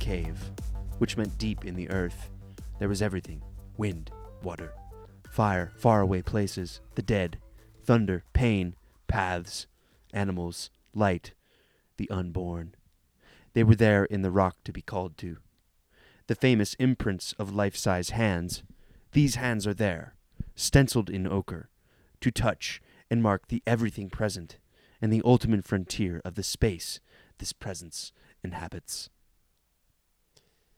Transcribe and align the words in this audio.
Cave, 0.00 0.50
which 0.98 1.16
meant 1.16 1.38
deep 1.38 1.64
in 1.64 1.76
the 1.76 1.90
earth, 1.90 2.30
there 2.78 2.88
was 2.88 3.02
everything 3.02 3.42
wind, 3.76 4.10
water, 4.42 4.72
fire, 5.30 5.70
faraway 5.76 6.22
places, 6.22 6.80
the 6.96 7.02
dead, 7.02 7.38
thunder, 7.84 8.24
pain, 8.32 8.74
paths, 9.06 9.66
animals, 10.12 10.70
light, 10.94 11.34
the 11.96 12.10
unborn. 12.10 12.74
They 13.52 13.62
were 13.62 13.76
there 13.76 14.04
in 14.04 14.22
the 14.22 14.30
rock 14.30 14.56
to 14.64 14.72
be 14.72 14.82
called 14.82 15.16
to. 15.18 15.36
The 16.26 16.34
famous 16.34 16.74
imprints 16.74 17.34
of 17.38 17.54
life 17.54 17.76
size 17.76 18.10
hands, 18.10 18.62
these 19.12 19.34
hands 19.36 19.66
are 19.66 19.74
there, 19.74 20.14
stenciled 20.54 21.10
in 21.10 21.26
ochre, 21.26 21.68
to 22.20 22.30
touch 22.30 22.80
and 23.10 23.22
mark 23.22 23.48
the 23.48 23.62
everything 23.66 24.10
present 24.10 24.58
and 25.02 25.12
the 25.12 25.22
ultimate 25.24 25.64
frontier 25.64 26.20
of 26.24 26.34
the 26.34 26.42
space 26.42 27.00
this 27.38 27.52
presence 27.52 28.12
inhabits. 28.44 29.10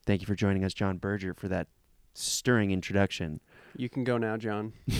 Thank 0.04 0.20
you 0.20 0.26
for 0.26 0.34
joining 0.34 0.64
us, 0.64 0.74
John 0.74 0.98
Berger, 0.98 1.34
for 1.34 1.48
that 1.48 1.68
stirring 2.14 2.70
introduction. 2.70 3.40
You 3.76 3.88
can 3.88 4.04
go 4.04 4.18
now, 4.18 4.36
John. 4.36 4.72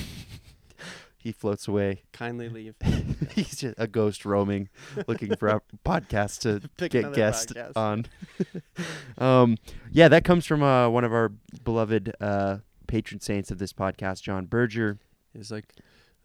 He 1.23 1.30
floats 1.30 1.69
away. 1.69 2.02
Kindly 2.12 2.48
leave. 2.48 2.74
He's 3.33 3.55
just 3.55 3.77
a 3.79 3.87
ghost 3.87 4.24
roaming, 4.24 4.69
looking 5.07 5.37
for 5.37 5.46
a 5.51 5.60
podcast 5.87 6.40
to 6.40 6.68
Pick 6.77 6.90
get 6.90 7.12
guest 7.12 7.54
podcast. 7.54 7.77
on. 7.77 8.07
um, 9.18 9.57
yeah, 9.93 10.09
that 10.09 10.24
comes 10.24 10.46
from 10.46 10.65
uh, 10.65 10.88
one 10.88 11.05
of 11.05 11.12
our 11.12 11.30
beloved 11.62 12.12
uh, 12.21 12.57
patron 12.88 13.21
saints 13.21 13.52
of 13.52 13.59
this 13.59 13.73
podcast, 13.73 14.23
John 14.23 14.46
Berger. 14.46 14.99
It's 15.32 15.52
like, 15.52 15.66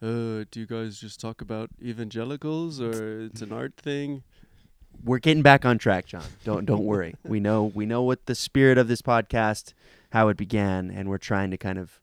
uh, 0.02 0.42
do 0.50 0.54
you 0.56 0.66
guys 0.66 0.98
just 0.98 1.20
talk 1.20 1.40
about 1.42 1.70
evangelicals 1.80 2.80
or 2.80 3.20
it's 3.26 3.40
an 3.40 3.52
art 3.52 3.76
thing? 3.76 4.24
We're 5.04 5.18
getting 5.18 5.42
back 5.42 5.64
on 5.64 5.78
track, 5.78 6.06
John. 6.06 6.24
Don't 6.44 6.64
don't 6.64 6.84
worry. 6.84 7.14
We 7.24 7.40
know 7.40 7.64
we 7.74 7.86
know 7.86 8.02
what 8.02 8.26
the 8.26 8.34
spirit 8.34 8.78
of 8.78 8.88
this 8.88 9.02
podcast, 9.02 9.72
how 10.10 10.28
it 10.28 10.36
began, 10.36 10.90
and 10.90 11.08
we're 11.08 11.18
trying 11.18 11.50
to 11.50 11.56
kind 11.56 11.78
of 11.78 12.00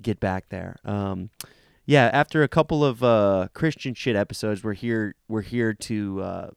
get 0.00 0.20
back 0.20 0.48
there. 0.50 0.76
Um, 0.84 1.30
yeah, 1.86 2.10
after 2.12 2.42
a 2.42 2.48
couple 2.48 2.84
of 2.84 3.02
uh, 3.02 3.48
Christian 3.54 3.94
shit 3.94 4.14
episodes, 4.16 4.62
we're 4.62 4.74
here. 4.74 5.14
We're 5.28 5.42
here 5.42 5.72
to 5.74 6.22
uh, 6.22 6.50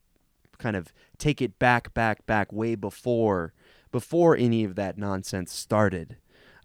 kind 0.58 0.76
of 0.76 0.94
take 1.18 1.42
it 1.42 1.58
back, 1.58 1.94
back, 1.94 2.26
back, 2.26 2.52
way 2.54 2.76
before 2.76 3.54
before 3.92 4.36
any 4.36 4.64
of 4.64 4.76
that 4.76 4.98
nonsense 4.98 5.54
started. 5.54 6.18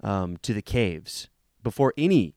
Um, 0.03 0.39
to 0.39 0.55
the 0.55 0.63
caves 0.63 1.29
before 1.63 1.93
any 1.99 2.35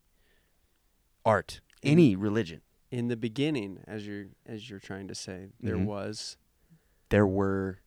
art, 1.25 1.61
any 1.81 2.13
religion. 2.13 2.59
In 2.91 3.07
the 3.07 3.15
beginning, 3.15 3.79
as 3.87 4.05
you're 4.05 4.25
as 4.45 4.69
you're 4.69 4.79
trying 4.79 5.07
to 5.07 5.15
say, 5.15 5.47
there 5.61 5.77
Mhm. 5.77 5.85
was. 5.85 6.35
There 7.13 7.27
were 7.27 7.77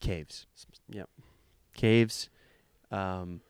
caves. 0.00 0.46
Yep. 0.88 1.10
caves. 1.76 2.30
Um, 2.90 3.42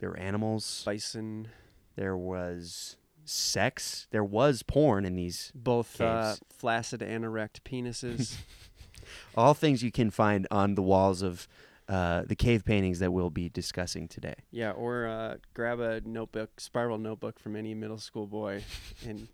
there 0.00 0.10
were 0.10 0.18
animals. 0.18 0.82
Bison, 0.84 1.48
There 1.96 2.14
was 2.14 2.98
sex. 3.24 4.06
There 4.10 4.22
was 4.22 4.62
porn 4.62 5.06
in 5.06 5.16
these. 5.16 5.50
both 5.54 5.98
uh, 5.98 6.34
flaccid 6.50 7.00
and 7.00 7.24
erect 7.24 7.64
penises. 7.64 8.36
All 9.34 9.54
things 9.54 9.82
you 9.82 9.90
can 9.90 10.10
find 10.10 10.46
on 10.50 10.74
the 10.74 10.82
walls 10.82 11.22
of 11.22 11.48
uh, 11.88 12.24
the 12.26 12.36
cave 12.36 12.66
paintings 12.66 12.98
that 12.98 13.14
we'll 13.14 13.30
be 13.30 13.48
discussing 13.48 14.08
today. 14.08 14.34
yeah, 14.50 14.72
or 14.72 15.06
uh, 15.06 15.36
grab 15.54 15.80
a 15.80 16.02
notebook, 16.04 16.60
spiral 16.60 16.98
notebook 16.98 17.38
from 17.40 17.56
any 17.56 17.72
middle 17.72 17.98
school 17.98 18.26
boy, 18.26 18.62
and 19.08 19.26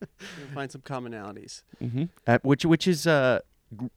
find 0.54 0.72
some 0.72 0.80
commonalities. 0.80 1.64
Mm-hmm. 1.82 2.04
Uh, 2.26 2.38
which 2.42 2.64
which 2.64 2.88
is 2.88 3.06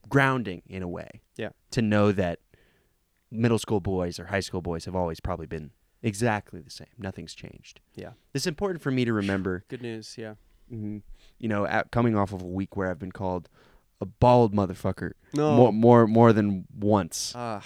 grounding 0.09 0.61
in 0.67 0.84
a 0.84 0.88
way. 0.88 1.22
Yeah. 1.38 1.50
To 1.72 1.81
know 1.81 2.11
that 2.11 2.39
middle 3.31 3.59
school 3.59 3.79
boys 3.79 4.19
or 4.19 4.25
high 4.25 4.39
school 4.39 4.61
boys 4.61 4.85
have 4.85 4.95
always 4.95 5.19
probably 5.19 5.47
been 5.47 5.72
exactly 6.01 6.59
the 6.61 6.69
same. 6.69 6.88
Nothing's 6.97 7.34
changed. 7.34 7.79
Yeah. 7.95 8.12
It's 8.33 8.45
important 8.47 8.81
for 8.81 8.91
me 8.91 9.06
to 9.06 9.13
remember. 9.13 9.63
Good 9.69 9.81
news, 9.81 10.16
yeah. 10.17 10.35
hmm 10.69 10.97
You 11.39 11.50
know, 11.50 11.66
at, 11.66 11.91
coming 11.91 12.16
off 12.16 12.33
of 12.33 12.41
a 12.41 12.47
week 12.47 12.75
where 12.75 12.89
I've 12.89 13.00
been 13.00 13.12
called 13.12 13.50
a 14.01 14.06
bald 14.06 14.53
motherfucker 14.53 15.12
No. 15.33 15.56
more 15.56 15.72
more 15.73 16.07
more 16.07 16.33
than 16.33 16.66
once. 16.78 17.33
Ah, 17.35 17.63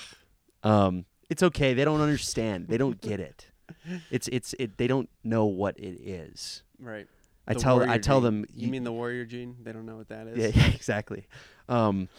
Um, 0.63 1.05
it's 1.29 1.41
okay. 1.43 1.73
They 1.73 1.83
don't 1.83 1.99
understand. 2.01 2.67
They 2.67 2.77
don't 2.77 3.01
get 3.01 3.19
it. 3.19 3.47
It's 4.11 4.27
it's 4.29 4.53
it. 4.59 4.77
They 4.77 4.87
don't 4.87 5.09
know 5.25 5.45
what 5.45 5.77
it 5.77 5.99
is. 6.01 6.63
right. 6.79 7.07
I 7.49 7.53
The 7.53 7.59
tell 7.59 7.89
I 7.89 7.97
tell 7.97 8.17
gene. 8.21 8.23
them. 8.41 8.45
You 8.53 8.67
mean 8.69 8.83
the 8.83 8.91
warrior 8.93 9.25
gene? 9.25 9.55
They 9.63 9.71
don't 9.73 9.85
know 9.85 9.95
what 9.97 10.07
that 10.09 10.27
is. 10.27 10.37
yeah, 10.37 10.51
yeah 10.63 10.71
exactly. 10.75 11.27
Um, 11.69 12.09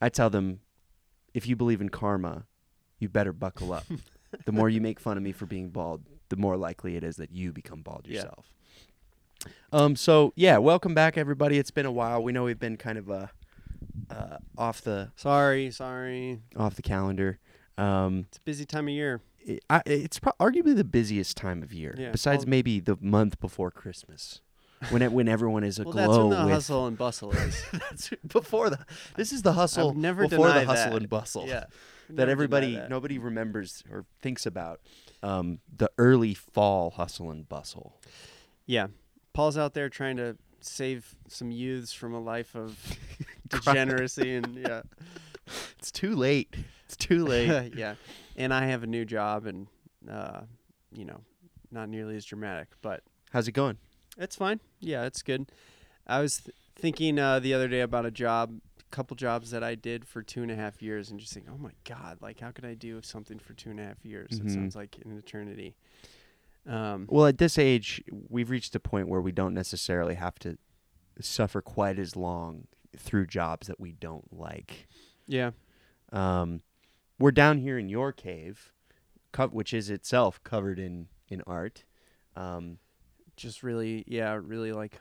I 0.00 0.08
tell 0.08 0.30
them 0.30 0.60
if 1.34 1.46
you 1.46 1.56
believe 1.56 1.80
in 1.80 1.88
karma, 1.88 2.46
you 2.98 3.08
better 3.08 3.32
buckle 3.32 3.72
up. 3.72 3.84
the 4.44 4.52
more 4.52 4.68
you 4.68 4.80
make 4.80 4.98
fun 5.00 5.16
of 5.16 5.22
me 5.22 5.32
for 5.32 5.46
being 5.46 5.70
bald, 5.70 6.02
the 6.28 6.36
more 6.36 6.56
likely 6.56 6.96
it 6.96 7.04
is 7.04 7.16
that 7.16 7.30
you 7.32 7.52
become 7.52 7.82
bald 7.82 8.02
Yeah. 8.06 8.16
yourself. 8.16 8.46
Um. 9.72 9.94
So 9.96 10.32
yeah, 10.36 10.58
welcome 10.58 10.94
back, 10.94 11.16
everybody. 11.16 11.58
It's 11.58 11.70
been 11.70 11.86
a 11.86 11.92
while. 11.92 12.22
We 12.22 12.32
know 12.32 12.44
we've 12.44 12.58
been 12.58 12.76
kind 12.76 12.98
of 12.98 13.10
uh, 13.10 13.26
uh 14.10 14.38
off 14.56 14.80
the 14.82 15.12
Sorry, 15.16 15.70
sorry. 15.70 16.40
off 16.56 16.74
the 16.74 16.82
calendar. 16.82 17.38
Um. 17.76 18.26
It's 18.28 18.38
a 18.38 18.42
busy 18.42 18.64
time 18.64 18.88
of 18.88 18.94
year. 18.94 19.20
it, 19.38 19.62
I, 19.70 19.82
it's 19.86 20.18
pro- 20.18 20.32
arguably 20.40 20.74
the 20.74 20.82
busiest 20.84 21.36
time 21.36 21.62
of 21.62 21.72
year, 21.72 21.94
Yeah, 21.96 22.10
besides 22.10 22.46
maybe 22.46 22.80
the 22.80 22.98
month 23.00 23.38
before 23.38 23.70
Christmas, 23.70 24.40
when 24.90 25.02
it, 25.02 25.12
when 25.12 25.28
everyone 25.28 25.64
is 25.64 25.78
Well, 25.78 25.88
aglow 25.90 26.02
that's 26.06 26.18
when 26.18 26.30
the 26.30 26.44
with. 26.44 26.54
hustle 26.54 26.86
and 26.86 26.96
bustle 26.98 27.32
is. 27.32 27.62
That's 27.72 28.10
before 28.26 28.70
the. 28.70 28.78
This 29.16 29.32
is 29.32 29.42
the 29.42 29.52
hustle. 29.54 29.90
I've 29.90 29.96
never 29.96 30.28
before 30.28 30.48
the 30.48 30.64
hustle 30.64 30.92
that. 30.92 30.96
and 30.96 31.08
bustle. 31.08 31.46
yeah. 31.46 31.64
That 32.10 32.30
everybody, 32.30 32.76
that. 32.76 32.88
nobody 32.88 33.18
remembers 33.18 33.84
or 33.92 34.06
thinks 34.22 34.46
about. 34.46 34.80
Um, 35.22 35.58
the 35.76 35.90
early 35.98 36.32
fall 36.32 36.88
hustle 36.92 37.30
and 37.30 37.46
bustle. 37.46 38.00
Yeah. 38.64 38.86
Paul's 39.34 39.58
out 39.58 39.74
there 39.74 39.90
trying 39.90 40.16
to 40.16 40.38
save 40.62 41.14
some 41.28 41.50
youths 41.50 41.92
from 41.92 42.14
a 42.14 42.18
life 42.20 42.54
of 42.54 42.78
degeneracy 43.48 44.36
and 44.36 44.54
yeah. 44.56 44.82
It's 45.78 45.90
too 45.92 46.14
late. 46.16 46.54
It's 46.86 46.96
too 46.96 47.26
late. 47.26 47.74
yeah. 47.76 47.96
And 48.36 48.54
I 48.54 48.68
have 48.68 48.82
a 48.84 48.86
new 48.86 49.04
job 49.04 49.44
and 49.44 49.66
uh, 50.10 50.40
you 50.92 51.04
know, 51.04 51.20
not 51.70 51.90
nearly 51.90 52.16
as 52.16 52.24
dramatic, 52.24 52.68
but 52.80 53.02
How's 53.32 53.48
it 53.48 53.52
going? 53.52 53.76
It's 54.18 54.36
fine. 54.36 54.60
Yeah, 54.80 55.04
it's 55.04 55.22
good. 55.22 55.50
I 56.06 56.20
was 56.20 56.38
th- 56.38 56.56
thinking 56.76 57.18
uh, 57.18 57.38
the 57.40 57.54
other 57.54 57.68
day 57.68 57.80
about 57.80 58.06
a 58.06 58.10
job, 58.10 58.60
a 58.80 58.82
couple 58.94 59.14
jobs 59.16 59.50
that 59.50 59.62
I 59.62 59.74
did 59.74 60.04
for 60.06 60.22
two 60.22 60.42
and 60.42 60.50
a 60.50 60.56
half 60.56 60.80
years, 60.82 61.10
and 61.10 61.18
just 61.20 61.32
think, 61.32 61.46
oh 61.50 61.58
my 61.58 61.72
god, 61.84 62.18
like 62.20 62.40
how 62.40 62.50
could 62.50 62.64
I 62.64 62.74
do 62.74 63.00
something 63.02 63.38
for 63.38 63.52
two 63.54 63.70
and 63.70 63.80
a 63.80 63.84
half 63.84 64.04
years? 64.04 64.30
Mhm. 64.40 64.46
It 64.46 64.50
sounds 64.52 64.76
like 64.76 64.96
an 65.04 65.16
eternity. 65.16 65.76
Um, 66.66 67.06
Well, 67.08 67.26
at 67.26 67.38
this 67.38 67.58
age, 67.58 68.02
we've 68.28 68.50
reached 68.50 68.74
a 68.74 68.80
point 68.80 69.08
where 69.08 69.20
we 69.20 69.32
don't 69.32 69.54
necessarily 69.54 70.14
have 70.16 70.38
to 70.40 70.58
suffer 71.20 71.60
quite 71.62 71.98
as 71.98 72.14
long 72.16 72.66
through 72.96 73.26
jobs 73.26 73.66
that 73.66 73.80
we 73.80 73.92
don't 73.92 74.32
like. 74.32 74.88
yeah, 75.26 75.50
Um, 76.12 76.62
we're 77.18 77.30
down 77.32 77.58
here 77.58 77.78
in 77.78 77.88
your 77.88 78.12
cave, 78.12 78.72
co- 79.32 79.48
which 79.48 79.74
is 79.74 79.90
itself 79.90 80.42
covered 80.42 80.78
in 80.78 81.08
in 81.28 81.42
art. 81.46 81.84
Um, 82.36 82.78
just 83.38 83.62
really, 83.62 84.04
yeah, 84.06 84.38
really 84.42 84.72
like 84.72 84.98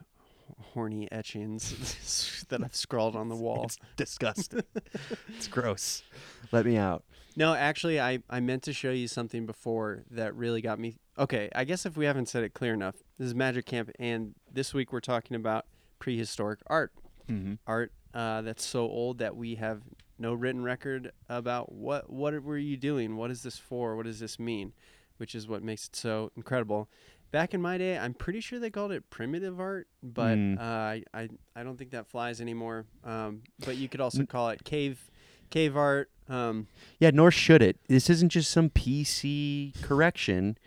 horny 0.74 1.12
etchings 1.12 2.46
that 2.50 2.64
I've 2.64 2.76
scrawled 2.76 3.16
on 3.16 3.30
the 3.30 3.36
wall. 3.36 3.66
It's 3.66 3.78
disgusting. 3.96 4.64
it's 5.36 5.48
gross. 5.48 6.04
Let 6.52 6.66
me 6.66 6.78
out. 6.78 7.04
No, 7.36 7.54
actually, 7.54 8.00
I, 8.00 8.20
I 8.30 8.40
meant 8.40 8.64
to 8.64 8.74
show 8.74 8.92
you 8.92 9.08
something 9.08 9.46
before 9.46 10.04
that 10.12 10.36
really 10.36 10.62
got 10.62 10.80
me. 10.80 10.98
Okay, 11.20 11.50
I 11.54 11.66
guess 11.66 11.86
if 11.86 11.98
we 11.98 12.06
haven't 12.06 12.30
said 12.30 12.44
it 12.44 12.54
clear 12.54 12.74
enough, 12.74 12.96
this 13.18 13.28
is 13.28 13.36
Magic 13.36 13.66
Camp, 13.66 13.92
and 14.00 14.34
this 14.52 14.74
week 14.74 14.92
we're 14.92 15.00
talking 15.00 15.36
about 15.36 15.66
prehistoric 16.00 16.60
art. 16.68 16.92
Mm-hmm. 17.30 17.56
Art 17.68 17.92
uh, 18.14 18.42
that's 18.42 18.66
so 18.66 18.82
old 18.82 19.20
that 19.20 19.36
we 19.36 19.56
have 19.56 19.82
no 20.18 20.34
written 20.34 20.64
record 20.64 21.12
about 21.30 21.72
what 21.72 22.10
what 22.10 22.42
were 22.42 22.58
you 22.58 22.78
doing? 22.78 23.16
What 23.16 23.30
is 23.30 23.44
this 23.44 23.58
for? 23.58 23.96
What 23.96 24.06
does 24.06 24.20
this 24.20 24.40
mean? 24.40 24.74
Which 25.18 25.36
is 25.36 25.48
what 25.48 25.64
makes 25.64 25.88
it 25.88 25.96
so 25.96 26.32
incredible. 26.36 26.90
Back 27.32 27.54
in 27.54 27.62
my 27.62 27.78
day, 27.78 27.98
I'm 27.98 28.14
pretty 28.14 28.40
sure 28.40 28.58
they 28.60 28.70
called 28.70 28.92
it 28.92 29.10
primitive 29.10 29.60
art, 29.60 29.88
but 30.02 30.38
Mm. 30.38 30.58
uh, 30.60 30.62
I, 30.64 31.04
I 31.14 31.30
I 31.56 31.64
don't 31.64 31.78
think 31.78 31.92
that 31.92 32.08
flies 32.08 32.40
anymore. 32.40 32.86
Um, 33.04 33.42
but 33.66 33.76
you 33.78 33.90
could 33.90 34.00
also 34.02 34.26
call 34.26 34.50
it 34.50 34.64
cave 34.64 35.10
cave 35.50 35.76
art. 35.76 36.10
Um, 36.30 36.68
Yeah, 37.00 37.12
nor 37.14 37.32
should 37.32 37.62
it. 37.62 37.78
This 37.88 38.10
isn't 38.10 38.30
just 38.30 38.52
some 38.52 38.70
PC 38.70 39.74
correction, 39.82 40.58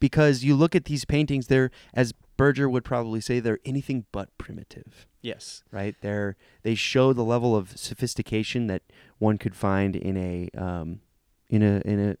because 0.00 0.44
you 0.44 0.54
look 0.54 0.74
at 0.74 0.84
these 0.86 1.04
paintings. 1.04 1.46
They're, 1.46 1.70
as 1.94 2.12
Berger 2.36 2.68
would 2.68 2.84
probably 2.84 3.20
say, 3.20 3.38
they're 3.40 3.60
anything 3.64 4.06
but 4.12 4.36
primitive. 4.38 5.06
yes. 5.22 5.62
right? 5.70 5.94
They're 6.02 6.36
they 6.62 6.74
show 6.74 7.12
the 7.14 7.24
level 7.24 7.56
of 7.56 7.78
sophistication 7.78 8.66
that 8.66 8.82
one 9.18 9.38
could 9.38 9.54
find 9.56 9.94
in 9.96 10.16
a 10.16 10.48
um, 10.58 11.00
in 11.48 11.62
a 11.62 11.80
in 11.84 11.98
a 12.10 12.16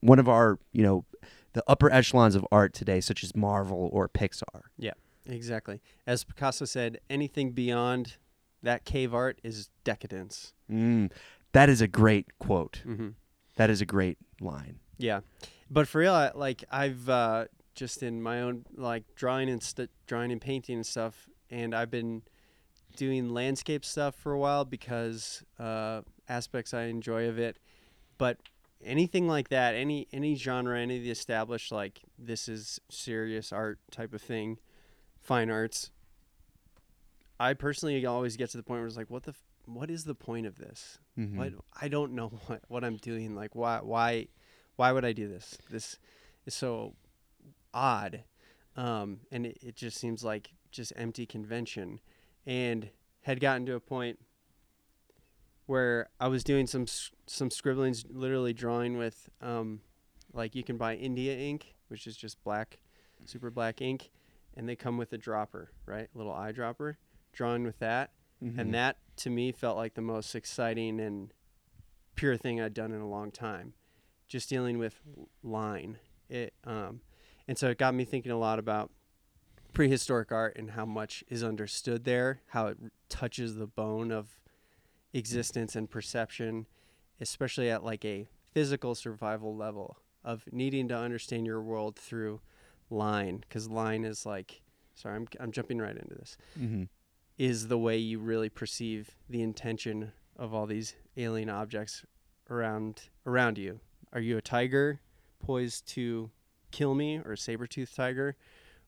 one 0.00 0.18
of 0.18 0.28
our 0.28 0.58
you 0.72 0.82
know 0.82 1.04
the 1.52 1.64
upper 1.66 1.90
echelons 1.92 2.34
of 2.34 2.46
art 2.52 2.72
today, 2.74 3.00
such 3.00 3.22
as 3.24 3.34
Marvel 3.34 3.88
or 3.92 4.08
Pixar. 4.08 4.62
Yeah, 4.76 4.92
exactly. 5.26 5.80
As 6.06 6.24
Picasso 6.24 6.64
said, 6.64 6.98
anything 7.08 7.52
beyond 7.52 8.16
that 8.62 8.84
cave 8.84 9.14
art 9.14 9.38
is 9.42 9.70
decadence. 9.84 10.52
Mm, 10.70 11.10
That 11.52 11.68
is 11.68 11.80
a 11.80 11.88
great 11.88 12.38
quote. 12.38 12.82
Mm-hmm. 12.86 13.08
That 13.56 13.70
is 13.70 13.80
a 13.80 13.86
great 13.86 14.18
line. 14.40 14.78
Yeah, 14.98 15.20
but 15.70 15.86
for 15.88 15.98
real, 15.98 16.12
I, 16.14 16.30
like 16.34 16.64
I've 16.70 17.08
uh, 17.08 17.46
just 17.74 18.02
in 18.02 18.20
my 18.22 18.40
own 18.42 18.64
like 18.76 19.04
drawing 19.14 19.48
and 19.48 19.62
st- 19.62 19.90
drawing 20.06 20.32
and 20.32 20.40
painting 20.40 20.76
and 20.76 20.86
stuff, 20.86 21.28
and 21.50 21.74
I've 21.74 21.90
been 21.90 22.22
doing 22.96 23.28
landscape 23.30 23.84
stuff 23.84 24.14
for 24.16 24.32
a 24.32 24.38
while 24.38 24.64
because 24.64 25.42
uh, 25.58 26.02
aspects 26.28 26.74
I 26.74 26.84
enjoy 26.84 27.28
of 27.28 27.38
it. 27.38 27.58
But 28.18 28.38
anything 28.84 29.26
like 29.28 29.48
that, 29.48 29.74
any 29.74 30.06
any 30.12 30.34
genre, 30.34 30.78
any 30.78 30.96
of 30.98 31.02
the 31.02 31.10
established 31.10 31.72
like 31.72 32.00
this 32.18 32.48
is 32.48 32.80
serious 32.90 33.52
art 33.52 33.78
type 33.90 34.12
of 34.14 34.22
thing, 34.22 34.58
fine 35.20 35.50
arts. 35.50 35.90
I 37.40 37.54
personally 37.54 38.04
always 38.04 38.36
get 38.36 38.50
to 38.50 38.56
the 38.56 38.62
point 38.62 38.80
where 38.80 38.86
it's 38.88 38.96
like, 38.96 39.10
what 39.10 39.22
the, 39.22 39.30
f- 39.30 39.42
what 39.64 39.90
is 39.90 40.04
the 40.04 40.14
point 40.14 40.46
of 40.46 40.58
this? 40.58 40.98
Mhm. 41.16 41.36
What 41.36 41.52
I 41.80 41.88
don't 41.88 42.12
know 42.12 42.28
what, 42.46 42.62
what 42.68 42.84
I'm 42.84 42.96
doing. 42.96 43.34
Like 43.34 43.54
why 43.54 43.78
why 43.82 44.28
why 44.76 44.92
would 44.92 45.04
I 45.04 45.12
do 45.12 45.28
this? 45.28 45.56
This 45.70 45.98
is 46.46 46.54
so 46.54 46.94
odd, 47.74 48.24
um, 48.76 49.20
and 49.30 49.46
it, 49.46 49.58
it 49.62 49.76
just 49.76 49.98
seems 49.98 50.24
like 50.24 50.50
just 50.70 50.92
empty 50.96 51.26
convention. 51.26 52.00
And 52.46 52.90
had 53.22 53.40
gotten 53.40 53.66
to 53.66 53.74
a 53.74 53.80
point 53.80 54.18
where 55.68 56.08
I 56.18 56.28
was 56.28 56.42
doing 56.42 56.66
some 56.66 56.86
some 57.26 57.50
scribblings, 57.50 58.04
literally 58.08 58.54
drawing 58.54 58.96
with 58.96 59.28
um, 59.42 59.82
like 60.32 60.54
you 60.54 60.64
can 60.64 60.78
buy 60.78 60.94
India 60.96 61.36
ink, 61.36 61.74
which 61.88 62.06
is 62.06 62.16
just 62.16 62.42
black, 62.42 62.78
super 63.26 63.50
black 63.50 63.82
ink, 63.82 64.10
and 64.56 64.66
they 64.66 64.74
come 64.74 64.96
with 64.96 65.12
a 65.12 65.18
dropper, 65.18 65.70
right? 65.84 66.08
A 66.12 66.18
little 66.18 66.32
eyedropper. 66.32 66.96
Drawing 67.32 67.64
with 67.64 67.78
that, 67.80 68.12
Mhm. 68.42 68.58
and 68.58 68.74
that 68.74 68.96
to 69.16 69.30
me 69.30 69.52
felt 69.52 69.76
like 69.76 69.92
the 69.94 70.00
most 70.00 70.34
exciting 70.34 70.98
and 70.98 71.32
pure 72.14 72.36
thing 72.38 72.60
I'd 72.60 72.72
done 72.74 72.92
in 72.92 73.00
a 73.02 73.08
long 73.08 73.30
time. 73.30 73.74
Just 74.26 74.48
dealing 74.48 74.78
with 74.78 75.02
line, 75.42 75.98
it 76.30 76.54
um, 76.64 77.02
and 77.46 77.58
so 77.58 77.68
it 77.68 77.76
got 77.78 77.94
me 77.94 78.06
thinking 78.06 78.32
a 78.32 78.38
lot 78.38 78.58
about 78.58 78.90
prehistoric 79.74 80.32
art 80.32 80.56
and 80.56 80.70
how 80.70 80.86
much 80.86 81.22
is 81.28 81.44
understood 81.44 82.04
there, 82.04 82.40
how 82.48 82.68
it 82.68 82.78
touches 83.10 83.56
the 83.56 83.66
bone 83.66 84.10
of 84.10 84.40
existence 85.12 85.74
and 85.76 85.90
perception, 85.90 86.66
especially 87.20 87.70
at 87.70 87.84
like 87.84 88.04
a 88.04 88.28
physical 88.52 88.94
survival 88.94 89.54
level 89.56 89.96
of 90.24 90.44
needing 90.52 90.88
to 90.88 90.96
understand 90.96 91.46
your 91.46 91.60
world 91.62 91.96
through 91.96 92.40
line, 92.90 93.38
because 93.40 93.68
line 93.68 94.04
is 94.04 94.24
like, 94.26 94.62
sorry, 94.94 95.16
I'm 95.16 95.28
I'm 95.40 95.52
jumping 95.52 95.78
right 95.78 95.96
into 95.96 96.14
this 96.14 96.36
Mhm. 96.58 96.88
is 97.36 97.68
the 97.68 97.78
way 97.78 97.96
you 97.96 98.18
really 98.18 98.48
perceive 98.48 99.14
the 99.28 99.42
intention 99.42 100.12
of 100.36 100.52
all 100.54 100.66
these 100.66 100.94
alien 101.16 101.48
objects 101.50 102.04
around 102.50 103.08
around 103.26 103.58
you. 103.58 103.80
Are 104.12 104.20
you 104.20 104.36
a 104.38 104.42
tiger 104.42 105.00
poised 105.38 105.86
to 105.88 106.30
kill 106.70 106.94
me 106.94 107.18
or 107.18 107.32
a 107.32 107.36
saber-toothed 107.38 107.94
tiger? 107.94 108.36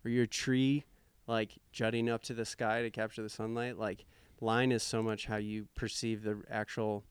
Are 0.04 0.10
you 0.10 0.22
a 0.22 0.26
tree 0.26 0.84
like 1.26 1.58
jutting 1.72 2.08
up 2.08 2.22
to 2.24 2.34
the 2.34 2.44
sky 2.44 2.82
to 2.82 2.90
capture 2.90 3.22
the 3.22 3.28
sunlight? 3.28 3.78
Like 3.78 4.04
line 4.40 4.72
is 4.72 4.82
so 4.82 5.02
much 5.02 5.26
how 5.26 5.36
you 5.36 5.68
perceive 5.74 6.22
the 6.22 6.42
actual 6.50 7.04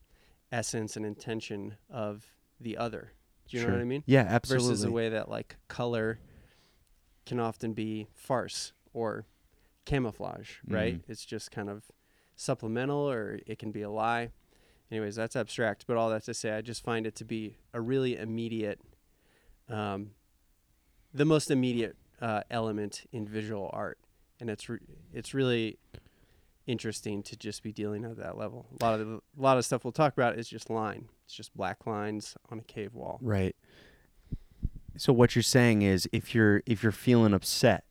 essence 0.52 0.96
and 0.96 1.06
intention 1.06 1.76
of 1.88 2.24
the 2.60 2.76
other. 2.76 3.12
Do 3.48 3.56
you 3.56 3.62
know 3.66 3.72
what 3.72 3.80
I 3.80 3.84
mean? 3.84 4.02
Yeah, 4.06 4.26
absolutely. 4.28 4.68
versus 4.68 4.82
the 4.82 4.90
way 4.92 5.08
that 5.08 5.28
like 5.28 5.56
color 5.68 6.18
can 7.26 7.40
often 7.40 7.72
be 7.72 8.08
farce 8.14 8.72
or 8.92 9.26
camouflage, 9.84 10.56
right? 10.66 10.96
Mhm. 10.96 11.02
It's 11.08 11.24
just 11.24 11.50
kind 11.50 11.68
of 11.68 11.90
supplemental 12.36 13.10
or 13.10 13.40
it 13.46 13.58
can 13.58 13.70
be 13.70 13.82
a 13.82 13.90
lie. 13.90 14.30
Anyways, 14.90 15.14
that's 15.16 15.36
abstract, 15.36 15.84
but 15.86 15.96
all 15.96 16.10
that 16.10 16.24
to 16.24 16.34
say, 16.34 16.50
I 16.52 16.62
just 16.62 16.82
find 16.82 17.06
it 17.06 17.14
to 17.16 17.24
be 17.24 17.56
a 17.72 17.80
really 17.80 18.16
immediate, 18.16 18.80
um, 19.68 20.12
the 21.14 21.24
most 21.24 21.50
immediate 21.50 21.96
uh, 22.20 22.42
element 22.50 23.04
in 23.12 23.26
visual 23.26 23.70
art, 23.72 23.98
and 24.40 24.50
it's 24.50 24.68
re- 24.68 24.80
it's 25.12 25.32
really 25.32 25.78
interesting 26.70 27.22
to 27.24 27.36
just 27.36 27.62
be 27.62 27.72
dealing 27.72 28.04
at 28.04 28.16
that 28.18 28.38
level. 28.38 28.66
A 28.80 28.84
lot 28.84 29.00
of 29.00 29.06
the, 29.06 29.14
a 29.16 29.42
lot 29.42 29.58
of 29.58 29.64
stuff 29.64 29.84
we'll 29.84 29.92
talk 29.92 30.12
about 30.12 30.38
is 30.38 30.48
just 30.48 30.70
line. 30.70 31.08
It's 31.24 31.34
just 31.34 31.54
black 31.56 31.86
lines 31.86 32.36
on 32.50 32.58
a 32.58 32.62
cave 32.62 32.94
wall. 32.94 33.18
Right. 33.20 33.56
So 34.96 35.12
what 35.12 35.34
you're 35.34 35.42
saying 35.42 35.82
is 35.82 36.08
if 36.12 36.34
you're 36.34 36.62
if 36.66 36.82
you're 36.82 36.92
feeling 36.92 37.32
upset, 37.34 37.84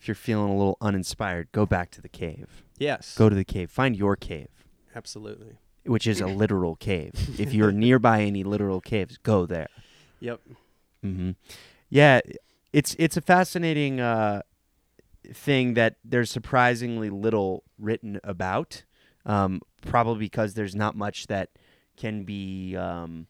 if 0.00 0.08
you're 0.08 0.14
feeling 0.14 0.50
a 0.50 0.56
little 0.56 0.78
uninspired, 0.80 1.48
go 1.52 1.66
back 1.66 1.90
to 1.92 2.00
the 2.00 2.08
cave. 2.08 2.62
Yes. 2.78 3.14
Go 3.16 3.28
to 3.28 3.34
the 3.34 3.44
cave. 3.44 3.70
Find 3.70 3.96
your 3.96 4.16
cave, 4.16 4.48
Absolutely. 4.94 5.58
which 5.84 6.06
is 6.06 6.20
a 6.20 6.26
literal 6.42 6.76
cave. 6.76 7.12
If 7.38 7.52
you're 7.52 7.72
nearby 7.72 8.22
any 8.22 8.44
literal 8.44 8.80
caves, 8.80 9.18
go 9.18 9.46
there. 9.46 9.68
Yep. 10.20 10.40
hmm 11.02 11.30
Yeah, 11.90 12.20
it's 12.72 12.94
it's 12.98 13.16
a 13.16 13.20
fascinating 13.20 14.00
uh, 14.00 14.42
thing 15.32 15.74
that 15.74 15.96
there's 16.04 16.30
surprisingly 16.30 17.10
little 17.10 17.64
written 17.78 18.20
about. 18.24 18.84
Um, 19.26 19.60
probably 19.82 20.20
because 20.20 20.54
there's 20.54 20.74
not 20.74 20.96
much 20.96 21.26
that 21.26 21.50
can 21.96 22.24
be 22.24 22.76
um, 22.76 23.26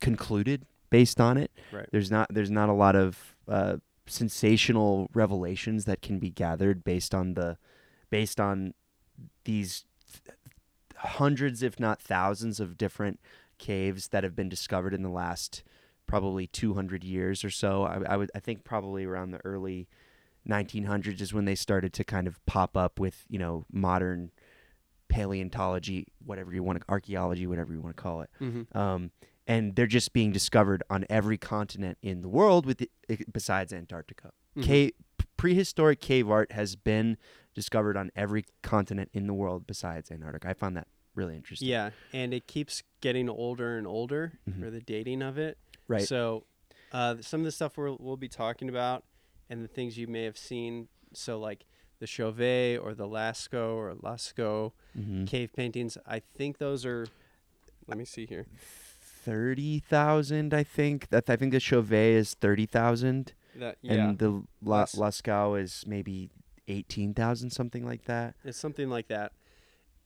concluded 0.00 0.66
based 0.90 1.20
on 1.20 1.36
it. 1.36 1.50
Right. 1.72 1.88
There's 1.90 2.10
not 2.10 2.32
there's 2.32 2.50
not 2.50 2.68
a 2.68 2.74
lot 2.74 2.94
of 2.94 3.36
uh, 3.48 3.76
sensational 4.06 5.10
revelations 5.14 5.84
that 5.86 6.02
can 6.02 6.18
be 6.18 6.30
gathered 6.30 6.84
based 6.84 7.14
on 7.14 7.34
the 7.34 7.58
based 8.10 8.40
on 8.40 8.74
these 9.44 9.84
th- 10.24 10.36
hundreds, 10.96 11.62
if 11.62 11.78
not 11.78 12.00
thousands, 12.00 12.60
of 12.60 12.78
different 12.78 13.20
caves 13.58 14.08
that 14.08 14.24
have 14.24 14.36
been 14.36 14.48
discovered 14.48 14.94
in 14.94 15.02
the 15.02 15.08
last 15.08 15.62
probably 16.06 16.46
200 16.46 17.04
years 17.04 17.44
or 17.44 17.50
so. 17.50 17.82
I, 17.84 18.14
I 18.14 18.16
would 18.16 18.30
I 18.34 18.40
think 18.40 18.64
probably 18.64 19.04
around 19.04 19.30
the 19.32 19.44
early 19.44 19.88
1900s 20.48 21.20
is 21.20 21.32
when 21.34 21.44
they 21.44 21.54
started 21.54 21.92
to 21.94 22.04
kind 22.04 22.26
of 22.26 22.44
pop 22.46 22.76
up 22.76 22.98
with 22.98 23.24
you 23.28 23.38
know 23.38 23.64
modern 23.72 24.30
paleontology, 25.08 26.06
whatever 26.24 26.52
you 26.52 26.62
want 26.62 26.78
to 26.80 26.84
archaeology, 26.88 27.46
whatever 27.46 27.72
you 27.72 27.80
want 27.80 27.96
to 27.96 28.02
call 28.02 28.20
it. 28.22 28.30
Mm-hmm. 28.40 28.76
Um, 28.76 29.10
and 29.46 29.74
they're 29.74 29.86
just 29.86 30.12
being 30.12 30.30
discovered 30.32 30.82
on 30.90 31.06
every 31.08 31.38
continent 31.38 31.96
in 32.02 32.20
the 32.20 32.28
world, 32.28 32.66
with 32.66 32.78
the, 32.78 32.90
besides 33.32 33.72
Antarctica. 33.72 34.28
Mm-hmm. 34.56 34.62
Cave, 34.62 34.92
prehistoric 35.38 36.00
cave 36.00 36.30
art 36.30 36.52
has 36.52 36.76
been 36.76 37.16
discovered 37.54 37.96
on 37.96 38.10
every 38.14 38.44
continent 38.62 39.08
in 39.14 39.26
the 39.26 39.32
world 39.32 39.66
besides 39.66 40.10
Antarctica. 40.10 40.50
I 40.50 40.52
found 40.52 40.76
that 40.76 40.86
really 41.14 41.34
interesting. 41.34 41.66
Yeah, 41.68 41.90
and 42.12 42.34
it 42.34 42.46
keeps 42.46 42.82
getting 43.00 43.28
older 43.30 43.78
and 43.78 43.86
older 43.86 44.34
Mhm. 44.48 44.60
for 44.60 44.70
the 44.70 44.80
dating 44.80 45.22
of 45.22 45.38
it. 45.38 45.56
Right. 45.88 46.02
So, 46.06 46.44
uh, 46.92 47.16
some 47.22 47.40
of 47.40 47.44
the 47.44 47.52
stuff 47.52 47.76
we'll, 47.78 47.96
we'll 47.98 48.16
be 48.18 48.28
talking 48.28 48.68
about 48.68 49.04
and 49.50 49.62
the 49.64 49.68
things 49.68 49.96
you 49.98 50.06
may 50.06 50.24
have 50.24 50.38
seen. 50.38 50.88
So, 51.12 51.38
like 51.38 51.64
the 52.00 52.06
Chauvet 52.06 52.78
or 52.80 52.94
the 52.94 53.06
Lascaux 53.08 53.74
or 53.76 53.94
Lascaux 53.94 54.72
Mhm. 54.96 55.26
cave 55.26 55.52
paintings. 55.54 55.96
I 56.06 56.20
think 56.20 56.58
those 56.58 56.84
are. 56.86 57.06
Let 57.86 57.96
me 57.98 58.04
see 58.04 58.26
here. 58.26 58.46
Thirty 59.00 59.80
thousand, 59.80 60.54
I 60.54 60.62
think. 60.62 61.08
That 61.10 61.28
I 61.28 61.36
think 61.36 61.52
the 61.52 61.60
Chauvet 61.60 62.14
is 62.16 62.34
thirty 62.34 62.66
thousand, 62.66 63.32
That 63.56 63.78
yeah, 63.82 63.92
and 64.08 64.18
the 64.18 64.30
La, 64.62 64.80
Las- 64.80 64.94
Lascaux 64.94 65.60
is 65.60 65.84
maybe 65.86 66.30
eighteen 66.68 67.14
thousand, 67.14 67.50
something 67.50 67.84
like 67.84 68.04
that. 68.04 68.36
it's 68.44 68.58
something 68.58 68.88
like 68.88 69.08
that. 69.08 69.32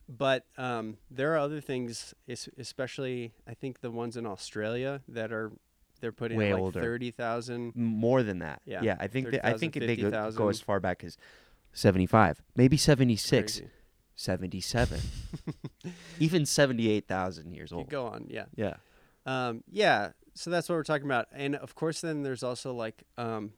But 0.08 0.46
um, 0.58 0.98
there 1.10 1.32
are 1.34 1.38
other 1.38 1.60
things, 1.60 2.14
especially 2.58 3.32
I 3.46 3.54
think 3.54 3.80
the 3.80 3.90
ones 3.90 4.16
in 4.16 4.26
Australia 4.26 5.00
that 5.08 5.32
are 5.32 5.52
they're 6.02 6.12
putting 6.12 6.36
Way 6.36 6.52
like 6.52 6.60
older. 6.60 6.82
thirty 6.82 7.10
thousand. 7.10 7.74
More 7.74 8.22
than 8.22 8.40
that. 8.40 8.60
Yeah, 8.66 8.82
Yeah, 8.82 8.96
I 9.00 9.06
think 9.06 9.30
they, 9.30 9.38
I 9.38 9.52
30,000, 9.54 9.58
think 9.58 9.74
they 9.86 9.96
go, 9.96 10.30
go 10.32 10.48
as 10.48 10.60
far 10.60 10.80
back 10.80 11.02
as 11.02 11.16
seventy-five, 11.72 12.42
maybe 12.54 12.76
seventy-six. 12.76 13.58
Crazy. 13.60 13.70
77 14.14 15.00
even 16.20 16.44
78,000 16.44 17.50
years 17.54 17.70
You 17.70 17.78
old 17.78 17.88
go 17.88 18.06
on, 18.06 18.26
yeah. 18.28 18.44
yeah 18.54 18.74
Um, 19.24 19.64
yeah, 19.70 20.10
so 20.34 20.50
that's 20.50 20.68
what 20.68 20.74
we're 20.74 20.82
talking 20.84 21.06
about, 21.06 21.28
and 21.32 21.56
of 21.56 21.74
course, 21.74 22.02
then 22.02 22.22
there's 22.22 22.42
also 22.42 22.74
like 22.74 23.04
um, 23.16 23.52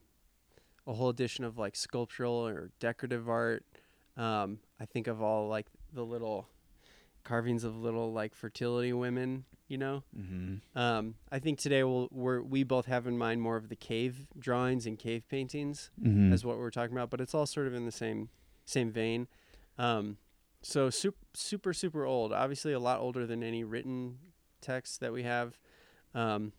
a 0.87 0.93
whole 0.93 1.09
edition 1.09 1.43
of 1.43 1.57
like 1.57 1.75
sculptural 1.75 2.47
or 2.47 2.71
decorative 2.79 3.27
art. 3.29 3.65
Um, 4.15 4.59
I 4.79 4.85
think 4.85 5.07
of 5.07 5.21
all 5.21 5.49
like 5.49 5.67
the 5.93 6.03
little 6.03 6.47
carvings 7.25 7.65
of 7.65 7.75
little 7.75 8.13
like 8.13 8.33
fertility 8.33 8.93
women. 8.93 9.43
You 9.67 9.79
know, 9.79 10.03
mm-hmm. 10.15 10.77
um, 10.77 11.15
I 11.31 11.39
think 11.39 11.57
today 11.57 11.83
we'll 11.83 12.07
we're, 12.11 12.41
we 12.41 12.63
both 12.63 12.85
have 12.85 13.07
in 13.07 13.17
mind 13.17 13.41
more 13.41 13.55
of 13.57 13.69
the 13.69 13.75
cave 13.75 14.27
drawings 14.37 14.85
and 14.85 14.97
cave 14.99 15.27
paintings 15.27 15.89
Mm-hmm. 15.99 16.33
as 16.33 16.45
what 16.45 16.57
we're 16.59 16.69
talking 16.69 16.95
about, 16.95 17.09
but 17.09 17.19
it's 17.19 17.33
all 17.33 17.47
sort 17.47 17.65
of 17.65 17.73
in 17.73 17.85
the 17.85 17.91
same 17.91 18.29
same 18.65 18.91
vein. 18.91 19.27
Um, 19.79 20.17
so 20.61 20.91
super 20.91 21.17
super 21.33 21.73
super 21.73 22.05
old, 22.05 22.31
obviously 22.31 22.73
a 22.73 22.79
lot 22.79 22.99
older 22.99 23.25
than 23.25 23.41
any 23.41 23.63
written 23.63 24.19
text 24.61 24.99
that 24.99 25.11
we 25.11 25.23
have. 25.23 25.57
Um, 26.13 26.53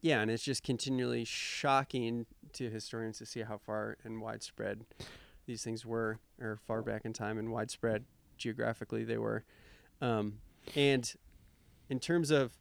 yeah, 0.00 0.20
and 0.20 0.30
it's 0.30 0.44
just 0.44 0.62
continually 0.62 1.24
shocking 1.24 2.26
to 2.54 2.70
historians 2.70 3.18
to 3.18 3.26
see 3.26 3.40
how 3.42 3.58
far 3.58 3.96
and 4.04 4.20
widespread 4.20 4.84
these 5.46 5.62
things 5.62 5.84
were, 5.84 6.18
or 6.40 6.58
far 6.66 6.80
back 6.80 7.04
in 7.04 7.12
time 7.12 7.38
and 7.38 7.50
widespread 7.50 8.04
geographically 8.38 9.04
they 9.04 9.18
were. 9.18 9.44
Um, 10.00 10.38
and 10.74 11.12
in 11.90 11.98
terms 12.00 12.30
of 12.30 12.52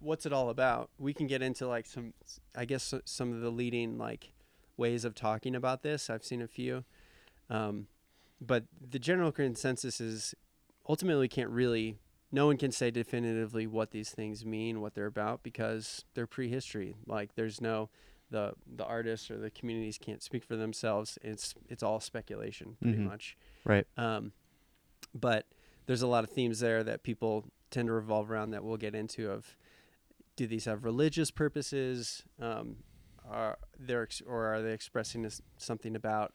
what's 0.00 0.26
it 0.26 0.32
all 0.32 0.48
about, 0.50 0.90
we 0.98 1.12
can 1.14 1.26
get 1.26 1.40
into 1.42 1.66
like 1.68 1.86
some, 1.86 2.12
I 2.56 2.64
guess, 2.64 2.92
some 3.04 3.32
of 3.32 3.40
the 3.40 3.50
leading 3.50 3.98
like 3.98 4.32
ways 4.76 5.04
of 5.04 5.14
talking 5.14 5.54
about 5.54 5.82
this. 5.82 6.10
I've 6.10 6.24
seen 6.24 6.42
a 6.42 6.48
few, 6.48 6.84
um, 7.48 7.86
but 8.40 8.64
the 8.90 8.98
general 8.98 9.30
consensus 9.30 10.00
is 10.00 10.34
ultimately 10.88 11.28
can't 11.28 11.50
really. 11.50 11.98
No 12.32 12.46
one 12.46 12.56
can 12.56 12.72
say 12.72 12.90
definitively 12.90 13.68
what 13.68 13.92
these 13.92 14.10
things 14.10 14.44
mean, 14.44 14.80
what 14.80 14.94
they're 14.94 15.06
about, 15.06 15.44
because 15.44 16.04
they're 16.14 16.26
prehistory. 16.26 16.96
Like 17.06 17.36
there's 17.36 17.60
no 17.60 17.90
the 18.30 18.54
the 18.66 18.84
artists 18.84 19.30
or 19.30 19.36
the 19.38 19.50
communities 19.50 19.98
can't 19.98 20.20
speak 20.22 20.42
for 20.42 20.56
themselves. 20.56 21.16
It's 21.22 21.54
it's 21.68 21.82
all 21.82 22.00
speculation, 22.00 22.76
pretty 22.82 22.98
Mhm. 22.98 23.04
much. 23.06 23.36
Right. 23.64 23.86
Um, 23.96 24.32
but 25.14 25.46
there's 25.86 26.02
a 26.02 26.08
lot 26.08 26.24
of 26.24 26.30
themes 26.30 26.58
there 26.58 26.82
that 26.82 27.02
people 27.04 27.44
tend 27.74 27.88
to 27.88 27.92
revolve 27.92 28.30
around 28.30 28.52
that 28.52 28.64
we'll 28.64 28.76
get 28.76 28.94
into. 28.94 29.30
Of 29.30 29.56
do 30.36 30.46
these 30.46 30.64
have 30.64 30.84
religious 30.84 31.30
purposes? 31.30 32.22
Um, 32.40 32.76
are 33.28 33.58
they 33.78 33.94
ex- 33.94 34.22
or 34.26 34.54
are 34.54 34.62
they 34.62 34.72
expressing 34.72 35.28
something 35.56 35.96
about 35.96 36.32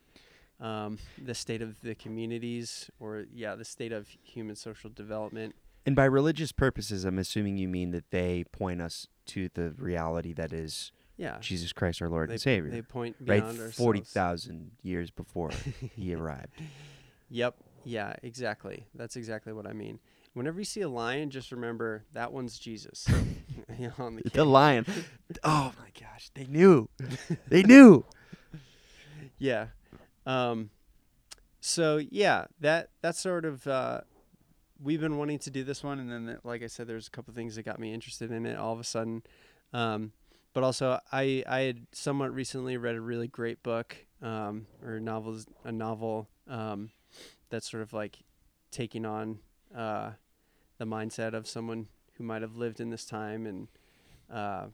um, 0.60 0.98
the 1.24 1.34
state 1.34 1.62
of 1.62 1.80
the 1.82 1.96
communities 1.96 2.90
or 3.00 3.26
yeah, 3.34 3.56
the 3.56 3.66
state 3.66 3.92
of 3.92 4.08
human 4.22 4.56
social 4.56 4.90
development? 4.90 5.56
And 5.86 5.96
by 5.96 6.06
religious 6.06 6.52
purposes, 6.52 7.06
I'm 7.06 7.18
assuming 7.18 7.58
you 7.58 7.68
mean 7.68 7.92
that 7.92 8.12
they 8.12 8.44
point 8.52 8.82
us 8.82 9.08
to 9.28 9.50
the 9.54 9.74
reality 9.78 10.34
that 10.34 10.52
is 10.52 10.92
Yeah, 11.18 11.38
Jesus 11.40 11.72
Christ, 11.72 12.02
our 12.02 12.10
Lord 12.10 12.30
they, 12.30 12.34
and 12.34 12.42
Savior. 12.42 12.70
They 12.72 12.82
point 12.82 13.16
right, 13.26 13.44
forty 13.74 14.02
thousand 14.02 14.72
years 14.84 15.10
before 15.10 15.52
he 15.96 16.14
arrived. 16.14 16.62
Yep. 17.30 17.56
Yeah, 17.86 18.14
exactly. 18.24 18.88
That's 18.94 19.16
exactly 19.16 19.54
what 19.54 19.66
I 19.66 19.74
mean. 19.74 20.00
Whenever 20.40 20.58
you 20.58 20.64
see 20.66 20.80
a 20.80 20.88
lion, 20.88 21.30
just 21.30 21.52
remember 21.52 22.06
that 22.14 22.32
one's 22.32 22.58
Jesus. 22.58 23.06
You 23.78 23.88
know, 23.88 24.06
on 24.06 24.16
the 24.16 24.24
The 24.30 24.46
lion. 24.46 24.86
Oh 25.44 25.74
my 25.78 25.90
gosh, 26.00 26.32
they 26.34 26.46
knew. 26.46 26.88
They 27.50 27.62
knew. 27.62 28.06
Yeah. 29.38 29.68
Um, 30.26 30.70
so 31.60 31.98
yeah, 31.98 32.46
that 32.62 32.90
that's 33.02 33.20
sort 33.20 33.44
of 33.44 33.68
uh, 33.68 34.02
we've 34.82 35.02
been 35.02 35.18
wanting 35.18 35.40
to 35.40 35.52
do 35.52 35.66
this 35.66 35.84
one, 35.84 36.00
and 36.00 36.10
then 36.10 36.26
the- 36.26 36.40
like 36.46 36.64
I 36.64 36.68
said, 36.68 36.88
there's 36.88 37.08
a 37.08 37.12
couple 37.12 37.34
things 37.34 37.56
that 37.56 37.64
got 37.64 37.78
me 37.78 37.94
interested 37.94 38.32
in 38.32 38.46
it 38.46 38.58
all 38.58 38.72
of 38.72 38.80
a 38.80 38.84
sudden. 38.86 39.24
Um, 39.74 40.14
but 40.54 40.64
also, 40.64 41.00
I 41.12 41.44
I 41.48 41.60
had 41.62 41.86
somewhat 41.92 42.34
recently 42.34 42.78
read 42.78 42.96
a 42.96 43.02
really 43.02 43.28
great 43.28 43.62
book 43.62 43.96
um, 44.22 44.68
or 44.82 45.02
novels 45.02 45.46
a 45.66 45.72
novel 45.72 46.30
um, 46.48 46.92
that's 47.50 47.70
sort 47.70 47.84
of 47.84 47.92
like 47.92 48.20
taking 48.72 49.06
on 49.06 49.40
uh, 49.76 50.12
the 50.80 50.86
mindset 50.86 51.34
of 51.34 51.48
someone 51.48 51.88
who 52.16 52.24
might 52.24 52.42
have 52.42 52.56
lived 52.56 52.80
in 52.80 52.90
this 52.90 53.06
time 53.06 53.46
and 53.46 53.68
uh, 54.34 54.66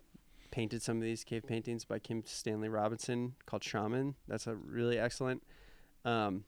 painted 0.51 0.81
some 0.81 0.97
of 0.97 1.03
these 1.03 1.25
cave 1.25 1.45
paintings 1.45 1.83
by 1.83 1.99
Kim 1.99 2.23
Stanley 2.25 2.69
Robinson 2.69 3.35
called 3.45 3.63
Shaman. 3.63 4.15
That's 4.27 4.47
a 4.47 4.55
really 4.55 4.97
excellent. 4.97 5.43
Um, 6.05 6.45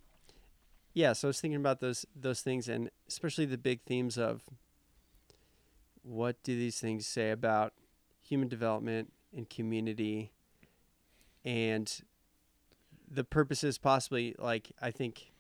yeah, 0.94 1.14
so 1.14 1.28
I 1.28 1.30
was 1.30 1.42
thinking 1.42 1.60
about 1.60 1.82
those 1.82 2.06
those 2.16 2.42
things 2.42 2.70
and 2.70 2.90
especially 3.08 3.46
the 3.46 3.58
big 3.58 3.82
themes 3.82 4.18
of 4.18 4.44
what 6.04 6.42
do 6.44 6.56
these 6.56 6.80
things 6.80 7.06
say 7.06 7.32
about 7.32 7.74
human 8.24 8.48
development 8.48 9.12
and 9.36 9.50
community 9.50 10.32
and 11.44 12.02
the 13.10 13.24
purposes 13.24 13.78
possibly 13.78 14.36
like 14.40 14.72
I 14.82 14.92
think 14.92 15.32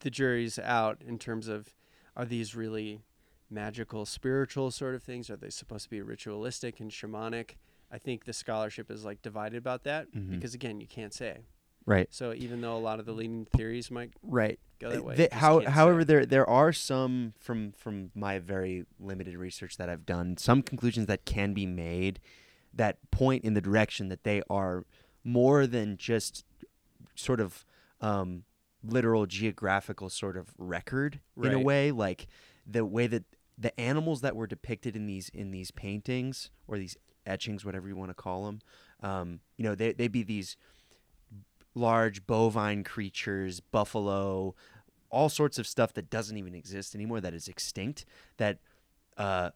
the 0.00 0.10
jury's 0.10 0.58
out 0.58 1.02
in 1.06 1.18
terms 1.18 1.48
of 1.48 1.74
are 2.18 2.26
these 2.26 2.54
really 2.54 3.00
magical 3.48 4.04
spiritual 4.04 4.70
sort 4.70 4.94
of 4.94 5.02
things 5.02 5.30
are 5.30 5.36
they 5.36 5.48
supposed 5.48 5.84
to 5.84 5.90
be 5.90 6.02
ritualistic 6.02 6.80
and 6.80 6.90
shamanic 6.90 7.52
i 7.90 7.96
think 7.96 8.26
the 8.26 8.32
scholarship 8.34 8.90
is 8.90 9.04
like 9.06 9.22
divided 9.22 9.56
about 9.56 9.84
that 9.84 10.12
Mhm. 10.12 10.30
because 10.32 10.52
again 10.52 10.80
you 10.82 10.86
can't 10.86 11.14
say 11.14 11.38
Right. 11.86 12.08
so 12.12 12.34
even 12.34 12.60
though 12.60 12.76
a 12.76 12.78
lot 12.78 13.00
of 13.00 13.06
the 13.06 13.12
leading 13.14 13.46
theories 13.46 13.90
might 13.90 14.10
Right. 14.22 14.60
go 14.78 14.90
that 14.90 15.02
way 15.02 15.14
The- 15.16 15.28
how, 15.32 15.60
however, 15.60 16.02
say. 16.02 16.04
there 16.04 16.26
there 16.26 16.46
are 16.46 16.70
some 16.74 17.32
from 17.38 17.72
from 17.72 18.10
my 18.14 18.38
very 18.38 18.84
limited 19.00 19.34
research 19.36 19.78
that 19.78 19.88
I've 19.88 20.04
done, 20.04 20.36
some 20.36 20.62
conclusions 20.62 21.06
that 21.06 21.24
can 21.24 21.54
be 21.54 21.64
made 21.64 22.20
that 22.74 22.98
point 23.10 23.42
in 23.44 23.54
the 23.54 23.62
direction 23.62 24.08
that 24.10 24.24
they 24.24 24.42
are 24.50 24.84
more 25.24 25.66
than 25.66 25.96
just 25.96 26.44
sort 27.14 27.40
of 27.40 27.64
um, 28.02 28.44
literal 28.82 29.26
geographical 29.26 30.08
sort 30.08 30.36
of 30.36 30.48
record 30.56 31.20
in 31.36 31.52
a 31.54 31.58
way, 31.60 31.90
like 31.90 32.26
the 32.66 32.84
way 32.84 33.06
that 33.06 33.24
the 33.56 33.78
animals 33.80 34.20
that 34.20 34.36
were 34.36 34.46
depicted 34.46 34.94
in 34.94 35.06
these 35.06 35.28
in 35.30 35.50
these 35.50 35.70
paintings 35.70 36.50
or 36.66 36.78
these 36.78 36.96
etchings, 37.26 37.64
whatever 37.64 37.88
you 37.88 37.96
want 37.96 38.10
to 38.10 38.14
call 38.14 38.46
them, 38.46 38.60
um, 39.02 39.40
you 39.56 39.64
know, 39.64 39.74
they 39.74 39.92
they 39.92 40.08
be 40.08 40.22
these 40.22 40.56
large 41.74 42.26
bovine 42.26 42.84
creatures, 42.84 43.60
buffalo, 43.60 44.54
all 45.10 45.28
sorts 45.28 45.58
of 45.58 45.66
stuff 45.66 45.92
that 45.94 46.10
doesn't 46.10 46.36
even 46.36 46.54
exist 46.54 46.94
anymore, 46.94 47.20
that 47.20 47.34
is 47.34 47.48
extinct, 47.48 48.04
that 48.36 48.58
uh, 49.16 49.50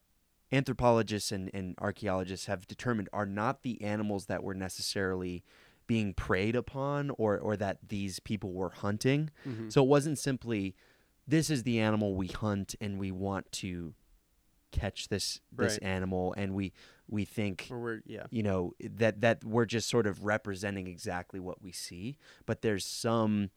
anthropologists 0.53 1.33
and, 1.33 1.51
and 1.53 1.75
archaeologists 1.79 2.47
have 2.47 2.67
determined 2.67 3.09
are 3.13 3.27
not 3.27 3.63
the 3.63 3.83
animals 3.83 4.27
that 4.27 4.43
were 4.43 4.55
necessarily 4.55 5.43
being 5.87 6.15
preyed 6.15 6.57
upon 6.57 7.11
or, 7.11 7.39
or 7.39 7.57
that 7.57 7.79
these 7.89 8.21
people 8.21 8.53
were 8.53 8.71
hunting. 8.71 9.31
Mhm. 9.47 9.73
So 9.73 9.83
it 9.83 9.89
wasn't 9.89 10.19
simply, 10.19 10.75
this 11.27 11.51
is 11.51 11.63
the 11.65 11.79
animal 11.81 12.15
we 12.15 12.29
hunt 12.29 12.75
and 12.81 12.99
we 12.99 13.11
want 13.11 13.51
to 13.53 13.95
catch 14.71 15.09
this 15.09 15.41
this 15.55 15.75
Right. 15.75 15.83
animal 15.83 16.33
and 16.39 16.55
we 16.55 16.73
we 17.07 17.27
think 17.27 17.67
yeah 18.07 18.25
you 18.31 18.43
know 18.43 18.73
that 18.81 19.21
that 19.21 19.45
we're 19.45 19.67
just 19.67 19.87
sort 19.87 20.07
of 20.07 20.25
representing 20.25 20.87
exactly 20.87 21.39
what 21.39 21.61
we 21.61 21.73
see 21.73 22.17
but 22.47 22.63
there's 22.63 22.87
some 22.87 23.51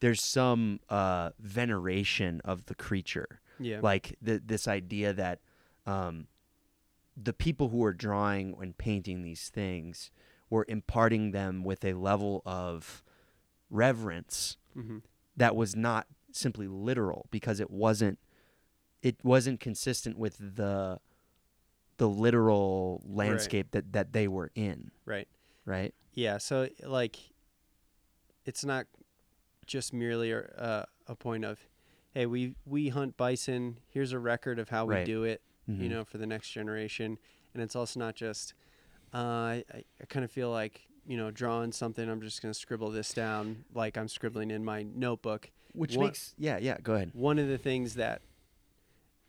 there's 0.00 0.20
some 0.20 0.80
uh 0.88 1.30
veneration 1.38 2.40
of 2.44 2.66
the 2.66 2.74
creature 2.74 3.40
yeah 3.60 3.78
like 3.80 4.16
the, 4.20 4.42
this 4.44 4.66
idea 4.66 5.12
that 5.12 5.40
um 5.86 6.26
the 7.16 7.32
people 7.32 7.68
who 7.68 7.84
are 7.84 7.94
drawing 7.94 8.56
and 8.60 8.76
painting 8.76 9.22
these 9.22 9.48
things 9.48 10.10
were 10.50 10.64
imparting 10.68 11.32
them 11.32 11.64
with 11.64 11.84
a 11.84 11.92
level 11.94 12.42
of 12.46 13.02
reverence 13.70 14.56
hmm 14.74 14.98
that 15.36 15.54
was 15.54 15.76
not 15.76 16.06
simply 16.32 16.66
literal 16.66 17.26
because 17.30 17.60
it 17.60 17.70
wasn't 17.70 18.18
it 19.02 19.16
wasn't 19.22 19.60
consistent 19.60 20.16
with 20.16 20.36
the 20.38 20.98
the 21.98 22.08
literal 22.08 23.02
landscape 23.06 23.70
that 23.72 23.92
that 23.92 24.12
they 24.12 24.28
were 24.28 24.50
in 24.54 24.90
right 25.04 25.28
right 25.64 25.94
yeah 26.14 26.38
so 26.38 26.68
like 26.84 27.18
it's 28.44 28.64
not 28.64 28.86
just 29.66 29.92
merely 29.92 30.30
a, 30.30 30.38
uh, 30.56 30.84
a 31.08 31.14
point 31.16 31.44
of 31.44 31.58
hey 32.12 32.26
we 32.26 32.54
we 32.64 32.88
hunt 32.88 33.16
bison 33.16 33.78
here's 33.88 34.12
a 34.12 34.18
record 34.18 34.58
of 34.58 34.68
how 34.68 34.84
we 34.86 34.94
Right. 34.94 35.06
do 35.06 35.24
it 35.24 35.42
you 35.66 35.88
Mhm. 35.88 35.90
know, 35.90 36.04
for 36.04 36.16
the 36.16 36.26
next 36.28 36.50
generation. 36.50 37.18
And 37.52 37.60
it's 37.60 37.74
also 37.74 37.98
not 37.98 38.14
just, 38.14 38.54
uh, 39.16 39.18
I, 39.18 39.64
I, 39.74 40.04
kind 40.08 40.24
of 40.24 40.30
feel 40.30 40.50
like, 40.50 40.82
you 41.06 41.16
know, 41.16 41.30
drawing 41.30 41.72
something, 41.72 42.06
I'm 42.08 42.20
just 42.20 42.42
going 42.42 42.52
to 42.52 42.58
scribble 42.58 42.90
this 42.90 43.14
down 43.14 43.64
like 43.74 43.96
I'm 43.96 44.08
scribbling 44.08 44.50
in 44.50 44.62
my 44.62 44.82
notebook. 44.82 45.50
which 45.72 45.96
What- 45.96 46.06
makes 46.06 46.34
yeah 46.38 46.58
yeah 46.58 46.76
go 46.82 46.94
ahead 46.94 47.10
One 47.14 47.38
of 47.38 47.48
the 47.48 47.58
things 47.58 47.94
that 47.94 48.20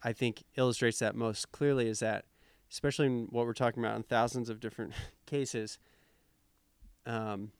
I 0.03 0.11
think 0.11 0.43
illustrates 0.57 0.99
that 0.99 1.15
most 1.15 1.51
clearly 1.53 1.87
is 1.87 1.99
that, 1.99 2.25
especially 2.69 3.05
in 3.05 3.27
what 3.29 3.45
we're 3.45 3.53
talking 3.53 3.81
about 3.81 3.95
in 3.95 4.03
thousands 4.03 4.49
of 4.49 4.59
different 4.59 4.93
cases, 5.25 5.79
um, 7.05 7.51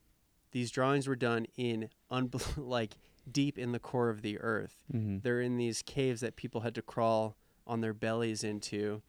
these 0.52 0.70
drawings 0.70 1.08
were 1.08 1.16
done 1.16 1.46
in 1.56 1.90
unbel- 2.12 2.54
like 2.58 2.98
deep 3.32 3.58
in 3.58 3.72
the 3.72 3.80
core 3.80 4.10
of 4.10 4.22
the 4.22 4.40
earth 4.40 4.86
mm-hmm. 4.94 5.18
they're 5.22 5.42
in 5.42 5.58
these 5.58 5.82
caves 5.82 6.22
that 6.22 6.38
people 6.38 6.62
had 6.62 6.74
to 6.74 6.82
crawl 6.82 7.36
on 7.66 7.82
their 7.82 7.94
bellies 7.94 8.42
into 8.42 9.02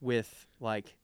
with 0.00 0.46
like 0.60 0.94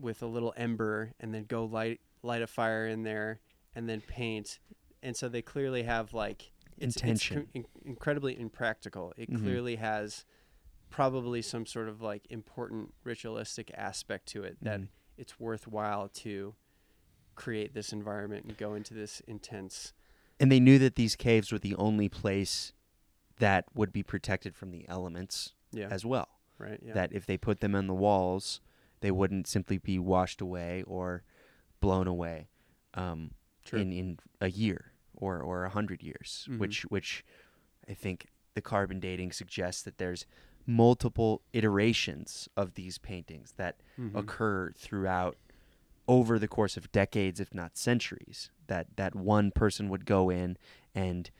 with 0.00 0.22
a 0.22 0.26
little 0.26 0.52
ember 0.56 1.12
and 1.20 1.34
then 1.34 1.44
go 1.44 1.64
light 1.64 2.00
light 2.22 2.42
a 2.42 2.46
fire 2.46 2.86
in 2.86 3.02
there 3.02 3.40
and 3.74 3.88
then 3.88 4.00
paint 4.00 4.58
and 5.02 5.16
so 5.16 5.28
they 5.28 5.42
clearly 5.42 5.82
have 5.82 6.14
like 6.14 6.52
it's, 6.78 6.96
Intention. 6.96 7.38
it's 7.38 7.50
in- 7.54 7.66
incredibly 7.90 8.38
impractical 8.38 9.12
it 9.16 9.30
Mhm. 9.30 9.42
clearly 9.42 9.76
has 9.76 10.24
probably 10.90 11.42
some 11.42 11.66
sort 11.66 11.88
of 11.88 12.00
like 12.00 12.26
important 12.30 12.94
ritualistic 13.04 13.70
aspect 13.74 14.26
to 14.26 14.42
it 14.44 14.56
that 14.62 14.80
Mhm. 14.80 14.88
it's 15.16 15.38
worthwhile 15.40 16.08
to 16.08 16.54
create 17.34 17.74
this 17.74 17.92
environment 17.92 18.44
and 18.44 18.56
go 18.56 18.74
into 18.74 18.94
this 18.94 19.20
intense 19.20 19.92
and 20.40 20.50
they 20.50 20.60
knew 20.60 20.78
that 20.78 20.96
these 20.96 21.16
caves 21.16 21.50
were 21.52 21.58
the 21.58 21.74
only 21.76 22.08
place 22.08 22.72
that 23.38 23.64
would 23.74 23.92
be 23.92 24.02
protected 24.02 24.54
from 24.54 24.70
the 24.70 24.86
elements 24.88 25.54
yeah 25.72 25.88
as 25.90 26.04
well 26.04 26.28
right 26.58 26.80
yeah 26.82 26.92
that 26.94 27.12
if 27.12 27.26
they 27.26 27.36
put 27.36 27.60
them 27.60 27.74
on 27.74 27.86
the 27.86 27.94
walls 27.94 28.60
they 29.02 29.10
wouldn't 29.10 29.46
simply 29.46 29.78
be 29.78 29.98
washed 29.98 30.40
away 30.40 30.82
or 30.86 31.22
blown 31.80 32.06
away 32.06 32.48
um, 32.94 33.32
in 33.80 33.92
in 33.92 34.18
a 34.40 34.50
year 34.50 34.92
or 35.14 35.40
or 35.42 35.64
a 35.64 35.70
hundred 35.70 36.02
years, 36.02 36.48
Mhm. 36.50 36.58
which 36.58 36.82
which 36.86 37.24
I 37.88 37.94
think 37.94 38.26
the 38.54 38.62
carbon 38.62 38.98
dating 39.00 39.32
suggests 39.32 39.82
that 39.82 39.98
there's 39.98 40.26
multiple 40.66 41.42
iterations 41.52 42.48
of 42.56 42.74
these 42.74 42.98
paintings 42.98 43.52
that 43.56 43.80
Mhm. 43.98 44.14
occur 44.16 44.72
throughout 44.72 45.36
over 46.08 46.38
the 46.38 46.48
course 46.48 46.76
of 46.76 46.90
decades 46.92 47.40
if 47.40 47.52
not 47.54 47.76
centuries 47.76 48.50
that 48.66 48.86
that 48.96 49.14
one 49.14 49.50
person 49.50 49.88
would 49.88 50.04
go 50.04 50.30
in 50.30 50.56
and 50.94 51.30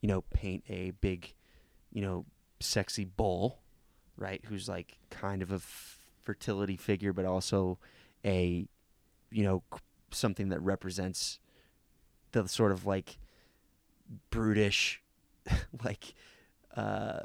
you 0.00 0.06
know 0.08 0.22
paint 0.22 0.64
a 0.68 0.90
big 0.92 1.34
you 1.90 2.00
know 2.02 2.24
sexy 2.60 3.04
bull 3.04 3.60
right 4.16 4.44
who's 4.46 4.68
like 4.68 4.98
kind 5.10 5.42
of 5.42 5.50
a 5.50 5.56
f- 5.56 5.98
fertility 6.24 6.76
figure 6.76 7.12
but 7.12 7.24
also 7.24 7.78
a 8.24 8.66
you 9.30 9.42
know 9.44 9.62
something 10.10 10.48
that 10.50 10.60
represents 10.60 11.38
the 12.32 12.46
sort 12.48 12.72
of 12.72 12.86
like 12.86 13.18
brutish 14.30 15.02
like 15.84 16.14
uh 16.76 17.20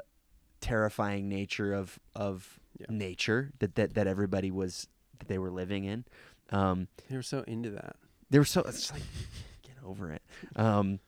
terrifying 0.60 1.28
nature 1.28 1.72
of 1.72 1.98
of 2.14 2.58
Yeah. 2.78 2.86
nature 2.90 3.50
that, 3.60 3.74
that 3.76 3.94
that 3.94 4.06
everybody 4.06 4.50
was 4.50 4.88
that 5.18 5.28
they 5.28 5.38
were 5.38 5.50
living 5.50 5.84
in 5.84 6.04
um 6.50 6.88
They 7.08 7.16
were 7.16 7.22
so 7.22 7.42
into 7.42 7.70
that. 7.70 7.96
they 8.30 8.38
were 8.38 8.44
so 8.44 8.62
it's 8.62 8.90
like 8.92 9.02
get 9.62 9.76
over 9.84 10.12
it 10.12 10.22
um 10.56 10.98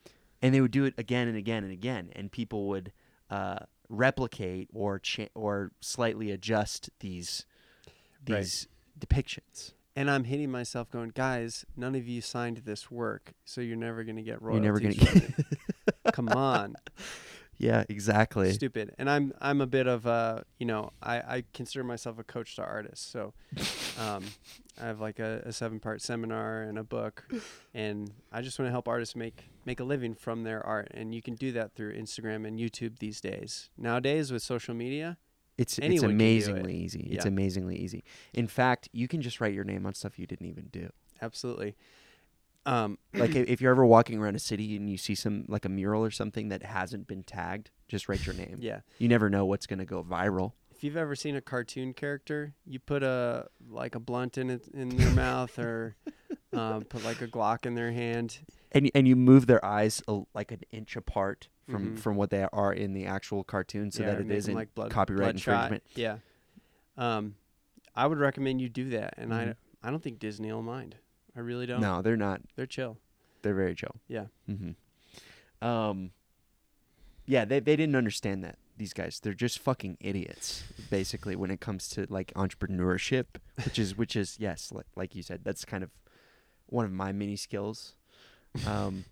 and 0.43 0.55
they 0.55 0.61
would 0.61 0.71
do 0.71 0.85
it 0.85 0.95
again 0.99 1.29
and 1.29 1.37
again 1.37 1.65
and 1.65 1.73
again 1.73 2.11
and 2.15 2.31
people 2.33 2.69
would 2.69 2.93
uh 3.31 3.59
replicate 3.89 4.69
or 4.73 4.99
cha- 5.01 5.29
or 5.35 5.73
slightly 5.81 6.31
adjust 6.31 6.91
these 7.01 7.45
Right. 8.29 8.41
these 8.41 8.69
depictions 8.99 9.73
And 9.97 10.11
I'm 10.11 10.25
hitting 10.25 10.51
myself 10.51 10.91
going, 10.91 11.13
guys, 11.15 11.65
none 11.77 11.95
of 11.95 12.07
you 12.07 12.21
signed 12.21 12.59
this 12.59 12.91
work, 12.91 13.33
so 13.45 13.61
you're 13.61 13.77
never 13.77 14.05
going 14.05 14.17
to 14.17 14.23
get 14.23 14.41
royalties. 14.41 14.65
you're 14.65 14.73
never 14.73 14.81
going 14.81 14.95
to 14.95 15.45
it. 15.87 16.13
Come 16.13 16.29
on. 16.29 16.77
yeah 17.61 17.85
exactly 17.91 18.53
Stupid. 18.55 18.95
And 18.99 19.09
I'm 19.09 19.35
I'm 19.41 19.61
a 19.61 19.67
bit 19.67 19.87
of 19.87 20.07
a, 20.07 20.45
you 20.59 20.65
know, 20.65 20.93
I, 21.03 21.17
I 21.17 21.45
consider 21.53 21.85
myself 21.85 22.19
a 22.19 22.25
coach 22.25 22.57
to 22.57 22.63
artists. 22.63 23.07
So 23.07 23.35
um, 23.99 24.25
I 24.81 24.87
have 24.87 24.99
like 24.99 25.19
a, 25.19 25.43
a 25.45 25.53
seven 25.53 25.79
part 25.79 26.01
seminar 26.01 26.63
and 26.63 26.79
a 26.79 26.83
book 26.83 27.31
and 27.75 28.11
I 28.33 28.41
just 28.41 28.59
want 28.59 28.69
to 28.69 28.73
help 28.73 28.89
artists 28.89 29.15
make 29.15 29.51
make 29.67 29.79
a 29.79 29.85
living 29.85 30.15
from 30.15 30.43
their 30.43 30.65
art. 30.67 30.89
And 30.95 31.15
you 31.15 31.21
can 31.21 31.35
do 31.35 31.53
that 31.53 31.75
through 31.75 31.95
Instagram 31.95 32.47
and 32.49 32.59
YouTube 32.59 32.99
these 32.99 33.21
days. 33.21 33.69
Nowadays 33.77 34.33
with 34.33 34.43
social 34.43 34.75
media, 34.75 35.19
it's 35.61 35.79
it's 35.79 35.85
Anyone 35.85 36.11
can 36.11 36.19
do 36.19 36.25
it. 36.25 36.29
amazingly 36.29 36.75
easy 36.77 37.01
it's 37.13 37.25
Yeah. 37.25 37.29
amazingly 37.29 37.77
easy 37.77 38.03
in 38.33 38.47
fact 38.49 38.89
you 38.93 39.07
can 39.09 39.21
just 39.23 39.41
write 39.41 39.55
your 39.55 39.65
name 39.65 39.87
on 39.87 39.95
stuff 39.95 40.19
you 40.19 40.27
didn't 40.27 40.47
even 40.47 40.67
do 40.73 40.91
absolutely. 41.23 41.77
Um, 42.67 42.99
like 43.15 43.35
i- 43.37 43.47
if 43.55 43.61
you're 43.61 43.71
ever 43.73 43.87
walking 43.87 44.19
around 44.21 44.37
a 44.37 44.39
city 44.39 44.77
and 44.77 44.89
you 44.91 44.97
see 44.99 45.15
some 45.15 45.45
like 45.49 45.65
a 45.65 45.69
mural 45.69 46.05
or 46.05 46.11
something 46.11 46.49
that 46.49 46.63
hasn't 46.63 47.07
been 47.07 47.23
tagged 47.23 47.71
just 47.89 48.09
write 48.09 48.25
your 48.27 48.35
name 48.35 48.57
yeah. 48.61 48.81
you 48.99 49.09
never 49.09 49.31
know 49.31 49.45
what's 49.47 49.67
going 49.67 49.79
to 49.79 49.85
go 49.87 50.03
viral 50.03 50.53
If 50.71 50.85
you've 50.85 50.97
ever 50.97 51.15
seen 51.17 51.37
a 51.37 51.41
cartoon 51.43 51.93
character, 51.95 52.55
you 52.67 52.79
put 52.79 53.03
a 53.03 53.49
like 53.69 53.95
a 53.95 54.01
blunt 54.01 54.39
in 54.39 54.49
it 54.51 54.67
in 54.73 54.89
their 54.91 55.11
mouth, 55.11 55.59
or 55.59 55.95
um, 56.55 56.83
put 56.89 57.05
like 57.05 57.21
a 57.21 57.29
Glock 57.29 57.67
in 57.67 57.75
their 57.75 57.93
hand. 57.93 58.39
And 58.73 58.91
and 58.95 59.07
you 59.09 59.17
move 59.17 59.47
their 59.47 59.65
eyes 59.65 60.03
a, 60.09 60.21
like 60.35 60.53
an 60.53 60.61
inch 60.73 60.97
apart 60.97 61.49
from 61.69 61.95
Mhm. 61.97 61.99
from 61.99 62.17
what 62.17 62.31
they 62.31 62.47
are 62.53 62.73
in 62.73 62.93
the 62.95 63.07
actual 63.07 63.45
cartoon 63.45 63.91
so 63.91 64.03
Yeah, 64.03 64.11
that 64.15 64.21
it 64.23 64.31
isn't 64.31 64.55
like 64.55 64.75
blood, 64.75 64.91
copyright 64.91 65.35
bloodshot. 65.35 65.73
infringement 65.73 65.83
Yeah. 65.95 66.19
Um, 66.97 67.37
I 67.95 68.07
would 68.07 68.19
recommend 68.19 68.61
you 68.61 68.69
do 68.69 68.91
that, 68.91 69.15
and 69.17 69.31
Mhm. 69.33 69.57
I 69.83 69.89
I 69.89 69.91
don't 69.91 70.03
think 70.03 70.19
Disney 70.19 70.53
will 70.53 70.63
mind. 70.63 70.97
I 71.37 71.41
really 71.41 71.67
don't. 71.67 71.81
no 71.81 72.03
they're 72.03 72.17
not 72.17 72.43
They're 72.57 72.67
chill. 72.67 72.99
they're 73.43 73.55
very 73.55 73.75
chill 73.75 73.97
Yeah. 74.09 74.27
hmm 74.47 74.73
um 75.63 76.11
yeah 77.27 77.45
they, 77.45 77.61
they 77.61 77.77
didn't 77.77 77.95
understand 77.97 78.43
that 78.45 78.59
these 78.77 78.93
guys 78.93 79.21
they're 79.21 79.35
just 79.35 79.59
fucking 79.59 79.97
idiots 80.01 80.65
basically 80.91 81.37
when 81.37 81.51
it 81.51 81.61
comes 81.61 81.89
to 81.91 82.07
like 82.09 82.33
entrepreneurship 82.35 83.27
which 83.65 83.79
is 83.79 83.97
which 83.97 84.17
is 84.17 84.37
yes 84.41 84.73
like, 84.73 84.87
like 84.97 85.15
you 85.15 85.23
said 85.23 85.41
that's 85.45 85.65
kind 85.65 85.85
of 85.85 85.91
one 86.67 86.85
of 86.85 86.93
my 86.93 87.13
mini 87.13 87.37
skills 87.37 87.95
um 88.67 89.05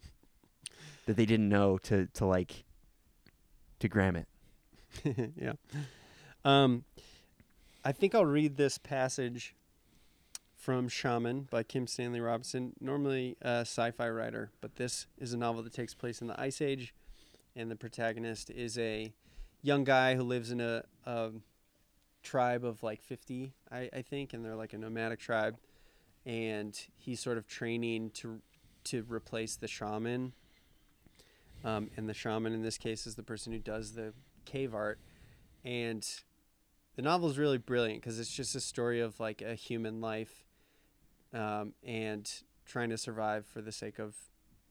that 1.07 1.17
they 1.17 1.27
didn't 1.27 1.49
know 1.49 1.79
to 1.79 2.07
to 2.15 2.27
like 2.27 2.65
to 3.81 3.89
gram 3.89 4.17
it 4.17 4.27
yeah. 5.37 5.53
Um, 6.45 6.85
I 7.85 7.93
think 7.93 8.15
I'll 8.15 8.27
read 8.27 8.57
this 8.57 8.79
passage 8.79 9.55
from 10.57 10.89
Shaman 10.89 11.49
by 11.51 11.63
Kim 11.63 11.87
Stanley 11.87 12.21
Robinson. 12.21 12.73
Normally 12.81 13.37
a 13.41 13.61
sci-fi 13.61 14.09
writer, 14.09 14.51
but 14.61 14.77
this 14.77 15.07
is 15.19 15.33
a 15.33 15.37
novel 15.37 15.63
that 15.63 15.73
takes 15.73 15.95
place 15.95 16.21
in 16.21 16.27
the 16.27 16.41
Ice 16.41 16.61
Age, 16.61 16.95
and 17.55 17.71
the 17.71 17.77
protagonist 17.77 18.51
is 18.51 18.77
a 18.79 19.13
young 19.63 19.85
guy 19.85 20.15
who 20.15 20.23
lives 20.23 20.51
in 20.51 20.61
a, 20.61 20.85
a 21.07 21.31
tribe 22.23 22.65
of 22.65 22.83
like 22.83 23.03
50, 23.03 23.53
I, 23.71 23.89
I 23.93 24.03
think, 24.03 24.33
and 24.33 24.45
they're 24.45 24.57
like 24.57 24.73
a 24.73 24.79
nomadic 24.79 25.21
tribe, 25.21 25.57
and 26.27 26.79
he's 26.97 27.21
sort 27.21 27.39
of 27.39 27.47
training 27.47 28.11
to 28.11 28.41
to 28.91 29.05
replace 29.09 29.57
the 29.57 29.69
shaman. 29.69 30.33
Um, 31.65 31.91
and 31.97 32.09
the 32.09 32.15
shaman 32.15 32.53
in 32.53 32.63
this 32.63 32.79
case 32.79 33.07
is 33.07 33.17
the 33.17 33.23
person 33.23 33.53
who 33.53 33.59
does 33.59 33.93
the 33.93 34.13
cave 34.45 34.75
art. 34.75 34.99
And 35.65 36.07
the 36.97 37.03
novel 37.03 37.29
is 37.29 37.39
really 37.39 37.59
brilliant 37.59 38.01
because 38.01 38.19
it's 38.19 38.33
just 38.33 38.55
a 38.55 38.61
story 38.61 39.01
of 39.01 39.19
like 39.21 39.43
a 39.43 39.55
human 39.55 40.01
life 40.01 40.47
um, 41.33 41.75
and 41.85 42.31
trying 42.65 42.91
to 42.91 42.99
survive 42.99 43.47
for 43.47 43.61
the 43.61 43.73
sake 43.73 43.99
of 43.99 44.17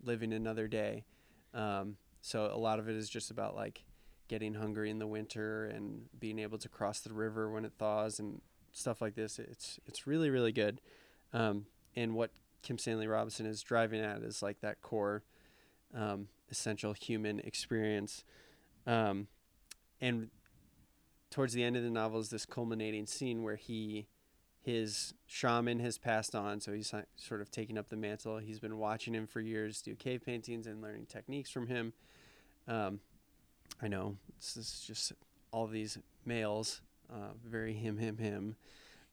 living 0.04 0.34
another 0.34 0.68
day. 0.68 1.06
Um, 1.54 1.98
so 2.22 2.50
a 2.54 2.58
lot 2.58 2.80
of 2.80 2.90
it 2.90 2.96
is 2.96 3.10
just 3.10 3.32
about 3.32 3.56
like 3.56 3.84
getting 4.28 4.56
hungry 4.56 4.90
in 4.90 5.00
the 5.00 5.08
winter 5.08 5.66
and 5.66 6.08
being 6.20 6.40
able 6.40 6.58
to 6.58 6.70
cross 6.70 7.00
the 7.00 7.14
river 7.14 7.50
when 7.50 7.66
it 7.66 7.74
thaws 7.78 8.20
and 8.20 8.42
stuff 8.74 9.02
like 9.02 9.16
this. 9.16 9.40
It's 9.40 9.80
it's 9.86 10.06
really 10.06 10.30
really 10.30 10.52
good. 10.52 10.82
Um, 11.34 11.66
and 11.96 12.14
what 12.14 12.32
kim 12.68 12.78
stanley 12.78 13.08
robinson 13.08 13.46
is 13.46 13.62
driving 13.62 14.02
at 14.02 14.22
is 14.22 14.42
like 14.42 14.60
that 14.62 14.82
core 14.82 15.24
um, 15.94 16.28
essential 16.50 16.94
human 16.94 17.40
experience. 17.40 18.24
Um, 18.86 19.28
and 20.00 20.30
towards 21.30 21.54
the 21.54 21.64
end 21.64 21.76
of 21.76 21.84
the 21.84 21.90
novel 21.90 22.20
is 22.20 22.30
this 22.30 22.46
culminating 22.46 23.06
scene 23.06 23.44
where 23.44 23.56
he 23.56 24.08
his 24.62 25.14
shaman 25.26 25.80
has 25.80 25.98
passed 25.98 26.36
on. 26.36 26.60
So 26.60 26.74
he's 26.74 26.94
sort 27.16 27.40
of 27.40 27.50
taking 27.50 27.78
up 27.78 27.88
the 27.88 27.96
mantle. 27.96 28.38
He's 28.38 28.60
been 28.60 28.78
watching 28.78 29.14
him 29.14 29.26
for 29.26 29.40
years 29.40 29.82
do 29.82 29.96
cave 29.96 30.24
paintings 30.26 30.68
and 30.68 30.82
learning 30.82 31.06
techniques 31.08 31.50
from 31.50 31.68
him. 31.68 31.94
Um, 32.68 33.00
i 33.82 33.88
know 33.88 34.18
this 34.40 34.58
is 34.58 34.84
just 34.86 35.14
all 35.52 35.68
these 35.68 35.98
males 36.26 36.82
uh, 37.10 37.34
very 37.46 37.74
him 37.74 37.98
him 37.98 38.18
him. 38.18 38.56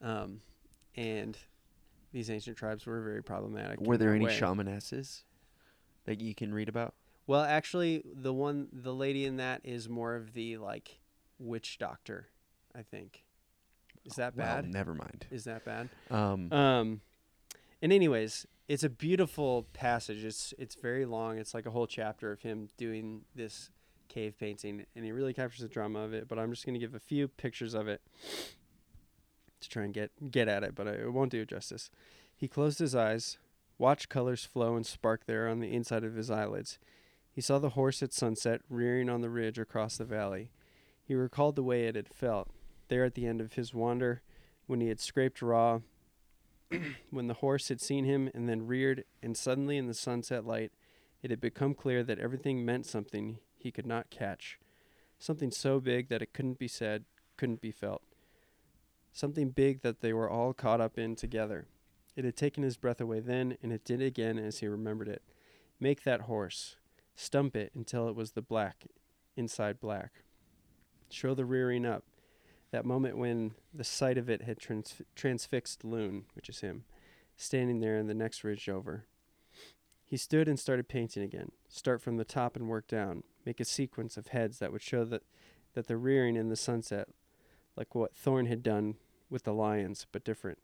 Um, 0.03 0.40
and 0.97 1.38
these 2.14 2.31
ancient 2.31 2.57
tribes 2.57 2.87
were 2.87 3.03
very 3.03 3.22
problematic 3.22 3.81
were 3.81 3.98
there 3.98 4.14
any 4.14 4.24
way. 4.27 4.40
shamanesses 4.40 5.24
that 6.07 6.20
you 6.20 6.35
can 6.35 6.55
read 6.55 6.68
about 6.68 6.94
Well, 7.27 7.42
actually, 7.42 8.03
the 8.05 8.33
one, 8.33 8.68
the 8.72 8.94
lady 8.94 9.24
in 9.27 9.37
that 9.38 9.61
is 9.64 9.88
more 9.88 10.14
of 10.14 10.33
the 10.33 10.57
like 10.59 11.00
witch 11.38 11.77
doctor, 11.79 12.29
I 12.74 12.83
think. 12.83 13.24
Is 14.05 14.14
that 14.16 14.37
well 14.37 14.46
bad? 14.46 14.72
never 14.72 14.94
mind 14.94 15.27
Is 15.31 15.44
that 15.44 15.64
bad? 15.64 15.88
um 16.11 16.53
Um, 16.53 17.00
and 17.83 17.92
anyways, 17.92 18.46
it's 18.68 18.85
a 18.85 18.88
beautiful 18.90 19.66
passage. 19.72 20.24
It's 20.24 20.55
it's 20.59 20.77
very 20.77 21.05
long. 21.07 21.38
It's 21.38 21.53
like 21.53 21.66
a 21.66 21.70
whole 21.70 21.87
chapter 21.88 22.31
of 22.33 22.42
him 22.42 22.68
doing 22.77 23.22
this 23.35 23.70
cave 24.09 24.38
painting, 24.38 24.87
and 24.94 25.05
he 25.05 25.11
really 25.11 25.35
captures 25.35 25.62
the 25.62 25.68
drama 25.68 25.98
of 26.00 26.12
it. 26.14 26.29
But 26.29 26.38
I'm 26.38 26.50
just 26.53 26.64
gonna 26.64 26.79
give 26.79 26.94
a 26.94 27.00
few 27.00 27.27
pictures 27.29 27.74
of 27.74 27.88
it 27.88 28.00
to 29.61 29.69
try 29.69 29.85
and 29.85 29.95
get 29.95 30.31
get 30.31 30.49
at 30.49 30.62
it, 30.62 30.75
but 30.75 30.88
I, 30.88 30.93
it 30.93 31.12
won't 31.12 31.31
do 31.31 31.43
it 31.43 31.49
justice. 31.49 31.90
He 32.37 32.49
closed 32.49 32.79
his 32.79 32.95
eyes, 32.95 33.38
watched 33.79 34.09
colors 34.09 34.45
flow 34.45 34.77
and 34.77 34.87
spark 34.87 35.27
there 35.27 35.49
on 35.49 35.61
the 35.61 35.73
inside 35.73 36.05
of 36.05 36.14
his 36.14 36.31
eyelids. 36.31 36.79
He 37.31 37.40
saw 37.40 37.59
the 37.59 37.71
horse 37.71 38.03
at 38.03 38.12
sunset 38.12 38.61
rearing 38.69 39.09
on 39.09 39.21
the 39.21 39.31
ridge 39.31 39.59
across 39.59 39.97
the 39.97 40.05
valley. 40.05 40.51
He 41.03 41.14
recalled 41.14 41.57
the 41.57 41.62
way 41.62 41.87
it 41.87 41.97
had 41.97 42.09
felt 42.09 42.49
there 42.88 43.05
at 43.05 43.14
the 43.14 43.27
end 43.27 43.40
of 43.40 43.55
his 43.55 43.75
wander 43.75 44.23
when 44.67 44.81
he 44.81 44.88
had 44.88 45.01
scraped 45.01 45.43
raw 45.43 45.81
when 47.11 47.27
the 47.27 47.35
horse 47.35 47.69
had 47.69 47.81
seen 47.81 48.05
him 48.05 48.31
and 48.35 48.49
then 48.49 48.67
reared, 48.67 49.05
and 49.23 49.37
suddenly 49.37 49.77
in 49.77 49.87
the 49.87 49.95
sunset 49.95 50.45
light, 50.45 50.73
it 51.23 51.31
had 51.31 51.40
become 51.40 51.75
clear 51.75 52.03
that 52.03 52.19
everything 52.19 52.64
meant 52.64 52.87
something 52.87 53.38
he 53.57 53.71
could 53.71 53.87
not 53.87 54.11
catch. 54.11 54.59
Something 55.19 55.51
so 55.51 55.81
big 55.81 56.09
that 56.09 56.23
it 56.23 56.33
couldn't 56.33 56.59
be 56.59 56.69
said, 56.69 57.05
couldn't 57.37 57.61
be 57.61 57.71
felt. 57.71 58.03
Something 59.14 59.50
big 59.50 59.83
that 59.83 60.00
they 60.00 60.12
were 60.12 60.29
all 60.29 60.53
caught 60.53 60.81
up 60.81 60.98
in 60.98 61.14
together. 61.14 61.68
It 62.16 62.24
had 62.24 62.37
taken 62.37 62.64
his 62.64 62.77
breath 62.77 63.00
away 63.00 63.20
then, 63.20 63.57
and 63.62 63.72
it 63.72 63.85
did 63.85 64.03
again 64.03 64.38
as 64.38 64.59
he 64.59 64.66
remembered 64.66 65.07
it. 65.07 65.22
Make 65.79 66.03
that 66.03 66.22
horse. 66.22 66.74
Stump 67.14 67.55
it 67.55 67.70
until 67.77 68.09
it 68.09 68.16
was 68.16 68.33
the 68.33 68.42
black, 68.42 68.87
inside 69.37 69.79
black. 69.79 70.24
Show 71.09 71.33
the 71.33 71.44
rearing 71.44 71.87
up 71.87 72.03
that 72.72 72.85
moment 72.85 73.16
when 73.16 73.55
the 73.72 73.85
sight 73.85 74.18
of 74.18 74.29
it 74.29 74.42
had 74.42 74.59
trans- 74.59 75.00
transfixed 75.14 75.85
Loon, 75.85 76.24
which 76.35 76.48
is 76.48 76.61
him, 76.61 76.83
standing 77.37 77.79
there 77.79 77.96
in 77.96 78.09
the 78.09 78.14
next 78.14 78.42
ridge 78.42 78.68
over. 78.68 79.07
He 80.05 80.16
stood 80.16 80.48
and 80.48 80.59
started 80.59 80.88
painting 80.88 81.22
again. 81.22 81.53
Start 81.68 82.03
from 82.03 82.16
the 82.16 82.24
top 82.24 82.57
and 82.57 82.68
work 82.68 82.88
down. 82.88 83.22
Make 83.46 83.61
a 83.61 83.64
sequence 83.64 84.16
of 84.16 84.29
heads 84.29 84.59
that 84.59 84.72
would 84.72 84.83
show 84.83 85.05
that, 85.05 85.22
that 85.74 85.87
the 85.87 85.96
rearing 85.96 86.35
in 86.35 86.48
the 86.48 86.57
sunset 86.57 87.11
like 87.77 87.94
what 87.94 88.16
Thorn 88.16 88.46
had 88.46 88.62
done 88.62 88.96
with 89.35 89.42
the 89.42 89.53
lions, 89.53 90.07
but 90.12 90.25
different. 90.25 90.59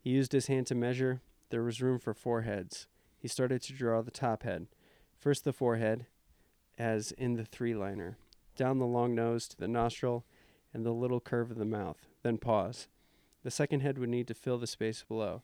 He 0.00 0.10
used 0.10 0.32
his 0.32 0.48
hand 0.48 0.66
to 0.66 0.74
measure. 0.74 1.22
There 1.50 1.62
was 1.62 1.80
room 1.80 2.00
for 2.00 2.12
four 2.12 2.42
heads. 2.42 2.88
He 3.16 3.28
started 3.28 3.62
to 3.62 3.72
draw 3.72 4.02
the 4.02 4.10
top 4.10 4.42
head. 4.42 4.66
First 5.16 5.44
the 5.44 5.52
forehead, 5.52 6.06
as 6.76 7.12
in 7.12 7.34
the 7.34 7.44
three 7.44 7.76
liner, 7.76 8.18
down 8.56 8.80
the 8.80 8.86
long 8.86 9.14
nose 9.14 9.46
to 9.48 9.56
the 9.56 9.68
nostril 9.68 10.26
and 10.74 10.84
the 10.84 10.90
little 10.90 11.20
curve 11.20 11.52
of 11.52 11.58
the 11.58 11.64
mouth, 11.64 12.08
then 12.24 12.38
pause. 12.38 12.88
The 13.44 13.52
second 13.52 13.80
head 13.80 13.98
would 13.98 14.08
need 14.08 14.26
to 14.26 14.34
fill 14.34 14.58
the 14.58 14.66
space 14.66 15.04
below. 15.06 15.42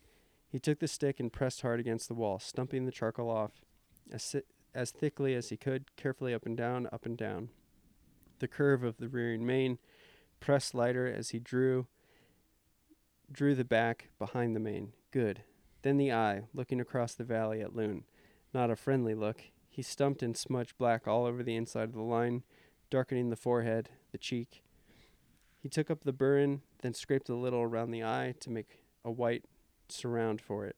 He 0.48 0.58
took 0.58 0.80
the 0.80 0.88
stick 0.88 1.20
and 1.20 1.32
pressed 1.32 1.62
hard 1.62 1.78
against 1.78 2.08
the 2.08 2.14
wall, 2.14 2.40
stumping 2.40 2.87
the 2.87 2.92
charcoal 2.92 3.30
off 3.30 3.52
as, 4.10 4.24
si- 4.24 4.42
as 4.74 4.90
thickly 4.90 5.37
as 5.37 5.50
he 5.50 5.56
could, 5.56 5.94
carefully 5.96 6.34
up 6.34 6.44
and 6.44 6.56
down, 6.56 6.88
up 6.92 7.06
and 7.06 7.16
down. 7.16 7.50
The 8.40 8.48
curve 8.48 8.82
of 8.82 8.96
the 8.96 9.08
rearing 9.08 9.46
mane 9.46 9.78
pressed 10.40 10.74
lighter 10.74 11.06
as 11.06 11.30
he 11.30 11.38
drew 11.38 11.87
drew 13.35 13.55
the 13.55 13.64
back 13.64 14.09
behind 14.18 14.55
the 14.55 14.61
mane. 14.61 14.92
Good. 15.11 15.42
Then 15.83 15.97
the 15.97 16.12
eye, 16.12 16.42
looking 16.55 16.81
across 16.81 17.14
the 17.14 17.25
valley 17.25 17.61
at 17.61 17.75
Loon. 17.75 18.05
Not 18.55 18.70
a 18.70 18.77
friendly 18.77 19.14
look. 19.14 19.42
He 19.68 19.83
stumped 19.83 20.23
and 20.23 20.37
smudged 20.37 20.79
black 20.79 21.09
all 21.09 21.27
over 21.27 21.42
the 21.42 21.57
inside 21.57 21.88
of 21.88 21.94
the 21.94 22.03
line, 22.03 22.44
darkening 22.90 23.31
the 23.31 23.37
forehead, 23.37 23.90
the 24.12 24.18
cheek. 24.18 24.62
He 25.61 25.68
took 25.68 25.90
up 25.90 26.05
the 26.05 26.12
burin, 26.12 26.62
then 26.83 26.94
scraped 26.94 27.29
a 27.29 27.35
little 27.35 27.62
around 27.62 27.90
the 27.90 28.05
eye 28.05 28.35
to 28.40 28.51
make 28.51 28.85
a 29.05 29.11
white 29.11 29.44
surround 29.88 30.40
for 30.40 30.64
it. 30.64 30.77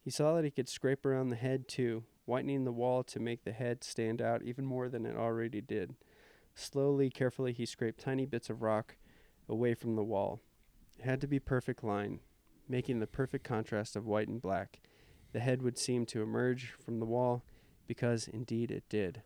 He 0.00 0.10
saw 0.10 0.34
that 0.34 0.44
he 0.44 0.50
could 0.50 0.68
scrape 0.68 1.04
around 1.04 1.30
the 1.30 1.36
head 1.36 1.66
too, 1.66 2.04
whitening 2.24 2.64
the 2.64 2.72
wall 2.72 3.02
to 3.02 3.18
make 3.18 3.44
the 3.44 3.52
head 3.52 3.82
stand 3.82 4.22
out 4.22 4.42
even 4.42 4.64
more 4.64 4.88
than 4.88 5.06
it 5.06 5.16
already 5.16 5.60
did. 5.60 5.96
Slowly, 6.54 7.10
carefully, 7.10 7.52
he 7.52 7.66
scraped 7.66 8.00
tiny 8.00 8.26
bits 8.26 8.48
of 8.48 8.62
rock 8.62 8.96
away 9.48 9.74
from 9.74 9.96
the 9.96 10.04
wall. 10.04 10.40
Had 11.02 11.20
to 11.22 11.26
be 11.26 11.38
perfect 11.38 11.82
line, 11.82 12.20
making 12.68 13.00
the 13.00 13.06
perfect 13.06 13.44
contrast 13.44 13.96
of 13.96 14.06
white 14.06 14.28
and 14.28 14.40
black. 14.40 14.80
The 15.32 15.40
head 15.40 15.62
would 15.62 15.78
seem 15.78 16.06
to 16.06 16.22
emerge 16.22 16.74
from 16.84 16.98
the 16.98 17.06
wall, 17.06 17.44
because 17.86 18.28
indeed 18.28 18.70
it 18.70 18.84
did. 18.88 19.22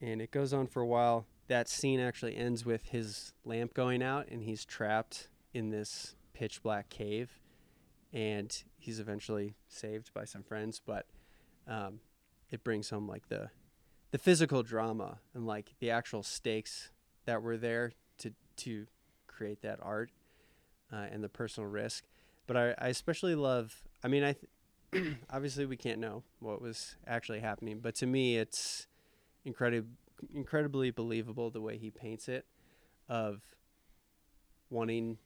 And 0.00 0.20
it 0.20 0.30
goes 0.30 0.52
on 0.52 0.66
for 0.66 0.82
a 0.82 0.86
while. 0.86 1.26
That 1.48 1.68
scene 1.68 1.98
actually 1.98 2.36
ends 2.36 2.64
with 2.66 2.86
his 2.86 3.32
lamp 3.44 3.74
going 3.74 4.02
out, 4.02 4.28
and 4.28 4.42
he's 4.42 4.64
trapped 4.64 5.28
in 5.54 5.70
this 5.70 6.14
pitch 6.34 6.62
black 6.62 6.88
cave. 6.88 7.40
And 8.12 8.56
he's 8.76 9.00
eventually 9.00 9.54
saved 9.68 10.12
by 10.14 10.24
some 10.24 10.42
friends, 10.42 10.80
but 10.84 11.06
um, 11.66 12.00
it 12.50 12.64
brings 12.64 12.90
home 12.90 13.06
like 13.08 13.28
the 13.28 13.50
the 14.10 14.18
physical 14.18 14.62
drama 14.62 15.18
and 15.34 15.46
like 15.46 15.74
the 15.80 15.90
actual 15.90 16.22
stakes 16.22 16.90
that 17.26 17.42
were 17.42 17.58
there 17.58 17.92
to 18.18 18.32
to 18.56 18.86
create 19.38 19.62
that 19.62 19.78
art 19.80 20.10
uh, 20.92 21.06
and 21.12 21.22
the 21.22 21.28
personal 21.28 21.70
risk. 21.70 22.04
But 22.48 22.56
I, 22.56 22.74
I 22.78 22.88
especially 22.88 23.36
love. 23.36 23.82
I 24.02 24.08
mean, 24.08 24.24
I 24.24 24.34
th- 24.92 25.16
obviously 25.30 25.64
we 25.66 25.76
can't 25.76 26.00
know 26.00 26.24
what 26.40 26.60
was 26.60 26.96
actually 27.06 27.38
happening, 27.40 27.78
but 27.80 27.94
to 27.96 28.06
me, 28.06 28.36
it's 28.36 28.86
incredibly 29.44 29.90
incredibly 30.34 30.90
believable 30.90 31.48
the 31.50 31.60
way 31.60 31.78
he 31.78 31.90
paints 31.90 32.28
it, 32.28 32.44
of 33.08 33.40
wanting, 34.68 35.18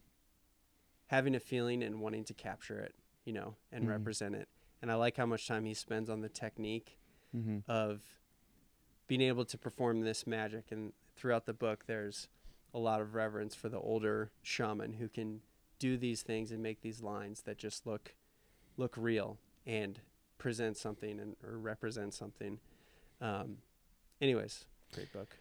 having 1.06 1.34
a 1.34 1.40
feeling 1.40 1.82
and 1.82 1.98
wanting 2.00 2.24
to 2.24 2.34
capture 2.34 2.78
it, 2.78 2.94
you 3.24 3.32
know, 3.32 3.54
and 3.72 3.84
Mhm. 3.84 3.88
represent 3.88 4.34
it. 4.34 4.48
And 4.82 4.90
I 4.92 4.96
like 4.96 5.16
how 5.16 5.24
much 5.26 5.46
time 5.48 5.64
he 5.64 5.72
spends 5.74 6.10
on 6.10 6.20
the 6.20 6.28
technique 6.28 6.98
Mm-hmm. 7.34 7.58
of 7.66 8.02
being 9.06 9.22
able 9.22 9.46
to 9.46 9.56
perform 9.56 10.02
this 10.02 10.26
magic. 10.26 10.66
And 10.70 10.92
throughout 11.16 11.46
the 11.46 11.54
book, 11.54 11.84
there's 11.86 12.28
a 12.74 12.78
lot 12.78 13.00
of 13.00 13.14
reverence 13.14 13.54
for 13.54 13.68
the 13.68 13.78
older 13.78 14.30
shaman 14.42 14.94
who 14.94 15.08
can 15.08 15.40
do 15.78 15.96
these 15.96 16.22
things 16.22 16.50
and 16.52 16.62
make 16.62 16.80
these 16.80 17.02
lines 17.02 17.42
that 17.42 17.58
just 17.58 17.86
look 17.86 18.14
look 18.76 18.94
real 18.96 19.38
and 19.66 20.00
present 20.38 20.76
something 20.76 21.20
and 21.20 21.36
or 21.44 21.58
represent 21.58 22.14
something. 22.14 22.58
Um, 23.20 23.58
anyways, 24.20 24.64
great 24.94 25.12
book. 25.12 25.36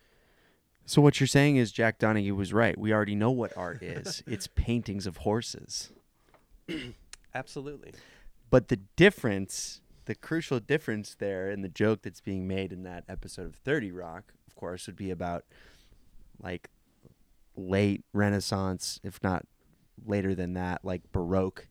So 0.86 1.02
what 1.02 1.20
you're 1.20 1.28
saying 1.28 1.58
is 1.58 1.72
Jack 1.72 2.00
Donaghy 2.00 2.36
was 2.36 2.54
right. 2.54 2.78
We 2.78 2.92
already 2.92 3.16
know 3.16 3.32
what 3.32 3.56
art 3.56 3.82
is. 3.82 4.24
it's 4.28 4.48
paintings 4.48 5.06
of 5.08 5.18
horses. 5.18 5.92
Absolutely. 7.36 7.94
But 8.50 8.68
the 8.68 8.80
difference, 8.96 9.82
the 10.06 10.16
crucial 10.16 10.60
difference 10.60 11.16
there 11.18 11.50
and 11.50 11.64
the 11.64 11.70
joke 11.70 12.02
that's 12.02 12.20
being 12.20 12.48
made 12.48 12.74
in 12.74 12.84
that 12.84 13.06
episode 13.08 13.46
of 13.46 13.56
30 13.56 13.92
Rock, 13.92 14.34
of 14.48 14.56
course, 14.56 14.88
would 14.88 14.96
be 14.98 15.12
about 15.12 15.46
like 16.42 16.70
late 17.56 18.04
Renaissance, 18.14 19.00
if 19.04 19.22
not 19.24 19.46
later 20.06 20.34
than 20.36 20.54
that, 20.54 20.84
like 20.84 21.12
Baroque 21.12 21.68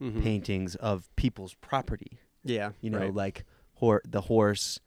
Mhm. 0.00 0.22
paintings 0.22 0.74
of 0.76 1.14
people's 1.16 1.54
property. 1.54 2.18
Yeah. 2.42 2.72
You 2.80 2.90
know, 2.90 2.98
right. 3.00 3.14
like 3.14 3.44
hor- 3.74 4.02
the 4.06 4.22
horse 4.22 4.80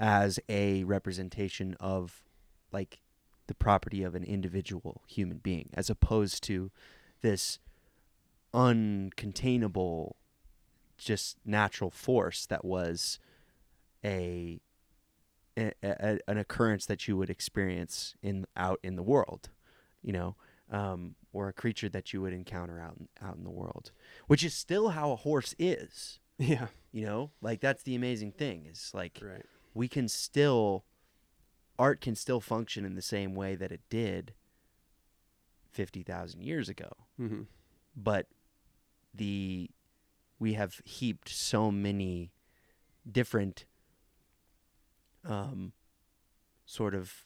as 0.00 0.40
a 0.48 0.84
representation 0.84 1.74
of 1.80 2.22
like 2.72 3.00
the 3.46 3.54
property 3.54 4.02
of 4.02 4.14
an 4.14 4.24
individual 4.24 5.02
human 5.06 5.38
being, 5.38 5.68
as 5.74 5.88
opposed 5.90 6.42
to 6.44 6.70
this 7.20 7.58
uncontainable, 8.52 10.12
just 10.96 11.36
natural 11.44 11.90
force 11.90 12.46
that 12.46 12.64
was 12.64 13.18
a, 14.04 14.60
a, 15.56 15.72
a 15.82 16.18
an 16.28 16.38
occurrence 16.38 16.86
that 16.86 17.06
you 17.08 17.16
would 17.16 17.30
experience 17.30 18.14
in 18.22 18.46
out 18.56 18.80
in 18.82 18.96
the 18.96 19.02
world, 19.02 19.50
you 20.02 20.12
know, 20.12 20.36
um, 20.70 21.14
or 21.32 21.48
a 21.48 21.52
creature 21.52 21.88
that 21.88 22.12
you 22.12 22.20
would 22.22 22.32
encounter 22.32 22.80
out 22.80 22.96
in, 22.98 23.08
out 23.26 23.36
in 23.36 23.44
the 23.44 23.50
world, 23.50 23.92
which 24.26 24.42
is 24.44 24.54
still 24.54 24.90
how 24.90 25.12
a 25.12 25.16
horse 25.16 25.54
is. 25.58 26.18
yeah. 26.38 26.68
You 26.92 27.04
know, 27.06 27.30
like 27.40 27.60
that's 27.60 27.82
the 27.82 27.94
amazing 27.94 28.32
thing 28.32 28.66
is 28.66 28.90
like 28.94 29.20
Right. 29.22 29.44
we 29.74 29.88
can 29.88 30.08
still 30.08 30.84
art 31.78 32.00
can 32.00 32.14
still 32.14 32.40
function 32.40 32.84
in 32.84 32.94
the 32.94 33.02
same 33.02 33.34
way 33.34 33.54
that 33.56 33.72
it 33.72 33.80
did 33.90 34.32
50,000 35.72 36.40
years 36.42 36.68
ago 36.68 36.90
Mm-hmm. 37.20 37.42
but 37.96 38.26
the 39.14 39.70
we 40.40 40.54
have 40.54 40.80
heaped 40.84 41.28
so 41.28 41.70
many 41.70 42.32
different 43.10 43.64
um 45.24 45.72
sort 46.66 46.94
of 46.94 47.24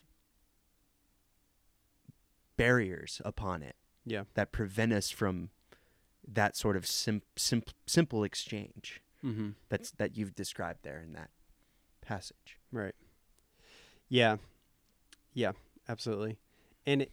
barriers 2.57 3.21
upon 3.25 3.63
it 3.63 3.77
Yeah. 4.05 4.25
that 4.35 4.53
prevent 4.53 4.93
us 4.93 5.11
from 5.11 5.51
that 6.27 6.57
sort 6.57 6.77
of 6.77 6.87
sim- 6.87 7.23
sim- 7.37 7.63
simple 7.87 8.25
exchange 8.25 9.01
Mm-hmm. 9.25 9.51
that's 9.69 9.91
that 9.93 10.17
you've 10.17 10.35
described 10.37 10.81
there 10.85 11.01
in 11.01 11.13
that 11.15 11.31
passage 12.01 12.59
Right. 12.71 12.95
Yeah. 14.09 14.37
Yeah, 15.35 15.53
absolutely. 15.89 16.39
And 16.87 17.03
it, 17.03 17.11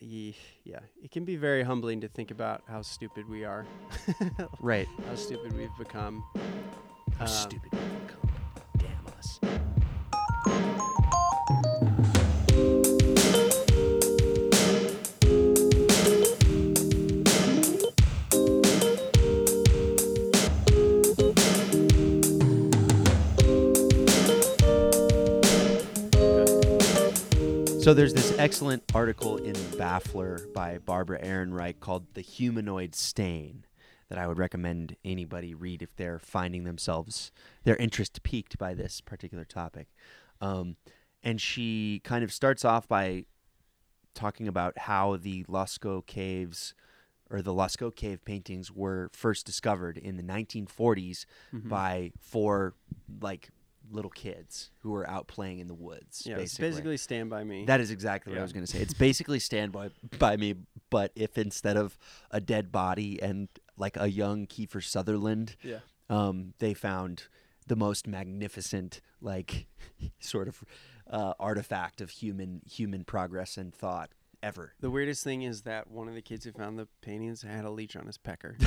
yeah, 0.00 0.80
it 1.02 1.10
can 1.10 1.24
be 1.24 1.36
very 1.36 1.62
humbling 1.62 2.00
to 2.02 2.08
think 2.08 2.30
about 2.30 2.62
how 2.68 2.82
stupid 2.82 3.28
we 3.28 3.44
are, 3.44 3.64
right 4.60 4.86
how 5.08 5.14
stupid 5.14 5.52
we've 5.56 5.70
become. 5.78 6.22
How 7.18 7.22
Um, 7.24 7.28
stupid 7.28 7.72
we've 7.72 8.06
become. 8.06 8.25
So 27.86 27.94
there's 27.94 28.14
this 28.14 28.36
excellent 28.36 28.82
article 28.94 29.36
in 29.36 29.54
Baffler 29.78 30.52
by 30.52 30.78
Barbara 30.78 31.22
Ehrenreich 31.24 31.78
called 31.78 32.14
"The 32.14 32.20
Humanoid 32.20 32.96
Stain" 32.96 33.65
that 34.08 34.18
I 34.18 34.26
would 34.26 34.38
recommend 34.38 34.96
anybody 35.04 35.54
read 35.54 35.82
if 35.82 35.94
they're 35.96 36.18
finding 36.18 36.64
themselves 36.64 37.32
their 37.64 37.76
interest 37.76 38.22
piqued 38.22 38.56
by 38.58 38.72
this 38.74 39.00
particular 39.00 39.44
topic. 39.44 39.88
Um, 40.40 40.76
and 41.22 41.40
she 41.40 42.00
kind 42.04 42.22
of 42.22 42.32
starts 42.32 42.64
off 42.64 42.86
by 42.86 43.24
talking 44.14 44.48
about 44.48 44.78
how 44.78 45.16
the 45.16 45.44
Lascaux 45.44 46.06
caves 46.06 46.74
or 47.28 47.42
the 47.42 47.52
Lascaux 47.52 47.94
cave 47.94 48.24
paintings 48.24 48.70
were 48.70 49.10
first 49.12 49.44
discovered 49.44 49.98
in 49.98 50.16
the 50.16 50.22
1940s 50.22 51.26
Mhm. 51.52 51.68
by 51.68 52.12
four 52.20 52.74
like 53.20 53.50
little 53.90 54.10
kids 54.10 54.70
who 54.80 54.90
were 54.90 55.08
out 55.08 55.26
playing 55.28 55.58
in 55.58 55.66
the 55.68 55.74
woods. 55.74 56.22
yeah, 56.26 56.34
it's 56.36 56.52
basically. 56.58 56.68
basically 56.70 56.96
Stand 56.96 57.30
By 57.30 57.44
Me. 57.44 57.64
That 57.66 57.80
is 57.80 57.90
exactly 57.90 58.32
what 58.32 58.38
I 58.38 58.42
was 58.42 58.52
going 58.52 58.64
to 58.66 58.70
say. 58.70 58.80
It's 58.80 58.94
basically 58.94 59.38
Stand 59.40 59.72
by, 59.72 59.90
by 60.18 60.36
Me, 60.36 60.54
but 60.90 61.12
if 61.16 61.36
instead 61.38 61.76
of 61.76 61.96
a 62.30 62.40
dead 62.40 62.70
body 62.72 63.20
and 63.22 63.48
like 63.76 63.96
a 63.96 64.08
young 64.08 64.46
Kiefer 64.46 64.82
Sutherland, 64.82 65.56
yeah. 65.62 65.78
um, 66.08 66.54
they 66.58 66.74
found 66.74 67.24
the 67.66 67.76
most 67.76 68.06
magnificent, 68.06 69.00
like, 69.20 69.66
sort 70.18 70.48
of 70.48 70.64
uh, 71.10 71.34
artifact 71.38 72.00
of 72.00 72.10
human 72.10 72.62
human 72.66 73.04
progress 73.04 73.56
and 73.56 73.74
thought 73.74 74.10
ever. 74.42 74.74
The 74.80 74.90
weirdest 74.90 75.24
thing 75.24 75.42
is 75.42 75.62
that 75.62 75.90
one 75.90 76.08
of 76.08 76.14
the 76.14 76.22
kids 76.22 76.44
who 76.44 76.52
found 76.52 76.78
the 76.78 76.88
paintings 77.00 77.42
had 77.42 77.64
a 77.64 77.70
leech 77.70 77.96
on 77.96 78.06
his 78.06 78.18
pecker. 78.18 78.56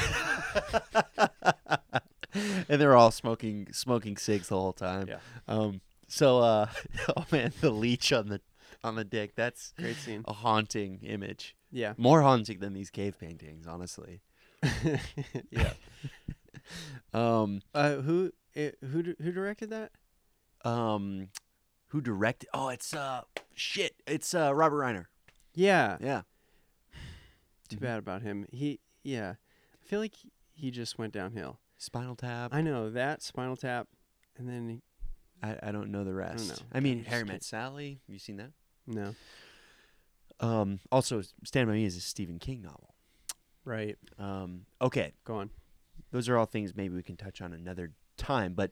and 2.33 2.81
they're 2.81 2.95
all 2.95 3.11
smoking 3.11 3.67
smoking 3.71 4.17
cigs 4.17 4.49
the 4.49 4.55
whole 4.55 4.73
time. 4.73 5.07
Yeah. 5.07 5.19
Um. 5.47 5.81
So, 6.07 6.39
uh, 6.39 6.67
oh 7.17 7.25
man, 7.31 7.53
the 7.61 7.71
leech 7.71 8.11
on 8.11 8.29
the 8.29 8.41
on 8.83 8.95
the 8.95 9.03
dick. 9.03 9.35
That's 9.35 9.73
Great 9.77 9.97
scene. 9.97 10.23
a 10.27 10.33
haunting 10.33 10.99
image. 11.03 11.55
Yeah. 11.71 11.93
More 11.97 12.21
haunting 12.21 12.59
than 12.59 12.73
these 12.73 12.89
cave 12.89 13.19
paintings, 13.19 13.67
honestly. 13.67 14.21
Yeah. 15.51 15.73
Um. 17.13 17.61
Uh, 17.73 17.95
who 17.97 18.31
eh, 18.55 18.71
who 18.81 19.15
who 19.21 19.31
directed 19.31 19.69
that? 19.71 19.91
Um. 20.63 21.29
Who 21.87 22.01
directed? 22.01 22.49
Oh, 22.53 22.69
it's 22.69 22.93
uh 22.93 23.21
shit. 23.55 23.95
It's 24.05 24.33
uh 24.33 24.53
Robert 24.53 24.77
Reiner. 24.77 25.05
Yeah. 25.55 25.97
Yeah. 25.99 26.21
Too 27.69 27.77
Mhm. 27.77 27.81
bad 27.81 27.99
about 27.99 28.21
him. 28.21 28.45
He 28.51 28.79
yeah. 29.03 29.35
I 29.73 29.85
feel 29.87 29.99
like 29.99 30.13
he 30.53 30.69
just 30.71 30.97
went 30.99 31.13
downhill. 31.13 31.59
Spinal 31.77 32.15
Tap. 32.15 32.53
I 32.53 32.61
know 32.61 32.89
that 32.91 33.23
Spinal 33.23 33.55
Tap, 33.55 33.87
and 34.37 34.47
then 34.47 34.81
I, 35.41 35.55
I 35.63 35.71
don't 35.71 35.89
know 35.91 36.03
the 36.03 36.13
rest. 36.13 36.49
know. 36.49 36.55
I, 36.73 36.81
mean, 36.81 37.05
Harry 37.05 37.23
Met 37.23 37.43
Sally. 37.43 38.01
Have 38.05 38.13
you 38.13 38.19
seen 38.19 38.37
that? 38.37 38.51
no. 38.85 39.15
Um. 40.41 40.79
Also, 40.91 41.21
Stand 41.43 41.67
by 41.67 41.73
Me 41.73 41.85
is 41.85 41.95
a 41.97 42.01
Stephen 42.01 42.37
King 42.39 42.61
novel. 42.61 42.93
Right. 43.69 43.97
Um. 44.17 44.65
Okay. 44.81 45.13
Go 45.25 45.35
on. 45.35 45.49
those 46.11 46.27
are 46.27 46.37
all 46.37 46.45
things 46.47 46.75
maybe 46.75 46.95
we 46.95 47.03
can 47.03 47.17
touch 47.17 47.39
on 47.41 47.53
another 47.53 47.91
time. 48.17 48.53
But 48.53 48.71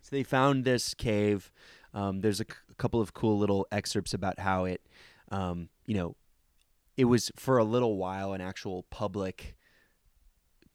so 0.00 0.14
they 0.14 0.22
found 0.22 0.64
this 0.64 0.94
cave. 0.94 1.50
Um, 1.92 2.20
there's 2.20 2.40
a, 2.40 2.44
c- 2.44 2.54
a 2.70 2.74
couple 2.74 3.00
of 3.00 3.12
cool 3.14 3.36
little 3.38 3.66
excerpts 3.72 4.14
about 4.14 4.38
how 4.38 4.64
it, 4.64 4.80
um, 5.30 5.68
you 5.86 5.94
know, 5.96 6.16
it 6.96 7.04
was 7.06 7.30
for 7.36 7.58
a 7.58 7.64
little 7.64 7.96
while 7.96 8.32
an 8.32 8.40
actual 8.40 8.84
public, 8.90 9.56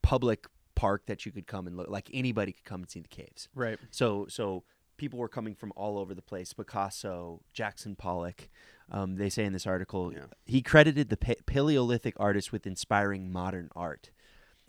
public 0.02 0.46
park 0.76 1.06
that 1.08 1.26
you 1.26 1.32
could 1.32 1.48
come 1.48 1.68
and 1.68 1.76
look. 1.78 1.90
Like 1.90 2.10
anybody 2.14 2.52
could 2.52 2.66
come 2.66 2.82
and 2.82 2.90
see 2.90 3.00
the 3.00 3.08
caves. 3.08 3.50
Right. 3.56 3.80
So 3.92 4.28
so 4.30 4.64
people 4.98 5.20
were 5.20 5.30
coming 5.30 5.56
from 5.56 5.72
all 5.76 5.98
over 5.98 6.14
the 6.14 6.22
place. 6.22 6.54
Picasso, 6.54 7.42
Jackson 7.54 7.96
Pollock. 7.96 8.50
Um, 8.92 9.16
they 9.18 9.30
say 9.30 9.44
in 9.46 9.54
this 9.54 9.68
article, 9.68 10.14
Yeah. 10.14 10.26
he 10.46 10.62
credited 10.62 11.10
the 11.10 11.18
pa- 11.18 11.34
Paleolithic 11.46 12.14
artists 12.18 12.52
with 12.52 12.66
inspiring 12.66 13.32
modern 13.32 13.70
art. 13.76 14.12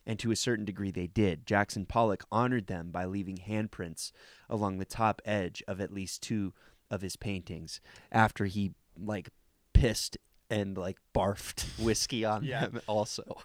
And 0.06 0.18
to 0.20 0.30
a 0.30 0.36
certain 0.36 0.64
degree, 0.64 0.90
they 0.90 1.06
did. 1.06 1.46
Jackson 1.46 1.84
Pollock 1.86 2.24
honored 2.32 2.66
them 2.66 2.90
by 2.90 3.04
leaving 3.04 3.36
handprints 3.36 4.10
along 4.48 4.78
the 4.78 4.84
top 4.86 5.20
edge 5.24 5.62
of 5.68 5.80
at 5.80 5.92
least 5.92 6.22
two 6.22 6.54
of 6.90 7.02
his 7.02 7.14
paintings 7.16 7.80
after 8.10 8.46
he, 8.46 8.72
like, 8.98 9.28
pissed 9.74 10.16
and, 10.50 10.76
like, 10.78 10.96
barfed 11.14 11.60
whiskey 11.78 12.24
on 12.24 12.42
Yeah. 12.42 12.66
them 12.66 12.80
also. 12.86 13.22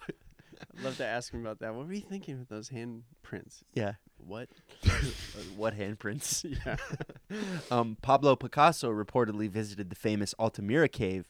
I'd 0.76 0.82
love 0.82 0.96
to 0.96 1.04
ask 1.06 1.32
him 1.34 1.40
about 1.42 1.58
that. 1.60 1.74
What 1.74 1.86
were 1.86 1.92
you 1.92 2.00
thinking 2.00 2.38
with 2.38 2.48
those 2.48 2.70
handprints? 2.70 3.62
yeah. 3.74 3.94
What? 4.26 4.48
what 5.56 5.76
handprints? 5.76 6.44
yeah. 6.66 6.76
um, 7.70 7.96
Pablo 8.02 8.36
Picasso 8.36 8.90
reportedly 8.90 9.48
visited 9.48 9.90
the 9.90 9.96
famous 9.96 10.34
Altamira 10.38 10.88
cave 10.88 11.28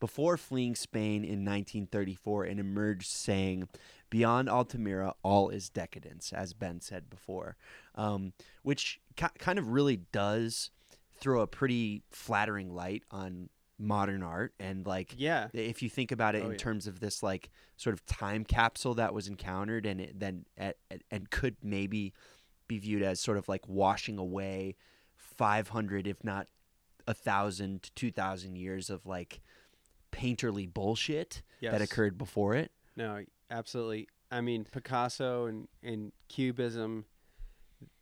before 0.00 0.36
fleeing 0.36 0.74
Spain 0.74 1.24
in 1.24 1.44
1934 1.44 2.44
and 2.44 2.60
emerged 2.60 3.06
saying, 3.08 3.68
Beyond 4.10 4.48
Altamira, 4.48 5.14
all 5.22 5.48
is 5.48 5.68
decadence, 5.68 6.32
as 6.32 6.52
Ben 6.52 6.80
said 6.80 7.08
before, 7.10 7.56
um, 7.94 8.32
which 8.62 9.00
ki- 9.16 9.26
kind 9.38 9.58
of 9.58 9.68
really 9.68 9.96
does 10.12 10.70
throw 11.18 11.40
a 11.40 11.46
pretty 11.46 12.02
flattering 12.10 12.74
light 12.74 13.02
on 13.10 13.48
modern 13.76 14.22
art 14.22 14.54
and 14.60 14.86
like 14.86 15.14
Yeah. 15.16 15.48
if 15.52 15.82
you 15.82 15.90
think 15.90 16.12
about 16.12 16.36
it 16.36 16.42
Oh, 16.42 16.46
in 16.46 16.50
yeah. 16.52 16.56
terms 16.58 16.86
of 16.86 17.00
this 17.00 17.24
like 17.24 17.50
sort 17.76 17.92
of 17.92 18.06
time 18.06 18.44
capsule 18.44 18.94
that 18.94 19.12
was 19.12 19.26
encountered 19.26 19.84
and 19.84 20.00
it 20.00 20.20
then 20.20 20.44
at, 20.56 20.76
at- 20.92 21.02
and 21.10 21.28
could 21.28 21.56
maybe 21.60 22.12
be 22.68 22.78
viewed 22.78 23.02
as 23.02 23.20
sort 23.20 23.36
of 23.36 23.48
like 23.48 23.68
washing 23.68 24.18
away 24.18 24.76
500 25.16 26.06
if 26.06 26.22
not 26.24 26.46
a 27.06 27.14
thousand 27.14 27.82
to 27.82 27.92
2000 27.94 28.56
years 28.56 28.88
of 28.90 29.04
like 29.06 29.40
painterly 30.12 30.72
bullshit 30.72 31.42
Yes. 31.60 31.72
that 31.72 31.82
occurred 31.82 32.16
before 32.18 32.54
it 32.54 32.70
No, 32.96 33.24
absolutely. 33.50 34.08
I 34.30 34.40
mean, 34.40 34.64
Picasso 34.70 35.46
and, 35.46 35.68
and 35.82 36.12
Cubism, 36.28 37.04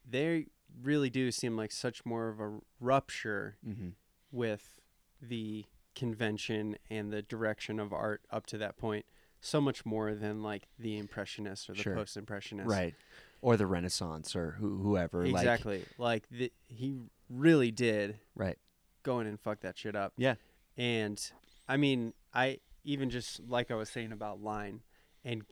they 0.08 0.46
really 0.82 1.10
do 1.10 1.30
seem 1.30 1.56
like 1.56 1.72
such 1.72 2.04
more 2.04 2.28
of 2.28 2.40
a 2.40 2.58
rupture 2.80 3.56
mm-hmm. 3.66 3.88
with 4.30 4.80
the 5.20 5.64
convention 5.94 6.76
and 6.90 7.12
the 7.12 7.22
direction 7.22 7.78
of 7.78 7.92
art 7.92 8.22
up 8.30 8.46
to 8.46 8.58
that 8.58 8.76
point. 8.76 9.04
So 9.40 9.60
much 9.60 9.84
more 9.84 10.14
than 10.14 10.42
like 10.42 10.68
the 10.78 10.96
Impressionists 10.98 11.68
or 11.68 11.74
the 11.74 11.82
Sure. 11.82 11.94
Post 11.94 12.16
Impressionists. 12.16 12.70
right 12.70 12.94
or 13.42 13.56
the 13.58 13.66
renaissance 13.66 14.34
or 14.34 14.52
who, 14.52 14.78
whoever 14.78 15.26
like 15.26 15.42
Exactly. 15.42 15.84
Like, 15.98 16.26
the, 16.30 16.50
he 16.68 16.94
really 17.28 17.70
did 17.70 18.18
right 18.34 18.56
go 19.02 19.20
in 19.20 19.26
and 19.26 19.38
fuck 19.38 19.60
that 19.60 19.76
shit 19.76 19.94
up. 19.96 20.12
Yeah. 20.16 20.36
And 20.78 21.20
I 21.68 21.76
mean, 21.76 22.14
I 22.32 22.58
even 22.84 23.10
just 23.10 23.40
like 23.46 23.70
I 23.70 23.74
was 23.74 23.90
saying 23.90 24.12
about 24.12 24.42
line 24.42 24.80
and 25.24 25.42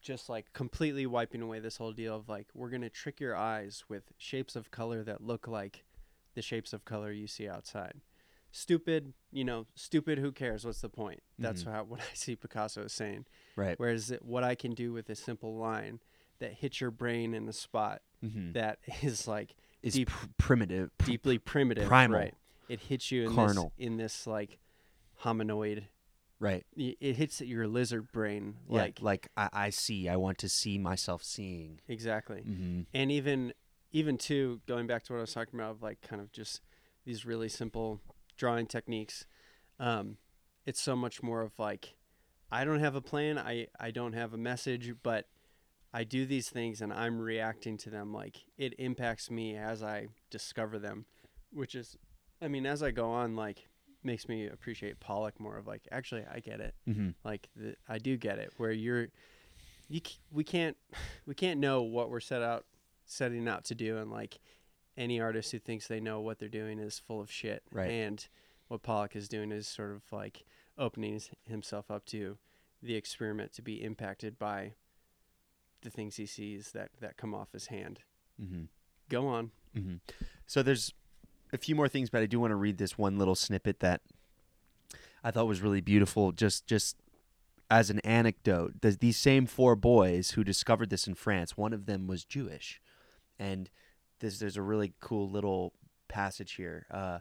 just 0.00 0.28
like 0.28 0.52
completely 0.52 1.06
wiping 1.06 1.42
away 1.42 1.58
this 1.58 1.76
whole 1.78 1.92
deal 1.92 2.14
of 2.14 2.28
like 2.28 2.46
we're 2.54 2.70
going 2.70 2.82
to 2.82 2.90
trick 2.90 3.18
your 3.18 3.34
eyes 3.36 3.82
with 3.88 4.04
shapes 4.16 4.54
of 4.54 4.70
color 4.70 5.02
that 5.02 5.20
look 5.22 5.48
like 5.48 5.84
the 6.34 6.42
shapes 6.42 6.72
of 6.72 6.84
color 6.84 7.10
you 7.10 7.26
see 7.26 7.48
outside. 7.48 7.94
Stupid, 8.52 9.12
you 9.30 9.44
know, 9.44 9.66
stupid, 9.74 10.18
who 10.18 10.32
cares? 10.32 10.64
What's 10.64 10.80
the 10.80 10.88
point? 10.88 11.20
That's 11.38 11.64
Mhm. 11.64 11.72
how, 11.72 11.84
what 11.88 12.00
I 12.00 12.14
see 12.14 12.36
Picasso 12.36 12.82
is 12.84 12.92
saying. 12.92 13.26
right 13.56 13.78
Whereas 13.78 14.12
what 14.22 14.44
I 14.44 14.54
can 14.54 14.72
do 14.72 14.92
with 14.92 15.08
a 15.10 15.14
simple 15.14 15.56
line 15.56 16.00
that 16.40 16.52
hits 16.54 16.80
your 16.80 16.90
brain 16.90 17.34
in 17.34 17.48
a 17.48 17.52
spot 17.52 18.02
mm-hmm. 18.24 18.52
that 18.52 18.78
is 19.02 19.26
like 19.28 19.54
is 19.82 19.94
deep- 19.94 20.08
pr- 20.08 20.26
primitive 20.36 20.96
pr- 20.98 21.06
deeply 21.06 21.38
primitive, 21.38 21.86
primal. 21.86 22.18
right? 22.18 22.34
It 22.68 22.80
hits 22.80 23.10
you 23.10 23.28
in 23.28 23.34
Carnal. 23.34 23.72
this 23.76 23.86
in 23.86 23.96
this 23.96 24.26
like 24.26 24.58
hominoid. 25.22 25.84
right 26.38 26.66
It 26.76 27.16
hits 27.16 27.40
your 27.40 27.66
lizard 27.66 28.12
brain, 28.12 28.56
yeah, 28.68 28.82
like 28.82 28.98
like 29.00 29.28
I, 29.36 29.48
I 29.52 29.70
see 29.70 30.08
i 30.08 30.16
want 30.16 30.38
to 30.38 30.48
see 30.48 30.78
myself 30.78 31.22
seeing 31.22 31.80
exactly. 31.88 32.40
mm-hmm. 32.40 32.82
And 32.94 33.10
even 33.10 33.52
even 33.92 34.18
too 34.18 34.60
going 34.66 34.86
back 34.86 35.02
to 35.04 35.12
what 35.12 35.18
I 35.18 35.22
was 35.22 35.32
talking 35.32 35.58
about, 35.58 35.72
of 35.72 35.82
like 35.82 36.00
kind 36.02 36.20
of 36.20 36.30
just 36.32 36.60
these 37.04 37.24
really 37.24 37.48
simple 37.48 38.00
drawing 38.36 38.66
techniques. 38.66 39.24
Um, 39.80 40.18
it's 40.66 40.80
so 40.80 40.94
much 40.94 41.22
more 41.22 41.40
of 41.40 41.58
like 41.58 41.94
I 42.52 42.64
don't 42.64 42.80
have 42.80 42.94
a 42.94 43.00
plan, 43.00 43.38
I 43.38 43.68
I 43.80 43.90
don't 43.90 44.12
have 44.12 44.34
a 44.34 44.38
message, 44.38 44.92
but 45.02 45.26
I 45.98 46.04
do 46.04 46.26
these 46.26 46.48
things 46.48 46.80
and 46.80 46.92
I'm 46.92 47.18
reacting 47.18 47.76
to 47.78 47.90
them. 47.90 48.12
Like 48.12 48.44
it 48.56 48.72
impacts 48.78 49.32
me 49.32 49.56
as 49.56 49.82
I 49.82 50.06
discover 50.30 50.78
them, 50.78 51.06
which 51.52 51.74
is, 51.74 51.96
I 52.40 52.46
mean, 52.46 52.66
as 52.66 52.84
I 52.84 52.92
go 52.92 53.10
on, 53.10 53.34
like 53.34 53.66
makes 54.04 54.28
me 54.28 54.46
appreciate 54.46 55.00
Pollock 55.00 55.40
more. 55.40 55.56
Of 55.56 55.66
like, 55.66 55.88
actually, 55.90 56.24
I 56.32 56.38
get 56.38 56.60
it. 56.60 56.76
Mm-hmm. 56.88 57.08
Like 57.24 57.48
the, 57.56 57.74
I 57.88 57.98
do 57.98 58.16
get 58.16 58.38
it. 58.38 58.52
Where 58.58 58.70
you're, 58.70 59.08
you 59.88 60.00
c- 60.06 60.20
we 60.30 60.44
can't 60.44 60.76
we 61.26 61.34
can't 61.34 61.58
know 61.58 61.82
what 61.82 62.10
we're 62.10 62.20
set 62.20 62.42
out 62.42 62.64
setting 63.04 63.48
out 63.48 63.64
to 63.64 63.74
do, 63.74 63.98
and 63.98 64.08
like 64.08 64.38
any 64.96 65.20
artist 65.20 65.50
who 65.50 65.58
thinks 65.58 65.88
they 65.88 65.98
know 65.98 66.20
what 66.20 66.38
they're 66.38 66.48
doing 66.48 66.78
is 66.78 67.00
full 67.00 67.20
of 67.20 67.28
shit. 67.28 67.64
Right. 67.72 67.90
And 67.90 68.24
what 68.68 68.84
Pollock 68.84 69.16
is 69.16 69.28
doing 69.28 69.50
is 69.50 69.66
sort 69.66 69.90
of 69.90 70.02
like 70.12 70.44
opening 70.78 71.20
himself 71.44 71.90
up 71.90 72.04
to 72.06 72.38
the 72.80 72.94
experiment 72.94 73.52
to 73.54 73.62
be 73.62 73.82
impacted 73.82 74.38
by 74.38 74.74
the 75.82 75.90
things 75.90 76.16
he 76.16 76.26
sees 76.26 76.72
that 76.72 76.90
that 77.00 77.16
come 77.16 77.34
off 77.34 77.52
his 77.52 77.66
hand. 77.66 78.00
Mm-hmm. 78.40 78.64
Go 79.08 79.26
on. 79.26 79.50
Mm-hmm. 79.76 79.96
So 80.46 80.62
there's 80.62 80.92
a 81.52 81.58
few 81.58 81.74
more 81.74 81.88
things, 81.88 82.10
but 82.10 82.22
I 82.22 82.26
do 82.26 82.40
want 82.40 82.50
to 82.50 82.56
read 82.56 82.78
this 82.78 82.98
one 82.98 83.18
little 83.18 83.34
snippet 83.34 83.80
that 83.80 84.00
I 85.24 85.30
thought 85.30 85.46
was 85.46 85.62
really 85.62 85.80
beautiful. 85.80 86.32
Just 86.32 86.66
just 86.66 86.96
as 87.70 87.90
an 87.90 88.00
anecdote, 88.00 88.80
the, 88.80 88.90
these 88.92 89.18
same 89.18 89.46
four 89.46 89.76
boys 89.76 90.32
who 90.32 90.44
discovered 90.44 90.90
this 90.90 91.06
in 91.06 91.14
France, 91.14 91.56
one 91.56 91.72
of 91.72 91.86
them 91.86 92.06
was 92.06 92.24
Jewish, 92.24 92.80
and 93.38 93.70
there's 94.20 94.38
there's 94.38 94.56
a 94.56 94.62
really 94.62 94.94
cool 95.00 95.28
little 95.28 95.74
passage 96.08 96.52
here. 96.52 96.86
Uh, 96.90 97.18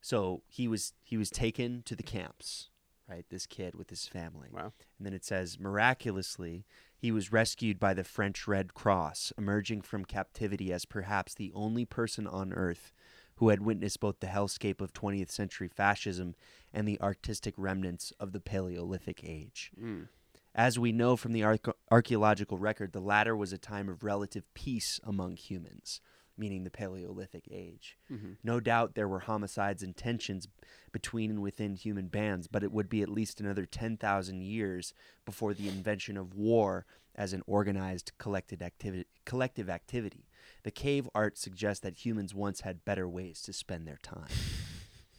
so 0.00 0.42
he 0.46 0.68
was 0.68 0.92
he 1.02 1.16
was 1.16 1.30
taken 1.30 1.82
to 1.84 1.96
the 1.96 2.02
camps, 2.02 2.68
right? 3.08 3.24
This 3.30 3.46
kid 3.46 3.74
with 3.74 3.90
his 3.90 4.06
family. 4.06 4.48
Wow. 4.52 4.72
And 4.98 5.06
then 5.06 5.14
it 5.14 5.24
says, 5.24 5.58
miraculously, 5.58 6.64
he 6.96 7.12
was 7.12 7.32
rescued 7.32 7.78
by 7.78 7.94
the 7.94 8.04
French 8.04 8.46
Red 8.48 8.74
Cross, 8.74 9.32
emerging 9.36 9.82
from 9.82 10.04
captivity 10.04 10.72
as 10.72 10.84
perhaps 10.84 11.34
the 11.34 11.52
only 11.54 11.84
person 11.84 12.26
on 12.26 12.52
earth 12.52 12.92
who 13.36 13.50
had 13.50 13.60
witnessed 13.60 14.00
both 14.00 14.20
the 14.20 14.28
hellscape 14.28 14.80
of 14.80 14.92
20th 14.92 15.30
century 15.30 15.68
fascism 15.68 16.34
and 16.72 16.88
the 16.88 17.00
artistic 17.00 17.54
remnants 17.56 18.12
of 18.18 18.32
the 18.32 18.40
Paleolithic 18.40 19.22
age. 19.22 19.70
Mm. 19.80 20.08
As 20.54 20.78
we 20.78 20.90
know 20.90 21.16
from 21.16 21.32
the 21.32 21.44
archaeological 21.90 22.56
record, 22.56 22.92
the 22.92 23.00
latter 23.00 23.36
was 23.36 23.52
a 23.52 23.58
time 23.58 23.90
of 23.90 24.02
relative 24.02 24.44
peace 24.54 24.98
among 25.04 25.36
humans. 25.36 26.00
Meaning 26.38 26.64
the 26.64 26.70
Paleolithic 26.70 27.48
age. 27.50 27.98
Mm-hmm. 28.10 28.32
No 28.44 28.60
doubt 28.60 28.94
there 28.94 29.08
were 29.08 29.20
homicides 29.20 29.82
and 29.82 29.96
tensions 29.96 30.48
between 30.92 31.30
and 31.30 31.42
within 31.42 31.74
human 31.74 32.08
bands, 32.08 32.46
but 32.46 32.62
it 32.62 32.72
would 32.72 32.88
be 32.88 33.02
at 33.02 33.08
least 33.08 33.40
another 33.40 33.66
10,000 33.66 34.42
years 34.42 34.94
before 35.24 35.54
the 35.54 35.68
invention 35.68 36.16
of 36.16 36.34
war 36.34 36.86
as 37.14 37.32
an 37.32 37.42
organized 37.46 38.12
collected 38.18 38.62
activity, 38.62 39.06
collective 39.24 39.70
activity. 39.70 40.28
The 40.62 40.70
cave 40.70 41.08
art 41.14 41.38
suggests 41.38 41.80
that 41.82 42.04
humans 42.04 42.34
once 42.34 42.60
had 42.60 42.84
better 42.84 43.08
ways 43.08 43.40
to 43.42 43.52
spend 43.52 43.86
their 43.86 43.98
time. 44.02 44.28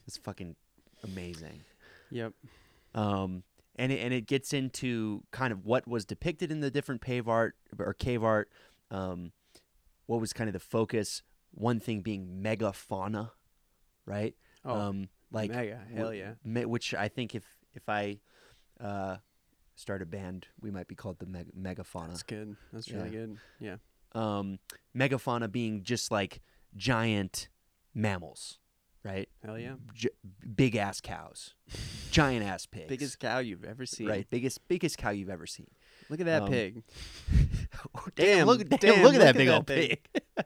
It's 0.07 0.15
fucking 0.15 0.55
amazing. 1.03 1.65
Yep. 2.11 2.31
Um, 2.95 3.43
and 3.75 3.91
it, 3.91 3.99
and 3.99 4.13
it 4.13 4.25
gets 4.25 4.53
into 4.53 5.23
kind 5.31 5.51
of 5.51 5.65
what 5.65 5.87
was 5.87 6.05
depicted 6.05 6.51
in 6.51 6.61
the 6.61 6.71
different 6.71 7.03
cave 7.03 7.27
art 7.27 7.55
or 7.77 7.93
cave 7.93 8.23
art. 8.23 8.49
Um, 8.89 9.33
what 10.07 10.19
was 10.19 10.33
kind 10.33 10.49
of 10.49 10.53
the 10.53 10.59
focus? 10.59 11.21
One 11.51 11.79
thing 11.79 12.01
being 12.01 12.41
megafauna, 12.43 13.31
right? 14.05 14.35
Oh, 14.65 14.73
um, 14.75 15.09
like 15.31 15.51
mega. 15.51 15.79
Hell 15.95 16.13
yeah. 16.13 16.33
which 16.65 16.93
I 16.93 17.07
think 17.07 17.35
if 17.35 17.43
if 17.73 17.87
I 17.87 18.19
uh, 18.79 19.17
start 19.75 20.01
a 20.01 20.05
band, 20.05 20.47
we 20.59 20.71
might 20.71 20.87
be 20.87 20.95
called 20.95 21.19
the 21.19 21.25
meg- 21.25 21.51
megafauna. 21.57 22.09
That's 22.09 22.23
good. 22.23 22.55
That's 22.73 22.89
really 22.89 23.05
Yeah. 23.09 23.19
good. 23.19 23.37
Yeah. 23.59 23.75
Um, 24.13 24.59
megafauna 24.95 25.51
being 25.51 25.83
just 25.83 26.11
like 26.11 26.41
giant 26.75 27.49
mammals, 27.93 28.59
right? 29.03 29.27
Hell 29.43 29.57
yeah. 29.59 29.75
J- 29.93 30.09
big 30.55 30.75
ass 30.75 31.01
cows, 31.01 31.55
giant 32.11 32.45
ass 32.45 32.65
pigs, 32.65 32.87
Biggest 32.89 33.19
cow 33.19 33.39
you've 33.39 33.63
ever 33.65 33.85
seen. 33.85 34.07
right? 34.07 34.27
Biggest 34.29 34.65
biggest 34.67 34.97
cow 34.97 35.09
you've 35.09 35.29
ever 35.29 35.45
seen. 35.47 35.67
Look 36.09 36.19
at 36.19 36.25
that 36.27 36.43
Um, 36.43 36.49
pig. 36.49 36.83
damn, 38.15 38.45
look, 38.47 38.67
damn, 38.67 38.79
damn, 38.79 39.03
look 39.03 39.13
at 39.15 39.19
that 39.19 39.27
at 39.29 39.35
big 39.37 39.47
that 39.47 39.55
old 39.55 39.67
thing. 39.67 39.89
pig. 39.89 39.99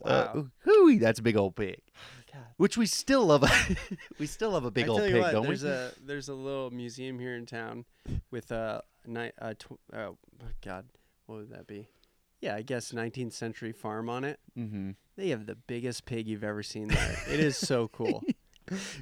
Wow. 0.00 0.10
Uh, 0.10 0.42
hooey, 0.64 0.98
that's 0.98 1.20
a 1.20 1.22
big 1.22 1.36
old 1.36 1.54
pig. 1.54 1.80
God. 2.32 2.42
Which 2.56 2.76
we 2.76 2.86
still 2.86 3.24
love. 3.26 3.44
A 3.44 3.76
we 4.18 4.26
still 4.26 4.50
love 4.50 4.64
a 4.64 4.70
big 4.72 4.86
I 4.86 4.88
old 4.88 5.00
pig, 5.02 5.14
what, 5.20 5.30
don't 5.30 5.42
we? 5.42 5.54
there's 5.54 5.62
a 5.64 5.92
there's 6.04 6.28
a 6.28 6.34
little 6.34 6.70
museum 6.72 7.20
here 7.20 7.36
in 7.36 7.46
town 7.46 7.84
with 8.32 8.50
a 8.50 8.82
ni- 9.06 9.30
uh, 9.40 9.54
tw- 9.56 9.78
oh 9.94 10.16
God, 10.64 10.86
what 11.26 11.36
would 11.38 11.50
that 11.50 11.68
be? 11.68 11.88
Yeah, 12.40 12.56
I 12.56 12.62
guess 12.62 12.90
19th 12.90 13.32
century 13.32 13.70
farm 13.70 14.08
on 14.08 14.24
it. 14.24 14.40
mm-hmm. 14.58 14.90
They 15.16 15.28
have 15.28 15.46
the 15.46 15.54
biggest 15.54 16.04
pig 16.04 16.26
you've 16.26 16.42
ever 16.42 16.64
seen 16.64 16.88
there. 16.88 17.16
it 17.30 17.38
is 17.38 17.56
so 17.56 17.86
cool. 17.86 18.24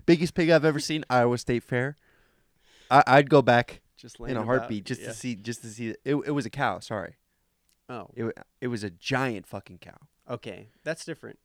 Biggest 0.04 0.34
pig 0.34 0.50
I've 0.50 0.66
ever 0.66 0.80
seen, 0.80 1.04
Iowa 1.08 1.38
State 1.38 1.62
Fair. 1.62 1.96
I, 2.90 3.02
I'd 3.06 3.30
go 3.30 3.40
back 3.40 3.80
Just 4.00 4.18
in 4.20 4.28
a 4.30 4.30
about- 4.32 4.46
heartbeat 4.46 4.84
just 4.84 5.00
yeah. 5.02 5.08
to 5.08 5.14
see, 5.14 5.34
just 5.36 5.62
to 5.62 5.68
see. 5.68 5.90
It, 6.04 6.14
it 6.14 6.30
was 6.32 6.46
a 6.46 6.50
cow. 6.50 6.78
Sorry, 6.80 7.16
Oh, 7.88 8.08
It 8.14 8.34
it 8.60 8.68
was 8.68 8.82
a 8.84 8.90
giant 8.90 9.46
fucking 9.46 9.78
cow. 9.78 9.98
okay, 10.28 10.68
that's 10.84 11.04
different. 11.04 11.38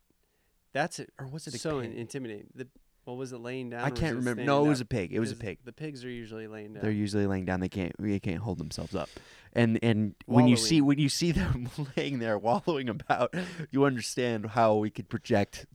That's 0.72 0.98
it. 0.98 1.12
Or 1.18 1.26
was 1.26 1.46
it 1.46 1.54
a 1.54 1.58
so 1.58 1.80
pig? 1.80 1.94
intimidating. 1.94 2.48
The 2.54 2.68
what 3.06 3.16
was 3.16 3.32
it 3.32 3.38
laying 3.40 3.70
down? 3.70 3.84
I 3.84 3.90
can't 3.90 4.16
remember. 4.16 4.42
No, 4.44 4.64
it 4.64 4.68
was 4.68 4.80
a 4.80 4.84
pig. 4.84 5.12
It 5.12 5.20
was 5.20 5.30
a 5.30 5.36
pig. 5.36 5.58
The 5.64 5.72
pigs 5.72 6.04
are 6.04 6.10
usually 6.10 6.48
laying 6.48 6.72
down. 6.74 6.82
They're 6.82 6.90
usually 6.90 7.26
laying 7.26 7.44
down. 7.44 7.60
They 7.60 7.68
can't. 7.68 7.92
They 8.00 8.18
can't 8.18 8.40
hold 8.42 8.58
themselves 8.58 8.94
up. 8.96 9.08
And 9.52 9.78
and 9.82 10.14
when 10.26 10.48
you 10.48 10.56
see 10.56 10.80
when 10.80 10.98
you 10.98 11.08
see 11.08 11.30
them 11.32 11.68
laying 11.96 12.18
there 12.18 12.36
wallowing 12.36 12.88
about, 12.88 13.32
you 13.70 13.84
understand 13.84 14.46
how 14.46 14.74
we 14.74 14.90
could 14.90 15.08
project 15.08 15.66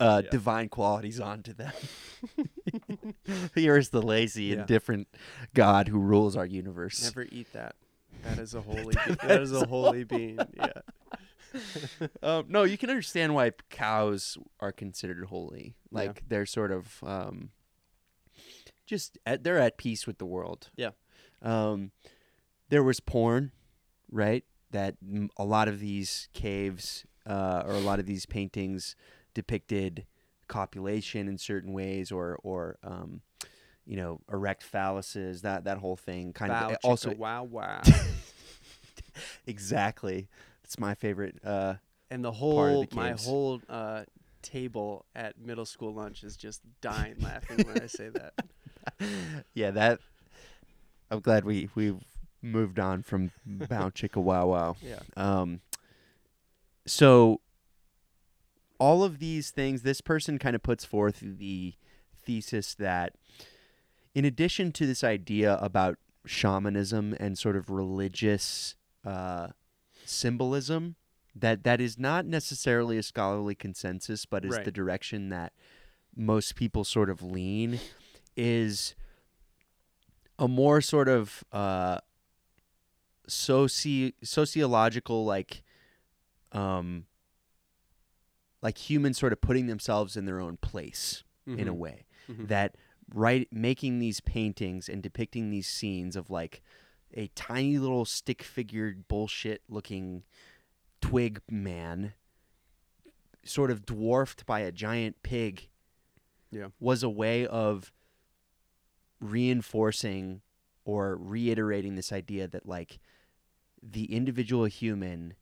uh, 0.00 0.22
Yeah. 0.24 0.30
divine 0.30 0.68
qualities 0.68 1.18
onto 1.20 1.52
them. 1.52 1.72
Here 3.54 3.76
is 3.76 3.90
the 3.90 4.00
lazy, 4.02 4.44
Yeah. 4.44 4.60
indifferent 4.60 5.08
God 5.54 5.88
who 5.88 5.98
rules 5.98 6.36
our 6.36 6.46
universe. 6.46 7.02
Never 7.02 7.26
eat 7.30 7.52
that. 7.52 7.74
That 8.22 8.38
is 8.38 8.54
a 8.54 8.60
holy. 8.62 8.94
be- 9.06 9.14
that 9.26 9.42
is 9.42 9.52
a 9.52 9.66
holy 9.66 10.04
being. 10.04 10.38
Yeah. 10.56 10.72
um, 12.22 12.46
no, 12.48 12.62
you 12.64 12.78
can 12.78 12.90
understand 12.90 13.34
why 13.34 13.52
cows 13.70 14.38
are 14.60 14.72
considered 14.72 15.26
holy. 15.26 15.74
Yeah. 15.90 15.98
Like 15.98 16.22
they're 16.28 16.46
sort 16.46 16.72
of 16.72 17.02
um, 17.04 17.50
just 18.86 19.18
at, 19.26 19.44
they're 19.44 19.58
at 19.58 19.78
peace 19.78 20.06
with 20.06 20.18
the 20.18 20.26
world. 20.26 20.70
Yeah. 20.76 20.90
Um, 21.40 21.90
there 22.68 22.82
was 22.82 23.00
porn, 23.00 23.52
right? 24.10 24.44
That 24.70 24.96
m- 25.02 25.30
a 25.36 25.44
lot 25.44 25.68
of 25.68 25.80
these 25.80 26.28
caves 26.32 27.04
uh, 27.26 27.62
or 27.66 27.74
a 27.74 27.80
lot 27.80 27.98
of 27.98 28.06
these 28.06 28.26
paintings 28.26 28.96
depicted 29.34 30.06
copulation 30.48 31.28
in 31.28 31.38
certain 31.38 31.72
ways, 31.72 32.10
or 32.10 32.38
or 32.42 32.78
um, 32.82 33.20
you 33.86 33.96
know 33.96 34.20
erect 34.32 34.64
phalluses. 34.70 35.42
That 35.42 35.64
that 35.64 35.78
whole 35.78 35.96
thing 35.96 36.32
kind 36.32 36.52
of 36.52 36.72
chicka, 36.72 36.76
also 36.84 37.14
wow 37.14 37.44
wow. 37.44 37.82
exactly. 39.46 40.28
It's 40.72 40.78
my 40.78 40.94
favorite. 40.94 41.36
Uh, 41.44 41.74
and 42.10 42.24
the 42.24 42.32
whole 42.32 42.86
the 42.86 42.96
my 42.96 43.10
whole 43.10 43.60
uh, 43.68 44.04
table 44.40 45.04
at 45.14 45.38
middle 45.38 45.66
school 45.66 45.92
lunch 45.92 46.24
is 46.24 46.34
just 46.34 46.62
dying 46.80 47.16
laughing 47.20 47.58
when 47.66 47.82
I 47.82 47.86
say 47.88 48.08
that. 48.08 48.32
yeah, 49.54 49.72
that. 49.72 50.00
I'm 51.10 51.20
glad 51.20 51.44
we 51.44 51.68
we've 51.74 52.00
moved 52.40 52.78
on 52.78 53.02
from 53.02 53.32
Bow 53.44 53.90
Chicka 53.90 54.16
Wow 54.16 54.46
Wow. 54.46 54.76
Yeah. 54.82 55.00
Um. 55.14 55.60
So. 56.86 57.42
All 58.78 59.04
of 59.04 59.18
these 59.18 59.50
things, 59.50 59.82
this 59.82 60.00
person 60.00 60.38
kind 60.38 60.56
of 60.56 60.62
puts 60.62 60.84
forth 60.86 61.20
the 61.20 61.74
thesis 62.24 62.74
that, 62.76 63.14
in 64.12 64.24
addition 64.24 64.72
to 64.72 64.86
this 64.86 65.04
idea 65.04 65.56
about 65.58 65.98
shamanism 66.26 67.14
and 67.20 67.38
sort 67.38 67.54
of 67.56 67.70
religious 67.70 68.74
uh, 69.04 69.48
symbolism, 70.12 70.96
that 71.34 71.64
that 71.64 71.80
is 71.80 71.98
not 71.98 72.26
necessarily 72.26 72.98
a 72.98 73.02
scholarly 73.02 73.54
consensus, 73.54 74.26
but 74.26 74.44
is 74.44 74.52
Right. 74.52 74.64
the 74.64 74.72
direction 74.72 75.28
that 75.30 75.52
most 76.14 76.54
people 76.56 76.84
sort 76.84 77.08
of 77.10 77.22
lean, 77.22 77.80
is 78.36 78.94
a 80.38 80.46
more 80.48 80.80
sort 80.80 81.08
of 81.08 81.42
uh, 81.52 81.98
soci 83.28 84.12
sociological 84.22 85.24
like 85.24 85.62
um 86.52 87.06
like 88.60 88.78
humans 88.90 89.18
sort 89.18 89.32
of 89.32 89.40
putting 89.40 89.66
themselves 89.66 90.16
in 90.16 90.24
their 90.24 90.40
own 90.40 90.56
place 90.56 91.24
in 91.46 91.66
a 91.68 91.72
Mhm. 91.74 91.78
way 91.78 92.06
Mhm. 92.28 92.48
that 92.48 92.76
right 93.14 93.48
making 93.52 93.98
these 93.98 94.20
paintings 94.20 94.88
and 94.88 95.02
depicting 95.02 95.50
these 95.50 95.68
scenes 95.68 96.14
of 96.16 96.30
like 96.30 96.62
a 97.14 97.28
tiny 97.34 97.78
little 97.78 98.04
stick 98.04 98.42
figured 98.42 99.06
bullshit 99.08 99.62
looking 99.68 100.22
twig 101.00 101.40
man 101.50 102.14
sort 103.44 103.70
of 103.70 103.84
dwarfed 103.84 104.46
by 104.46 104.60
a 104.60 104.70
giant 104.72 105.22
pig 105.22 105.68
Yeah. 106.50 106.68
was 106.78 107.02
a 107.02 107.10
way 107.10 107.46
of 107.46 107.92
reinforcing 109.20 110.42
or 110.84 111.16
reiterating 111.16 111.94
this 111.94 112.12
idea 112.12 112.48
that 112.48 112.66
like 112.66 112.98
the 113.82 114.12
individual 114.14 114.64
human 114.64 115.34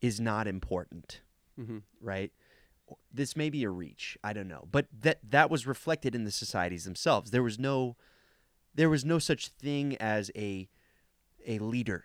is 0.00 0.20
not 0.20 0.46
important 0.46 1.20
Mhm. 1.58 1.82
right? 2.00 2.32
This 3.12 3.36
may 3.36 3.50
be 3.50 3.64
a 3.64 3.70
reach, 3.70 4.16
I 4.24 4.32
don't 4.32 4.48
know, 4.48 4.68
but 4.70 4.86
that 4.92 5.18
that 5.28 5.50
was 5.50 5.66
reflected 5.66 6.14
in 6.14 6.24
the 6.24 6.30
societies 6.30 6.84
themselves. 6.84 7.30
There 7.30 7.42
was 7.42 7.58
no, 7.58 7.96
there 8.78 8.88
was 8.88 9.04
no 9.04 9.18
such 9.18 9.48
thing 9.48 9.96
as 9.96 10.30
a, 10.36 10.68
a 11.44 11.58
leader, 11.58 12.04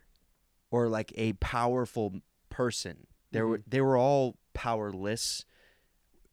or 0.71 0.87
like 0.89 1.13
a 1.15 1.33
powerful 1.33 2.21
person. 2.49 3.05
There 3.31 3.45
were 3.47 3.61
they 3.67 3.79
were 3.81 3.95
all 3.97 4.37
powerless, 4.53 5.45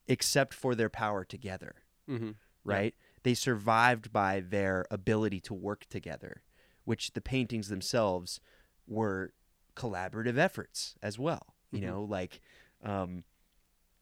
except 0.08 0.54
for 0.54 0.74
their 0.74 0.88
power 0.88 1.24
together, 1.24 1.74
Mhm. 2.08 2.36
right? 2.64 2.94
They 3.22 3.34
survived 3.34 4.12
by 4.12 4.40
their 4.40 4.86
ability 4.90 5.40
to 5.42 5.54
work 5.54 5.84
together, 5.90 6.42
which 6.84 7.12
the 7.12 7.20
paintings 7.20 7.68
themselves 7.68 8.40
were 8.86 9.34
collaborative 9.76 10.38
efforts 10.38 10.94
as 11.02 11.18
well. 11.18 11.54
You 11.70 11.80
Mhm. 11.80 11.86
know, 11.86 12.02
like 12.04 12.40
um, 12.82 13.24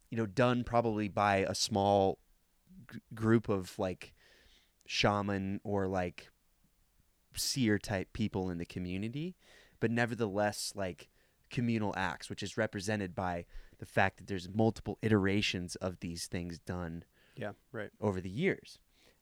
you 0.09 0.17
know, 0.17 0.27
done 0.27 0.63
probably 0.63 1.09
by 1.09 1.39
a 1.39 1.55
small 1.55 2.21
g- 2.93 3.01
group 3.13 3.49
of 3.49 3.77
like 3.79 4.15
shaman 4.91 5.61
or 5.65 5.87
like 5.87 6.31
seer 7.35 7.79
type 7.79 8.11
people 8.15 8.49
in 8.49 8.57
the 8.57 8.65
community, 8.65 9.37
but 9.81 9.91
nevertheless 9.91 10.73
like 10.75 11.09
communal 11.51 11.93
acts, 11.95 12.31
which 12.31 12.43
is 12.43 12.57
represented 12.57 13.15
by 13.15 13.45
the 13.79 13.85
fact 13.85 14.17
that 14.17 14.27
there's 14.27 14.49
multiple 14.49 14.97
iterations 15.03 15.77
of 15.77 16.01
these 16.01 16.27
things 16.27 16.59
done 16.59 17.05
Yeah. 17.37 17.53
Right. 17.71 17.91
over 18.01 18.19
the 18.23 18.31
years. 18.31 18.79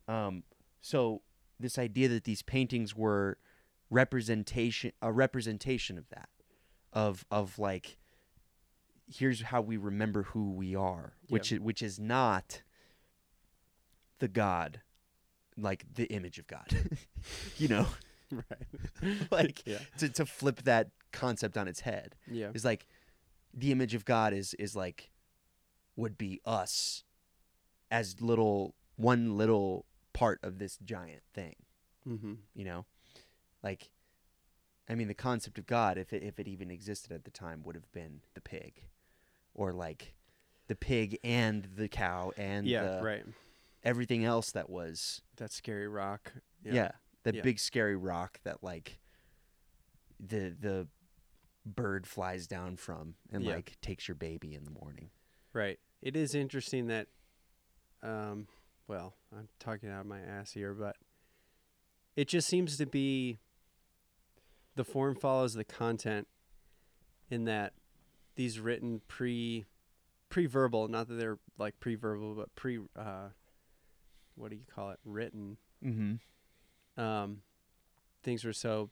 Um, 0.07 0.45
so 0.81 1.23
this 1.59 1.79
idea 1.79 2.09
that 2.11 2.23
these 2.23 2.43
paintings 2.43 2.95
were 2.95 3.39
representation, 3.91 4.93
a 5.03 5.13
representation 5.13 5.99
of 5.99 6.09
that, 6.11 6.29
of 6.93 7.27
of 7.29 7.59
like, 7.59 7.99
here's 9.09 9.43
how 9.43 9.61
we 9.63 9.77
remember 9.77 10.23
who 10.23 10.53
we 10.53 10.77
are, 10.77 11.15
which 11.29 11.51
is, 11.51 11.59
which 11.59 11.83
is 11.83 11.99
not 11.99 12.63
the 14.21 14.29
God, 14.29 14.81
like 15.57 15.85
the 15.95 16.05
image 16.07 16.39
of 16.39 16.47
God, 16.47 16.67
you 17.59 17.69
know, 17.69 17.87
Right. 18.31 19.27
like 19.31 19.63
Yeah. 19.67 19.79
to 19.99 20.09
to 20.11 20.27
flip 20.27 20.63
that 20.63 20.91
concept 21.13 21.57
on 21.57 21.69
its 21.69 21.81
head 21.81 22.17
Yeah. 22.31 22.51
is 22.55 22.65
like 22.65 22.87
the 23.55 23.71
image 23.73 23.95
of 23.95 24.05
God 24.05 24.33
is 24.33 24.53
is 24.55 24.75
like 24.75 25.11
would 25.95 26.19
be 26.19 26.41
us 26.45 27.05
as 27.91 28.21
little 28.21 28.75
one 28.97 29.37
little 29.39 29.87
part 30.13 30.41
of 30.43 30.59
this 30.59 30.77
giant 30.85 31.23
thing, 31.33 31.55
Mm-hmm. 32.07 32.35
you 32.55 32.65
know? 32.65 32.85
Like 33.63 33.91
I 34.89 34.95
mean 34.97 35.09
the 35.09 35.15
concept 35.15 35.57
of 35.59 35.67
God 35.67 35.97
if 35.97 36.13
it 36.13 36.23
if 36.25 36.41
it 36.41 36.49
even 36.49 36.71
existed 36.71 37.13
at 37.13 37.25
the 37.25 37.31
time 37.31 37.63
would 37.65 37.77
have 37.77 37.91
been 37.93 38.21
the 38.35 38.41
pig 38.41 38.83
or 39.55 39.73
like 39.73 40.15
the 40.67 40.75
pig 40.75 41.19
and 41.23 41.69
the 41.77 41.89
cow 41.89 42.33
and 42.37 42.67
Yeah, 42.67 42.97
the, 42.99 43.03
right. 43.05 43.25
everything 43.85 44.25
else 44.25 44.51
that 44.51 44.69
was 44.69 45.23
That 45.37 45.53
scary 45.53 45.89
rock. 45.89 46.33
yeah, 46.63 46.93
that 47.25 47.35
Yeah. 47.35 47.43
big 47.43 47.59
scary 47.59 47.97
rock 47.97 48.41
that 48.45 48.63
like 48.63 48.99
the 50.19 50.51
the 50.59 50.89
bird 51.65 52.07
flies 52.07 52.47
down 52.47 52.77
from 52.77 53.17
and 53.31 53.45
Yeah. 53.45 53.57
like 53.57 53.77
takes 53.81 54.07
your 54.09 54.15
baby 54.15 54.55
in 54.55 54.65
the 54.65 54.71
morning. 54.71 55.11
Right. 55.53 55.81
It 56.01 56.15
is 56.17 56.35
interesting 56.35 56.87
that, 56.89 57.09
um, 58.03 58.47
well, 58.87 59.17
I'm 59.33 59.49
talking 59.59 59.89
out 59.91 60.03
of 60.03 60.07
my 60.07 60.21
ass 60.21 60.53
here, 60.53 60.75
but 60.75 60.97
it 62.15 62.29
just 62.29 62.49
seems 62.49 62.77
to 62.77 62.87
be 62.87 63.39
the 64.77 64.85
form 64.85 65.17
follows 65.17 65.55
the 65.55 65.65
content 65.65 66.29
in 67.31 67.45
that 67.45 67.75
these 68.37 68.61
written 68.61 69.01
pre 69.09 69.65
pre-verbal, 70.29 70.89
not 70.89 71.09
that 71.09 71.15
they're 71.15 71.39
like 71.59 71.79
pre-verbal, 71.81 72.35
but 72.35 72.55
pre 72.55 72.79
uh, 72.95 73.31
what 74.37 74.51
do 74.51 74.57
you 74.57 74.65
call 74.73 74.91
it? 74.91 74.99
Written 75.05 75.57
Mm-hmm. 75.85 77.01
um, 77.01 77.43
things 78.23 78.45
were 78.45 78.53
so 78.53 78.91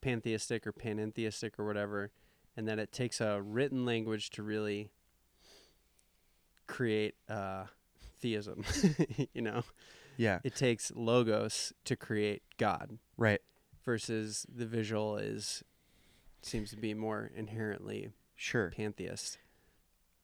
pantheistic 0.00 0.66
or 0.66 0.72
panentheistic 0.72 1.58
or 1.58 1.66
whatever, 1.66 2.10
and 2.56 2.66
that 2.68 2.78
it 2.78 2.92
takes 2.92 3.20
a 3.20 3.40
written 3.42 3.84
language 3.84 4.30
to 4.30 4.42
really 4.42 4.90
create 6.66 7.14
uh, 7.28 7.64
theism. 8.20 8.64
you 9.34 9.42
know, 9.42 9.62
Yeah. 10.16 10.38
it 10.44 10.54
takes 10.54 10.92
logos 10.94 11.72
to 11.84 11.96
create 11.96 12.42
God, 12.56 12.98
Right. 13.16 13.40
versus 13.84 14.46
the 14.54 14.66
visual 14.66 15.16
is 15.16 15.62
seems 16.40 16.70
to 16.70 16.76
be 16.76 16.94
more 16.94 17.30
inherently 17.34 18.10
Sure. 18.36 18.70
pantheist. 18.70 19.38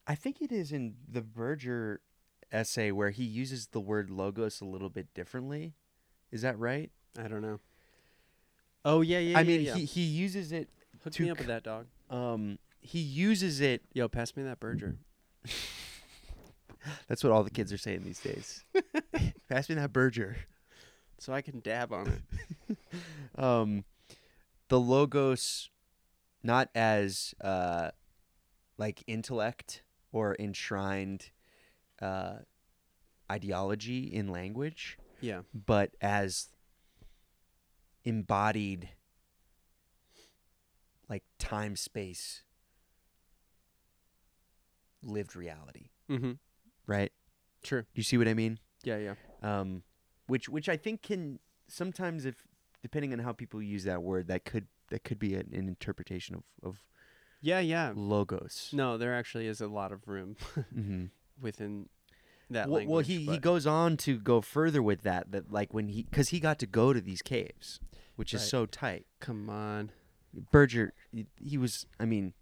I 0.07 0.15
think 0.15 0.41
it 0.41 0.51
is 0.51 0.73
in 0.73 0.97
the 1.07 1.21
Berger 1.23 2.01
essay 2.53 2.91
where 2.91 3.11
he 3.11 3.25
uses 3.25 3.69
the 3.69 3.81
word 3.81 4.11
logos 4.11 4.61
a 4.61 4.65
little 4.65 4.89
bit 4.89 5.13
differently. 5.15 5.75
Is 6.31 6.43
that 6.43 6.59
right? 6.59 6.91
I 7.19 7.29
don't 7.29 7.43
know. 7.43 7.61
Oh 8.85 9.01
yeah, 9.01 9.19
yeah. 9.19 9.39
I 9.39 9.43
yeah, 9.43 9.47
mean, 9.47 9.61
yeah. 9.63 9.75
he 9.75 9.85
he 9.85 10.03
uses 10.03 10.53
it. 10.53 10.69
hook 11.03 11.13
to 11.15 11.23
me 11.23 11.31
up 11.31 11.39
c- 11.39 11.41
with 11.43 11.49
that 11.49 11.63
dog. 11.63 11.87
Um, 12.11 12.59
he 12.81 13.01
uses 13.01 13.61
it. 13.61 13.83
Yo, 13.93 14.09
pass 14.09 14.37
me 14.37 14.43
that 14.45 14.61
burger. 14.61 14.97
That's 17.09 17.23
what 17.25 17.33
all 17.33 17.43
the 17.43 17.51
kids 17.51 17.73
are 17.73 17.79
saying 17.79 18.03
these 18.05 18.21
days. 18.21 18.65
Pass 19.49 19.69
me 19.69 19.75
that 19.75 19.93
burger. 19.93 20.37
So 21.19 21.33
I 21.33 21.43
can 21.43 21.61
dab 21.61 21.93
on 21.93 22.21
it. 22.69 22.79
um, 23.43 23.85
the 24.69 24.79
logos, 24.79 25.71
not 26.43 26.69
as 26.75 27.35
uh, 27.41 27.91
like 28.77 29.03
intellect 29.07 29.83
or 30.13 30.37
enshrined 30.39 31.31
uh, 32.01 32.37
ideology 33.31 34.05
in 34.05 34.29
language, 34.29 34.99
Yeah. 35.21 35.43
but 35.53 35.91
as 36.01 36.49
embodied 38.05 38.89
like 41.09 41.23
time 41.39 41.77
space 41.77 42.43
lived 45.03 45.37
reality 45.37 45.91
Mm-hmm. 46.11 46.33
right 46.87 47.13
Sure. 47.63 47.87
you 47.95 48.03
see 48.03 48.17
what 48.17 48.29
i 48.29 48.35
mean 48.35 48.59
Yeah, 48.83 48.97
yeah. 48.99 49.15
um 49.43 49.83
which 50.27 50.49
which 50.49 50.69
i 50.69 50.77
think 50.77 51.03
can 51.03 51.39
sometimes 51.69 52.25
if 52.25 52.47
depending 52.83 53.13
on 53.13 53.19
how 53.19 53.33
people 53.33 53.61
use 53.61 53.85
that 53.85 54.03
word 54.03 54.29
that 54.29 54.45
could 54.45 54.67
that 54.91 55.05
could 55.05 55.19
be 55.19 55.35
an, 55.35 55.51
an 55.53 55.69
interpretation 55.69 56.35
of 56.35 56.45
of 56.63 56.79
Yeah, 57.43 57.61
yeah. 57.61 57.93
logos 57.95 58.71
No, 58.73 58.97
there 58.99 59.15
actually 59.15 59.47
is 59.49 59.61
a 59.61 59.69
lot 59.69 59.93
of 59.93 60.09
room 60.09 60.37
mm-hmm. 60.75 61.07
Within 61.41 61.89
that 62.51 62.69
well, 62.69 62.79
language. 62.79 62.93
well 62.93 63.05
he, 63.05 63.25
he 63.25 63.39
goes 63.39 63.67
on 63.67 63.97
to 63.99 64.19
go 64.19 64.41
further 64.41 64.83
with 64.83 65.03
that 65.03 65.31
that 65.31 65.53
like 65.53 65.75
when 65.75 65.89
he 65.89 66.05
because 66.05 66.31
he 66.31 66.41
got 66.41 66.59
to 66.59 66.67
go 66.67 66.93
to 66.93 67.01
these 67.01 67.21
caves 67.23 67.79
which 68.17 68.33
is 68.33 68.43
so 68.49 68.65
tight 68.67 69.07
Come 69.21 69.51
on. 69.51 69.91
berger 70.51 70.95
he, 71.13 71.27
he 71.41 71.59
was 71.59 71.87
i 72.01 72.05
mean 72.05 72.33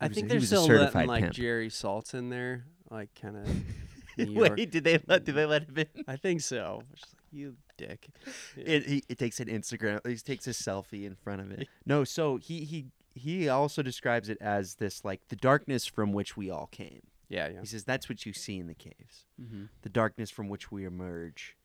I 0.00 0.08
was 0.08 0.14
think 0.14 0.28
they're 0.28 0.38
was 0.38 0.48
still 0.48 0.66
letting 0.66 1.06
like 1.06 1.22
pimp. 1.24 1.34
Jerry 1.34 1.68
Saltz 1.68 2.14
in 2.14 2.30
there, 2.30 2.64
like 2.90 3.10
kind 3.20 3.36
of. 3.36 3.48
Wait, 4.34 4.70
did 4.70 4.84
they 4.84 4.98
let 5.06 5.24
did 5.24 5.34
they 5.34 5.44
let 5.44 5.68
him 5.68 5.76
in? 5.76 6.04
I 6.08 6.16
think 6.16 6.40
so. 6.40 6.82
You 7.30 7.56
dick. 7.76 8.08
Yeah. 8.56 8.64
It, 8.66 8.86
he, 8.86 9.04
it 9.08 9.18
takes 9.18 9.40
an 9.40 9.48
Instagram. 9.48 10.06
He 10.06 10.16
takes 10.16 10.46
a 10.46 10.50
selfie 10.50 11.04
in 11.04 11.14
front 11.14 11.40
of 11.42 11.50
it. 11.52 11.68
No, 11.86 12.04
so 12.04 12.36
he 12.36 12.64
he 12.64 12.86
he 13.14 13.48
also 13.48 13.82
describes 13.82 14.28
it 14.28 14.38
as 14.40 14.76
this 14.76 15.04
like 15.04 15.28
the 15.28 15.36
darkness 15.36 15.86
from 15.86 16.12
which 16.12 16.36
we 16.36 16.50
all 16.50 16.68
came. 16.72 17.02
Yeah, 17.30 17.48
yeah. 17.48 17.60
He 17.60 17.66
says 17.66 17.84
that's 17.84 18.08
what 18.10 18.26
you 18.26 18.34
see 18.34 18.58
in 18.58 18.66
the 18.66 18.74
caves, 18.74 19.24
Mm-hmm. 19.40 19.64
the 19.80 19.88
darkness 19.88 20.30
from 20.30 20.48
which 20.50 20.70
we 20.70 20.84
emerge, 20.84 21.56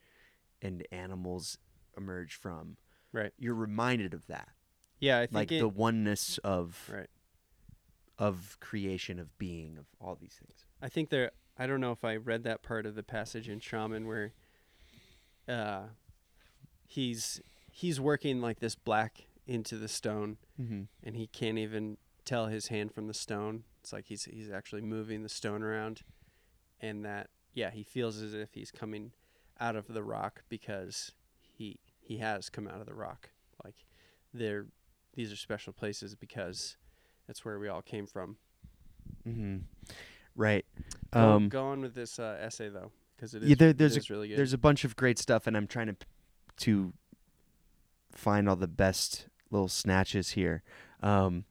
and 0.61 0.87
animals 0.93 1.57
emerge 1.97 2.35
from. 2.35 2.77
Right. 3.11 3.33
You're 3.37 3.53
reminded 3.55 4.13
of 4.13 4.27
that, 4.27 4.49
Yeah, 4.99 5.17
I 5.19 5.25
think 5.25 5.33
like 5.35 5.51
it, 5.51 5.59
the 5.59 5.67
oneness 5.67 6.37
of 6.39 6.89
right. 6.93 7.09
of 8.17 8.57
creation, 8.61 9.19
of 9.19 9.37
being, 9.37 9.77
of 9.77 9.85
all 9.99 10.15
these 10.15 10.39
things. 10.41 10.65
I 10.81 10.87
think 10.89 11.09
there. 11.09 11.31
I 11.57 11.67
don't 11.67 11.79
know 11.81 11.91
if 11.93 12.03
I 12.05 12.15
read 12.17 12.43
that 12.43 12.61
part 12.63 12.85
of 12.85 12.95
the 12.95 13.03
passage 13.03 13.47
in 13.49 13.59
Shaman 13.61 14.07
where, 14.07 14.33
uh, 15.47 15.83
he's 16.85 17.41
he's 17.71 17.99
working 17.99 18.41
like 18.41 18.59
this 18.59 18.75
black 18.75 19.25
into 19.47 19.77
the 19.77 19.87
stone, 19.87 20.37
Mm-hmm. 20.61 20.83
and 21.03 21.15
he 21.15 21.27
can't 21.27 21.57
even 21.57 21.97
tell 22.25 22.47
his 22.47 22.67
hand 22.67 22.91
from 22.93 23.07
the 23.07 23.13
stone. 23.13 23.63
It's 23.81 23.93
like 23.93 24.05
he's 24.07 24.25
he's 24.25 24.49
actually 24.51 24.81
moving 24.81 25.23
the 25.23 25.29
stone 25.29 25.61
around, 25.63 26.01
and 26.81 27.05
that 27.05 27.29
yeah, 27.53 27.71
he 27.71 27.83
feels 27.83 28.21
as 28.21 28.33
if 28.33 28.53
he's 28.53 28.71
coming 28.71 29.11
out 29.59 29.75
of 29.75 29.87
the 29.87 30.03
rock 30.03 30.43
because 30.49 31.11
he 31.39 31.79
he 32.01 32.17
has 32.17 32.49
come 32.49 32.67
out 32.67 32.79
of 32.81 32.85
the 32.87 32.93
rock. 32.93 33.29
Like 33.63 33.75
they're 34.33 34.65
these 35.13 35.31
are 35.31 35.35
special 35.37 35.71
places 35.71 36.15
because 36.15 36.77
that's 37.27 37.45
where 37.45 37.57
we 37.59 37.67
all 37.69 37.81
came 37.81 38.05
from. 38.07 38.37
Mm-hmm. 39.27 39.57
Right. 40.35 40.65
Go, 41.11 41.19
Um, 41.35 41.49
go 41.49 41.67
on 41.67 41.81
with 41.81 41.95
this 41.95 42.19
uh, 42.19 42.37
essay 42.41 42.67
though, 42.69 42.91
because 43.15 43.33
it 43.35 43.43
is 43.43 43.49
Yeah, 43.49 43.55
there- 43.55 43.73
there's 43.73 43.95
is 43.97 44.09
really 44.09 44.27
good. 44.27 44.37
there's 44.37 44.51
a 44.53 44.57
bunch 44.57 44.83
of 44.83 44.95
great 44.97 45.17
stuff 45.17 45.47
and 45.47 45.55
i'm 45.55 45.67
trying 45.67 45.87
to 45.87 45.95
to 46.57 46.93
find 48.11 48.47
all 48.49 48.55
the 48.55 48.67
best 48.67 49.27
little 49.51 49.67
snatches 49.67 50.31
here 50.31 50.63
um 51.01 51.45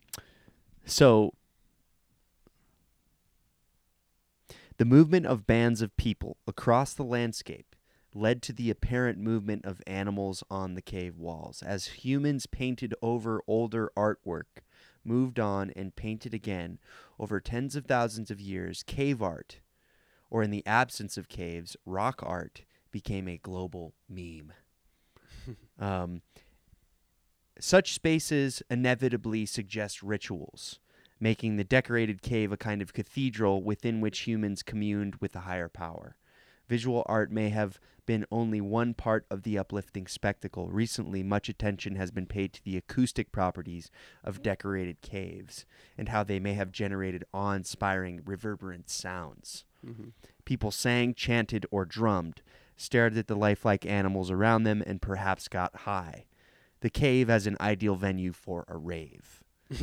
so 0.84 1.32
the 4.76 4.84
movement 4.84 5.26
of 5.26 5.46
bands 5.46 5.82
of 5.82 5.96
people 5.96 6.36
across 6.46 6.94
the 6.94 7.04
landscape 7.04 7.76
led 8.14 8.42
to 8.42 8.52
the 8.52 8.70
apparent 8.70 9.18
movement 9.18 9.64
of 9.64 9.82
animals 9.86 10.44
on 10.50 10.74
the 10.74 10.82
cave 10.82 11.18
walls 11.18 11.62
as 11.62 11.86
humans 11.86 12.46
painted 12.46 12.94
over 13.02 13.42
older 13.46 13.90
artwork 13.96 14.62
moved 15.04 15.38
on 15.38 15.70
and 15.76 15.96
painted 15.96 16.32
again 16.32 16.78
over 17.18 17.40
tens 17.40 17.76
of 17.76 17.86
thousands 17.86 18.30
of 18.30 18.40
years 18.40 18.82
cave 18.84 19.22
art 19.22 19.60
or 20.34 20.42
in 20.42 20.50
the 20.50 20.66
absence 20.66 21.16
of 21.16 21.28
caves, 21.28 21.76
rock 21.86 22.20
art 22.20 22.64
became 22.90 23.28
a 23.28 23.38
global 23.38 23.94
meme. 24.08 24.52
um, 25.78 26.22
such 27.58 27.94
spaces 27.94 28.62
inevitably 28.70 29.46
suggest 29.46 30.02
rituals, 30.02 30.80
making 31.20 31.56
the 31.56 31.64
decorated 31.64 32.22
cave 32.22 32.52
a 32.52 32.56
kind 32.56 32.82
of 32.82 32.92
cathedral 32.92 33.62
within 33.62 34.00
which 34.00 34.20
humans 34.20 34.62
communed 34.62 35.16
with 35.16 35.34
a 35.36 35.40
higher 35.40 35.68
power. 35.68 36.16
Visual 36.68 37.02
art 37.06 37.30
may 37.30 37.50
have 37.50 37.78
been 38.06 38.26
only 38.30 38.60
one 38.60 38.94
part 38.94 39.26
of 39.30 39.42
the 39.42 39.58
uplifting 39.58 40.06
spectacle. 40.06 40.68
Recently, 40.68 41.22
much 41.22 41.48
attention 41.48 41.96
has 41.96 42.10
been 42.10 42.26
paid 42.26 42.52
to 42.52 42.64
the 42.64 42.76
acoustic 42.76 43.32
properties 43.32 43.90
of 44.22 44.42
decorated 44.42 45.00
caves 45.00 45.64
and 45.96 46.08
how 46.08 46.22
they 46.22 46.38
may 46.38 46.54
have 46.54 46.72
generated 46.72 47.24
awe 47.32 47.52
inspiring, 47.52 48.20
reverberant 48.24 48.90
sounds. 48.90 49.64
hmm 49.84 50.08
People 50.44 50.70
sang, 50.70 51.14
chanted, 51.14 51.64
or 51.70 51.86
drummed, 51.86 52.42
stared 52.76 53.16
at 53.16 53.28
the 53.28 53.36
lifelike 53.36 53.86
animals 53.86 54.30
around 54.30 54.64
them, 54.64 54.82
and 54.86 55.00
perhaps 55.00 55.48
got 55.48 55.74
high. 55.74 56.26
The 56.84 56.90
cave 56.90 57.30
as 57.30 57.46
an 57.46 57.56
ideal 57.60 57.94
venue 57.94 58.32
for 58.32 58.66
a 58.68 58.76
rave. 58.76 59.42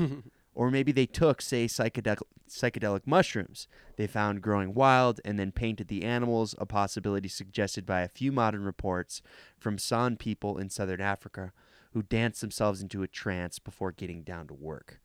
Or 0.53 0.69
maybe 0.69 0.91
they 0.91 1.05
took, 1.05 1.41
say, 1.41 1.65
psychedelic, 1.65 2.21
psychedelic 2.49 3.07
mushrooms 3.07 3.67
they 3.95 4.07
found 4.07 4.41
growing 4.41 4.73
wild 4.73 5.21
and 5.23 5.39
then 5.39 5.51
painted 5.51 5.87
the 5.87 6.03
animals, 6.03 6.55
a 6.57 6.65
possibility 6.65 7.29
suggested 7.29 7.85
by 7.85 8.01
a 8.01 8.09
few 8.09 8.31
modern 8.31 8.63
reports 8.63 9.21
from 9.57 9.77
San 9.77 10.17
people 10.17 10.57
in 10.57 10.69
southern 10.69 11.01
Africa 11.01 11.53
who 11.93 12.03
danced 12.03 12.41
themselves 12.41 12.81
into 12.81 13.03
a 13.03 13.07
trance 13.07 13.59
before 13.59 13.91
getting 13.91 14.23
down 14.23 14.47
to 14.47 14.53
work. 14.53 14.99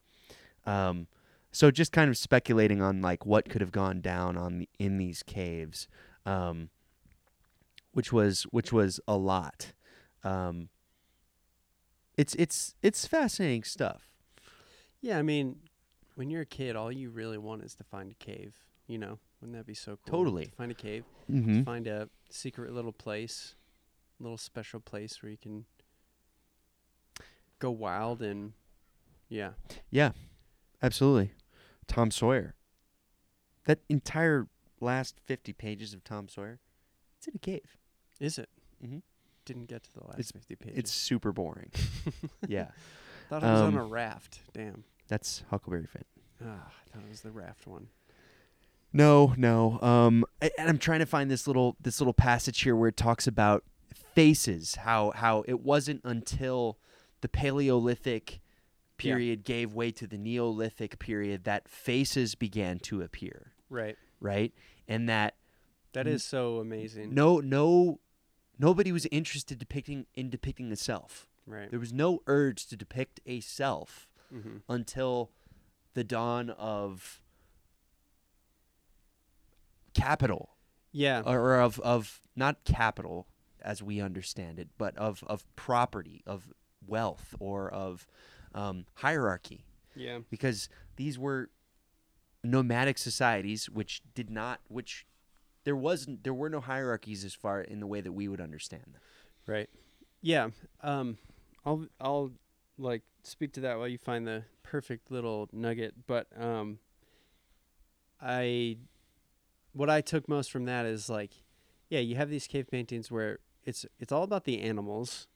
Um, 0.65 1.07
so 1.53 1.71
just 1.71 1.93
kind 1.93 2.11
of 2.11 2.19
speculating 2.19 2.83
on 2.83 3.01
like 3.01 3.25
what 3.25 3.49
could 3.49 3.61
have 3.61 3.73
gone 3.73 4.01
down 4.01 4.37
on 4.37 4.59
the, 4.59 4.69
in 4.79 4.99
these 4.99 5.23
caves, 5.23 5.89
um, 6.25 6.71
which 7.93 8.13
was 8.13 8.43
which 8.51 8.73
was 8.73 9.01
a 9.07 9.17
lot. 9.17 9.73
Um, 10.23 10.69
it's 12.17 12.35
it's 12.37 12.75
it's 12.83 13.07
fascinating 13.07 13.65
stuff. 13.65 14.09
Yeah, 15.01 15.19
I 15.19 15.23
mean, 15.23 15.57
when 16.15 16.31
you're 16.31 16.43
a 16.43 16.47
kid, 16.47 16.75
all 16.77 16.91
you 16.91 17.11
really 17.11 17.39
want 17.39 17.63
is 17.63 17.75
to 17.77 17.85
find 17.85 18.11
a 18.11 18.15
cave. 18.15 18.55
You 18.87 18.99
know, 18.99 19.19
wouldn't 19.41 19.57
that 19.59 19.67
be 19.67 19.75
so 19.75 19.99
cool? 20.09 20.19
Totally. 20.19 20.47
To 20.47 20.53
find 20.53 20.71
a 20.71 20.75
cave, 20.75 21.05
Mm-hmm. 21.31 21.63
find 21.65 21.87
a 21.89 22.09
secret 22.31 22.73
little 22.73 22.93
place, 22.93 23.55
little 24.21 24.39
special 24.39 24.79
place 24.81 25.21
where 25.23 25.31
you 25.31 25.37
can 25.39 25.65
go 27.59 27.71
wild 27.71 28.23
and 28.23 28.53
yeah. 29.29 29.51
Yeah, 29.91 30.13
absolutely. 30.83 31.33
Tom 31.89 32.11
Sawyer. 32.11 32.55
That 33.67 33.81
entire 33.89 34.47
last 34.81 35.17
fifty 35.27 35.53
pages 35.53 35.93
of 35.93 36.05
Tom 36.05 36.29
Sawyer, 36.29 36.61
it's 37.19 37.27
in 37.27 37.35
a 37.35 37.39
cave. 37.39 37.77
Is 38.21 38.39
it? 38.39 38.49
Mhm. 38.85 39.03
Didn't 39.47 39.67
get 39.67 39.83
to 39.85 39.93
the 39.95 40.01
last 40.05 40.19
It's- 40.19 40.31
fifty 40.33 40.55
pages. 40.57 40.79
It's 40.79 40.91
super 40.93 41.33
boring. 41.33 41.71
yeah, 42.47 42.69
thought 43.31 43.43
I 43.43 43.53
was 43.53 43.61
um, 43.63 43.67
on 43.69 43.81
a 43.81 43.85
raft. 43.85 44.41
Damn. 44.53 44.85
that's 45.09 45.43
Huckleberry 45.51 45.87
Finn. 45.87 46.05
Ah, 46.45 46.69
I 46.69 46.91
thought 46.93 47.05
it 47.07 47.09
was 47.09 47.23
the 47.23 47.31
raft 47.31 47.67
one. 47.67 47.89
No, 48.93 49.35
no. 49.37 49.81
Um, 49.81 50.25
a- 50.43 50.59
and 50.61 50.69
I'm 50.69 50.79
trying 50.79 51.01
to 51.01 51.07
find 51.07 51.31
this 51.31 51.47
little 51.47 51.77
this 51.81 52.01
little 52.01 52.13
passage 52.15 52.61
here 52.61 52.77
where 52.77 52.89
it 52.89 52.97
talks 52.97 53.27
about 53.27 53.65
faces. 54.15 54.75
How 54.77 55.13
how 55.15 55.45
it 55.49 55.61
wasn't 55.61 56.01
until 56.05 56.79
the 57.23 57.29
Paleolithic 57.29 58.41
period 58.97 59.45
gave 59.45 59.75
way 59.75 59.91
to 59.93 60.07
the 60.07 60.17
Neolithic 60.17 60.99
period 60.99 61.45
that 61.45 61.69
faces 61.69 62.35
began 62.35 62.79
to 62.81 63.03
appear. 63.03 63.53
Right. 63.69 63.97
Right, 64.21 64.55
and 64.89 65.09
that 65.11 65.35
That 65.93 66.07
is 66.07 66.25
so 66.25 66.59
amazing. 66.59 67.13
no 67.15 67.39
no 67.41 68.01
nobody 68.59 68.93
was 68.93 69.07
interested 69.11 69.59
depicting 69.59 70.07
in 70.15 70.31
depicting 70.31 70.73
a 70.73 70.77
self. 70.77 71.27
Right. 71.47 71.71
There 71.71 71.79
was 71.81 71.93
no 71.93 72.23
urge 72.27 72.67
to 72.67 72.77
depict 72.77 73.21
a 73.27 73.41
self 73.41 74.09
Mm-hmm. 74.35 74.57
until 74.69 75.31
the 75.95 76.03
dawn 76.03 76.51
of 76.51 77.21
capital 79.95 80.57
Yeah. 80.93 81.23
or 81.25 81.61
of 81.61 81.79
of 81.81 82.21
not 82.35 82.65
capital 82.65 83.29
as 83.61 83.83
we 83.83 84.01
understand 84.01 84.59
it, 84.59 84.69
but 84.79 84.97
of 84.97 85.23
of 85.29 85.45
property, 85.57 86.23
of 86.27 86.53
wealth, 86.87 87.35
or 87.41 87.71
of 87.73 88.07
um, 88.55 88.87
hierarchy, 88.95 89.65
yeah. 89.95 90.19
because 90.31 90.69
these 90.97 91.19
were 91.19 91.51
nomadic 92.43 92.97
societies 92.99 93.69
which 93.71 94.03
did 94.15 94.31
not 94.31 94.61
which 94.69 95.07
there 95.67 95.77
wasn't 95.77 96.23
there 96.23 96.33
were 96.33 96.49
no 96.49 96.61
hierarchies 96.61 97.25
as 97.25 97.35
far 97.35 97.61
in 97.61 97.81
the 97.81 97.89
way 97.89 98.01
that 98.01 98.13
we 98.13 98.29
would 98.29 98.41
understand 98.41 98.85
them. 98.93 99.03
Right. 99.49 99.69
Yeah. 100.23 100.51
Um, 100.81 101.19
I'll 101.65 101.87
I'll 102.01 102.31
like 102.79 103.03
speak 103.25 103.53
to 103.55 103.61
that 103.61 103.77
while 103.77 103.89
you 103.89 103.99
find 103.99 104.27
the 104.27 104.45
perfect 104.63 105.11
little 105.11 105.49
nugget. 105.53 106.07
But 106.07 106.29
um, 106.41 106.79
I 108.23 108.79
what 109.73 109.91
I 109.91 110.01
took 110.01 110.29
most 110.29 110.53
from 110.53 110.67
that 110.67 110.87
is 110.87 111.11
like, 111.11 111.33
yeah, 111.91 111.99
you 111.99 112.15
have 112.15 112.31
these 112.31 112.47
cave 112.47 112.69
paintings 112.71 113.11
where 113.11 113.41
it's 113.65 113.85
it's 113.99 114.13
all 114.13 114.23
about 114.23 114.45
the 114.45 114.61
animals. 114.61 115.27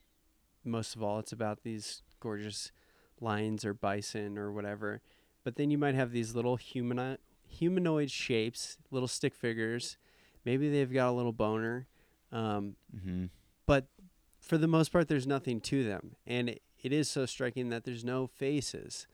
Most 0.64 0.94
of 0.94 1.02
all, 1.02 1.18
it's 1.18 1.32
about 1.32 1.64
these 1.64 2.02
gorgeous 2.20 2.70
lions 3.20 3.64
or 3.64 3.74
bison 3.74 4.38
or 4.38 4.52
whatever. 4.52 5.02
But 5.42 5.56
then 5.56 5.72
you 5.72 5.78
might 5.78 5.96
have 5.96 6.12
these 6.12 6.36
little 6.36 6.54
humani- 6.54 7.18
humanoid 7.48 8.12
shapes, 8.12 8.76
little 8.92 9.08
stick 9.08 9.34
figures. 9.34 9.96
Maybe 10.44 10.68
they've 10.70 10.92
got 10.92 11.10
a 11.10 11.12
little 11.12 11.32
boner. 11.32 11.86
Um, 12.32 12.76
Mm-hmm. 12.96 13.26
but 13.66 13.86
for 14.40 14.56
the 14.58 14.66
most 14.68 14.90
part, 14.92 15.08
there's 15.08 15.26
nothing 15.26 15.60
to 15.62 15.84
them, 15.84 16.16
and 16.26 16.48
it, 16.48 16.62
it 16.82 16.92
is 16.92 17.08
so 17.10 17.26
striking 17.26 17.68
that 17.70 17.84
there's 17.84 18.04
no 18.04 18.26
faces. 18.26 19.06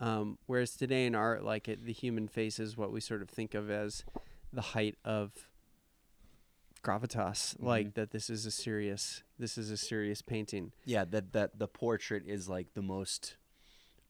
Um, 0.00 0.38
whereas 0.46 0.74
today 0.76 1.06
in 1.06 1.14
art, 1.14 1.44
like 1.44 1.68
it, 1.68 1.84
the 1.84 1.92
human 1.92 2.26
face 2.28 2.58
is 2.58 2.76
what 2.76 2.90
we 2.90 3.00
sort 3.00 3.22
of 3.22 3.28
think 3.28 3.54
of 3.54 3.70
as 3.70 4.04
the 4.52 4.60
height 4.62 4.96
of 5.04 5.32
gravitas, 6.82 7.56
like 7.60 7.88
Mhm. 7.88 7.94
that 7.94 8.10
this 8.10 8.28
is 8.28 8.44
a 8.46 8.50
serious 8.50 9.22
this 9.38 9.56
is 9.58 9.70
a 9.70 9.76
serious 9.76 10.22
painting, 10.22 10.72
Yeah, 10.84 11.04
that 11.06 11.32
that 11.32 11.58
the 11.58 11.68
portrait 11.68 12.24
is 12.26 12.48
like 12.48 12.74
the 12.74 12.82
most 12.82 13.36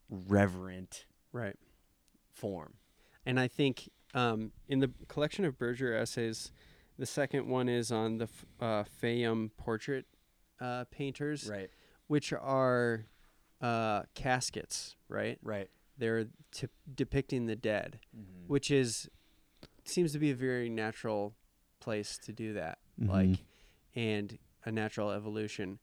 reverent 0.08 1.06
right? 1.32 1.56
form. 2.32 2.74
And 3.26 3.38
I 3.40 3.48
think 3.48 3.90
um, 4.14 4.52
in 4.68 4.80
the 4.80 4.90
collection 5.08 5.44
of 5.44 5.58
Berger 5.58 5.94
essays, 5.94 6.52
the 6.98 7.06
second 7.06 7.48
one 7.48 7.68
is 7.68 7.90
on 7.92 8.18
the 8.18 8.24
f- 8.24 8.46
uh, 8.60 8.84
Fayum 9.02 9.50
portrait 9.56 10.06
uh, 10.60 10.84
painters, 10.90 11.48
Right. 11.50 11.70
which 12.06 12.32
are 12.32 13.06
uh, 13.60 14.02
caskets, 14.14 14.94
right? 15.08 15.38
Right. 15.42 15.68
They're 15.98 16.26
t- 16.52 16.68
depicting 16.94 17.46
the 17.46 17.56
dead, 17.56 17.98
Mm-hmm. 18.16 18.46
which 18.48 18.70
is 18.70 19.08
seems 19.84 20.12
to 20.12 20.18
be 20.18 20.30
a 20.30 20.34
very 20.34 20.68
natural 20.70 21.34
place 21.80 22.16
to 22.18 22.32
do 22.32 22.52
that, 22.54 22.78
Mhm. 23.00 23.08
like, 23.08 23.38
and 23.94 24.38
a 24.64 24.72
natural 24.72 25.10
evolution. 25.10 25.78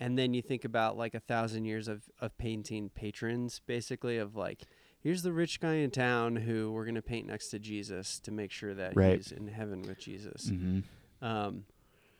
And 0.00 0.18
then 0.18 0.32
you 0.34 0.42
think 0.42 0.64
about 0.64 0.96
like 0.96 1.14
a 1.14 1.20
thousand 1.20 1.66
years 1.66 1.86
of, 1.88 2.08
of 2.20 2.36
painting 2.38 2.88
patrons, 2.90 3.60
basically, 3.66 4.16
of 4.18 4.34
like, 4.34 4.62
here's 5.04 5.22
the 5.22 5.32
rich 5.32 5.60
guy 5.60 5.74
in 5.74 5.90
town 5.92 6.34
who 6.34 6.72
we're 6.72 6.84
going 6.84 6.94
to 6.96 7.02
paint 7.02 7.28
next 7.28 7.50
to 7.50 7.58
Jesus 7.60 8.18
to 8.20 8.32
make 8.32 8.50
sure 8.50 8.74
that 8.74 8.96
Right. 8.96 9.16
he's 9.18 9.30
in 9.30 9.46
heaven 9.46 9.82
with 9.82 9.98
Jesus. 9.98 10.50
Mm-hmm. 10.50 11.24
Um, 11.24 11.64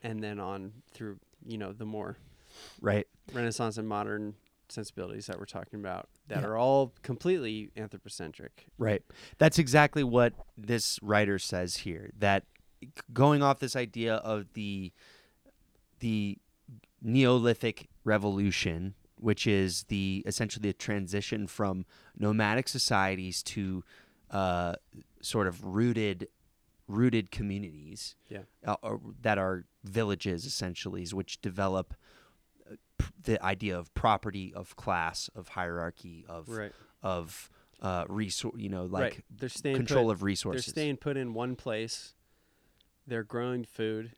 and 0.03 0.23
then 0.23 0.39
on 0.39 0.71
through, 0.93 1.17
you 1.45 1.57
know, 1.57 1.73
the 1.73 1.85
more 1.85 2.15
Right. 2.79 3.05
Renaissance 3.33 3.77
and 3.77 3.87
modern 3.87 4.35
sensibilities 4.69 5.25
that 5.25 5.37
we're 5.39 5.45
talking 5.45 5.79
about 5.79 6.07
that 6.27 6.41
Yeah. 6.41 6.47
are 6.47 6.57
all 6.57 6.93
completely 7.01 7.71
anthropocentric. 7.75 8.67
Right. 8.77 9.03
That's 9.39 9.59
exactly 9.59 10.03
what 10.03 10.33
this 10.57 10.97
writer 11.01 11.37
says 11.39 11.77
here. 11.77 12.11
That 12.17 12.45
going 13.11 13.41
off 13.43 13.59
this 13.59 13.75
idea 13.75 14.15
of 14.15 14.53
the 14.53 14.91
the 15.99 16.37
Neolithic 17.01 17.87
revolution, 18.03 18.95
which 19.19 19.47
is 19.47 19.83
the 19.83 20.23
essentially 20.25 20.69
a 20.69 20.73
transition 20.73 21.47
from 21.47 21.85
nomadic 22.17 22.67
societies 22.67 23.41
to 23.43 23.83
uh, 24.31 24.73
sort 25.21 25.47
of 25.47 25.63
rooted 25.63 26.27
rooted 26.87 27.31
communities 27.31 28.15
Yeah. 28.29 28.43
uh, 28.65 28.75
or 28.83 29.01
that 29.21 29.37
are 29.39 29.65
villages 29.83 30.45
essentially 30.45 31.05
which 31.11 31.41
develop 31.41 31.95
uh, 32.69 32.75
p- 32.99 33.05
the 33.23 33.43
idea 33.43 33.77
of 33.77 33.91
property 33.95 34.53
of 34.53 34.75
class 34.75 35.29
of 35.35 35.49
hierarchy 35.49 36.25
of 36.29 36.47
Right. 36.49 36.71
of 37.01 37.49
uh 37.81 38.05
resource 38.07 38.55
you 38.57 38.69
know 38.69 38.85
like 38.85 39.01
right. 39.01 39.23
They're 39.35 39.49
staying 39.49 39.75
control 39.77 40.05
put, 40.05 40.11
of 40.11 40.23
resources 40.23 40.65
They're 40.65 40.71
staying 40.73 40.97
put 40.97 41.17
in 41.17 41.33
one 41.33 41.55
place. 41.55 42.13
They're 43.07 43.23
growing 43.23 43.65
food 43.65 44.11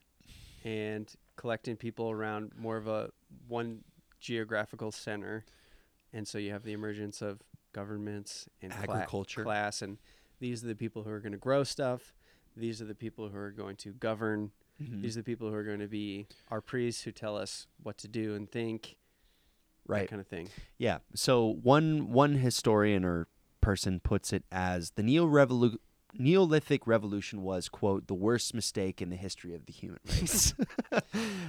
and 0.64 1.12
collecting 1.38 1.76
people 1.76 2.12
around 2.12 2.52
more 2.58 2.78
of 2.78 2.88
a 2.88 3.12
one 3.48 3.84
geographical 4.28 4.92
center. 4.92 5.46
And 6.12 6.28
so 6.28 6.38
you 6.38 6.52
have 6.52 6.64
the 6.64 6.74
emergence 6.74 7.22
of 7.22 7.40
governments 7.72 8.50
and 8.62 8.72
cla- 8.74 8.96
Agriculture. 8.96 9.44
class 9.44 9.82
and 9.82 9.98
these 10.40 10.64
are 10.64 10.68
the 10.68 10.76
people 10.76 11.04
who 11.04 11.10
are 11.12 11.20
going 11.20 11.32
to 11.32 11.38
grow 11.38 11.64
stuff. 11.64 12.14
These 12.56 12.82
are 12.82 12.86
the 12.86 12.96
people 12.96 13.30
who 13.30 13.38
are 13.38 13.52
going 13.52 13.76
to 13.78 13.94
govern. 13.94 14.52
Mhm. 14.82 15.02
These 15.02 15.16
are 15.18 15.22
the 15.22 15.26
people 15.26 15.48
who 15.50 15.56
are 15.56 15.64
going 15.64 15.80
to 15.80 15.88
be 15.88 16.28
our 16.52 16.60
priests 16.62 17.04
who 17.04 17.12
tell 17.12 17.38
us 17.38 17.68
what 17.82 17.98
to 18.00 18.08
do 18.08 18.36
and 18.36 18.50
think, 18.52 18.98
that 19.88 19.94
right 19.94 20.10
kind 20.10 20.20
of 20.20 20.28
thing. 20.28 20.50
yeah 20.78 20.98
so 21.16 21.46
one 21.64 22.12
one 22.12 22.36
historian 22.36 23.06
or 23.06 23.28
person 23.62 24.00
puts 24.02 24.34
it 24.34 24.44
as 24.52 24.92
the 24.92 25.04
neo 25.04 25.26
neolithic 26.18 26.88
revolution 26.88 27.42
was 27.44 27.70
quote 27.70 28.08
the 28.08 28.14
worst 28.14 28.54
mistake 28.54 29.02
in 29.02 29.10
the 29.10 29.16
history 29.16 29.54
of 29.54 29.66
the 29.66 29.74
human 29.74 30.00
race 30.06 30.54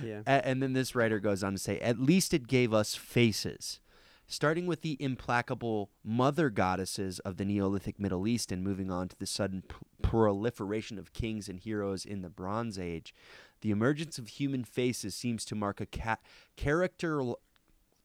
Yeah. 0.04 0.22
A- 0.26 0.46
and 0.46 0.62
then 0.62 0.72
this 0.72 0.94
writer 0.94 1.20
goes 1.20 1.42
on 1.44 1.52
to 1.52 1.58
say 1.58 1.78
at 1.80 1.98
least 1.98 2.34
it 2.34 2.46
gave 2.46 2.72
us 2.74 2.94
faces 2.94 3.80
starting 4.26 4.66
with 4.66 4.82
the 4.82 4.96
implacable 5.02 5.90
mother 6.04 6.50
goddesses 6.50 7.18
of 7.20 7.38
the 7.38 7.46
Neolithic 7.46 7.98
Middle 7.98 8.26
East 8.28 8.52
and 8.52 8.62
moving 8.62 8.90
on 8.90 9.08
to 9.08 9.16
the 9.18 9.24
sudden 9.26 9.62
p- 9.66 9.74
proliferation 10.02 10.98
of 10.98 11.14
kings 11.14 11.48
and 11.48 11.58
heroes 11.58 12.04
in 12.04 12.20
the 12.20 12.28
Bronze 12.28 12.78
Age, 12.78 13.14
the 13.62 13.70
emergence 13.70 14.18
of 14.18 14.28
human 14.28 14.64
faces 14.64 15.14
seems 15.14 15.46
to 15.46 15.54
mark 15.54 15.80
a 15.80 15.86
ca- 15.86 16.18
character. 16.56 17.22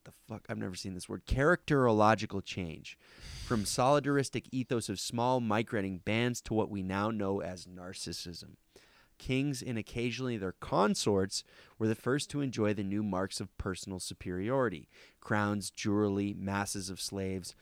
The 0.05 0.11
fuck, 0.27 0.45
I've 0.49 0.57
never 0.57 0.75
seen 0.75 0.93
this 0.93 1.07
word. 1.07 1.25
Characterological 1.25 2.43
change, 2.43 2.97
from 3.45 3.63
solidaristic 3.63 4.47
ethos 4.51 4.89
of 4.89 4.99
small 4.99 5.39
migrating 5.39 5.99
bands 5.99 6.41
to 6.41 6.53
what 6.53 6.69
we 6.69 6.83
now 6.83 7.09
know 7.09 7.41
as 7.41 7.65
narcissism. 7.65 8.55
Kings 9.17 9.61
and 9.61 9.77
occasionally 9.77 10.37
their 10.37 10.51
consorts 10.53 11.45
were 11.79 11.87
the 11.87 11.95
first 11.95 12.29
to 12.31 12.41
enjoy 12.41 12.73
the 12.73 12.83
new 12.83 13.03
marks 13.03 13.39
of 13.39 13.57
personal 13.57 13.99
superiority 13.99 14.89
crowns, 15.21 15.71
jewelry, 15.71 16.35
masses 16.37 16.89
of 16.89 16.99
slaves, 16.99 17.55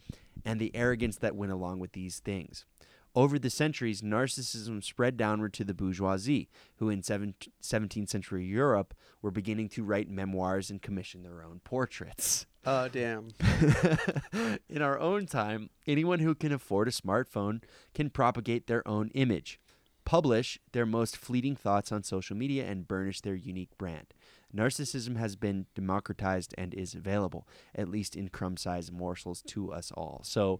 and 0.44 0.60
the 0.60 0.76
arrogance 0.76 1.18
that 1.18 1.36
went 1.36 1.52
along 1.52 1.80
with 1.80 1.92
these 1.92 2.20
things. 2.20 2.66
Over 3.14 3.38
the 3.38 3.50
centuries, 3.50 4.02
narcissism 4.02 4.82
spread 4.84 5.18
downward 5.18 5.54
to 5.54 5.66
the 5.66 5.74
bourgeoisie, 5.74 6.50
who 6.78 6.90
in 6.90 7.04
seven- 7.04 7.36
17th 7.62 8.10
century 8.10 8.46
Europe 8.46 8.94
were 9.22 9.32
beginning 9.32 9.68
to 9.70 9.84
write 9.84 10.10
memoirs 10.10 10.70
and 10.70 10.82
commission 10.82 11.24
their 11.24 11.44
own 11.44 11.60
portraits. 11.64 12.46
Oh 12.66 12.88
damn. 12.88 13.30
in 14.70 14.82
our 14.82 15.00
own 15.00 15.26
time, 15.26 15.72
anyone 15.88 16.20
who 16.20 16.36
can 16.36 16.52
afford 16.52 16.88
a 16.88 16.92
smartphone 16.92 17.64
can 17.94 18.10
propagate 18.10 18.68
their 18.68 18.88
own 18.88 19.10
image, 19.16 19.60
publish 20.06 20.60
their 20.72 20.86
most 20.86 21.18
fleeting 21.18 21.56
thoughts 21.56 21.92
on 21.92 22.04
social 22.04 22.38
media, 22.38 22.66
and 22.66 22.88
burnish 22.88 23.22
their 23.22 23.36
unique 23.36 23.78
brand. 23.78 24.14
Narcissism 24.56 25.18
has 25.18 25.36
been 25.36 25.66
democratized 25.76 26.54
and 26.58 26.74
is 26.74 26.94
available, 26.94 27.48
at 27.74 27.88
least 27.88 28.16
in 28.16 28.30
crumb 28.30 28.58
sized 28.58 28.92
morsels, 28.92 29.42
to 29.48 29.72
us 29.72 29.92
all. 29.94 30.22
So, 30.24 30.60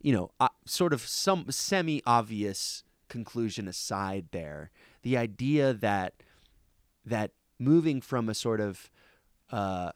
you 0.00 0.12
know, 0.12 0.30
uh, 0.40 0.47
sort 0.68 0.92
of 0.92 1.00
some 1.02 1.46
semi 1.50 2.02
obvious 2.06 2.84
conclusion 3.08 3.66
aside 3.68 4.26
there, 4.32 4.70
the 5.02 5.16
idea 5.16 5.72
that 5.72 6.14
that 7.04 7.32
moving 7.58 8.00
from 8.00 8.28
a 8.28 8.34
sort 8.34 8.60
of 8.60 8.90
uh, 9.50 9.92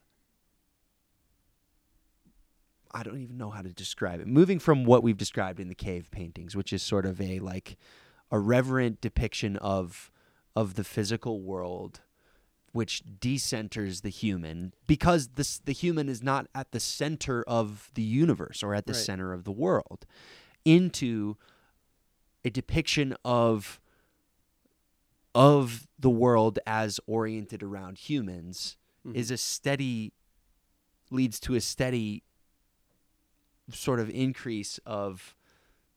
I 2.94 3.02
don't 3.02 3.20
even 3.20 3.38
know 3.38 3.50
how 3.50 3.62
to 3.62 3.72
describe 3.72 4.20
it. 4.20 4.26
Moving 4.26 4.58
from 4.58 4.84
what 4.84 5.02
we've 5.02 5.16
described 5.16 5.60
in 5.60 5.68
the 5.68 5.74
cave 5.74 6.10
paintings, 6.10 6.54
which 6.54 6.72
is 6.72 6.82
sort 6.82 7.06
of 7.06 7.20
a 7.20 7.38
like 7.38 7.76
a 8.30 8.38
reverent 8.38 9.00
depiction 9.00 9.56
of 9.56 10.10
of 10.54 10.74
the 10.74 10.84
physical 10.84 11.40
world 11.40 12.00
which 12.72 13.02
decenters 13.20 14.00
the 14.00 14.08
human 14.08 14.72
because 14.86 15.28
this 15.36 15.58
the 15.58 15.72
human 15.72 16.08
is 16.08 16.22
not 16.22 16.46
at 16.54 16.72
the 16.72 16.80
center 16.80 17.42
of 17.46 17.90
the 17.94 18.02
universe 18.02 18.62
or 18.62 18.74
at 18.74 18.86
the 18.86 18.92
Right. 18.94 19.02
center 19.02 19.32
of 19.34 19.44
the 19.44 19.52
world 19.52 20.06
into 20.64 21.36
a 22.44 22.50
depiction 22.50 23.14
of 23.24 23.80
of 25.34 25.86
the 25.98 26.10
world 26.10 26.58
as 26.66 27.00
oriented 27.06 27.62
around 27.62 27.96
humans 27.96 28.76
Mhm. 29.06 29.14
is 29.14 29.30
a 29.30 29.36
steady 29.38 30.12
leads 31.10 31.40
to 31.40 31.54
a 31.54 31.60
steady 31.60 32.22
sort 33.70 33.98
of 33.98 34.10
increase 34.10 34.78
of 34.84 35.34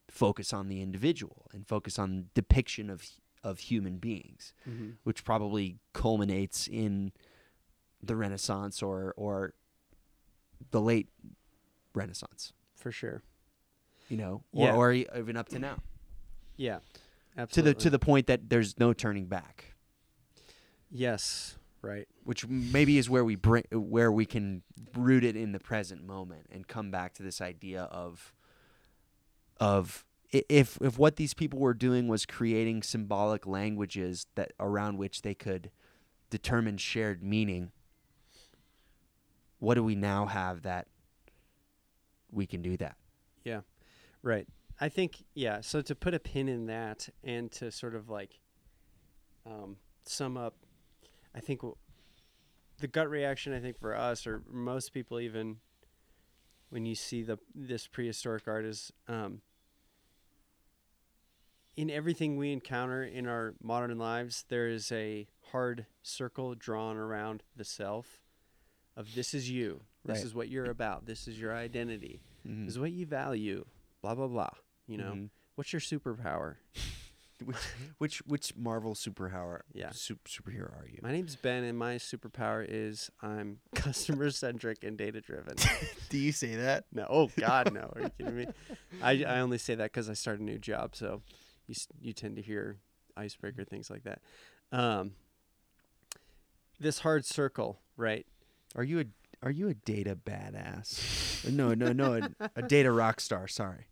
focus 0.08 0.52
on 0.52 0.68
the 0.68 0.80
individual 0.80 1.48
and 1.52 1.66
focus 1.66 1.98
on 1.98 2.30
depiction 2.34 2.88
of 2.88 3.06
of 3.42 3.58
human 3.60 3.98
beings 3.98 4.52
Mhm. 4.66 4.96
which 5.04 5.22
probably 5.22 5.78
culminates 5.92 6.66
in 6.66 7.12
the 8.02 8.16
renaissance 8.16 8.82
or 8.82 9.12
or 9.16 9.54
the 10.70 10.80
late 10.80 11.08
renaissance 11.94 12.52
For 12.74 12.90
sure. 12.90 13.22
You 14.08 14.16
know 14.16 14.42
Yeah. 14.52 14.74
or, 14.74 14.88
or 14.88 14.92
even 14.92 15.36
up 15.36 15.48
to 15.50 15.58
now 15.58 15.78
Yeah. 16.56 16.78
to 17.52 17.62
the 17.62 17.74
to 17.74 17.90
the 17.90 17.98
point 17.98 18.26
that 18.28 18.48
there's 18.48 18.78
no 18.78 18.92
turning 18.92 19.26
back 19.26 19.74
Yes. 20.90 21.58
Right. 21.82 22.08
which 22.24 22.46
maybe 22.48 22.98
is 22.98 23.08
where 23.08 23.24
we 23.24 23.36
bring 23.36 23.64
where 23.70 24.10
we 24.10 24.24
can 24.26 24.62
root 24.96 25.22
it 25.24 25.36
in 25.36 25.52
the 25.52 25.60
present 25.60 26.04
moment 26.04 26.46
and 26.50 26.66
come 26.66 26.90
back 26.90 27.14
to 27.14 27.22
this 27.22 27.40
idea 27.40 27.82
of 27.84 28.32
of 29.60 30.04
if 30.32 30.78
if 30.82 30.98
what 30.98 31.16
these 31.16 31.32
people 31.34 31.60
were 31.60 31.74
doing 31.74 32.08
was 32.08 32.26
creating 32.26 32.82
symbolic 32.82 33.46
languages 33.46 34.26
that 34.34 34.52
around 34.58 34.96
which 34.98 35.22
they 35.22 35.34
could 35.34 35.70
determine 36.30 36.76
shared 36.76 37.22
meaning 37.22 37.70
what 39.60 39.74
do 39.74 39.84
we 39.84 39.94
now 39.94 40.26
have 40.26 40.62
that 40.62 40.88
we 42.32 42.46
can 42.46 42.62
do 42.62 42.76
that 42.76 42.96
Right. 44.26 44.48
I 44.80 44.88
think 44.88 45.24
yeah. 45.34 45.60
So 45.60 45.80
to 45.82 45.94
put 45.94 46.12
a 46.12 46.18
pin 46.18 46.48
in 46.48 46.66
that 46.66 47.08
and 47.22 47.50
to 47.52 47.70
sort 47.70 47.94
of 47.94 48.10
like 48.10 48.40
um, 49.46 49.76
sum 50.04 50.36
up, 50.36 50.56
I 51.32 51.38
think 51.38 51.60
w- 51.60 51.76
the 52.80 52.88
gut 52.88 53.08
reaction. 53.08 53.52
I 53.54 53.60
think 53.60 53.78
for 53.78 53.94
us 53.94 54.26
or 54.26 54.42
most 54.50 54.92
people, 54.92 55.20
even 55.20 55.58
when 56.70 56.84
you 56.84 56.96
see 56.96 57.22
the 57.22 57.38
this 57.54 57.86
prehistoric 57.86 58.48
art, 58.48 58.64
is 58.64 58.92
um, 59.06 59.40
in 61.76 61.88
everything 61.88 62.36
we 62.36 62.52
encounter 62.52 63.04
in 63.04 63.26
our 63.28 63.54
modern 63.62 63.96
lives. 63.98 64.44
There 64.48 64.66
is 64.68 64.90
a 64.90 65.28
hard 65.52 65.86
circle 66.02 66.54
drawn 66.56 66.96
around 66.96 67.44
the 67.54 67.64
self. 67.64 68.22
Of 68.96 69.14
this 69.14 69.34
is 69.34 69.48
you. 69.48 69.82
This 70.04 70.16
Right. 70.18 70.24
is 70.26 70.34
what 70.34 70.48
you're 70.48 70.70
about. 70.70 71.06
This 71.06 71.28
is 71.28 71.38
your 71.38 71.54
identity. 71.54 72.22
Mhm. 72.46 72.64
This 72.64 72.74
is 72.74 72.78
what 72.78 72.92
you 72.92 73.06
value. 73.06 73.64
Blah 74.06 74.14
blah 74.14 74.28
blah. 74.28 74.50
You 74.86 74.98
know, 74.98 75.12
Mhm. 75.14 75.30
what's 75.56 75.72
your 75.72 75.80
superpower? 75.80 76.58
which 77.44 77.56
which 77.98 78.18
which 78.18 78.56
marvel 78.56 78.94
superpower 78.94 79.62
Yeah. 79.74 79.90
sup- 79.90 80.22
superhero 80.28 80.80
are 80.80 80.86
you 80.88 81.00
My 81.02 81.10
name's 81.10 81.34
Ben, 81.34 81.64
and 81.64 81.76
my 81.76 81.96
superpower 81.96 82.64
is 82.68 83.10
I'm 83.20 83.58
customer 83.74 84.30
centric 84.30 84.84
and 84.84 84.96
data 84.96 85.20
driven. 85.20 85.56
do 86.08 86.18
you 86.18 86.30
say 86.30 86.54
that 86.54 86.84
no, 86.92 87.04
oh 87.10 87.32
God, 87.36 87.72
no. 87.74 87.90
Are 87.96 88.02
you 88.02 88.10
kidding 88.16 88.36
me? 88.36 88.46
I, 89.02 89.24
I 89.24 89.40
only 89.40 89.58
say 89.58 89.74
that 89.74 89.90
because 89.92 90.08
I 90.08 90.12
started 90.12 90.40
a 90.42 90.44
new 90.44 90.58
job, 90.60 90.94
so 90.94 91.22
you 91.66 91.74
you 92.00 92.12
tend 92.12 92.36
to 92.36 92.42
hear 92.42 92.76
icebreaker 93.16 93.64
things 93.64 93.90
like 93.90 94.04
that. 94.04 94.20
Um, 94.70 95.14
this 96.78 97.00
hard 97.00 97.24
circle, 97.24 97.80
right? 97.96 98.24
Are 98.76 98.84
you 98.84 99.00
a 99.00 99.04
are 99.42 99.50
you 99.50 99.68
a 99.68 99.74
data 99.74 100.14
badass? 100.16 101.50
no, 101.50 101.74
no, 101.74 101.92
no, 101.92 102.14
a, 102.14 102.50
a 102.56 102.62
data 102.62 102.92
rock 102.92 103.20
star. 103.20 103.48
Sorry. 103.48 103.88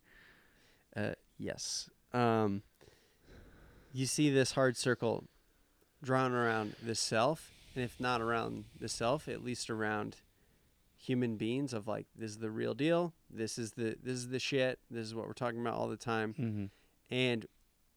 Uh, 0.97 1.13
yes. 1.39 1.91
Um, 2.13 2.63
you 3.93 4.07
see 4.07 4.31
this 4.31 4.53
hard 4.53 4.77
circle 4.77 5.25
drawn 6.03 6.33
around 6.33 6.75
the 6.83 6.95
self, 6.95 7.51
and 7.75 7.85
if 7.85 7.99
not 8.01 8.21
around 8.21 8.65
the 8.79 8.89
self, 8.89 9.29
at 9.29 9.45
least 9.45 9.71
around 9.71 10.17
human 10.97 11.37
beings. 11.37 11.73
Of 11.73 11.87
like, 11.87 12.07
this 12.17 12.31
is 12.33 12.39
the 12.39 12.51
real 12.51 12.75
deal. 12.75 13.13
This 13.31 13.59
is 13.59 13.73
the 13.73 13.97
this 14.03 14.15
is 14.17 14.29
the 14.29 14.39
shit. 14.39 14.79
This 14.91 15.07
is 15.07 15.15
what 15.15 15.27
we're 15.27 15.33
talking 15.33 15.61
about 15.61 15.75
all 15.75 15.89
the 15.89 15.97
time. 15.97 16.35
Mm-hmm. 16.39 16.65
And 17.15 17.47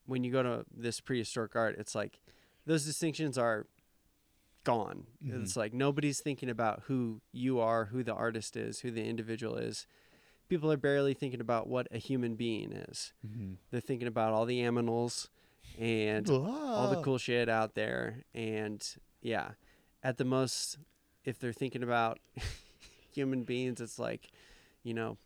when 0.06 0.24
you 0.24 0.32
go 0.32 0.42
to 0.42 0.64
this 0.74 1.00
prehistoric 1.00 1.54
art, 1.54 1.76
it's 1.78 1.94
like 1.94 2.18
those 2.66 2.84
distinctions 2.84 3.36
are 3.38 3.66
gone. 4.64 5.06
Mhm. 5.24 5.42
It's 5.42 5.56
like 5.56 5.72
nobody's 5.72 6.20
thinking 6.20 6.50
about 6.50 6.82
who 6.86 7.20
you 7.32 7.58
are, 7.60 7.86
who 7.86 8.02
the 8.02 8.14
artist 8.14 8.56
is, 8.56 8.80
who 8.80 8.90
the 8.90 9.04
individual 9.04 9.56
is. 9.56 9.86
People 10.48 10.72
are 10.72 10.76
barely 10.76 11.14
thinking 11.14 11.40
about 11.40 11.66
what 11.68 11.88
a 11.90 11.98
human 11.98 12.34
being 12.34 12.72
is. 12.72 13.12
Mm-hmm. 13.26 13.54
They're 13.70 13.80
thinking 13.80 14.08
about 14.08 14.32
all 14.32 14.46
the 14.46 14.60
aminals 14.60 15.28
and 15.78 16.28
all 16.28 16.88
the 16.88 17.02
cool 17.02 17.18
shit 17.18 17.48
out 17.48 17.74
there. 17.74 18.24
And 18.34 18.84
yeah, 19.20 19.50
at 20.02 20.16
the 20.16 20.24
most, 20.24 20.78
if 21.24 21.38
they're 21.38 21.52
thinking 21.52 21.82
about 21.82 22.18
human 23.14 23.44
beings, 23.44 23.80
it's 23.80 23.98
like, 23.98 24.30
you 24.82 24.94
know, 24.94 25.18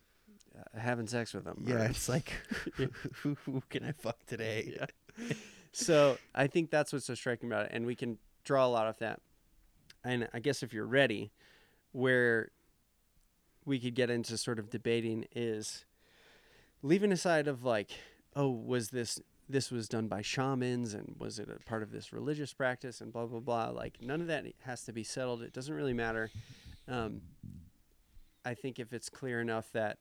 uh, 0.57 0.79
having 0.79 1.07
sex 1.07 1.33
with 1.33 1.45
them. 1.45 1.63
Yeah, 1.65 1.83
it's 1.83 2.09
like 2.09 2.33
who, 2.75 3.35
who 3.45 3.63
can 3.69 3.83
I 3.83 3.91
fuck 3.93 4.17
today? 4.25 4.73
Yeah. 4.77 5.33
so 5.71 6.17
I 6.35 6.47
think 6.47 6.69
that's 6.69 6.93
what's 6.93 7.05
so 7.05 7.15
striking 7.15 7.49
about 7.49 7.67
it, 7.67 7.71
and 7.73 7.85
we 7.85 7.95
can 7.95 8.17
draw 8.43 8.65
a 8.65 8.67
lot 8.67 8.87
of 8.87 8.97
that. 8.99 9.21
And 10.03 10.27
I 10.33 10.39
guess 10.39 10.63
if 10.63 10.73
you're 10.73 10.85
ready, 10.85 11.31
where 11.93 12.51
we 13.65 13.79
could 13.79 13.95
get 13.95 14.09
into 14.09 14.37
sort 14.37 14.59
of 14.59 14.69
debating 14.69 15.25
is 15.35 15.85
leaving 16.81 17.11
aside 17.11 17.47
of 17.47 17.63
like, 17.63 17.91
oh, 18.35 18.49
was 18.49 18.89
this 18.89 19.19
this 19.49 19.69
was 19.71 19.89
done 19.89 20.07
by 20.07 20.21
shamans 20.21 20.93
and 20.93 21.15
was 21.19 21.37
it 21.37 21.49
a 21.49 21.59
part 21.69 21.83
of 21.83 21.91
this 21.91 22.13
religious 22.13 22.53
practice 22.53 23.01
and 23.01 23.11
blah 23.11 23.25
blah 23.25 23.39
blah. 23.39 23.69
Like 23.69 23.97
none 24.01 24.21
of 24.21 24.27
that 24.27 24.45
has 24.61 24.83
to 24.85 24.93
be 24.93 25.03
settled. 25.03 25.41
It 25.41 25.53
doesn't 25.53 25.73
really 25.73 25.93
matter. 25.93 26.29
Um, 26.87 27.21
I 28.45 28.53
think 28.53 28.79
if 28.79 28.93
it's 28.93 29.09
clear 29.09 29.39
enough 29.41 29.71
that 29.73 29.99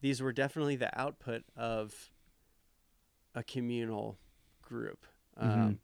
these 0.00 0.20
were 0.22 0.32
definitely 0.32 0.76
the 0.76 0.96
output 0.98 1.42
of 1.56 2.10
a 3.34 3.42
communal 3.42 4.18
group, 4.62 5.06
Mhm. 5.40 5.44
um, 5.66 5.80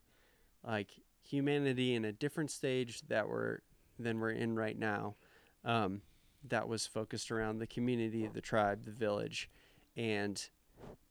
like 0.65 0.91
humanity 1.23 1.95
in 1.95 2.05
a 2.05 2.13
different 2.13 2.51
stage 2.51 3.03
that 3.03 3.29
we're 3.29 3.61
than 3.99 4.21
we're 4.21 4.31
in 4.31 4.55
right 4.57 4.79
now. 4.79 5.17
Um, 5.65 6.03
that 6.51 6.69
was 6.69 6.87
focused 6.87 7.31
around 7.31 7.59
the 7.59 7.67
community, 7.67 8.27
the 8.33 8.41
tribe, 8.41 8.85
the 8.85 8.91
village, 8.91 9.49
and 9.97 10.49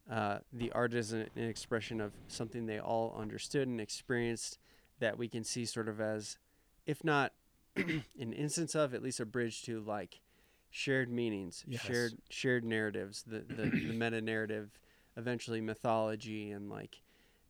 uh, 0.10 0.40
the 0.54 0.72
art 0.72 0.94
is 0.94 1.12
an, 1.14 1.28
an 1.36 1.44
expression 1.50 2.00
of 2.00 2.14
something 2.28 2.66
they 2.66 2.80
all 2.80 3.16
understood 3.18 3.68
and 3.68 3.82
experienced 3.82 4.60
that 5.00 5.18
we 5.18 5.28
can 5.28 5.44
see 5.44 5.66
sort 5.66 5.90
of 5.90 6.00
as, 6.00 6.38
if 6.86 7.04
not 7.04 7.34
an 7.76 8.34
instance 8.34 8.76
of, 8.76 8.94
at 8.94 9.02
least 9.02 9.20
a 9.20 9.26
bridge 9.26 9.64
to 9.64 9.80
like 9.82 10.22
shared 10.70 11.10
meanings, 11.12 11.64
Yes. 11.68 11.82
shared 11.82 12.14
shared 12.30 12.64
narratives, 12.64 13.24
the 13.24 13.40
the, 13.40 13.64
the 13.70 13.94
meta 13.94 14.22
narrative, 14.22 14.78
eventually 15.18 15.62
mythology 15.62 16.52
and 16.52 16.70
like 16.70 17.02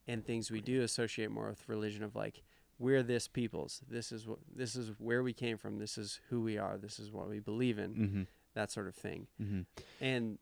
and 0.07 0.23
things 0.25 0.51
we 0.51 0.61
do 0.61 0.81
associate 0.83 1.31
more 1.31 1.49
with 1.49 1.67
religion 1.67 2.03
of 2.03 2.15
like 2.15 2.43
we're 2.77 3.03
this 3.03 3.27
people's 3.27 3.81
this 3.89 4.11
is 4.11 4.27
what 4.27 4.39
this 4.53 4.75
is 4.75 4.91
where 4.99 5.23
we 5.23 5.31
came 5.33 5.57
from 5.57 5.79
this 5.79 5.97
is 5.97 6.19
who 6.29 6.41
we 6.41 6.57
are 6.57 6.77
this 6.77 6.99
is 6.99 7.11
what 7.11 7.29
we 7.29 7.39
believe 7.39 7.79
in 7.79 7.93
Mm-hmm. 7.95 8.21
that 8.53 8.71
sort 8.71 8.87
of 8.87 8.95
thing. 8.95 9.27
Mm-hmm. 9.41 9.61
And 10.01 10.37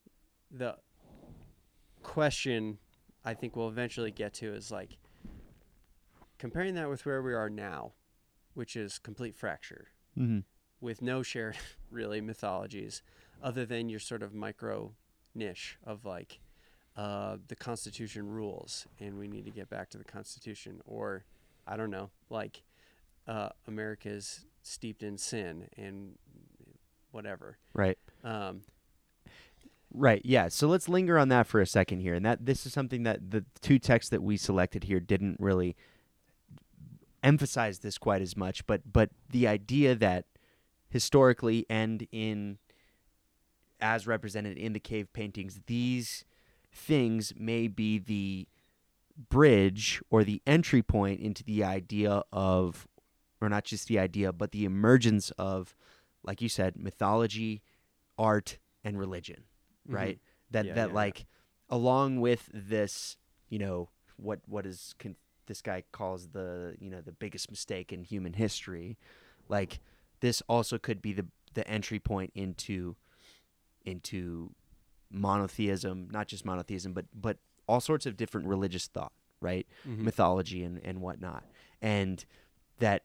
the 0.52 0.78
question 2.02 2.78
I 3.26 3.34
think 3.34 3.56
we'll 3.56 3.70
eventually 3.70 4.12
get 4.12 4.34
to 4.36 4.54
is 4.54 4.72
like 4.72 4.98
comparing 6.38 6.76
that 6.76 6.90
with 6.90 7.06
where 7.06 7.22
we 7.22 7.34
are 7.34 7.50
now, 7.50 7.94
which 8.54 8.76
is 8.76 9.00
complete 9.00 9.36
fracture 9.36 9.88
Mm-hmm. 10.18 10.40
with 10.80 11.02
no 11.02 11.24
shared 11.24 11.58
really 11.90 12.22
mythologies 12.22 13.02
other 13.42 13.66
than 13.66 13.90
your 13.90 14.00
sort 14.00 14.22
of 14.22 14.32
micro 14.36 14.94
niche 15.34 15.78
of 15.84 16.06
like 16.06 16.40
uh, 16.96 17.38
the 17.48 17.56
Constitution 17.56 18.28
rules 18.30 18.86
and 19.00 19.18
we 19.18 19.28
need 19.28 19.44
to 19.46 19.50
get 19.52 19.70
back 19.72 19.90
to 19.90 19.98
the 19.98 20.04
Constitution 20.04 20.82
or 20.86 21.26
I 21.68 21.78
don't 21.78 21.92
know 21.92 22.10
like 22.30 22.64
uh, 23.28 23.50
America's 23.68 24.46
steeped 24.62 25.04
in 25.04 25.18
sin 25.18 25.68
and 25.78 26.18
whatever. 27.12 27.58
Right. 27.74 27.98
Um, 28.24 28.62
Right. 29.96 30.22
Yeah. 30.26 30.48
So 30.48 30.68
let's 30.68 30.90
linger 30.90 31.20
on 31.20 31.30
that 31.30 31.46
for 31.46 31.62
a 31.62 31.68
second 31.68 32.00
here, 32.00 32.16
and 32.16 32.26
that 32.26 32.48
this 32.48 32.66
is 32.66 32.74
something 32.74 33.04
that 33.04 33.30
the 33.30 33.46
two 33.62 33.78
texts 33.78 34.10
that 34.10 34.24
we 34.24 34.38
selected 34.38 34.86
here 34.86 35.00
didn't 35.00 35.38
really 35.40 35.76
emphasize 37.22 37.80
this 37.80 38.00
quite 38.00 38.22
as 38.22 38.36
much, 38.36 38.66
but 38.66 38.92
but 38.92 39.12
the 39.30 39.48
idea 39.48 39.94
that 39.94 40.26
historically 40.90 41.68
and 41.70 42.08
in 42.12 42.58
as 43.80 44.08
represented 44.08 44.58
in 44.58 44.74
the 44.74 44.80
cave 44.80 45.14
paintings, 45.14 45.62
these 45.68 46.26
things 46.74 47.34
may 47.38 47.68
be 47.68 48.00
the 48.00 48.48
bridge 49.18 50.02
or 50.10 50.24
the 50.24 50.42
entry 50.48 50.82
point 50.82 51.20
into 51.22 51.44
the 51.44 51.64
idea 51.64 52.24
of 52.32 52.88
or 53.42 53.50
not 53.50 53.66
just 53.66 53.88
the 53.88 54.00
idea, 54.00 54.32
but 54.32 54.52
the 54.52 54.64
emergence 54.64 55.30
of, 55.32 55.76
like 56.24 56.42
you 56.42 56.48
said, 56.48 56.78
mythology, 56.78 57.62
art, 58.18 58.58
and 58.86 58.98
religion 58.98 59.44
mhm. 59.88 59.96
right? 59.96 60.20
That 60.52 60.66
Yeah, 60.66 60.74
that 60.76 60.88
yeah, 60.88 60.88
yeah. 60.88 60.94
like 60.94 61.26
along 61.70 62.20
with 62.22 62.50
this, 62.54 63.18
you 63.50 63.60
know, 63.60 63.90
what 64.18 64.40
what 64.46 64.66
is 64.66 64.94
con- 65.00 65.16
this 65.48 65.62
guy 65.62 65.84
calls 65.92 66.30
the 66.30 66.76
you 66.80 66.90
know 66.90 67.02
the 67.02 67.12
biggest 67.12 67.50
mistake 67.50 67.92
in 67.92 68.04
human 68.04 68.34
history, 68.34 68.98
like 69.50 69.80
this 70.20 70.42
also 70.48 70.78
could 70.78 71.02
be 71.02 71.14
the 71.14 71.26
the 71.54 71.68
entry 71.68 72.00
point 72.00 72.32
into 72.36 72.96
into 73.86 74.54
monotheism, 75.12 76.08
not 76.12 76.28
just 76.28 76.46
monotheism, 76.46 76.94
but 76.94 77.06
but 77.14 77.38
all 77.68 77.80
sorts 77.82 78.06
of 78.06 78.18
different 78.18 78.48
religious 78.48 78.88
thought, 78.88 79.14
right? 79.42 79.68
Mhm. 79.88 80.00
mythology 80.00 80.64
and, 80.64 80.80
and 80.84 81.02
whatnot. 81.02 81.44
And 81.82 82.24
that 82.80 83.04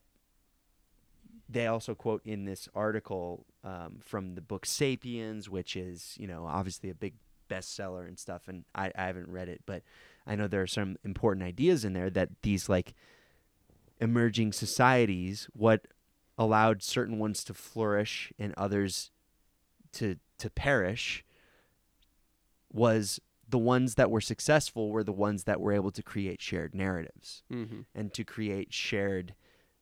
they 1.49 1.67
also 1.67 1.95
quote 1.95 2.21
in 2.25 2.45
this 2.45 2.69
article 2.75 3.47
um, 3.65 3.99
from 4.01 4.35
the 4.35 4.41
book 4.41 4.67
Sapiens, 4.67 5.49
which 5.49 5.77
is, 5.77 6.15
you 6.19 6.27
know, 6.27 6.47
obviously 6.47 6.91
a 6.91 6.95
big 6.95 7.15
bestseller 7.49 8.07
and 8.07 8.19
stuff. 8.19 8.49
And 8.49 8.65
I, 8.75 8.93
I 8.95 9.07
haven't 9.07 9.29
read 9.29 9.49
it, 9.49 9.63
but 9.65 9.83
I 10.27 10.35
know 10.37 10.47
there 10.47 10.63
are 10.63 10.67
some 10.67 10.97
important 11.05 11.45
ideas 11.45 11.85
in 11.85 11.95
there 11.95 12.11
that 12.11 12.29
these 12.43 12.69
like 12.69 12.95
emerging 14.01 14.53
societies, 14.53 15.49
what 15.55 15.87
allowed 16.37 16.83
certain 16.83 17.19
ones 17.19 17.43
to 17.45 17.55
flourish 17.55 18.33
and 18.39 18.55
others 18.57 19.11
to 19.93 20.17
to 20.39 20.51
perish 20.51 21.25
was 22.73 23.21
the 23.49 23.59
ones 23.59 23.95
that 23.95 24.11
were 24.11 24.21
successful 24.21 24.91
were 24.91 25.03
the 25.05 25.13
ones 25.13 25.45
that 25.45 25.61
were 25.61 25.73
able 25.73 25.91
to 25.91 26.03
create 26.03 26.41
shared 26.43 26.75
narratives 26.75 27.43
Mhm. 27.51 27.87
and 27.95 28.13
to 28.15 28.23
create 28.25 28.73
shared 28.75 29.35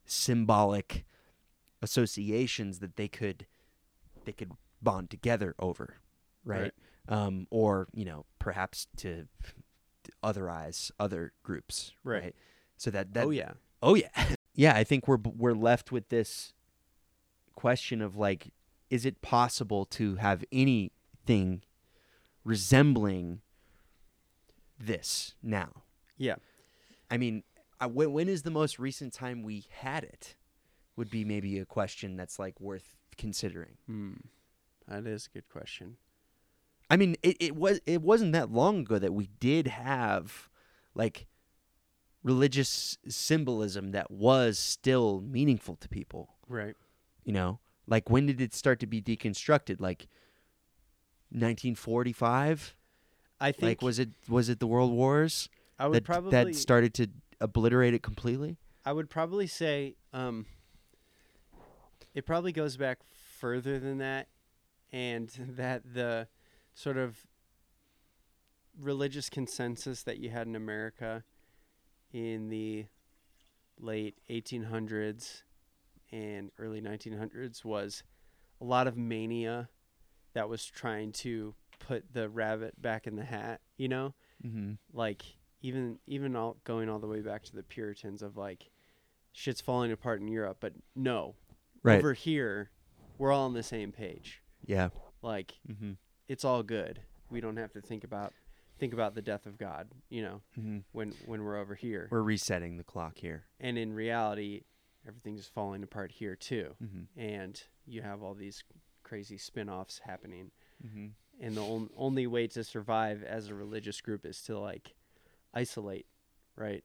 symbolic 0.05 1.05
associations 1.83 2.79
that 2.79 2.97
they 2.97 3.09
could 3.09 3.47
they 4.25 4.33
could 4.33 4.53
bond 4.83 5.11
together 5.11 5.55
over 5.59 5.97
right, 6.45 6.73
Um, 7.09 7.47
or 7.51 7.89
you 7.93 8.05
know 8.05 8.25
perhaps 8.39 8.87
to 8.99 9.29
otherize 10.23 10.91
other 10.99 11.33
groups 11.43 11.93
Right. 12.05 12.23
right, 12.23 12.37
so 12.77 12.91
that 12.91 13.15
that 13.15 13.27
oh 13.27 13.31
yeah. 13.31 13.53
Oh 13.83 13.95
yeah, 13.95 14.09
yeah. 14.55 14.75
I 14.75 14.85
think 14.85 15.07
we're 15.07 15.19
we're 15.19 15.55
left 15.55 15.93
with 15.93 16.09
this 16.09 16.55
question 17.55 18.01
of 18.01 18.17
like, 18.17 18.53
is 18.91 19.05
it 19.05 19.21
possible 19.23 19.85
to 19.87 20.17
have 20.17 20.45
anything 20.51 21.63
resembling 22.45 23.41
this 24.79 25.35
now? 25.43 25.83
Yeah. 26.17 26.37
I 27.11 27.17
mean, 27.17 27.43
I, 27.81 27.87
when, 27.87 28.13
when 28.13 28.29
is 28.29 28.43
the 28.43 28.51
most 28.51 28.79
recent 28.79 29.13
time 29.13 29.43
we 29.43 29.67
had 29.71 30.05
it? 30.05 30.37
Would 30.97 31.11
be 31.11 31.27
maybe 31.27 31.59
a 31.59 31.67
question 31.67 32.17
that's 32.17 32.39
like 32.39 32.59
worth 32.59 32.97
considering. 33.19 33.77
Hmm. 33.87 34.15
That 34.89 35.07
is 35.07 35.27
a 35.27 35.35
good 35.35 35.49
question. 35.51 35.97
I 36.89 36.97
mean, 36.97 37.17
it, 37.23 37.37
it 37.39 37.57
was 37.57 37.81
it 37.85 38.01
wasn't 38.01 38.33
that 38.33 38.51
long 38.51 38.81
ago 38.81 38.99
that 38.99 39.13
we 39.13 39.29
did 39.41 39.67
have 39.67 40.49
like 40.95 41.27
religious 42.23 42.97
symbolism 43.09 43.93
that 43.93 44.11
was 44.11 44.59
still 44.59 45.21
meaningful 45.21 45.77
to 45.77 45.89
people. 45.89 46.31
Right. 46.49 46.75
You 47.25 47.33
know, 47.33 47.61
like 47.87 48.09
when 48.09 48.27
did 48.27 48.41
it 48.41 48.55
start 48.55 48.81
to 48.81 48.87
be 48.87 49.03
deconstructed? 49.03 49.81
Like 49.81 50.09
1945. 51.31 52.75
I 53.41 53.53
think 53.53 53.63
Like 53.63 53.83
was 53.83 53.99
it 53.99 54.11
was 54.29 54.49
it 54.49 54.61
the 54.61 54.67
World 54.67 54.93
Wars 54.93 55.49
I 55.79 55.87
would 55.87 55.97
that 55.97 56.05
probably 56.05 56.31
that 56.31 56.55
started 56.55 56.95
to 56.95 57.09
obliterate 57.41 57.95
it 57.95 58.03
completely? 58.03 58.57
I 58.85 58.93
would 58.93 59.11
probably 59.11 59.47
say 59.47 59.97
um, 60.13 60.47
it 62.15 62.25
probably 62.25 62.53
goes 62.53 62.77
back 62.77 62.99
further 63.39 63.79
than 63.79 63.99
that, 63.99 64.29
and 64.93 65.29
that 65.57 65.83
the 65.95 66.29
sort 66.75 66.97
of 66.97 67.27
religious 68.81 69.29
consensus 69.31 70.03
that 70.03 70.19
you 70.19 70.31
had 70.31 70.47
in 70.47 70.55
America 70.57 71.25
in 72.13 72.49
the 72.49 72.87
late 73.79 74.15
1800s 74.31 75.43
and 76.13 76.51
early 76.59 76.81
1900s 76.81 77.65
was 77.65 78.03
a 78.61 78.65
lot 78.65 78.87
of 78.87 78.97
mania 78.97 79.69
that 80.35 80.49
was 80.49 80.65
trying 80.67 81.13
to 81.13 81.55
put 81.79 82.13
the 82.13 82.29
rabbit 82.29 82.81
back 82.81 83.07
in 83.07 83.17
the 83.17 83.25
hat, 83.25 83.61
you 83.77 83.89
know? 83.89 84.15
Mm-hmm. 84.47 84.73
like 84.93 85.23
even 85.63 85.99
even 86.07 86.37
all 86.37 86.59
going 86.65 86.91
all 86.91 86.99
the 86.99 87.07
way 87.07 87.21
back 87.21 87.43
to 87.45 87.57
the 87.57 87.63
Puritans 87.63 88.21
of 88.23 88.37
like 88.37 88.71
shit's 89.33 89.63
falling 89.63 89.91
apart 89.93 90.21
in 90.21 90.29
Europe, 90.29 90.59
but 90.61 90.75
no, 90.95 91.35
Right. 91.83 91.99
over 91.99 92.13
here 92.13 92.71
we're 93.19 93.33
all 93.33 93.47
on 93.47 93.55
the 93.55 93.63
same 93.63 93.93
page. 93.93 94.43
Yeah. 94.65 94.91
Like 95.23 95.55
Mm-hmm. 95.71 95.93
it's 96.29 96.45
all 96.45 96.63
good. 96.63 97.01
We 97.31 97.41
don't 97.41 97.57
have 97.57 97.73
to 97.73 97.81
think 97.81 98.05
about 98.05 98.35
think 98.79 98.93
about 98.93 99.15
the 99.15 99.23
death 99.23 99.47
of 99.47 99.57
God, 99.57 99.89
you 100.11 100.23
know, 100.23 100.43
Mm-hmm. 100.59 100.79
when 100.93 101.13
when 101.25 101.43
we're 101.43 101.59
over 101.59 101.75
here. 101.75 102.09
We're 102.11 102.23
resetting 102.23 102.77
the 102.77 102.85
clock 102.85 103.17
here. 103.19 103.47
And 103.59 103.79
in 103.79 103.95
reality, 103.95 104.65
everything's 105.09 105.47
falling 105.49 105.83
apart 105.83 106.13
here 106.13 106.37
too. 106.37 106.75
Mm-hmm. 106.85 107.19
And 107.21 107.63
you 107.87 108.03
have 108.03 108.23
all 108.23 108.35
these 108.35 108.63
crazy 109.03 109.39
spin-offs 109.39 110.01
happening. 110.05 110.51
And 111.41 111.57
the 111.57 111.63
on- 111.63 111.91
only 111.97 112.27
way 112.27 112.47
to 112.49 112.65
survive 112.65 113.23
as 113.23 113.49
a 113.49 113.55
religious 113.55 114.01
group 114.01 114.25
is 114.25 114.41
to 114.43 114.59
like 114.59 114.95
isolate, 115.53 116.07
right? 116.57 116.83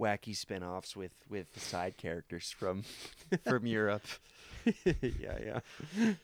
Wacky 0.00 0.34
spin-offs 0.34 0.96
with 0.96 1.12
with 1.28 1.60
side 1.60 1.98
characters 1.98 2.50
from 2.50 2.84
from 3.46 3.66
Europe. 3.66 4.04
yeah, 4.84 5.60
yeah. 6.00 6.14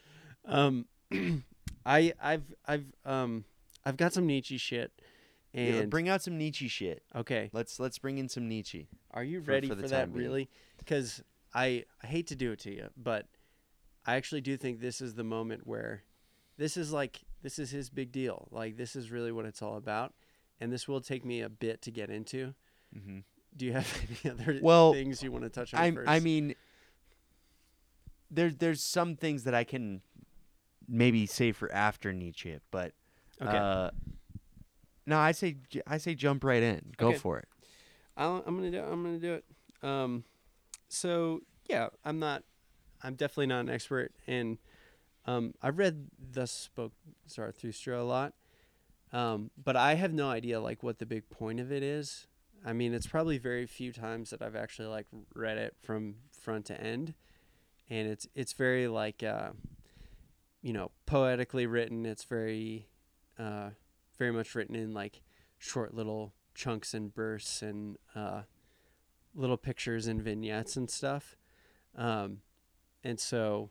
Um, 0.47 0.87
I, 1.85 2.13
I've, 2.23 2.45
I've, 2.67 2.85
um, 3.05 3.45
I've 3.85 3.97
got 3.97 4.13
some 4.13 4.27
Nietzsche 4.27 4.59
shit, 4.59 4.93
Yeah, 5.53 5.75
and 5.75 5.91
bring 5.91 6.09
out 6.09 6.23
some 6.23 6.39
Nietzsche 6.39 6.69
shit. 6.69 7.03
okay, 7.15 7.51
Let's 7.53 7.79
let's 7.81 7.99
bring 7.99 8.19
in 8.19 8.29
some 8.29 8.49
Nietzsche. 8.49 8.89
are 9.13 9.25
you 9.25 9.43
for- 9.43 9.51
ready 9.53 9.69
for 9.69 9.77
for, 9.77 9.89
that? 9.89 10.11
Really? 10.13 10.49
Because 10.79 11.23
I, 11.55 11.85
I 12.03 12.07
hate 12.07 12.27
to 12.29 12.37
do 12.37 12.53
it 12.53 12.61
to 12.61 12.71
you, 12.75 12.89
but 12.97 13.27
I 14.07 14.17
actually 14.17 14.41
do 14.41 14.57
think 14.57 14.81
this 14.81 15.01
is 15.01 15.15
the 15.15 15.25
moment 15.25 15.67
where 15.67 16.03
this 16.57 16.77
is 16.77 16.93
like 16.93 17.21
this 17.43 17.59
is 17.59 17.71
his 17.71 17.91
big 17.91 18.13
deal. 18.13 18.49
Like 18.51 18.77
this 18.77 18.97
is 18.97 19.11
really 19.11 19.33
what 19.33 19.45
it's 19.45 19.63
all 19.63 19.77
about, 19.77 20.15
and 20.61 20.73
this 20.73 20.87
will 20.89 21.01
take 21.01 21.25
me 21.25 21.41
a 21.41 21.49
bit 21.49 21.83
to 21.83 21.91
get 21.91 22.11
into. 22.11 22.55
Mm-hmm. 22.97 23.19
Do 23.57 23.67
you 23.67 23.73
have 23.73 23.93
any 24.25 24.33
other 24.33 24.59
Well, 24.63 24.93
things 24.93 25.23
you 25.23 25.33
want 25.33 25.45
to 25.45 25.51
touch 25.51 25.75
on 25.75 25.81
I 25.81 25.91
first? 25.91 26.09
I 26.09 26.21
mean, 26.21 26.55
there's 28.31 28.57
there's 28.57 28.83
some 28.83 29.17
things 29.17 29.45
that 29.45 29.55
I 29.55 29.65
can 29.65 30.03
maybe 30.89 31.27
say 31.27 31.53
for 31.53 31.73
after 31.73 32.13
Nietzsche, 32.13 32.59
but 32.71 32.93
okay. 33.41 33.57
uh, 33.57 33.91
no, 35.07 35.19
I 35.19 35.33
say 35.33 35.57
I 35.87 35.99
say 35.99 36.15
jump 36.15 36.45
right 36.45 36.63
in. 36.63 36.93
Go 36.97 37.09
Okay. 37.09 37.19
for 37.19 37.39
it. 37.39 37.49
I'll, 38.17 38.43
I'm 38.47 38.57
gonna 38.57 38.71
do. 38.71 38.81
I'm 38.81 39.03
gonna 39.03 39.19
do 39.19 39.35
it. 39.35 39.45
Um, 39.83 40.25
so 40.89 41.41
yeah, 41.69 41.89
I'm 42.05 42.19
not. 42.19 42.43
I'm 43.03 43.15
definitely 43.15 43.47
not 43.47 43.61
an 43.61 43.71
expert, 43.71 44.13
and 44.27 44.59
um, 45.29 45.55
I've 45.63 45.79
read 45.79 46.07
Thus 46.19 46.51
Spoke 46.51 46.93
Zarathustra 47.29 48.01
a 48.01 48.05
lot, 48.05 48.33
um, 49.13 49.51
but 49.63 49.77
I 49.77 49.95
have 49.95 50.13
no 50.13 50.31
idea 50.31 50.61
like 50.61 50.83
what 50.83 50.99
the 50.99 51.07
big 51.07 51.29
point 51.29 51.61
of 51.61 51.71
it 51.71 51.83
is. 51.83 52.27
I 52.65 52.73
mean, 52.73 52.95
it's 52.95 53.07
probably 53.07 53.39
very 53.39 53.67
few 53.67 53.93
times 53.93 54.31
that 54.31 54.43
I've 54.43 54.57
actually 54.57 54.89
like 54.89 55.07
read 55.35 55.59
it 55.59 55.77
from 55.83 56.17
front 56.33 56.67
to 56.67 56.81
end, 56.81 57.15
and 57.89 58.09
it's 58.09 58.27
it's 58.35 58.53
very 58.53 58.89
like 58.89 59.23
uh, 59.23 59.51
you 60.63 60.73
know, 60.73 60.91
poetically 61.07 61.67
written. 61.67 62.05
It's 62.07 62.25
very, 62.25 62.89
uh, 63.39 63.71
very 64.19 64.33
much 64.33 64.55
written 64.55 64.75
in 64.75 64.93
like 64.93 65.23
short 65.59 65.95
little 65.95 66.33
chunks 66.55 66.95
and 66.95 67.15
bursts 67.15 67.63
and 67.63 67.97
uh, 68.15 68.43
little 69.35 69.57
pictures 69.57 70.07
and 70.07 70.21
vignettes 70.21 70.77
and 70.77 70.91
stuff. 70.91 71.37
Um, 71.97 72.39
and 73.05 73.21
so 73.21 73.71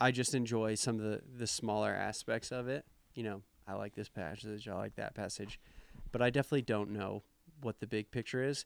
I 0.00 0.10
just 0.10 0.34
enjoy 0.34 0.74
some 0.74 0.96
of 0.96 1.02
the, 1.02 1.20
the 1.38 1.46
smaller 1.46 1.92
aspects 1.92 2.52
of 2.52 2.68
it. 2.68 2.84
You 3.14 3.24
know, 3.24 3.42
I 3.66 3.74
like 3.74 3.94
this 3.94 4.08
passage, 4.08 4.68
I 4.68 4.74
like 4.74 4.96
that 4.96 5.14
passage, 5.14 5.60
but 6.12 6.22
I 6.22 6.30
definitely 6.30 6.62
don't 6.62 6.90
know 6.90 7.22
what 7.62 7.80
the 7.80 7.86
big 7.86 8.10
picture 8.10 8.42
is. 8.42 8.64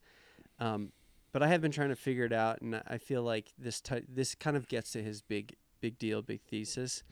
Um, 0.59 0.93
but 1.33 1.43
I 1.43 1.49
have 1.49 1.63
been 1.63 1.73
trying 1.73 1.89
to 1.89 1.97
figure 1.97 2.25
it 2.27 2.33
out, 2.33 2.61
and 2.61 2.83
I 2.87 2.99
feel 2.99 3.23
like 3.23 3.53
this 3.59 3.83
this 4.09 4.35
kind 4.35 4.57
of 4.57 4.69
gets 4.69 4.93
to 4.93 5.03
his 5.03 5.23
big 5.23 5.57
big 5.81 5.99
deal, 5.99 6.23
big 6.23 6.43
thesis, 6.43 7.03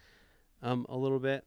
um, 0.62 0.86
a 0.88 0.96
little 0.96 1.18
bit. 1.18 1.44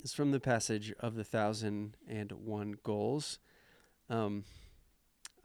It's 0.00 0.12
from 0.12 0.32
the 0.32 0.40
passage 0.40 0.92
of 1.00 1.14
the 1.14 1.24
thousand 1.24 1.96
and 2.08 2.32
one 2.32 2.76
goals. 2.82 3.38
Um, 4.10 4.44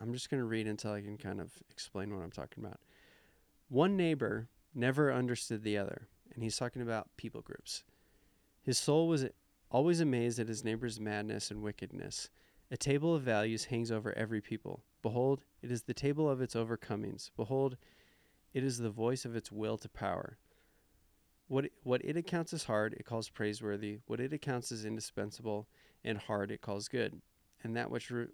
I'm 0.02 0.14
just 0.14 0.30
going 0.30 0.41
to 0.41 0.45
read 0.45 0.68
until 0.68 0.91
I 0.91 1.02
can 1.02 1.18
kind 1.18 1.39
of 1.39 1.52
explain 1.70 2.14
what 2.14 2.24
I'm 2.24 2.32
talking 2.32 2.64
about. 2.64 2.80
One 3.70 3.95
neighbor 3.95 4.50
never 4.74 5.14
understood 5.14 5.64
the 5.64 5.78
other, 5.78 6.08
and 6.40 6.44
he's 6.46 6.56
talking 6.56 6.82
about 6.82 7.10
people 7.18 7.42
groups. 7.42 7.84
His 8.62 8.78
soul 8.78 9.10
was 9.10 9.26
always 9.70 10.00
amazed 10.00 10.40
at 10.40 10.48
his 10.48 10.64
neighbor's 10.64 10.98
madness 10.98 11.52
and 11.52 11.62
wickedness. 11.62 12.30
A 12.72 12.78
table 12.78 13.14
of 13.14 13.24
values 13.24 13.66
hangs 13.66 13.92
over 13.92 14.18
every 14.18 14.40
people. 14.40 14.86
Behold, 15.02 15.44
it 15.62 15.70
is 15.70 15.82
the 15.82 15.94
table 15.94 16.30
of 16.30 16.40
its 16.40 16.56
overcomings. 16.56 17.30
Behold, 17.36 17.76
it 18.54 18.64
is 18.64 18.78
the 18.78 18.90
voice 18.90 19.26
of 19.26 19.36
its 19.36 19.52
will 19.52 19.78
to 19.80 19.90
power. 19.90 20.38
What 21.50 21.66
it, 21.66 21.74
what 21.84 22.06
it 22.06 22.16
accounts 22.16 22.54
as 22.54 22.64
hard, 22.64 22.94
it 22.94 23.06
calls 23.06 23.28
praiseworthy. 23.28 23.98
What 24.06 24.22
it 24.22 24.32
accounts 24.32 24.72
as 24.72 24.86
indispensable 24.86 25.68
and 26.06 26.18
hard, 26.18 26.52
it 26.52 26.62
calls 26.62 26.88
good. 26.88 27.22
And 27.66 27.76
that 27.76 27.92
which 27.92 28.10
re- 28.12 28.28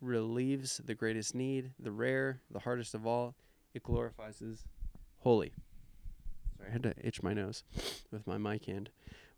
relieves 0.00 0.80
the 0.84 0.96
greatest 0.96 1.32
need, 1.32 1.70
the 1.78 1.92
rare, 1.92 2.40
the 2.50 2.58
hardest 2.58 2.92
of 2.96 3.06
all, 3.06 3.36
it 3.72 3.84
glorifies 3.84 4.42
as 4.42 4.64
holy. 5.18 5.52
I 6.66 6.72
had 6.72 6.82
to 6.82 6.94
itch 7.02 7.22
my 7.22 7.32
nose 7.32 7.62
with 8.10 8.26
my 8.26 8.38
mic 8.38 8.66
hand. 8.66 8.90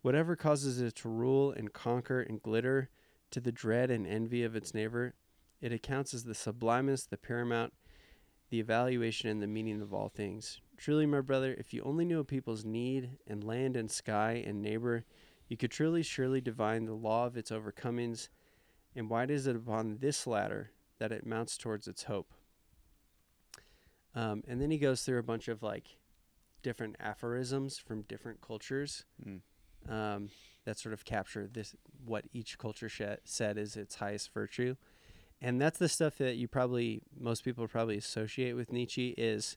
Whatever 0.02 0.36
causes 0.36 0.80
it 0.80 0.94
to 0.96 1.08
rule 1.08 1.52
and 1.52 1.72
conquer 1.72 2.20
and 2.20 2.42
glitter 2.42 2.88
to 3.30 3.40
the 3.40 3.52
dread 3.52 3.90
and 3.90 4.06
envy 4.06 4.44
of 4.44 4.56
its 4.56 4.72
neighbor, 4.72 5.14
it 5.60 5.72
accounts 5.72 6.14
as 6.14 6.24
the 6.24 6.34
sublimest, 6.34 7.10
the 7.10 7.16
paramount, 7.16 7.72
the 8.50 8.60
evaluation 8.60 9.28
and 9.28 9.42
the 9.42 9.46
meaning 9.46 9.82
of 9.82 9.92
all 9.92 10.08
things. 10.08 10.60
Truly, 10.76 11.04
my 11.04 11.20
brother, 11.20 11.54
if 11.58 11.74
you 11.74 11.82
only 11.82 12.04
knew 12.04 12.20
a 12.20 12.24
people's 12.24 12.64
need 12.64 13.10
and 13.26 13.44
land 13.44 13.76
and 13.76 13.90
sky 13.90 14.42
and 14.46 14.62
neighbor, 14.62 15.04
you 15.48 15.56
could 15.56 15.70
truly, 15.70 16.02
surely 16.02 16.40
divine 16.40 16.84
the 16.84 16.94
law 16.94 17.26
of 17.26 17.36
its 17.36 17.50
overcomings. 17.50 18.28
And 18.94 19.10
why 19.10 19.24
is 19.24 19.46
it 19.46 19.56
upon 19.56 19.98
this 19.98 20.26
ladder 20.26 20.70
that 20.98 21.12
it 21.12 21.26
mounts 21.26 21.58
towards 21.58 21.88
its 21.88 22.04
hope? 22.04 22.32
Um, 24.14 24.42
and 24.48 24.60
then 24.60 24.70
he 24.70 24.78
goes 24.78 25.02
through 25.02 25.18
a 25.18 25.24
bunch 25.24 25.48
of 25.48 25.62
like 25.62 25.97
different 26.62 26.96
aphorisms 27.00 27.78
from 27.78 28.02
different 28.02 28.40
cultures 28.40 29.04
Mm. 29.26 29.40
um, 29.88 30.30
that 30.64 30.78
sort 30.78 30.92
of 30.92 31.04
capture 31.04 31.46
this 31.46 31.74
what 32.04 32.24
each 32.32 32.58
culture 32.58 32.88
sh- 32.88 33.02
said 33.24 33.56
is 33.58 33.76
its 33.76 33.96
highest 33.96 34.32
virtue 34.32 34.74
and 35.40 35.60
that's 35.60 35.78
the 35.78 35.88
stuff 35.88 36.18
that 36.18 36.36
you 36.36 36.48
probably 36.48 37.00
most 37.18 37.44
people 37.44 37.66
probably 37.68 37.96
associate 37.96 38.54
with 38.54 38.72
Nietzsche 38.72 39.10
is 39.16 39.56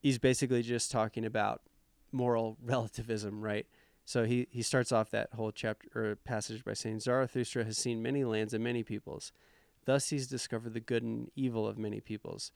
he's 0.00 0.18
basically 0.18 0.62
just 0.62 0.90
talking 0.90 1.24
about 1.24 1.62
moral 2.10 2.56
relativism, 2.64 3.40
right? 3.40 3.66
So 4.04 4.24
he 4.24 4.48
he 4.50 4.60
starts 4.62 4.90
off 4.92 5.10
that 5.12 5.32
whole 5.34 5.52
chapter 5.52 5.88
or 5.94 6.16
passage 6.16 6.64
by 6.64 6.72
saying 6.74 7.00
Zarathustra 7.00 7.64
has 7.64 7.78
seen 7.78 8.02
many 8.02 8.24
lands 8.24 8.52
and 8.52 8.62
many 8.64 8.82
peoples. 8.82 9.30
Thus 9.84 10.10
he's 10.10 10.26
discovered 10.26 10.74
the 10.74 10.80
good 10.80 11.02
and 11.04 11.30
evil 11.36 11.66
of 11.68 11.78
many 11.78 12.00
peoples. 12.00 12.50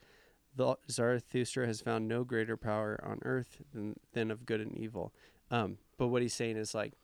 The 0.56 0.76
Zarathustra 0.90 1.66
has 1.66 1.80
found 1.80 2.08
no 2.08 2.24
greater 2.24 2.56
power 2.56 3.00
on 3.04 3.20
earth 3.24 3.62
than, 3.72 3.96
than 4.12 4.30
of 4.30 4.44
good 4.44 4.60
and 4.60 4.76
evil. 4.76 5.12
Um, 5.50 5.78
but 5.96 6.08
what 6.08 6.22
he's 6.22 6.34
saying 6.34 6.56
is 6.56 6.74
like 6.74 6.94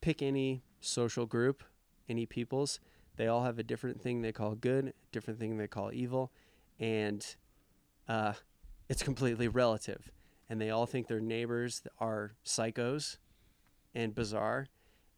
pick 0.00 0.22
any 0.22 0.62
social 0.80 1.26
group, 1.26 1.62
any 2.08 2.24
peoples, 2.24 2.80
they 3.18 3.26
all 3.26 3.42
have 3.42 3.58
a 3.58 3.64
different 3.64 4.00
thing 4.00 4.22
they 4.22 4.32
call 4.32 4.54
good, 4.54 4.94
different 5.10 5.40
thing 5.40 5.58
they 5.58 5.66
call 5.66 5.92
evil, 5.92 6.30
and 6.78 7.26
uh, 8.08 8.34
it's 8.88 9.02
completely 9.02 9.48
relative. 9.48 10.10
And 10.48 10.60
they 10.60 10.70
all 10.70 10.86
think 10.86 11.08
their 11.08 11.20
neighbors 11.20 11.82
are 11.98 12.32
psychos 12.46 13.18
and 13.94 14.14
bizarre, 14.14 14.68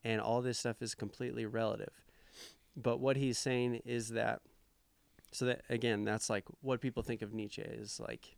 and 0.02 0.20
all 0.20 0.40
this 0.40 0.58
stuff 0.58 0.80
is 0.80 0.94
completely 0.94 1.44
relative. 1.44 1.92
But 2.74 3.00
what 3.00 3.16
he's 3.16 3.38
saying 3.38 3.82
is 3.84 4.08
that, 4.08 4.40
so 5.32 5.44
that 5.46 5.62
again, 5.68 6.04
that's 6.04 6.28
like 6.30 6.44
what 6.60 6.80
people 6.80 7.02
think 7.02 7.22
of 7.22 7.32
Nietzsche 7.32 7.62
is 7.62 8.00
like 8.00 8.36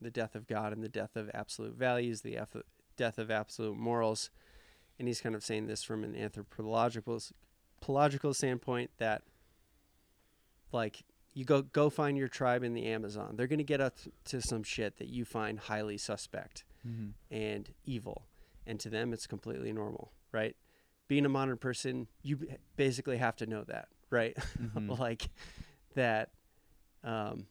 the 0.00 0.10
death 0.10 0.34
of 0.34 0.46
God 0.46 0.72
and 0.72 0.82
the 0.82 0.88
death 0.88 1.16
of 1.16 1.30
absolute 1.34 1.74
values, 1.76 2.20
the 2.22 2.36
aff- 2.36 2.56
death 2.96 3.18
of 3.18 3.30
absolute 3.30 3.76
morals. 3.76 4.30
And 4.98 5.08
he's 5.08 5.20
kind 5.20 5.34
of 5.34 5.44
saying 5.44 5.66
this 5.66 5.82
from 5.82 6.04
an 6.04 6.14
anthropological 6.16 7.20
anthropological 7.80 8.32
standpoint 8.34 8.90
that 8.98 9.22
like 10.72 11.02
you 11.34 11.44
go 11.44 11.62
go 11.62 11.90
find 11.90 12.16
your 12.16 12.28
tribe 12.28 12.62
in 12.62 12.74
the 12.74 12.86
Amazon. 12.86 13.34
They're 13.36 13.46
going 13.46 13.58
to 13.58 13.64
get 13.64 13.80
up 13.80 13.96
to 14.26 14.40
some 14.40 14.62
shit 14.62 14.98
that 14.98 15.08
you 15.08 15.24
find 15.24 15.58
highly 15.58 15.98
suspect 15.98 16.64
Mm-hmm. 16.86 17.34
and 17.34 17.70
evil, 17.86 18.26
and 18.66 18.78
to 18.80 18.90
them 18.90 19.14
it's 19.14 19.26
completely 19.26 19.72
normal, 19.72 20.12
right? 20.32 20.54
Being 21.08 21.24
a 21.24 21.30
modern 21.30 21.56
person, 21.56 22.08
you 22.22 22.36
b- 22.36 22.48
basically 22.76 23.16
have 23.16 23.36
to 23.36 23.46
know 23.46 23.64
that, 23.64 23.88
right? 24.10 24.36
Mhm. 24.62 24.98
like 24.98 25.30
that. 25.94 26.30
Um, 27.02 27.46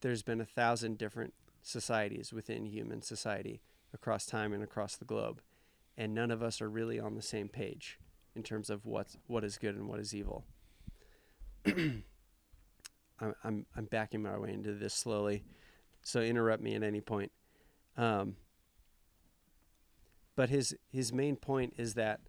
there's 0.00 0.22
been 0.22 0.40
a 0.40 0.46
thousand 0.46 0.98
different 0.98 1.34
societies 1.62 2.32
within 2.32 2.66
human 2.66 3.02
society 3.02 3.60
across 3.92 4.26
time 4.26 4.52
and 4.52 4.62
across 4.62 4.96
the 4.96 5.04
globe, 5.04 5.40
and 5.96 6.14
none 6.14 6.30
of 6.30 6.42
us 6.42 6.60
are 6.60 6.68
really 6.68 7.00
on 7.00 7.14
the 7.14 7.22
same 7.22 7.48
page 7.48 7.98
in 8.34 8.42
terms 8.42 8.70
of 8.70 8.84
what's 8.84 9.16
what 9.26 9.42
is 9.42 9.58
good 9.58 9.74
and 9.74 9.88
what 9.88 9.98
is 9.98 10.14
evil. 10.14 10.44
I'm, 11.66 12.04
I'm 13.42 13.66
I'm 13.76 13.86
backing 13.86 14.22
my 14.22 14.38
way 14.38 14.52
into 14.52 14.74
this 14.74 14.94
slowly, 14.94 15.44
so 16.02 16.20
interrupt 16.20 16.62
me 16.62 16.74
at 16.74 16.82
any 16.82 17.00
point. 17.00 17.32
Um, 17.96 18.36
but 20.36 20.50
his 20.50 20.76
his 20.92 21.12
main 21.12 21.36
point 21.36 21.74
is 21.78 21.94
that 21.94 22.20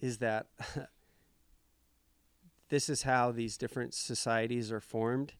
is 0.00 0.18
that 0.18 0.46
this 2.70 2.88
is 2.88 3.02
how 3.02 3.32
these 3.32 3.56
different 3.56 3.94
societies 3.94 4.72
are 4.72 4.80
formed 4.80 5.34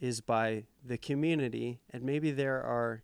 is 0.00 0.20
by 0.20 0.64
the 0.84 0.96
community. 0.96 1.80
And 1.90 2.04
maybe 2.04 2.30
there 2.30 2.62
are 2.62 3.02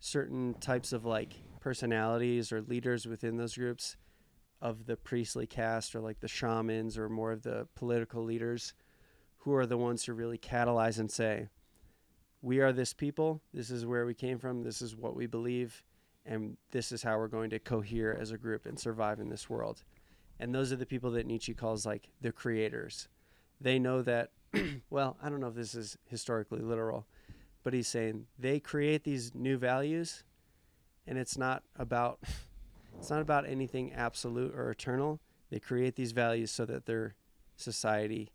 certain 0.00 0.54
types 0.54 0.92
of 0.92 1.04
like 1.04 1.34
personalities 1.60 2.50
or 2.50 2.60
leaders 2.60 3.06
within 3.06 3.36
those 3.36 3.56
groups 3.56 3.96
of 4.60 4.86
the 4.86 4.96
priestly 4.96 5.46
caste 5.46 5.94
or 5.94 6.00
like 6.00 6.20
the 6.20 6.28
shamans 6.28 6.96
or 6.98 7.08
more 7.08 7.30
of 7.30 7.42
the 7.42 7.68
political 7.76 8.24
leaders 8.24 8.74
who 9.38 9.54
are 9.54 9.66
the 9.66 9.76
ones 9.76 10.04
who 10.04 10.12
really 10.12 10.38
catalyze 10.38 10.98
and 10.98 11.10
say 11.10 11.48
we 12.40 12.60
are 12.60 12.72
this 12.72 12.92
people. 12.92 13.40
This 13.52 13.70
is 13.70 13.86
where 13.86 14.06
we 14.06 14.14
came 14.14 14.38
from. 14.38 14.62
This 14.62 14.82
is 14.82 14.96
what 14.96 15.14
we 15.14 15.26
believe. 15.26 15.84
And 16.24 16.56
this 16.70 16.90
is 16.90 17.02
how 17.02 17.18
we're 17.18 17.28
going 17.28 17.50
to 17.50 17.58
cohere 17.58 18.16
as 18.18 18.30
a 18.30 18.38
group 18.38 18.66
and 18.66 18.78
survive 18.78 19.20
in 19.20 19.28
this 19.28 19.50
world 19.50 19.84
and 20.42 20.54
those 20.54 20.72
are 20.72 20.76
the 20.76 20.86
people 20.86 21.12
that 21.12 21.24
Nietzsche 21.24 21.54
calls 21.54 21.86
like 21.86 22.08
the 22.20 22.32
creators. 22.32 23.08
They 23.60 23.78
know 23.78 24.02
that 24.02 24.30
well 24.90 25.16
I 25.22 25.28
don't 25.28 25.40
know 25.40 25.48
if 25.48 25.54
this 25.54 25.74
is 25.74 25.96
historically 26.08 26.60
literal 26.60 27.06
but 27.62 27.72
he's 27.72 27.88
saying 27.88 28.26
they 28.38 28.58
create 28.58 29.04
these 29.04 29.34
new 29.34 29.56
values 29.56 30.24
and 31.06 31.16
it's 31.16 31.38
not 31.38 31.62
about 31.76 32.18
it's 32.98 33.10
not 33.10 33.20
about 33.20 33.48
anything 33.48 33.92
absolute 33.92 34.54
or 34.54 34.70
eternal. 34.70 35.20
They 35.50 35.60
create 35.60 35.96
these 35.96 36.12
values 36.12 36.50
so 36.50 36.64
that 36.66 36.86
their 36.86 37.14
society 37.56 38.30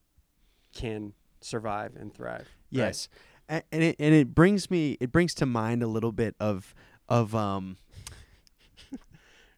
can 0.73 1.13
survive 1.41 1.95
and 1.95 2.13
thrive 2.13 2.47
Yes, 2.69 3.09
A- 3.49 3.63
and 3.71 3.83
it 3.83 3.95
and 3.99 4.13
it 4.13 4.33
brings 4.33 4.71
me 4.71 4.97
it 4.99 5.11
brings 5.11 5.33
to 5.35 5.45
mind 5.45 5.83
a 5.83 5.87
little 5.87 6.11
bit 6.11 6.35
of 6.39 6.73
of 7.09 7.35
um 7.35 7.77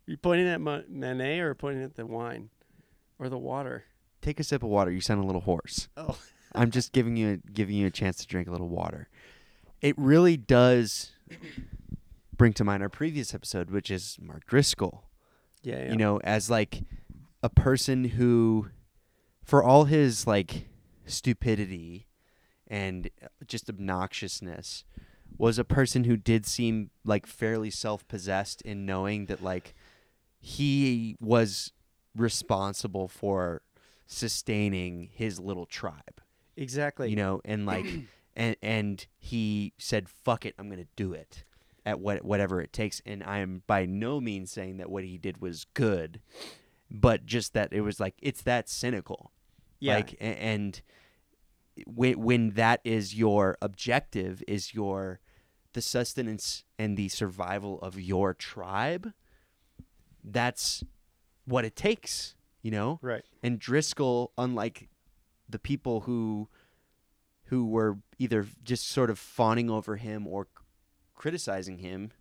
you 0.10 0.18
pointing 0.18 0.47
at 0.47 0.60
Ma- 0.60 0.82
Manet 0.89 1.39
or 1.39 1.53
pointing 1.53 1.84
at 1.84 1.95
the 1.95 2.05
wine 2.05 2.49
or 3.20 3.30
the 3.30 3.38
water 3.38 3.86
take 4.22 4.39
a 4.39 4.43
sip 4.43 4.64
of 4.64 4.70
water. 4.70 4.91
You 4.91 5.01
sound 5.01 5.24
a 5.24 5.26
little 5.26 5.41
hoarse. 5.41 5.88
oh 5.97 6.18
I'm 6.55 6.72
just 6.72 6.93
giving 6.93 7.16
you 7.16 7.34
a, 7.34 7.51
giving 7.51 7.76
you 7.76 7.88
a 7.88 7.91
chance 7.91 8.18
to 8.18 8.28
drink 8.28 8.47
a 8.47 8.51
little 8.51 8.70
water. 8.70 9.07
It 9.82 9.95
really 9.97 10.36
does 10.36 11.12
bring 12.36 12.53
to 12.53 12.64
mind 12.64 12.82
our 12.82 12.89
previous 12.89 13.34
episode, 13.34 13.70
which 13.70 13.91
is 13.91 14.18
Mark 14.20 14.45
Driscoll. 14.47 15.03
yeah, 15.62 15.84
yeah. 15.84 15.91
You 15.91 15.97
know, 15.97 16.20
as 16.24 16.49
like 16.49 16.84
a 17.43 17.49
person 17.49 18.03
who, 18.03 18.68
for 19.43 19.64
all 19.64 19.86
his 19.86 20.26
like 20.26 20.68
stupidity 21.05 22.07
and 22.68 23.10
uh, 23.24 23.28
just 23.45 23.68
obnoxiousness, 23.68 24.84
was 25.38 25.60
a 25.60 25.64
person 25.64 26.05
who 26.05 26.18
did 26.18 26.45
seem 26.45 26.89
like 27.05 27.26
fairly 27.28 27.70
self-possessed 27.70 28.62
in 28.64 28.86
knowing 28.86 29.28
that 29.28 29.43
like 29.43 29.76
he 30.40 31.16
was 31.20 31.72
responsible 32.16 33.08
for 33.08 33.62
sustaining 34.08 35.10
his 35.14 35.40
little 35.40 35.66
tribe 35.66 36.22
Exactly. 36.58 37.10
you 37.10 37.16
know 37.16 37.42
and 37.46 37.66
like 37.66 37.86
and 38.36 38.56
and 38.62 39.06
he 39.18 39.74
said 39.78 40.10
fuck 40.10 40.46
it 40.46 40.56
i'm 40.58 40.70
gonna 40.70 40.86
do 40.96 41.14
it 41.14 41.44
at 41.86 42.00
what 42.00 42.26
whatever 42.26 42.60
it 42.62 42.74
takes 42.74 43.02
and 43.06 43.24
i 43.24 43.38
am 43.40 43.62
by 43.68 43.86
no 43.86 44.20
means 44.20 44.52
saying 44.52 44.78
that 44.78 44.90
what 44.90 45.04
he 45.04 45.18
did 45.18 45.42
was 45.42 45.66
good 45.74 46.20
but 46.90 47.26
just 47.26 47.54
that 47.54 47.72
it 47.72 47.82
was 47.82 48.00
like 48.00 48.16
it's 48.22 48.42
that 48.42 48.68
cynical 48.68 49.32
yeah. 49.80 49.96
like 49.96 50.18
and 50.20 50.82
when 51.86 52.20
when 52.22 52.50
that 52.52 52.82
is 52.84 53.16
your 53.16 53.58
objective 53.62 54.44
is 54.48 54.74
your 54.74 55.20
the 55.74 55.82
sustenance 55.82 56.64
and 56.78 56.98
the 56.98 57.08
survival 57.08 57.80
of 57.82 58.00
your 58.00 58.34
tribe 58.34 59.14
that's 60.24 60.84
what 61.45 61.65
it 61.65 61.76
takes 61.76 62.36
you 62.61 62.72
know 62.72 62.99
right. 63.01 63.24
and 63.41 63.59
Driscoll, 63.59 64.32
unlike 64.38 64.89
the 65.47 65.59
people 65.59 66.01
who 66.01 66.47
who 67.45 67.65
were 67.65 67.97
either 68.20 68.45
just 68.63 68.88
sort 68.88 69.09
of 69.09 69.17
fawning 69.17 69.70
over 69.70 69.95
him 69.95 70.28
or 70.28 70.45
c- 70.45 70.63
criticizing 71.15 71.80
him, 71.80 72.11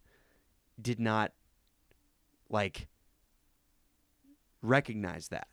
did 0.80 0.98
not 0.98 1.32
like 2.48 2.88
recognize 4.62 5.28
that. 5.28 5.48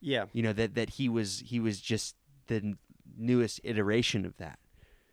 Yeah. 0.00 0.24
You 0.32 0.42
know 0.42 0.52
that 0.52 0.74
that 0.74 0.90
he 0.90 1.08
was 1.08 1.42
he 1.46 1.60
was 1.60 1.80
just 1.80 2.16
the 2.46 2.56
n- 2.56 2.78
newest 3.16 3.60
iteration 3.62 4.24
of 4.24 4.36
that. 4.38 4.58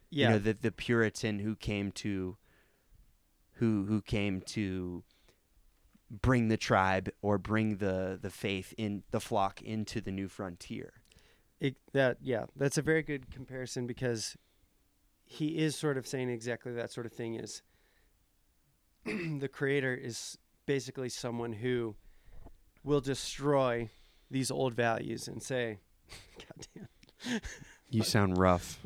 Yeah. 0.09 0.27
You 0.27 0.33
know 0.33 0.39
the 0.39 0.53
the 0.53 0.71
Puritan 0.71 1.39
who 1.39 1.55
came 1.55 1.91
to 1.93 2.37
who 3.53 3.85
who 3.85 4.01
came 4.01 4.41
to 4.41 5.03
bring 6.09 6.47
the 6.47 6.57
tribe 6.57 7.09
or 7.21 7.37
bring 7.37 7.77
the 7.77 8.17
the 8.21 8.29
faith 8.29 8.73
in 8.77 9.03
the 9.11 9.19
flock 9.19 9.61
into 9.61 10.01
the 10.01 10.11
new 10.11 10.27
frontier. 10.27 10.93
It, 11.59 11.75
that 11.93 12.17
yeah, 12.21 12.45
that's 12.55 12.77
a 12.77 12.81
very 12.81 13.01
good 13.01 13.31
comparison 13.31 13.87
because 13.87 14.35
he 15.25 15.57
is 15.57 15.75
sort 15.75 15.97
of 15.97 16.07
saying 16.07 16.29
exactly 16.29 16.71
that 16.73 16.91
sort 16.91 17.05
of 17.05 17.11
thing. 17.11 17.35
Is 17.35 17.61
the 19.05 19.49
creator 19.51 19.93
is 19.93 20.37
basically 20.65 21.09
someone 21.09 21.53
who 21.53 21.95
will 22.83 23.01
destroy 23.01 23.89
these 24.29 24.51
old 24.51 24.73
values 24.73 25.27
and 25.27 25.41
say, 25.41 25.79
"God 26.37 26.67
damn, 26.75 27.41
You 27.89 28.03
sound 28.03 28.37
rough. 28.37 28.79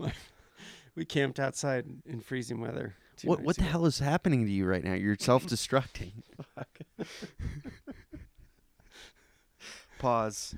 we 0.95 1.05
camped 1.05 1.39
outside 1.39 1.85
in 2.05 2.21
freezing 2.21 2.61
weather." 2.61 2.95
What 3.23 3.41
what 3.41 3.57
the 3.57 3.63
ago." 3.63 3.71
hell 3.71 3.85
is 3.85 3.99
happening 3.99 4.45
to 4.45 4.51
you 4.51 4.65
right 4.65 4.83
now? 4.83 4.93
You're 4.93 5.17
self-destructing. 5.19 6.23
Pause. 9.99 10.55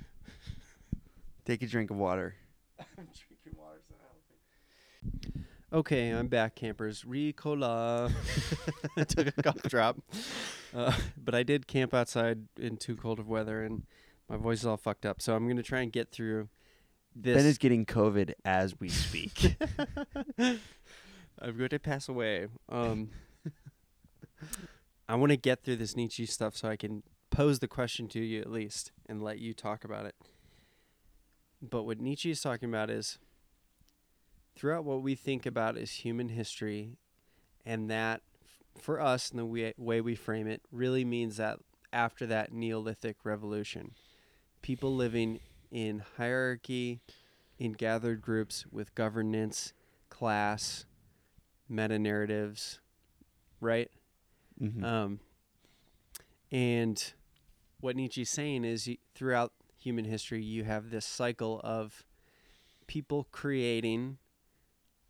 Take 1.45 1.61
a 1.61 1.67
drink 1.67 1.91
of 1.91 1.97
water. 1.97 2.35
I'm 2.79 2.85
drinking 2.95 3.57
water, 3.57 3.79
so 3.87 3.95
help 4.01 4.13
Okay, 5.73 6.09
I'm 6.09 6.27
back, 6.27 6.55
campers. 6.55 7.03
Ricola. 7.03 8.11
I 8.95 9.03
took 9.03 9.27
a 9.27 9.41
cough 9.41 9.61
drop, 9.63 9.97
uh, 10.73 10.93
but 11.17 11.33
I 11.33 11.43
did 11.43 11.67
camp 11.67 11.93
outside 11.93 12.47
in 12.59 12.77
too 12.77 12.95
cold 12.95 13.19
of 13.19 13.27
weather, 13.27 13.63
and 13.63 13.83
my 14.29 14.37
voice 14.37 14.59
is 14.59 14.65
all 14.65 14.77
fucked 14.77 15.05
up. 15.05 15.21
So 15.21 15.35
I'm 15.35 15.47
gonna 15.47 15.63
try 15.63 15.81
and 15.81 15.91
get 15.91 16.11
through 16.11 16.49
this. 17.15 17.35
Ben 17.35 17.45
is 17.45 17.57
getting 17.57 17.85
COVID 17.85 18.33
as 18.45 18.79
we 18.79 18.89
speak. 18.89 19.57
I'm 20.37 21.57
going 21.57 21.69
to 21.69 21.79
pass 21.79 22.07
away. 22.07 22.47
Um, 22.69 23.09
I 25.13 25.15
want 25.15 25.29
to 25.29 25.37
get 25.37 25.63
through 25.63 25.75
this 25.75 25.95
Nietzsche 25.95 26.25
stuff 26.25 26.57
so 26.57 26.67
I 26.67 26.75
can 26.75 27.03
pose 27.29 27.59
the 27.59 27.67
question 27.67 28.07
to 28.07 28.19
you 28.19 28.41
at 28.41 28.49
least 28.49 28.91
and 29.05 29.21
let 29.21 29.37
you 29.37 29.53
talk 29.53 29.83
about 29.83 30.07
it. 30.07 30.15
But 31.61 31.83
what 31.83 31.99
Nietzsche 31.99 32.31
is 32.31 32.41
talking 32.41 32.67
about 32.67 32.89
is 32.89 33.19
throughout 34.55 34.85
what 34.85 35.03
we 35.03 35.13
think 35.13 35.45
about 35.45 35.77
as 35.77 35.91
human 35.91 36.29
history, 36.29 36.97
and 37.63 37.91
that 37.91 38.21
for 38.81 38.99
us, 38.99 39.29
and 39.29 39.37
the 39.37 39.45
way, 39.45 39.75
way 39.77 40.01
we 40.01 40.15
frame 40.15 40.47
it, 40.47 40.63
really 40.71 41.05
means 41.05 41.37
that 41.37 41.59
after 41.93 42.25
that 42.25 42.51
Neolithic 42.51 43.17
revolution, 43.23 43.91
people 44.63 44.95
living 44.95 45.41
in 45.69 46.01
hierarchy, 46.17 47.01
in 47.59 47.73
gathered 47.73 48.19
groups 48.19 48.65
with 48.71 48.95
governance, 48.95 49.73
class, 50.09 50.87
meta 51.69 51.99
narratives, 51.99 52.79
right? 53.61 53.91
Mhm. 54.63 54.83
Um, 54.83 55.19
and 56.51 57.13
what 57.79 57.95
Nietzsche's 57.95 58.29
saying 58.29 58.63
is 58.63 58.87
y- 58.87 58.97
throughout 59.13 59.53
human 59.75 60.05
history, 60.05 60.43
you 60.43 60.63
have 60.63 60.89
this 60.89 61.05
cycle 61.05 61.59
of 61.63 62.05
people 62.87 63.27
creating 63.31 64.17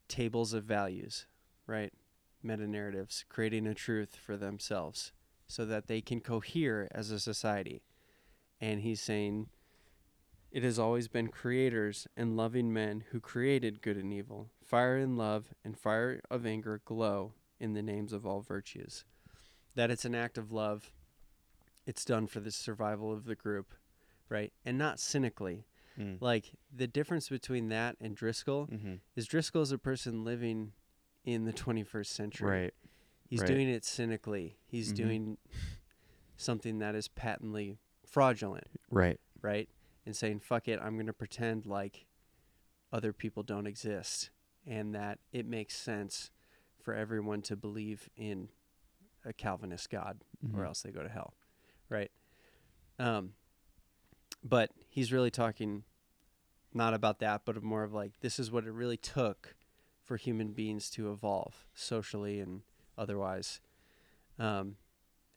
tables 0.08 0.54
of 0.54 0.64
values, 0.64 1.28
right? 1.68 1.94
Meta 2.42 2.68
narratives, 2.68 3.26
creating 3.30 3.68
a 3.68 3.74
truth 3.74 4.16
for 4.16 4.38
themselves 4.38 5.14
so 5.48 5.66
that 5.66 5.88
they 5.88 6.02
can 6.02 6.20
cohere 6.20 6.88
as 6.92 7.12
a 7.12 7.20
society. 7.20 7.84
And 8.60 8.82
he's 8.82 9.02
saying 9.02 9.50
it 10.52 10.64
has 10.64 10.78
always 10.80 11.08
been 11.08 11.28
creators 11.30 12.08
and 12.16 12.38
loving 12.38 12.72
men 12.74 13.06
who 13.12 13.20
created 13.20 13.82
good 13.82 13.98
and 13.98 14.14
evil. 14.14 14.50
Fire 14.64 14.98
and 14.98 15.18
love 15.18 15.54
and 15.64 15.78
fire 15.78 16.22
of 16.30 16.46
anger 16.46 16.82
glow 16.86 17.34
in 17.60 17.74
the 17.74 17.82
names 17.82 18.14
of 18.14 18.26
all 18.26 18.42
virtues. 18.42 19.04
That 19.76 19.90
it's 19.92 20.06
an 20.06 20.16
act 20.16 20.38
of 20.38 20.52
love. 20.52 20.92
It's 21.86 22.06
done 22.06 22.28
for 22.28 22.40
the 22.40 22.52
survival 22.52 23.12
of 23.12 23.26
the 23.26 23.36
group, 23.36 23.74
right? 24.30 24.54
And 24.66 24.78
not 24.78 25.00
cynically. 25.00 25.66
Mm. 26.00 26.22
Like 26.22 26.52
the 26.76 26.88
difference 26.88 27.30
between 27.30 27.70
that 27.70 27.98
and 28.00 28.16
Driscoll 28.16 28.68
Mhm. 28.68 29.00
is 29.16 29.28
Driscoll 29.28 29.62
is 29.62 29.72
a 29.72 29.78
person 29.78 30.24
living 30.24 30.74
in 31.24 31.46
the 31.46 31.54
21st 31.54 32.12
century. 32.14 32.50
Right. 32.50 32.74
He's 33.30 33.42
right. 33.42 33.48
doing 33.48 33.70
it 33.70 33.84
cynically. 33.86 34.58
He's 34.66 34.92
Mhm. 34.92 34.96
doing 34.96 35.38
something 36.38 36.80
that 36.80 36.96
is 36.96 37.08
patently 37.08 37.80
fraudulent, 38.06 38.68
Right. 38.90 39.20
right? 39.42 39.70
And 40.06 40.16
saying, 40.16 40.40
fuck 40.40 40.68
it, 40.68 40.80
I'm 40.82 40.96
going 40.96 41.08
to 41.08 41.14
pretend 41.14 41.66
like 41.66 42.08
other 42.92 43.14
people 43.14 43.44
don't 43.44 43.68
exist 43.68 44.30
and 44.66 44.94
that 44.96 45.20
it 45.32 45.46
makes 45.46 45.76
sense 45.76 46.32
for 46.80 46.94
everyone 46.94 47.42
to 47.44 47.56
believe 47.56 48.10
in 48.16 48.50
a 49.26 49.34
Calvinist 49.34 49.90
God 49.90 50.24
or 50.54 50.62
Mhm. 50.62 50.66
else 50.68 50.82
they 50.82 50.92
go 50.92 51.04
to 51.04 51.10
hell, 51.10 51.34
right? 51.90 52.12
Um, 53.00 53.34
but 54.44 54.72
he's 54.90 55.12
really 55.14 55.32
talking 55.32 55.84
not 56.74 56.94
about 56.94 57.20
that, 57.20 57.46
but 57.46 57.62
more 57.64 57.84
of 57.84 57.94
like 57.94 58.20
this 58.20 58.40
is 58.40 58.52
what 58.52 58.66
it 58.66 58.72
really 58.72 58.98
took 58.98 59.56
for 60.02 60.18
human 60.18 60.52
beings 60.54 60.90
to 60.92 61.12
evolve 61.12 61.66
socially 61.74 62.40
and 62.40 62.64
otherwise, 62.98 63.62
um, 64.38 64.78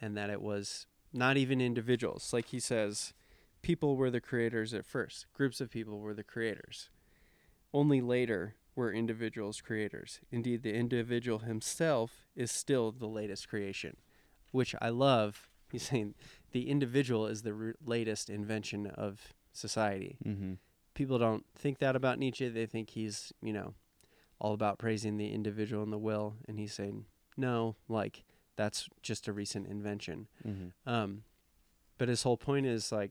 and 0.00 0.16
that 0.16 0.30
it 0.30 0.40
was 0.42 0.86
not 1.12 1.36
even 1.36 1.60
individuals. 1.60 2.32
Like 2.32 2.46
he 2.46 2.58
says, 2.60 3.14
people 3.62 3.96
were 3.96 4.10
the 4.10 4.20
creators 4.20 4.74
at 4.74 4.84
first. 4.84 5.26
Groups 5.32 5.60
of 5.60 5.70
people 5.70 6.00
were 6.00 6.14
the 6.14 6.24
creators. 6.24 6.90
Only 7.72 8.00
later 8.00 8.56
were 8.76 8.92
individuals 8.92 9.60
creators. 9.60 10.20
Indeed, 10.30 10.62
the 10.62 10.74
individual 10.74 11.40
himself 11.40 12.28
is 12.36 12.52
still 12.52 12.92
the 12.92 13.08
latest 13.08 13.48
creation, 13.48 13.96
which 14.52 14.74
I 14.80 14.90
love. 14.90 15.48
He's 15.72 15.82
saying 15.88 16.14
the 16.52 16.68
individual 16.70 17.26
is 17.26 17.42
the 17.42 17.52
r- 17.52 17.74
latest 17.84 18.30
invention 18.30 18.86
of 18.86 19.34
society. 19.52 20.18
Mhm. 20.24 20.58
People 20.94 21.18
don't 21.18 21.44
think 21.56 21.78
that 21.78 21.96
about 21.96 22.18
Nietzsche. 22.18 22.48
They 22.48 22.66
think 22.66 22.90
he's, 22.90 23.32
you 23.42 23.52
know, 23.52 23.74
all 24.38 24.52
about 24.54 24.78
praising 24.78 25.16
the 25.16 25.32
individual 25.32 25.82
and 25.82 25.92
the 25.92 25.98
will. 25.98 26.36
And 26.46 26.58
he's 26.58 26.72
saying, 26.72 27.04
no, 27.36 27.74
like, 27.88 28.24
that's 28.56 28.88
just 29.02 29.26
a 29.28 29.32
recent 29.32 29.66
invention. 29.66 30.28
Mhm. 30.46 30.72
Um, 30.86 31.24
but 31.98 32.08
his 32.08 32.22
whole 32.22 32.36
point 32.38 32.64
is 32.66 32.92
like 32.92 33.10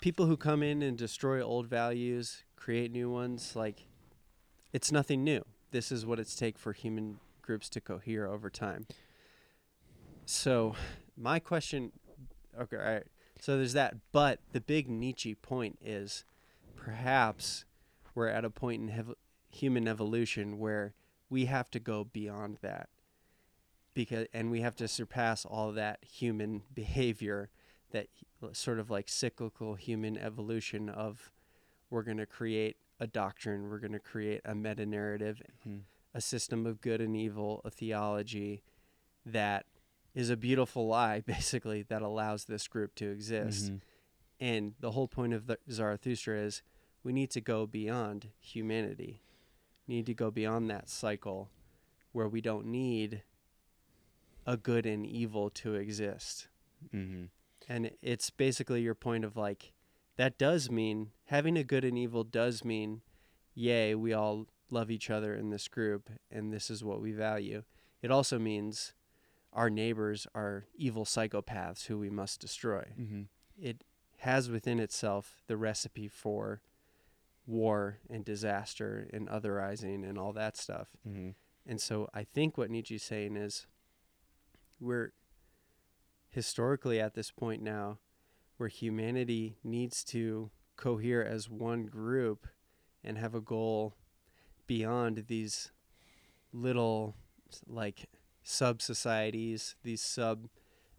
people 0.00 0.26
who 0.26 0.36
come 0.36 0.62
in 0.62 0.82
and 0.82 0.96
destroy 0.98 1.40
old 1.42 1.66
values, 1.68 2.44
create 2.56 2.90
new 2.92 3.10
ones, 3.10 3.54
like 3.56 3.86
it's 4.76 4.92
nothing 4.92 5.24
new. 5.24 5.42
This 5.70 5.90
is 5.90 6.04
what 6.04 6.20
it's 6.20 6.36
take 6.36 6.58
for 6.58 6.74
human 6.74 7.18
groups 7.40 7.70
to 7.70 7.80
cohere 7.80 8.26
over 8.26 8.50
time. 8.50 8.86
So, 10.26 10.74
my 11.16 11.38
question 11.38 11.92
okay, 12.60 12.76
all 12.76 12.82
right. 12.82 13.06
So 13.40 13.56
there's 13.56 13.72
that, 13.72 13.94
but 14.12 14.40
the 14.52 14.60
big 14.60 14.86
Nietzsche 14.90 15.34
point 15.34 15.78
is 15.82 16.26
perhaps 16.74 17.64
we're 18.14 18.28
at 18.28 18.44
a 18.44 18.50
point 18.50 18.82
in 18.82 18.88
hev- 18.88 19.14
human 19.48 19.88
evolution 19.88 20.58
where 20.58 20.94
we 21.30 21.46
have 21.46 21.70
to 21.70 21.80
go 21.80 22.04
beyond 22.04 22.58
that 22.60 22.90
because 23.94 24.26
and 24.34 24.50
we 24.50 24.60
have 24.60 24.76
to 24.76 24.88
surpass 24.88 25.46
all 25.46 25.72
that 25.72 26.00
human 26.04 26.64
behavior 26.74 27.48
that 27.92 28.08
sort 28.52 28.78
of 28.78 28.90
like 28.90 29.08
cyclical 29.08 29.74
human 29.74 30.18
evolution 30.18 30.90
of 30.90 31.32
we're 31.88 32.02
going 32.02 32.18
to 32.18 32.26
create 32.26 32.76
a 32.98 33.06
doctrine 33.06 33.68
we're 33.68 33.78
going 33.78 33.92
to 33.92 33.98
create 34.00 34.40
a 34.44 34.54
meta 34.54 34.86
narrative 34.86 35.42
Mhm. 35.66 35.82
a 36.14 36.20
system 36.20 36.64
of 36.66 36.80
good 36.80 37.00
and 37.00 37.14
evil, 37.16 37.60
a 37.64 37.70
theology 37.70 38.62
that 39.24 39.66
is 40.14 40.30
a 40.30 40.36
beautiful 40.36 40.86
lie, 40.86 41.20
basically, 41.26 41.82
that 41.82 42.00
allows 42.02 42.44
this 42.46 42.66
group 42.68 42.94
to 42.94 43.10
exist. 43.10 43.70
Mhm. 43.72 43.80
And 44.40 44.74
the 44.80 44.92
whole 44.92 45.08
point 45.08 45.34
of 45.34 45.46
the 45.46 45.58
Zarathustra 45.70 46.38
is 46.38 46.62
we 47.02 47.12
need 47.12 47.30
to 47.32 47.40
go 47.40 47.66
beyond 47.66 48.30
humanity. 48.40 49.22
We 49.86 49.96
need 49.96 50.06
to 50.06 50.14
go 50.14 50.30
beyond 50.30 50.70
that 50.70 50.88
cycle 50.88 51.50
where 52.12 52.28
we 52.28 52.40
don't 52.40 52.66
need 52.66 53.22
a 54.46 54.56
good 54.56 54.86
and 54.86 55.04
evil 55.06 55.50
to 55.50 55.74
exist. 55.74 56.48
Mhm. 56.94 57.28
And 57.68 57.90
it's 58.00 58.30
basically 58.30 58.80
your 58.82 58.94
point 58.94 59.24
of 59.24 59.36
like, 59.36 59.72
that 60.16 60.38
does 60.38 60.70
mean 60.70 61.10
having 61.26 61.56
a 61.56 61.64
good 61.64 61.84
and 61.84 61.96
evil 61.98 62.24
does 62.24 62.64
mean, 62.64 63.02
yay, 63.54 63.94
we 63.94 64.12
all 64.12 64.46
love 64.70 64.90
each 64.90 65.10
other 65.10 65.34
in 65.34 65.50
this 65.50 65.68
group 65.68 66.10
and 66.30 66.52
this 66.52 66.70
is 66.70 66.82
what 66.82 67.00
we 67.00 67.12
value. 67.12 67.62
It 68.02 68.10
also 68.10 68.38
means 68.38 68.92
our 69.52 69.70
neighbors 69.70 70.26
are 70.34 70.66
evil 70.76 71.04
psychopaths 71.04 71.86
who 71.86 71.98
we 71.98 72.10
must 72.10 72.40
destroy. 72.40 72.92
Mhm. 72.98 73.28
It 73.58 73.84
has 74.18 74.50
within 74.50 74.80
itself 74.80 75.42
the 75.46 75.56
recipe 75.56 76.08
for 76.08 76.60
war 77.46 78.00
and 78.10 78.24
disaster 78.24 79.08
and 79.12 79.28
otherizing 79.28 80.06
and 80.08 80.18
all 80.18 80.32
that 80.32 80.56
stuff. 80.56 80.96
Mhm. 81.06 81.34
And 81.64 81.80
so 81.80 82.08
I 82.12 82.24
think 82.24 82.58
what 82.58 82.70
Nietzsche's 82.70 83.02
saying 83.02 83.36
is 83.36 83.66
we're 84.78 85.12
historically 86.30 87.00
at 87.00 87.14
this 87.14 87.30
point 87.30 87.62
now 87.62 87.98
where 88.56 88.68
humanity 88.68 89.58
needs 89.62 90.02
to 90.04 90.50
cohere 90.76 91.24
as 91.24 91.48
one 91.48 91.86
group 91.86 92.46
and 93.02 93.18
have 93.18 93.34
a 93.34 93.40
goal 93.40 93.94
beyond 94.66 95.24
these 95.28 95.70
little 96.52 97.14
like 97.66 98.06
sub 98.42 98.82
societies, 98.82 99.76
these 99.82 100.00
sub 100.00 100.48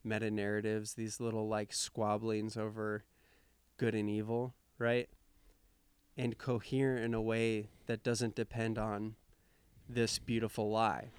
meta 0.04 0.32
narratives, 0.32 0.94
these 0.94 1.20
little 1.20 1.48
like 1.48 1.72
squabblings 1.74 2.58
over 2.58 3.04
good 3.78 3.94
and 3.94 4.10
evil, 4.10 4.54
right? 4.78 5.10
And 6.18 6.38
cohere 6.38 6.98
in 6.98 7.14
a 7.14 7.22
way 7.22 7.70
that 7.86 8.04
doesn't 8.04 8.36
depend 8.36 8.78
on 8.78 9.16
this 9.88 10.20
beautiful 10.20 10.70
lie. 10.70 11.10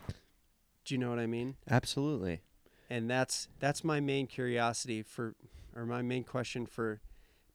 Do 0.85 0.95
you 0.95 0.99
know 0.99 1.11
what 1.11 1.19
I 1.19 1.27
mean? 1.27 1.57
Absolutely. 1.71 2.43
And 2.91 3.11
that's 3.11 3.49
that's 3.61 3.85
my 3.85 4.01
main 4.01 4.27
curiosity 4.27 5.03
for 5.03 5.35
or 5.79 5.87
my 5.87 6.03
main 6.03 6.25
question 6.25 6.67
for 6.67 7.01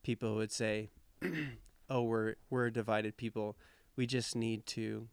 people 0.01 0.29
who 0.29 0.35
would 0.35 0.51
say, 0.51 0.89
"Oh, 1.89 2.03
we're 2.03 2.35
we're 2.49 2.67
a 2.67 2.73
divided 2.73 3.17
people. 3.17 3.57
We 3.95 4.05
just 4.07 4.35
need 4.35 4.65
to 4.67 5.07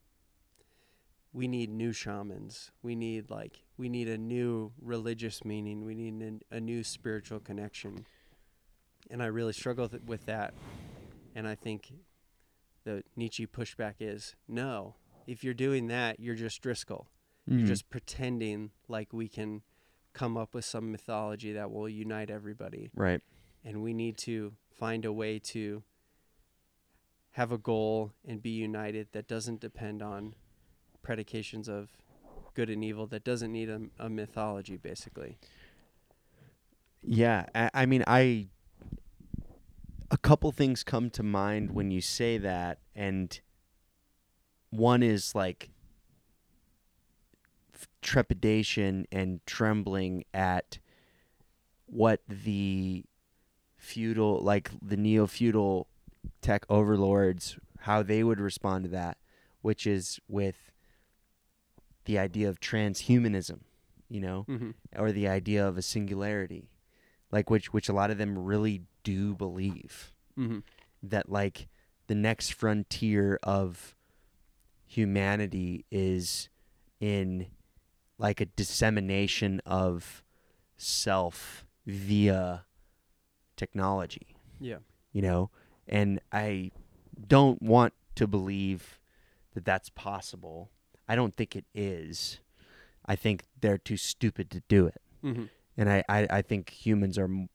we 1.32 1.46
need 1.46 1.70
new 1.70 1.92
shamans. 1.92 2.70
We 2.82 2.94
need 2.94 3.30
like 3.30 3.64
we 3.76 3.88
need 3.88 4.08
a 4.08 4.18
new 4.18 4.72
religious 4.80 5.44
meaning. 5.44 5.84
We 5.84 5.94
need 5.94 6.14
an, 6.14 6.40
a 6.50 6.60
new 6.60 6.84
spiritual 6.84 7.40
connection." 7.40 8.06
And 9.10 9.22
I 9.22 9.26
really 9.26 9.52
struggle 9.52 9.88
th- 9.88 10.02
with 10.06 10.26
that. 10.26 10.54
And 11.34 11.48
I 11.48 11.54
think 11.56 11.92
the 12.84 13.02
Nietzsche 13.16 13.46
pushback 13.46 13.94
is, 14.00 14.36
"No. 14.46 14.94
If 15.26 15.42
you're 15.44 15.54
doing 15.54 15.88
that, 15.88 16.20
you're 16.20 16.34
just 16.36 16.60
Driscoll." 16.62 17.08
You're 17.46 17.60
Mhm. 17.60 17.66
just 17.66 17.90
pretending 17.90 18.70
like 18.86 19.12
we 19.12 19.26
can 19.26 19.62
come 20.12 20.36
up 20.36 20.54
with 20.54 20.64
some 20.64 20.90
mythology 20.90 21.52
that 21.52 21.70
will 21.70 21.88
unite 21.88 22.30
everybody. 22.30 22.90
right. 22.94 23.20
And 23.64 23.82
we 23.82 23.92
need 23.92 24.16
to 24.18 24.54
find 24.70 25.04
a 25.04 25.12
way 25.12 25.38
to 25.38 25.82
have 27.32 27.52
a 27.52 27.58
goal 27.58 28.12
and 28.26 28.42
be 28.42 28.50
united 28.50 29.08
that 29.12 29.28
doesn't 29.28 29.60
depend 29.60 30.02
on 30.02 30.34
predications 31.02 31.68
of 31.68 31.90
good 32.54 32.70
and 32.70 32.82
evil, 32.82 33.06
that 33.06 33.24
doesn't 33.24 33.52
need 33.52 33.68
a, 33.68 33.80
a 33.98 34.08
mythology, 34.08 34.76
basically. 34.76 35.38
Yeah, 37.02 37.46
I, 37.54 37.70
I 37.74 37.86
mean, 37.86 38.04
I 38.06 38.48
a 40.10 40.18
couple 40.18 40.50
things 40.52 40.82
come 40.82 41.08
to 41.10 41.22
mind 41.22 41.70
when 41.70 41.90
you 41.90 42.00
say 42.00 42.36
that, 42.38 42.78
and 42.94 43.40
one 44.70 45.02
is 45.02 45.34
like 45.34 45.70
trepidation 48.02 49.06
and 49.12 49.40
trembling 49.46 50.24
at 50.32 50.78
what 51.86 52.20
the 52.28 53.04
feudal, 53.76 54.40
like 54.40 54.70
the 54.82 54.96
neo 54.96 55.26
feudal 55.26 55.86
tech 56.42 56.64
overlords, 56.68 57.58
how 57.80 58.02
they 58.02 58.22
would 58.22 58.40
respond 58.40 58.84
to 58.84 58.90
that, 58.90 59.18
which 59.62 59.86
is 59.86 60.20
with 60.28 60.72
the 62.04 62.18
idea 62.18 62.48
of 62.48 62.60
transhumanism, 62.60 63.60
you 64.08 64.20
know, 64.20 64.44
Mm-hmm. 64.48 64.70
or 64.96 65.12
the 65.12 65.28
idea 65.28 65.66
of 65.66 65.76
a 65.78 65.82
singularity 65.82 66.68
like 67.32 67.48
which 67.48 67.72
which 67.72 67.88
a 67.88 67.92
lot 67.92 68.10
of 68.10 68.18
them 68.18 68.36
really 68.36 68.82
do 69.04 69.34
believe 69.34 70.12
Mm-hmm. 70.38 70.58
that 71.02 71.28
like 71.30 71.68
the 72.08 72.14
next 72.16 72.52
frontier 72.52 73.38
of 73.44 73.94
humanity 74.86 75.84
is 75.92 76.48
in 77.00 77.46
like 78.20 78.40
a 78.40 78.46
dissemination 78.46 79.60
of 79.64 80.22
self 80.76 81.64
via 81.86 82.64
technology 83.56 84.36
Yeah. 84.60 84.78
you 85.12 85.22
know 85.22 85.50
and 85.88 86.20
i 86.32 86.70
don't 87.26 87.60
want 87.62 87.92
to 88.14 88.26
believe 88.26 88.98
that 89.54 89.64
that's 89.64 89.88
possible 89.90 90.70
i 91.08 91.14
don't 91.14 91.34
think 91.36 91.54
it 91.56 91.64
is 91.74 92.38
i 93.06 93.16
think 93.16 93.44
they're 93.60 93.78
too 93.78 93.96
stupid 93.96 94.50
to 94.50 94.62
do 94.68 94.86
it 94.86 95.00
Mm-hmm. 95.24 95.44
and 95.76 95.90
I, 95.90 96.02
I, 96.08 96.26
I 96.30 96.42
think 96.42 96.70
humans 96.70 97.18
are 97.18 97.24
m- 97.24 97.50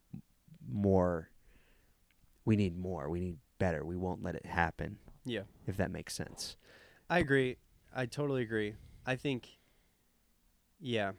more. 0.72 1.32
We 2.46 2.56
need 2.56 2.78
more. 2.78 3.10
We 3.10 3.20
need 3.20 3.38
better. 3.58 3.84
We 3.84 3.96
won't 3.98 4.22
let 4.22 4.36
it 4.36 4.46
happen. 4.46 5.00
Yeah. 5.26 5.46
If 5.66 5.78
that 5.78 5.90
makes 5.90 6.14
sense. 6.14 6.58
I 7.10 7.18
agree. 7.18 7.58
I 7.96 8.06
totally 8.06 8.44
agree. 8.44 8.76
I 9.04 9.16
think, 9.16 9.58
yeah, 10.80 11.14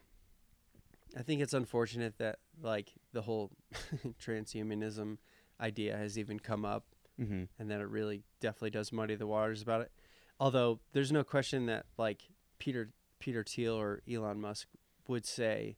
I 1.17 1.21
think 1.23 1.41
it's 1.41 1.53
unfortunate 1.53 2.17
that 2.17 2.39
like 2.61 2.93
the 3.13 3.21
whole 3.21 3.51
transhumanism 4.23 5.17
idea 5.59 5.95
has 5.97 6.17
even 6.17 6.39
come 6.39 6.65
up, 6.65 6.85
Mm-hmm. 7.19 7.45
and 7.57 7.71
that 7.71 7.79
it 7.81 7.87
really 7.89 8.21
definitely 8.41 8.69
does 8.69 8.91
muddy 8.91 9.15
the 9.15 9.25
waters 9.25 9.63
about 9.63 9.81
it. 9.81 9.91
Although 10.39 10.79
there's 10.93 11.11
no 11.11 11.23
question 11.23 11.65
that 11.65 11.85
like 11.97 12.21
Peter 12.59 12.91
Peter 13.19 13.43
Thiel 13.43 13.73
or 13.73 14.01
Elon 14.07 14.39
Musk 14.39 14.67
would 15.07 15.25
say, 15.25 15.77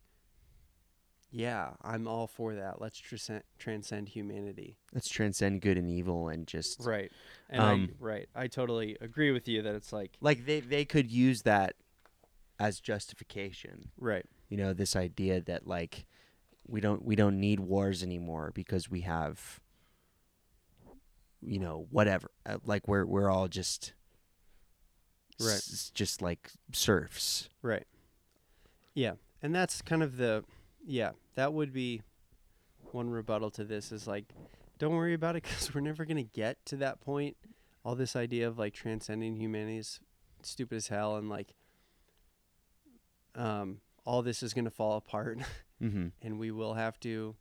"Yeah, 1.31 1.75
I'm 1.81 2.07
all 2.07 2.27
for 2.27 2.55
that. 2.55 2.81
Let's 2.81 2.97
transcend, 2.99 3.43
transcend 3.57 4.09
humanity." 4.09 4.77
Let's 4.93 5.07
transcend 5.07 5.61
good 5.61 5.77
and 5.77 5.89
evil 5.89 6.27
and 6.27 6.45
just 6.47 6.81
Right. 6.85 7.11
And 7.49 7.61
Um, 7.61 7.89
I, 8.01 8.03
right. 8.03 8.29
I 8.35 8.47
totally 8.47 8.97
agree 8.99 9.31
with 9.31 9.47
you 9.47 9.61
that 9.61 9.75
it's 9.75 9.93
like 9.93 10.17
like 10.19 10.45
they 10.45 10.59
they 10.59 10.83
could 10.83 11.09
use 11.09 11.43
that 11.43 11.75
as 12.59 12.79
justification. 12.79 13.89
right. 13.97 14.25
You 14.49 14.57
know, 14.57 14.73
this 14.73 14.95
idea 14.95 15.41
that 15.41 15.67
like 15.67 16.05
we 16.67 16.81
don't 16.81 17.03
we 17.05 17.15
don't 17.15 17.39
need 17.39 17.59
wars 17.59 18.01
anymore 18.03 18.51
because 18.53 18.89
we 18.89 19.01
have 19.01 19.59
you 21.41 21.59
know 21.59 21.87
whatever 21.89 22.29
uh, 22.45 22.57
like 22.65 22.87
we're 22.87 23.05
we're 23.05 23.29
all 23.29 23.47
just 23.47 23.93
Right. 25.39 25.55
s- 25.55 25.89
just 25.93 26.21
like 26.21 26.51
serfs. 26.73 27.47
Right. 27.61 27.87
Yeah, 28.93 29.13
and 29.41 29.55
that's 29.55 29.81
kind 29.81 30.03
of 30.03 30.17
the 30.17 30.43
yeah, 30.85 31.11
that 31.35 31.53
would 31.53 31.71
be 31.71 32.01
one 32.91 33.09
rebuttal 33.09 33.49
to 33.51 33.63
this 33.63 33.91
is 33.93 34.05
like 34.07 34.25
don't 34.79 34.95
worry 34.95 35.13
about 35.13 35.35
it 35.37 35.41
cuz 35.43 35.73
we're 35.73 35.79
never 35.81 36.03
going 36.05 36.17
to 36.17 36.23
get 36.23 36.57
to 36.65 36.75
that 36.77 36.99
point. 36.99 37.37
All 37.85 37.95
this 37.95 38.15
idea 38.17 38.47
of 38.49 38.57
like 38.59 38.73
transcending 38.73 39.37
humanity 39.37 39.77
is 39.77 40.01
stupid 40.41 40.75
as 40.75 40.87
hell 40.89 41.15
and 41.15 41.29
like 41.29 41.53
um 43.39 43.77
all 44.05 44.21
this 44.21 44.43
is 44.43 44.53
going 44.53 44.65
to 44.65 44.71
fall 44.71 44.97
apart 44.97 45.39
Mm-hmm. 45.81 46.07
and 46.21 46.37
we 46.37 46.51
will 46.51 46.73
have 46.73 46.99
to 47.01 47.35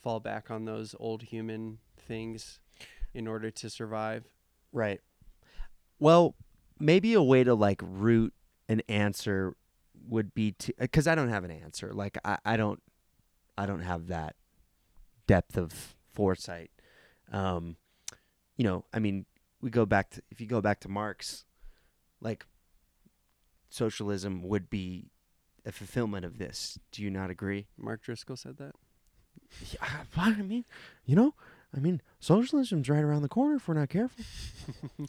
fall 0.00 0.20
back 0.20 0.48
on 0.50 0.64
those 0.64 0.94
old 1.00 1.22
human 1.24 1.78
things 1.98 2.60
in 3.12 3.26
order 3.26 3.50
to 3.50 3.68
survive. 3.68 4.24
Right. 4.70 5.00
Well, 5.98 6.36
maybe 6.78 7.14
a 7.14 7.22
way 7.22 7.42
to 7.42 7.54
like 7.54 7.80
root 7.82 8.32
an 8.68 8.82
answer 8.88 9.56
would 10.08 10.34
be 10.34 10.52
to 10.52 10.72
because 10.78 11.08
I 11.08 11.14
don't 11.16 11.30
have 11.30 11.42
an 11.42 11.50
answer. 11.50 11.92
Like 11.92 12.16
I, 12.24 12.38
I 12.44 12.56
don't 12.56 12.80
I 13.58 13.66
don't 13.66 13.80
have 13.82 14.06
that 14.08 14.36
depth 15.26 15.56
of 15.56 15.96
foresight. 16.12 16.70
Um, 17.32 17.76
you 18.56 18.62
know, 18.64 18.84
I 18.92 19.00
mean, 19.00 19.26
we 19.60 19.70
go 19.70 19.84
back 19.86 20.10
to 20.10 20.22
if 20.30 20.40
you 20.40 20.46
go 20.46 20.60
back 20.60 20.78
to 20.80 20.88
Marx, 20.88 21.44
like 22.20 22.46
socialism 23.68 24.42
would 24.42 24.70
be 24.70 25.10
a 25.66 25.72
fulfillment 25.72 26.24
of 26.24 26.38
this. 26.38 26.78
Do 26.92 27.02
you 27.02 27.10
not 27.10 27.30
agree? 27.30 27.66
Mark 27.76 28.02
Driscoll 28.02 28.36
said 28.36 28.56
that. 28.58 28.74
Yeah, 29.72 30.04
I 30.16 30.42
mean, 30.42 30.64
you 31.04 31.16
know, 31.16 31.34
I 31.76 31.80
mean, 31.80 32.00
socialism's 32.20 32.88
right 32.88 33.02
around 33.02 33.22
the 33.22 33.28
corner 33.28 33.56
if 33.56 33.68
we're 33.68 33.74
not 33.74 33.88
careful. 33.88 34.24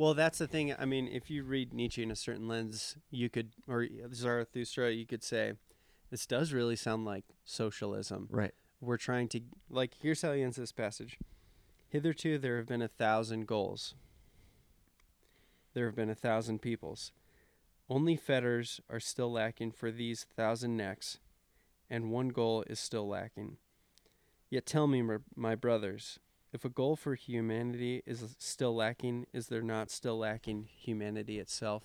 Well, 0.00 0.14
that's 0.14 0.38
the 0.38 0.46
thing. 0.46 0.74
I 0.78 0.86
mean, 0.86 1.08
if 1.08 1.30
you 1.30 1.44
read 1.44 1.74
Nietzsche 1.74 2.02
in 2.02 2.10
a 2.10 2.16
certain 2.16 2.48
lens, 2.48 2.96
you 3.10 3.28
could, 3.28 3.50
or 3.68 3.86
Zarathustra, 4.14 4.92
you 4.92 5.04
could 5.04 5.22
say, 5.22 5.52
this 6.10 6.24
does 6.24 6.54
really 6.54 6.74
sound 6.74 7.04
like 7.04 7.24
socialism. 7.44 8.26
Right. 8.30 8.54
We're 8.80 8.96
trying 8.96 9.28
to, 9.28 9.42
like, 9.68 9.92
here's 10.00 10.22
how 10.22 10.32
he 10.32 10.42
ends 10.42 10.56
this 10.56 10.72
passage. 10.72 11.18
Hitherto 11.90 12.38
there 12.38 12.56
have 12.56 12.66
been 12.66 12.80
a 12.80 12.88
thousand 12.88 13.46
goals. 13.46 13.94
There 15.74 15.84
have 15.84 15.96
been 15.96 16.08
a 16.08 16.14
thousand 16.14 16.62
peoples. 16.62 17.12
Only 17.90 18.14
fetters 18.14 18.80
are 18.88 19.00
still 19.00 19.32
lacking 19.32 19.72
for 19.72 19.90
these 19.90 20.24
thousand 20.36 20.76
necks, 20.76 21.18
and 21.90 22.12
one 22.12 22.28
goal 22.28 22.62
is 22.68 22.78
still 22.78 23.08
lacking. 23.08 23.56
Yet 24.48 24.64
tell 24.64 24.86
me, 24.86 25.02
my, 25.34 25.56
brothers, 25.56 26.20
if 26.52 26.64
a 26.64 26.68
goal 26.68 26.94
for 26.94 27.16
humanity 27.16 28.04
is 28.06 28.36
still 28.38 28.76
lacking, 28.76 29.26
is 29.32 29.48
there 29.48 29.60
not 29.60 29.90
still 29.90 30.16
lacking 30.16 30.68
humanity 30.72 31.40
itself? 31.40 31.82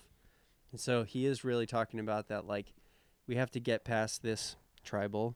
And 0.70 0.80
so 0.80 1.02
he 1.02 1.26
is 1.26 1.42
really 1.42 1.66
talking 1.66 1.98
about 1.98 2.28
that, 2.28 2.46
like, 2.46 2.72
we 3.26 3.34
have 3.34 3.50
to 3.50 3.60
get 3.60 3.84
past 3.84 4.22
this 4.22 4.54
tribal 4.84 5.34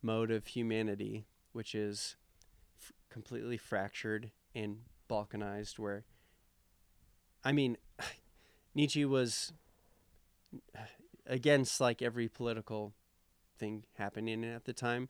mode 0.00 0.30
of 0.30 0.46
humanity, 0.46 1.26
which 1.52 1.74
is 1.74 2.16
f- 2.80 2.92
completely 3.10 3.58
fractured 3.58 4.30
and 4.54 4.78
balkanized, 5.10 5.78
where, 5.78 6.04
I 7.44 7.52
mean, 7.52 7.76
Nietzsche 8.74 9.04
was 9.04 9.52
against 11.26 11.80
like 11.80 12.02
every 12.02 12.28
political 12.28 12.94
thing 13.58 13.84
happening 13.96 14.44
at 14.44 14.64
the 14.64 14.72
time, 14.72 15.08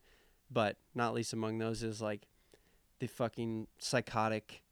but 0.50 0.76
not 0.94 1.14
least 1.14 1.32
among 1.32 1.58
those 1.58 1.82
is 1.82 2.00
like 2.00 2.26
the 2.98 3.06
fucking 3.06 3.66
psychotic 3.78 4.62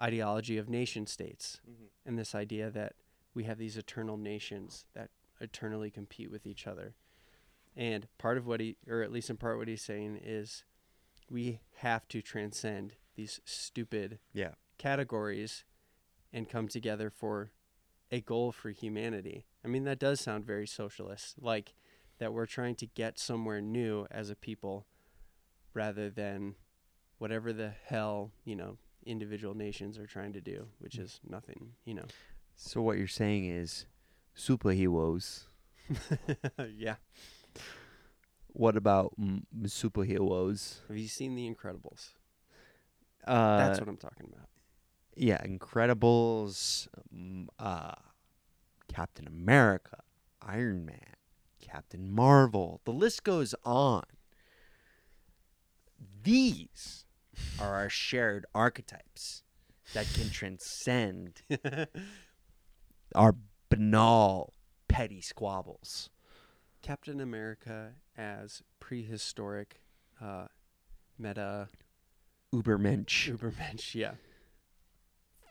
ideology 0.00 0.56
of 0.56 0.68
nation 0.68 1.06
states 1.06 1.60
mm-hmm. 1.68 1.86
and 2.06 2.18
this 2.18 2.34
idea 2.34 2.70
that 2.70 2.94
we 3.34 3.44
have 3.44 3.58
these 3.58 3.76
eternal 3.76 4.16
nations 4.16 4.84
that 4.94 5.10
eternally 5.40 5.90
compete 5.90 6.30
with 6.30 6.46
each 6.46 6.66
other. 6.66 6.94
And 7.76 8.08
part 8.18 8.38
of 8.38 8.46
what 8.46 8.60
he, 8.60 8.76
or 8.88 9.02
at 9.02 9.12
least 9.12 9.30
in 9.30 9.36
part 9.36 9.58
what 9.58 9.68
he's 9.68 9.82
saying, 9.82 10.20
is 10.22 10.64
we 11.30 11.60
have 11.76 12.08
to 12.08 12.22
transcend 12.22 12.94
these 13.14 13.40
stupid 13.44 14.18
Yeah. 14.32 14.54
categories 14.78 15.64
and 16.32 16.48
come 16.48 16.68
together 16.68 17.10
for 17.10 17.50
a 18.10 18.20
goal 18.20 18.52
for 18.52 18.70
humanity. 18.70 19.46
I 19.68 19.70
mean, 19.70 19.84
that 19.84 19.98
does 19.98 20.18
sound 20.18 20.46
very 20.46 20.66
socialist, 20.66 21.34
like 21.42 21.74
that 22.16 22.32
we're 22.32 22.46
trying 22.46 22.74
to 22.76 22.86
get 22.86 23.18
somewhere 23.18 23.60
new 23.60 24.06
as 24.10 24.30
a 24.30 24.34
people 24.34 24.86
rather 25.74 26.08
than 26.08 26.54
whatever 27.18 27.52
the 27.52 27.74
hell, 27.84 28.30
you 28.46 28.56
know, 28.56 28.78
individual 29.04 29.54
nations 29.54 29.98
are 29.98 30.06
trying 30.06 30.32
to 30.32 30.40
do, 30.40 30.68
which 30.78 30.96
is 30.96 31.20
nothing, 31.28 31.72
you 31.84 31.92
know. 31.92 32.06
So 32.56 32.80
what 32.80 32.96
you're 32.96 33.06
saying 33.06 33.44
is 33.44 33.84
superheroes. 34.34 35.48
yeah. 36.74 36.94
What 38.46 38.74
about 38.74 39.12
mm, 39.20 39.42
superheroes? 39.64 40.78
Have 40.88 40.96
you 40.96 41.08
seen 41.08 41.34
The 41.34 41.46
Incredibles? 41.46 42.12
Uh, 43.26 43.58
That's 43.58 43.80
what 43.80 43.88
I'm 43.90 43.98
talking 43.98 44.32
about. 44.32 44.48
yeah, 45.14 45.44
Incredibles, 45.46 46.88
um, 47.12 47.50
uh, 47.58 47.92
Captain 48.88 49.26
America, 49.26 50.02
Iron 50.42 50.84
Man, 50.84 51.16
Captain 51.60 52.10
Marvel. 52.10 52.80
The 52.84 52.92
list 52.92 53.24
goes 53.24 53.54
on. 53.64 54.04
These 56.22 57.04
are 57.60 57.74
our 57.74 57.88
shared 57.88 58.46
archetypes 58.54 59.42
that 59.94 60.06
can 60.14 60.30
transcend 60.30 61.42
our 63.14 63.36
banal, 63.68 64.52
petty 64.88 65.20
squabbles. 65.20 66.10
Captain 66.82 67.20
America 67.20 67.92
as 68.16 68.62
prehistoric 68.80 69.82
uh, 70.22 70.46
meta 71.18 71.68
Ubermensch. 72.54 73.36
Ubermensch, 73.36 73.94
yeah. 73.94 74.12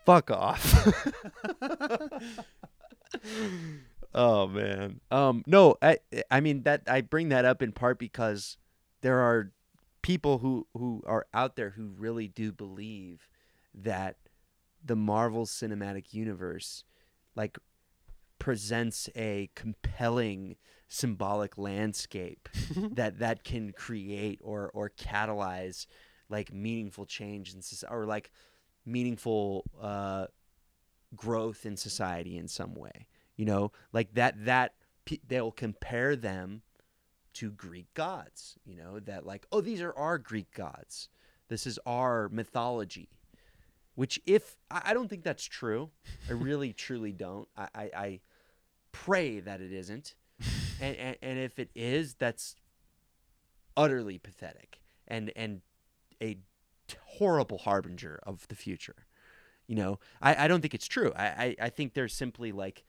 Fuck 0.04 0.30
off. 0.30 0.88
oh 4.14 4.46
man. 4.46 5.00
Um 5.10 5.42
no, 5.46 5.76
I 5.82 5.98
I 6.30 6.40
mean 6.40 6.62
that 6.62 6.82
I 6.86 7.00
bring 7.00 7.28
that 7.30 7.44
up 7.44 7.62
in 7.62 7.72
part 7.72 7.98
because 7.98 8.56
there 9.00 9.20
are 9.20 9.52
people 10.02 10.38
who 10.38 10.66
who 10.74 11.02
are 11.06 11.26
out 11.34 11.56
there 11.56 11.70
who 11.70 11.88
really 11.88 12.28
do 12.28 12.52
believe 12.52 13.28
that 13.74 14.16
the 14.84 14.96
Marvel 14.96 15.46
Cinematic 15.46 16.14
Universe 16.14 16.84
like 17.34 17.58
presents 18.38 19.08
a 19.16 19.50
compelling 19.54 20.56
symbolic 20.88 21.58
landscape 21.58 22.48
that 22.92 23.18
that 23.18 23.44
can 23.44 23.72
create 23.72 24.40
or 24.42 24.70
or 24.72 24.90
catalyze 24.90 25.86
like 26.30 26.52
meaningful 26.52 27.04
change 27.04 27.54
in 27.54 27.62
society 27.62 27.94
or 27.94 28.06
like 28.06 28.30
meaningful 28.86 29.64
uh, 29.80 30.26
growth 31.16 31.64
in 31.66 31.76
society 31.76 32.36
in 32.36 32.48
some 32.48 32.74
way. 32.74 33.06
You 33.36 33.44
know, 33.44 33.72
like 33.92 34.14
that 34.14 34.44
that 34.44 34.74
they'll 35.26 35.52
compare 35.52 36.16
them 36.16 36.62
to 37.34 37.50
Greek 37.50 37.92
gods. 37.94 38.58
You 38.64 38.76
know 38.76 38.98
that 39.00 39.24
like 39.24 39.46
oh 39.52 39.60
these 39.60 39.80
are 39.80 39.94
our 39.94 40.18
Greek 40.18 40.52
gods. 40.52 41.08
This 41.48 41.66
is 41.66 41.78
our 41.86 42.28
mythology. 42.28 43.08
Which 43.94 44.20
if 44.26 44.56
I, 44.70 44.94
don't 44.94 45.08
think 45.08 45.24
that's 45.24 45.44
true. 45.44 45.90
I 46.28 46.32
really 46.32 46.72
truly 46.86 47.10
don't. 47.10 47.48
I, 47.56 47.68
I, 47.74 47.90
I 47.96 48.20
pray 48.92 49.40
that 49.40 49.60
it 49.60 49.72
isn't. 49.72 50.14
And, 50.80 50.96
and 50.96 51.16
and 51.22 51.38
if 51.40 51.58
it 51.58 51.70
is, 51.74 52.14
that's 52.14 52.54
utterly 53.76 54.16
pathetic 54.16 54.80
and 55.08 55.32
and 55.34 55.62
a 56.22 56.38
horrible 57.18 57.58
harbinger 57.58 58.20
of 58.22 58.46
the 58.46 58.54
future. 58.54 59.07
You 59.68 59.76
know, 59.76 60.00
I, 60.22 60.44
I 60.44 60.48
don't 60.48 60.60
think 60.62 60.74
it's 60.74 60.86
true. 60.88 61.12
I, 61.14 61.26
I, 61.26 61.56
I 61.66 61.68
think 61.68 61.92
there's 61.94 62.14
simply 62.14 62.50
like, 62.52 62.84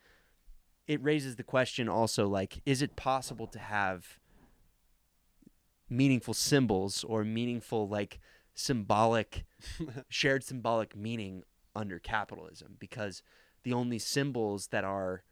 it 0.88 1.04
raises 1.04 1.36
the 1.36 1.44
question 1.44 1.88
also 1.90 2.28
like, 2.28 2.62
is 2.66 2.82
it 2.82 2.96
possible 2.96 3.46
to 3.48 3.60
have 3.60 4.18
meaningful 5.90 6.34
symbols 6.34 7.04
or 7.04 7.24
meaningful 7.24 7.88
like 7.88 8.20
symbolic, 8.54 9.46
shared 10.10 10.44
symbolic 10.44 10.96
meaning 10.96 11.44
under 11.76 12.00
capitalism? 12.00 12.78
Because 12.80 13.22
the 13.64 13.74
only 13.74 14.00
symbols 14.00 14.68
that 14.68 14.86
are 14.86 15.24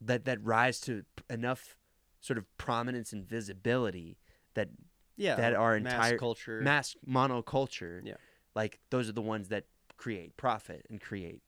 that 0.00 0.24
that 0.24 0.42
rise 0.44 0.80
to 0.80 1.04
enough 1.30 1.76
sort 2.20 2.36
of 2.38 2.44
prominence 2.58 3.12
and 3.12 3.24
visibility 3.24 4.18
that 4.54 4.68
Yeah. 5.16 5.36
that 5.36 5.54
are 5.54 5.78
mass 5.78 5.94
entire 5.94 6.18
culture. 6.18 6.60
mass 6.60 6.96
monoculture 7.08 8.00
Yeah. 8.04 8.16
like 8.54 8.80
those 8.90 9.08
are 9.08 9.12
the 9.12 9.22
ones 9.22 9.48
that 9.48 9.66
create 9.96 10.36
profit 10.36 10.86
and 10.90 11.00
create 11.00 11.42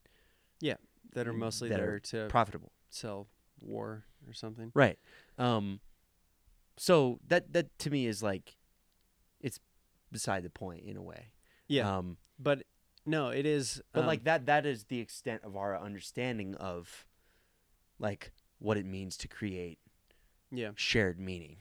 Yeah, 0.60 0.76
that 1.14 1.26
are 1.26 1.32
mostly 1.32 1.68
that 1.68 1.76
there 1.76 1.94
are 1.94 2.00
to 2.00 2.26
profitable 2.28 2.72
sell 2.90 3.28
war 3.60 4.04
or 4.26 4.32
something. 4.32 4.70
right 4.74 4.98
um 5.38 5.80
so 6.76 7.18
that 7.26 7.52
that 7.52 7.78
to 7.78 7.90
me 7.90 8.06
is 8.06 8.22
like 8.22 8.56
it's 9.40 9.58
beside 10.12 10.42
the 10.42 10.50
point 10.50 10.84
in 10.84 10.96
a 10.96 11.02
way 11.02 11.32
Yeah. 11.68 11.96
um 11.98 12.16
but 12.38 12.62
no, 13.08 13.28
it 13.28 13.46
is. 13.46 13.80
but 13.92 14.00
um, 14.00 14.06
like 14.06 14.24
that 14.24 14.46
that 14.46 14.66
is 14.66 14.84
the 14.84 14.98
extent 14.98 15.42
of 15.44 15.56
our 15.56 15.78
understanding 15.78 16.54
of 16.56 17.06
like 18.00 18.32
what 18.58 18.76
it 18.76 18.84
means 18.84 19.16
to 19.18 19.28
create 19.28 19.78
Yeah. 20.50 20.70
shared 20.74 21.18
meaning 21.20 21.56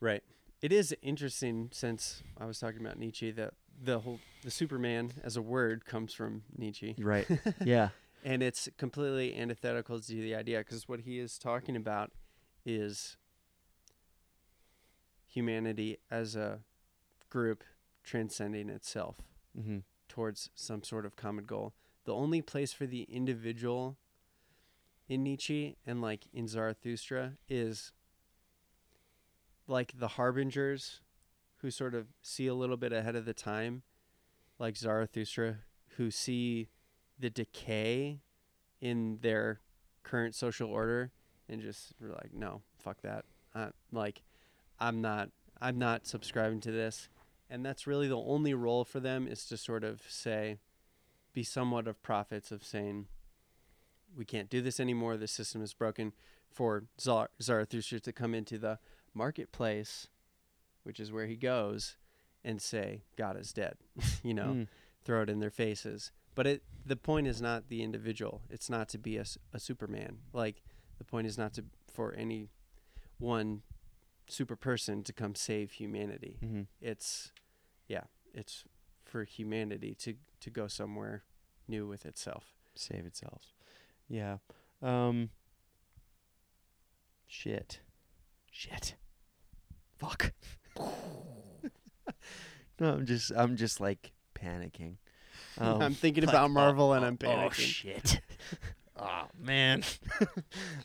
Right. 0.00 0.22
It 0.60 0.72
is 0.72 0.94
interesting 1.02 1.70
since 1.72 2.22
I 2.38 2.46
was 2.46 2.58
talking 2.58 2.80
about 2.80 2.98
Nietzsche 2.98 3.30
that 3.32 3.54
the 3.82 4.00
whole 4.00 4.20
the 4.42 4.50
Superman 4.50 5.12
as 5.22 5.36
a 5.36 5.42
word 5.42 5.84
comes 5.84 6.12
from 6.12 6.42
Nietzsche. 6.56 6.94
right 6.98 7.26
yeah 7.64 7.90
and 8.24 8.42
it's 8.42 8.68
completely 8.78 9.36
antithetical 9.36 10.00
to 10.00 10.12
the 10.12 10.34
idea 10.34 10.58
because 10.58 10.88
what 10.88 11.00
he 11.00 11.18
is 11.18 11.38
talking 11.38 11.76
about 11.76 12.10
is 12.64 13.16
humanity 15.26 15.98
as 16.10 16.36
a 16.36 16.60
group 17.28 17.64
transcending 18.02 18.68
itself 18.68 19.16
hmm 19.60 19.78
towards 20.06 20.50
some 20.54 20.82
sort 20.84 21.04
of 21.04 21.16
common 21.16 21.44
goal. 21.44 21.72
The 22.04 22.14
only 22.14 22.40
place 22.40 22.72
for 22.72 22.86
the 22.86 23.02
individual 23.04 23.96
in 25.08 25.24
Nietzsche 25.24 25.76
and 25.86 26.00
like 26.00 26.26
in 26.32 26.46
Zarathustra 26.46 27.32
is 27.48 27.90
like 29.66 29.98
the 29.98 30.08
harbingers 30.08 31.00
who 31.64 31.70
sort 31.70 31.94
of 31.94 32.08
see 32.20 32.46
a 32.46 32.52
little 32.52 32.76
bit 32.76 32.92
ahead 32.92 33.16
of 33.16 33.24
the 33.24 33.32
time, 33.32 33.82
like 34.58 34.76
Zarathustra, 34.76 35.60
who 35.96 36.10
see 36.10 36.68
the 37.18 37.30
decay 37.30 38.20
in 38.82 39.18
their 39.22 39.60
current 40.02 40.34
social 40.34 40.68
order 40.68 41.10
and 41.48 41.62
just 41.62 41.94
were 41.98 42.08
like, 42.08 42.34
no, 42.34 42.60
fuck 42.78 43.00
that. 43.00 43.24
Uh, 43.54 43.68
like, 43.90 44.20
I'm 44.78 45.00
not, 45.00 45.30
I'm 45.58 45.78
not 45.78 46.06
subscribing 46.06 46.60
to 46.60 46.70
this 46.70 47.08
and 47.48 47.64
that's 47.64 47.86
really 47.86 48.08
the 48.08 48.18
only 48.18 48.52
role 48.52 48.84
for 48.84 49.00
them 49.00 49.26
is 49.26 49.46
to 49.46 49.56
sort 49.56 49.84
of 49.84 50.02
say 50.06 50.58
be 51.32 51.42
somewhat 51.42 51.88
of 51.88 52.02
prophets 52.02 52.52
of 52.52 52.62
saying 52.62 53.06
we 54.14 54.26
can't 54.26 54.50
do 54.50 54.60
this 54.60 54.78
anymore. 54.78 55.16
The 55.16 55.26
system 55.26 55.62
is 55.62 55.72
broken. 55.72 56.12
For 56.52 56.84
Zar- 57.00 57.30
Zarathustra 57.42 58.00
to 58.00 58.12
come 58.12 58.34
into 58.34 58.58
the 58.58 58.78
marketplace, 59.14 60.08
which 60.84 61.00
is 61.00 61.10
where 61.12 61.26
he 61.26 61.36
goes, 61.36 61.96
and 62.44 62.62
say 62.62 63.02
God 63.16 63.36
is 63.38 63.52
dead, 63.52 63.76
you 64.22 64.32
know, 64.34 64.44
Mm. 64.54 64.68
throw 65.04 65.22
it 65.22 65.28
in 65.30 65.40
their 65.40 65.50
faces. 65.50 66.12
But 66.34 66.46
it 66.46 66.62
the 66.86 66.96
point 66.96 67.26
is 67.26 67.40
not 67.42 67.68
the 67.68 67.82
individual. 67.82 68.42
It's 68.50 68.68
not 68.70 68.88
to 68.90 68.98
be 68.98 69.16
a, 69.18 69.24
a 69.52 69.58
Superman. 69.60 70.18
Like 70.32 70.62
the 70.98 71.04
point 71.04 71.26
is 71.26 71.36
not 71.38 71.52
to 71.54 71.64
for 71.92 72.12
any 72.14 72.48
one 73.18 73.62
super 74.26 74.56
person 74.56 75.02
to 75.04 75.12
come 75.12 75.34
save 75.34 75.72
humanity. 75.72 76.38
Mm-hmm. 76.44 76.62
It's 76.80 77.32
yeah, 77.88 78.04
it's 78.34 78.64
for 79.04 79.24
humanity 79.24 79.94
to 80.00 80.14
to 80.40 80.50
go 80.50 80.66
somewhere 80.66 81.22
new 81.68 81.86
with 81.86 82.04
itself. 82.04 82.52
Save 82.74 83.06
itself. 83.06 83.54
Yeah. 84.08 84.38
Um. 84.82 85.30
Shit. 87.26 87.80
Shit. 88.50 88.94
Fuck. 89.98 90.32
no, 92.80 92.92
I'm 92.92 93.06
just 93.06 93.32
I'm 93.34 93.56
just 93.56 93.80
like 93.80 94.12
panicking. 94.34 94.96
Um, 95.56 95.82
I'm 95.82 95.94
thinking 95.94 96.24
about 96.24 96.46
oh, 96.46 96.48
Marvel 96.48 96.92
and 96.94 97.04
oh, 97.04 97.08
I'm 97.08 97.16
panicking. 97.16 97.46
Oh 97.46 97.50
shit. 97.50 98.20
oh 98.98 99.26
man. 99.40 99.84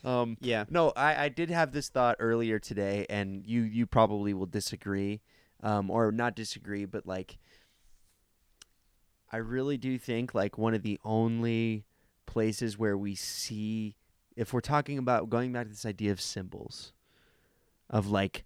um. 0.03 0.37
yeah. 0.41 0.65
No, 0.69 0.91
I, 0.95 1.23
I 1.23 1.29
did 1.29 1.49
have 1.49 1.71
this 1.71 1.89
thought 1.89 2.17
earlier 2.19 2.59
today, 2.59 3.07
and 3.09 3.43
you 3.47 3.61
you 3.61 3.87
probably 3.87 4.31
will 4.35 4.45
disagree, 4.45 5.21
um, 5.63 5.89
or 5.89 6.11
not 6.11 6.35
disagree, 6.35 6.85
but 6.85 7.07
like, 7.07 7.39
I 9.31 9.37
really 9.37 9.77
do 9.77 9.97
think 9.97 10.35
like 10.35 10.55
one 10.55 10.75
of 10.75 10.83
the 10.83 10.99
only 11.03 11.85
places 12.27 12.77
where 12.77 12.95
we 12.95 13.15
see, 13.15 13.95
if 14.35 14.53
we're 14.53 14.61
talking 14.61 14.99
about 14.99 15.31
going 15.31 15.51
back 15.51 15.63
to 15.63 15.71
this 15.71 15.85
idea 15.85 16.11
of 16.11 16.21
symbols, 16.21 16.93
of 17.89 18.07
like 18.07 18.45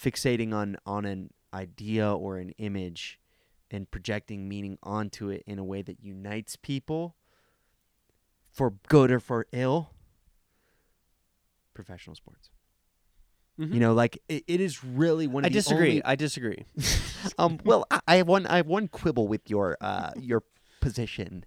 fixating 0.00 0.52
on 0.54 0.76
on 0.86 1.04
an 1.04 1.30
idea 1.54 2.12
or 2.12 2.36
an 2.38 2.50
image 2.58 3.18
and 3.70 3.90
projecting 3.90 4.48
meaning 4.48 4.78
onto 4.82 5.28
it 5.30 5.42
in 5.46 5.58
a 5.58 5.64
way 5.64 5.82
that 5.82 6.02
unites 6.02 6.54
people 6.56 7.16
for 8.52 8.74
good 8.88 9.10
or 9.10 9.20
for 9.20 9.46
ill 9.52 9.90
professional 11.74 12.14
sports 12.16 12.50
you 13.58 13.80
know 13.80 13.94
like 13.94 14.18
it, 14.28 14.44
it 14.46 14.60
is 14.60 14.84
really 14.84 15.26
one 15.26 15.42
of 15.42 15.46
I 15.46 15.48
the 15.48 15.54
disagree. 15.54 15.88
only- 15.88 16.04
I 16.04 16.14
disagree. 16.14 16.64
um 17.38 17.58
well 17.64 17.86
I, 17.90 18.00
I 18.06 18.16
have 18.16 18.28
one 18.28 18.46
i 18.46 18.56
have 18.58 18.66
one 18.66 18.86
quibble 18.86 19.28
with 19.28 19.48
your 19.48 19.78
uh 19.80 20.10
your 20.20 20.42
position 20.82 21.44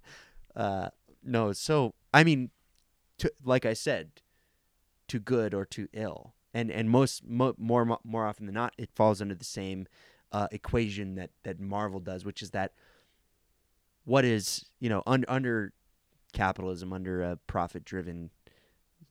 uh 0.56 0.88
no 1.22 1.52
so 1.52 1.94
i 2.12 2.24
mean 2.24 2.50
to 3.18 3.32
like 3.44 3.64
i 3.64 3.74
said 3.74 4.22
to 5.06 5.20
good 5.20 5.54
or 5.54 5.64
to 5.66 5.86
ill 5.92 6.34
and 6.52 6.70
and 6.70 6.90
most 6.90 7.24
mo- 7.26 7.54
more 7.58 7.98
more 8.04 8.26
often 8.26 8.46
than 8.46 8.54
not 8.54 8.74
it 8.78 8.90
falls 8.94 9.20
under 9.20 9.34
the 9.34 9.44
same 9.44 9.86
uh 10.32 10.48
equation 10.52 11.14
that 11.14 11.30
that 11.42 11.60
marvel 11.60 12.00
does 12.00 12.24
which 12.24 12.42
is 12.42 12.50
that 12.50 12.72
what 14.04 14.24
is 14.24 14.64
you 14.80 14.88
know 14.88 15.02
un- 15.06 15.24
under 15.28 15.72
capitalism 16.32 16.92
under 16.92 17.22
a 17.22 17.36
profit 17.46 17.84
driven 17.84 18.30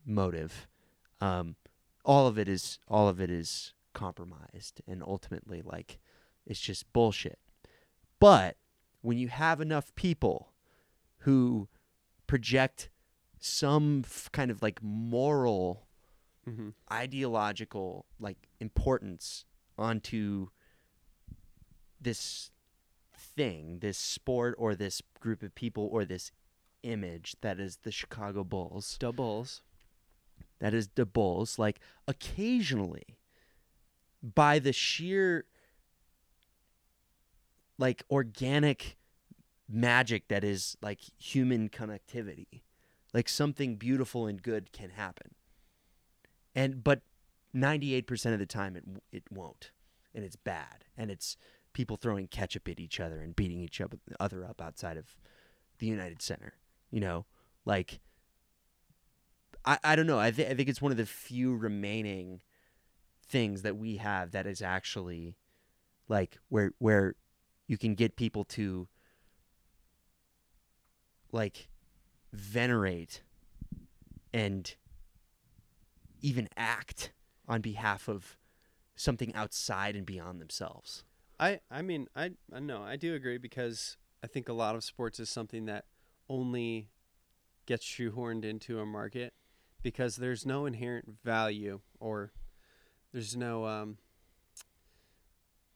motive 0.06 0.68
um 1.22 1.56
all 2.06 2.28
of 2.28 2.38
it 2.40 2.48
is 2.48 2.80
all 2.88 3.08
of 3.08 3.20
it 3.20 3.30
is 3.30 3.74
compromised 3.94 4.82
and 4.88 5.04
ultimately 5.04 5.62
like 5.62 6.00
it's 6.46 6.60
just 6.60 6.92
bullshit. 6.94 7.38
But 8.20 8.58
when 9.02 9.18
you 9.18 9.28
have 9.28 9.62
enough 9.62 9.94
people 9.96 10.54
who 11.20 11.68
project 12.28 12.90
some 13.40 14.02
f- 14.06 14.30
kind 14.32 14.52
of 14.52 14.62
like 14.62 14.82
moral 14.82 15.88
hmm 16.56 16.70
ideological 16.92 18.06
like 18.20 18.48
importance 18.60 19.46
onto 19.78 20.48
this 22.02 22.52
thing, 23.16 23.80
this 23.80 23.98
sport 23.98 24.56
or 24.58 24.76
this 24.76 25.02
group 25.20 25.44
of 25.44 25.54
people 25.56 25.88
or 25.92 26.06
this 26.06 26.32
image 26.84 27.36
that 27.42 27.60
is 27.60 27.78
the 27.84 27.92
Chicago 27.92 28.44
Bulls, 28.44 28.98
The 29.00 29.12
Bulls. 29.12 29.62
that 30.60 30.74
is 30.74 30.90
the 30.96 31.06
Bulls, 31.06 31.60
like 31.60 31.80
occasionally 32.08 33.18
by 34.22 34.60
the 34.60 34.74
sheer 34.74 35.46
like 37.78 38.04
organic 38.10 38.98
magic 39.70 40.28
that 40.28 40.44
is 40.44 40.76
like 40.82 41.00
human 41.18 41.70
connectivity, 41.70 42.62
like 43.14 43.30
something 43.30 43.76
beautiful 43.76 44.28
and 44.28 44.42
good 44.42 44.72
can 44.72 44.90
happen. 44.92 45.32
And 46.56 46.84
but 46.84 47.02
98% 47.56 48.34
of 48.34 48.40
the 48.40 48.46
time 48.46 48.76
it 48.76 48.84
it 49.12 49.24
won't. 49.32 49.72
And 50.14 50.24
it's 50.24 50.36
bad. 50.36 50.86
And 50.98 51.12
it's 51.12 51.38
people 51.74 51.98
throwing 51.98 52.28
ketchup 52.28 52.68
at 52.68 52.80
each 52.80 53.00
other 53.00 53.20
and 53.22 53.36
beating 53.36 53.62
each 53.62 53.82
other 54.20 54.46
up 54.46 54.62
outside 54.62 54.98
of 54.98 55.16
the 55.78 55.86
United 55.86 56.22
Center, 56.22 56.54
you 56.92 57.00
know? 57.00 57.26
Like 57.66 58.00
I, 59.66 59.78
I 59.84 59.96
don't 59.96 60.08
know. 60.08 60.20
I, 60.20 60.32
th- 60.32 60.50
I 60.50 60.54
think 60.54 60.70
it's 60.70 60.82
one 60.82 60.92
of 60.92 60.98
the 60.98 61.06
few 61.06 61.56
remaining 61.56 62.42
things 63.28 63.62
that 63.62 63.78
we 63.78 63.98
have 63.98 64.32
that 64.32 64.48
is 64.48 64.62
actually 64.62 65.36
like 66.08 66.40
where 66.50 66.72
where 66.80 67.16
you 67.68 67.78
can 67.78 67.94
get 67.94 68.16
people 68.16 68.44
to 68.44 68.88
like 71.32 71.70
venerate 72.34 73.22
and 74.34 74.76
even 76.22 76.48
act 76.58 77.12
on 77.48 77.62
behalf 77.62 78.08
of 78.08 78.38
something 78.96 79.34
outside 79.34 79.96
and 79.96 80.06
beyond 80.06 80.40
themselves. 80.42 81.04
I 81.40 81.62
I 81.72 81.82
mean 81.82 82.08
I 82.16 82.32
I 82.54 82.60
know 82.60 82.82
I 82.84 82.96
do 82.98 83.14
agree 83.16 83.38
because 83.38 83.98
I 84.24 84.28
think 84.28 84.50
a 84.50 84.54
lot 84.54 84.76
of 84.76 84.84
sports 84.84 85.20
is 85.20 85.30
something 85.30 85.66
that 85.66 85.86
only 86.28 86.90
gets 87.66 87.86
shoehorned 87.86 88.44
into 88.44 88.80
a 88.80 88.86
market 88.86 89.34
because 89.82 90.18
there's 90.18 90.46
no 90.46 90.66
inherent 90.66 91.16
value 91.24 91.80
or 92.00 92.32
there's 93.14 93.36
no 93.38 93.66
um, 93.66 93.98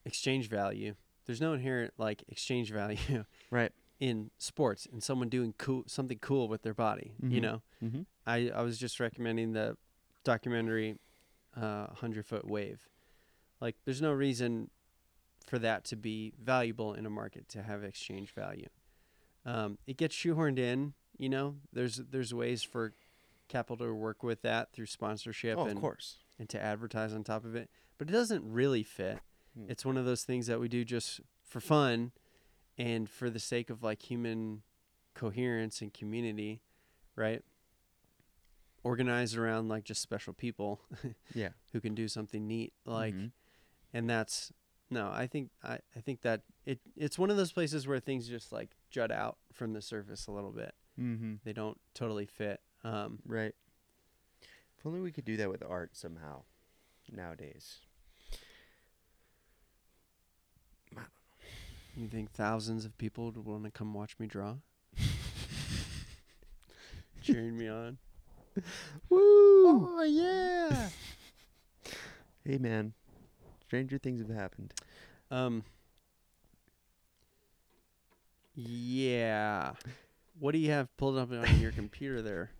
exchange 0.04 0.48
value. 0.48 0.94
There's 1.26 1.40
no 1.40 1.54
inherent 1.54 1.94
like 1.98 2.24
exchange 2.28 2.70
value 2.72 3.24
Right. 3.50 3.72
in 4.00 4.30
sports 4.38 4.86
and 4.90 5.02
someone 5.02 5.28
doing 5.28 5.54
cool 5.58 5.84
something 5.86 6.18
cool 6.18 6.48
with 6.48 6.62
their 6.62 6.74
body. 6.74 7.14
You 7.22 7.38
Mhm. 7.40 7.42
know, 7.42 7.62
Mm-hmm. 7.82 8.02
I 8.26 8.50
I 8.50 8.62
was 8.62 8.78
just 8.78 9.00
recommending 9.00 9.52
the 9.52 9.76
documentary 10.24 10.96
uh, 11.56 11.86
Hundred 11.94 12.26
Foot 12.26 12.46
Wave. 12.48 12.88
Like, 13.60 13.76
there's 13.84 14.02
no 14.02 14.12
reason 14.12 14.70
for 15.46 15.58
that 15.58 15.84
to 15.84 15.96
be 15.96 16.32
valuable 16.42 16.94
in 16.94 17.06
a 17.06 17.10
market 17.10 17.48
to 17.50 17.62
have 17.62 17.84
exchange 17.84 18.32
value. 18.34 18.68
Um, 19.46 19.78
it 19.86 19.96
gets 19.96 20.14
shoehorned 20.16 20.58
in. 20.58 20.94
You 21.16 21.28
know, 21.28 21.56
there's 21.72 21.96
there's 21.96 22.34
ways 22.34 22.62
for 22.62 22.92
capital 23.48 23.76
to 23.86 23.94
work 23.94 24.22
with 24.22 24.42
that 24.42 24.72
through 24.72 24.86
sponsorship 24.86 25.58
Oh, 25.58 25.66
of 25.68 25.74
course. 25.76 26.16
and 26.38 26.48
to 26.48 26.60
advertise 26.60 27.12
on 27.12 27.22
top 27.22 27.44
of 27.44 27.54
it, 27.54 27.70
but 27.98 28.08
it 28.08 28.12
doesn't 28.12 28.42
really 28.50 28.82
fit. 28.82 29.18
Hmm. 29.56 29.66
It's 29.70 29.84
one 29.84 29.96
of 29.96 30.06
those 30.06 30.24
things 30.24 30.46
that 30.48 30.58
we 30.58 30.68
do 30.68 30.84
just 30.84 31.20
for 31.46 31.60
fun 31.60 32.10
and 32.78 33.08
for 33.08 33.30
the 33.30 33.38
sake 33.38 33.70
of 33.70 33.82
like 33.82 34.02
human 34.10 34.62
coherence 35.14 35.80
and 35.82 35.92
community, 35.94 36.62
right? 37.14 37.42
Organized 38.84 39.36
around 39.36 39.68
like 39.68 39.84
just 39.84 40.00
special 40.02 40.32
people 40.34 40.80
Yeah. 41.34 41.48
who 41.72 41.80
can 41.80 41.94
do 41.94 42.06
something 42.06 42.46
neat 42.46 42.72
like 42.84 43.14
Mhm. 43.14 43.32
and 43.92 44.08
that's 44.08 44.52
no, 44.90 45.10
I 45.10 45.26
think 45.26 45.50
I, 45.62 45.78
I 45.96 46.00
think 46.00 46.20
that 46.20 46.42
it 46.66 46.80
it's 46.94 47.18
one 47.18 47.30
of 47.30 47.36
those 47.36 47.50
places 47.50 47.86
where 47.88 47.98
things 47.98 48.28
just 48.28 48.52
like 48.52 48.76
jut 48.90 49.10
out 49.10 49.38
from 49.52 49.72
the 49.72 49.80
surface 49.82 50.26
a 50.26 50.30
little 50.32 50.52
bit. 50.52 50.74
Mm-hmm. 51.00 51.34
They 51.44 51.52
don't 51.54 51.80
totally 51.94 52.26
fit. 52.26 52.60
Um 52.84 53.18
Right. 53.26 53.54
If 54.78 54.84
only 54.86 55.00
we 55.00 55.10
could 55.12 55.24
do 55.24 55.36
that 55.38 55.48
with 55.50 55.62
art 55.66 55.96
somehow 55.96 56.42
nowadays. 57.10 57.78
you 61.96 62.08
think 62.08 62.30
thousands 62.32 62.84
of 62.84 62.98
people 62.98 63.26
would 63.26 63.36
want 63.44 63.64
to 63.64 63.70
come 63.70 63.94
watch 63.94 64.16
me 64.18 64.26
draw? 64.26 64.56
Cheering 67.22 67.56
me 67.56 67.68
on. 67.68 67.98
Woo! 69.08 69.88
Oh 69.98 70.02
yeah. 70.02 70.88
Hey 72.46 72.58
man, 72.58 72.92
stranger 73.62 73.96
things 73.96 74.20
have 74.20 74.28
happened. 74.28 74.74
Um. 75.30 75.64
Yeah. 78.54 79.72
What 80.38 80.52
do 80.52 80.58
you 80.58 80.70
have 80.70 80.94
pulled 80.98 81.16
up 81.16 81.32
on 81.32 81.58
your 81.58 81.72
computer 81.72 82.20
there? 82.20 82.50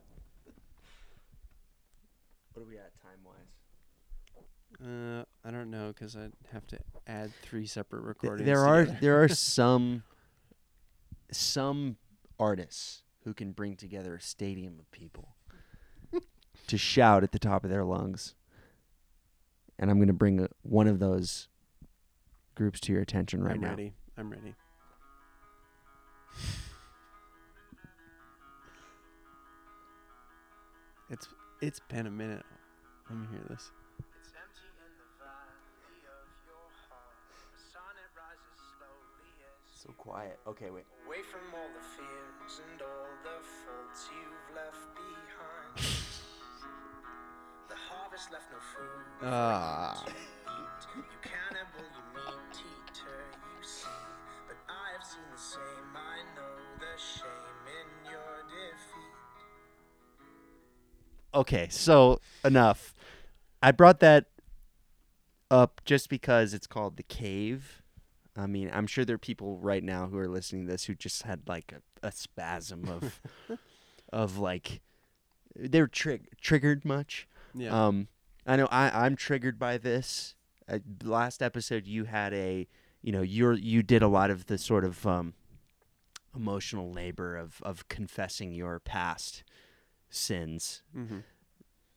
What 2.55 2.63
are 2.63 2.67
we 2.67 2.79
at 2.79 2.93
time 3.03 3.19
wise? 3.27 3.45
Uh, 4.83 5.25
I 5.47 5.51
don't 5.51 5.71
know 5.71 5.89
because 5.89 6.17
I'd 6.17 6.33
have 6.53 6.67
to 6.69 6.79
add 7.07 7.33
three 7.43 7.67
separate 7.67 8.05
recordings. 8.05 8.47
There 8.47 8.65
are 8.65 8.85
there 8.87 9.23
are 9.23 9.29
some 9.29 10.03
some 11.31 11.97
artists 12.39 13.03
who 13.25 13.35
can 13.35 13.53
bring 13.53 13.77
together 13.77 14.15
a 14.15 14.21
stadium 14.21 14.79
of 14.79 14.91
people 14.91 15.34
to 16.69 16.79
shout 16.79 17.23
at 17.25 17.33
the 17.33 17.39
top 17.39 17.65
of 17.65 17.71
their 17.71 17.85
lungs. 17.85 18.35
And 19.79 19.91
I'm 19.91 19.99
going 19.99 20.09
to 20.09 20.13
bring 20.15 20.41
uh, 20.41 20.49
one 20.63 20.87
of 20.87 20.99
those 21.01 21.49
groups 22.55 22.79
to 22.81 22.93
your 22.93 23.03
attention 23.03 23.43
right 23.43 23.59
now. 23.61 23.69
I'm 23.69 23.77
ready. 23.77 23.93
I'm 24.17 24.31
ready. 24.31 24.55
It's 31.11 31.29
it's 31.61 31.81
been 31.89 32.07
a 32.07 32.11
minute. 32.11 32.45
Let 33.11 33.19
me 33.19 33.27
hear 33.31 33.41
this. 33.49 33.71
It's 34.21 34.33
empty 34.33 34.69
in 34.81 34.93
the 34.97 35.09
valley 35.21 36.01
of 36.09 36.27
your 36.49 36.67
heart. 36.89 37.19
The 37.53 37.61
sun 37.61 37.95
it 38.01 38.11
rises 38.17 38.57
slowly 38.77 39.33
as 39.45 39.81
So 39.81 39.93
quiet. 39.99 40.39
Okay, 40.49 40.71
wait. 40.71 40.85
away 41.07 41.23
from 41.31 41.45
all 41.53 41.69
the 41.77 41.85
fears 41.85 42.61
and 42.73 42.81
all 42.83 43.11
the 43.23 43.39
faults 43.45 44.09
you've 44.11 44.57
left 44.57 44.89
behind. 44.97 45.94
The 48.15 48.21
harvest 48.21 48.33
left 48.33 48.51
no 48.51 48.59
food. 48.59 49.05
Ah. 49.23 50.05
you. 50.07 50.13
You 50.95 51.03
cannibal, 51.23 51.85
you 51.95 52.03
meat 52.15 52.61
eater, 52.61 53.25
you 53.59 53.67
see. 53.67 53.87
But 54.47 54.57
I 54.69 54.97
have 54.97 55.05
seen 55.05 55.23
the 55.33 55.41
same. 55.41 55.61
I 55.95 56.23
know 56.37 56.43
the 56.79 57.01
shame 57.01 57.67
in 57.67 58.11
your 58.11 58.45
defeat. 58.49 59.15
Okay, 61.35 61.69
so 61.71 62.21
enough. 62.45 62.95
I 63.63 63.73
brought 63.73 64.01
that 64.01 64.27
up 65.51 65.81
just 65.85 66.09
because 66.09 66.55
it's 66.55 66.67
called 66.67 66.97
The 66.97 67.03
Cave. 67.03 67.83
I 68.37 68.47
mean, 68.47 68.71
I'm 68.73 68.87
sure 68.87 69.05
there 69.05 69.15
are 69.15 69.19
people 69.19 69.59
right 69.59 69.83
now 69.83 70.07
who 70.07 70.19
are 70.19 70.29
listening 70.29 70.67
to 70.67 70.73
this 70.73 70.85
who 70.85 70.95
just 70.95 71.23
had 71.23 71.43
like 71.49 71.73
a, 71.73 72.07
a 72.07 72.13
spasm 72.13 72.89
of 72.89 73.21
of 74.13 74.39
like 74.39 74.81
they're 75.57 75.87
trig- 75.87 76.29
triggered 76.41 76.85
much. 76.85 77.29
Yeah. 77.55 77.87
Um, 77.87 78.09
I 78.47 78.57
know 78.57 78.69
I, 78.71 79.07
I'm 79.07 79.17
triggered 79.17 79.59
by 79.59 79.79
this. 79.79 80.35
Uh, 80.69 80.79
last 81.03 81.43
episode, 81.43 81.87
you 81.87 82.05
had 82.05 82.33
a, 82.35 82.67
you 83.03 83.13
know, 83.13 83.23
you're 83.23 83.55
you 83.55 83.83
did 83.83 84.03
a 84.03 84.09
lot 84.09 84.31
of 84.31 84.47
the 84.47 84.59
sort 84.59 84.85
of 84.85 85.07
um, 85.07 85.35
emotional 86.35 86.91
labor 86.93 87.37
of 87.37 87.61
of 87.63 87.89
confessing 87.89 88.53
your 88.53 88.81
past 88.81 89.45
sins 90.11 90.83
mm-hmm. 90.97 91.19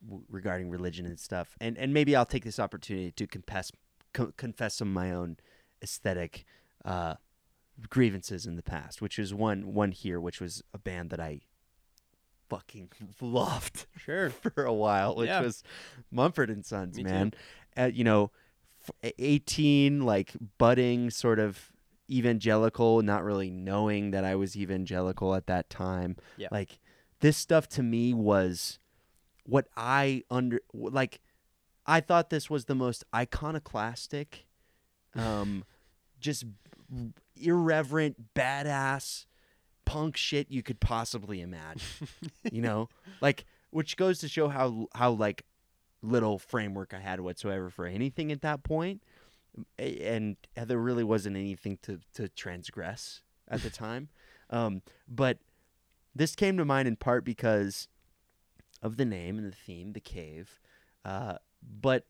w- 0.06 0.24
regarding 0.30 0.70
religion 0.70 1.06
and 1.06 1.20
stuff. 1.20 1.56
And 1.60 1.78
and 1.78 1.94
maybe 1.94 2.16
I'll 2.16 2.26
take 2.26 2.46
this 2.46 2.60
opportunity 2.60 3.12
to 3.12 3.28
confess 3.28 3.72
co- 4.14 4.34
confess 4.38 4.76
some 4.76 4.90
of 4.90 4.94
my 4.94 5.12
own 5.12 5.38
aesthetic 5.82 6.46
uh, 6.86 7.16
grievances 7.90 8.46
in 8.46 8.56
the 8.56 8.64
past, 8.64 9.02
which 9.02 9.20
is 9.20 9.34
one 9.34 9.74
one 9.74 9.92
here, 9.92 10.20
which 10.20 10.42
was 10.42 10.64
a 10.74 10.78
band 10.78 11.10
that 11.10 11.20
I 11.20 11.42
fucking 12.50 12.90
loved 13.22 13.86
Sure. 13.98 14.30
for 14.54 14.64
a 14.64 14.74
while, 14.74 15.16
which 15.16 15.28
Yeah. 15.28 15.42
was 15.42 15.64
Mumford 16.12 16.50
and 16.50 16.66
Sons, 16.66 16.98
Me 16.98 17.04
man. 17.04 17.34
Uh, 17.78 17.86
you 17.94 18.04
know, 18.04 18.32
18, 19.04 20.02
like 20.06 20.34
budding 20.58 21.10
sort 21.10 21.40
of 21.40 21.72
evangelical, 22.10 23.02
not 23.02 23.24
really 23.24 23.50
knowing 23.50 24.12
that 24.12 24.24
I 24.24 24.36
was 24.36 24.56
evangelical 24.56 25.36
at 25.36 25.48
that 25.48 25.70
time. 25.70 26.16
Yeah. 26.38 26.48
Like 26.52 26.80
this 27.20 27.38
stuff 27.38 27.68
to 27.70 27.84
me 27.84 28.14
was 28.14 28.80
what 29.44 29.68
I 29.76 30.24
under 30.30 30.60
like 30.74 31.22
I 31.86 32.00
thought 32.02 32.30
this 32.30 32.50
was 32.50 32.66
the 32.66 32.76
most 32.76 33.04
iconoclastic 33.16 34.46
um 35.16 35.64
just 36.20 36.44
irreverent 37.36 38.34
badass 38.36 39.26
punk 39.88 40.18
shit 40.18 40.52
you 40.52 40.62
could 40.62 40.80
possibly 40.80 41.42
imagine. 41.42 41.82
you 42.52 42.62
know? 42.62 42.90
Like 43.22 43.46
which 43.72 43.98
goes 43.98 44.20
to 44.20 44.28
show 44.28 44.48
how 44.48 44.88
how 44.94 45.12
like 45.12 45.44
little 46.04 46.38
framework 46.38 46.94
I 46.94 47.00
had 47.00 47.20
whatsoever 47.20 47.70
for 47.72 47.88
anything 47.88 48.32
at 48.32 48.42
that 48.42 48.62
point. 48.64 49.02
And 49.80 50.38
there 50.56 50.78
really 50.78 51.04
wasn't 51.04 51.36
anything 51.36 51.80
to 51.84 52.00
to 52.14 52.30
transgress 52.30 53.22
at 53.48 53.64
the 53.64 53.70
time. 53.72 54.10
Um 54.50 54.82
but 55.10 55.40
this 56.16 56.34
came 56.34 56.56
to 56.58 56.64
mind 56.64 56.88
in 56.88 56.96
part 56.96 57.26
because 57.26 57.90
of 58.82 58.96
the 58.98 59.04
name 59.04 59.38
and 59.38 59.46
the 59.52 59.56
theme, 59.56 59.92
the 59.92 60.00
cave, 60.00 60.60
uh, 61.04 61.38
but 61.62 62.06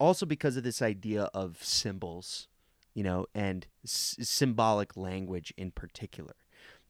also 0.00 0.26
because 0.26 0.56
of 0.56 0.64
this 0.64 0.82
idea 0.82 1.24
of 1.34 1.62
symbols, 1.62 2.48
you 2.94 3.02
know, 3.04 3.26
and 3.34 3.68
s- 3.84 4.16
symbolic 4.22 4.96
language 4.96 5.52
in 5.56 5.70
particular. 5.70 6.34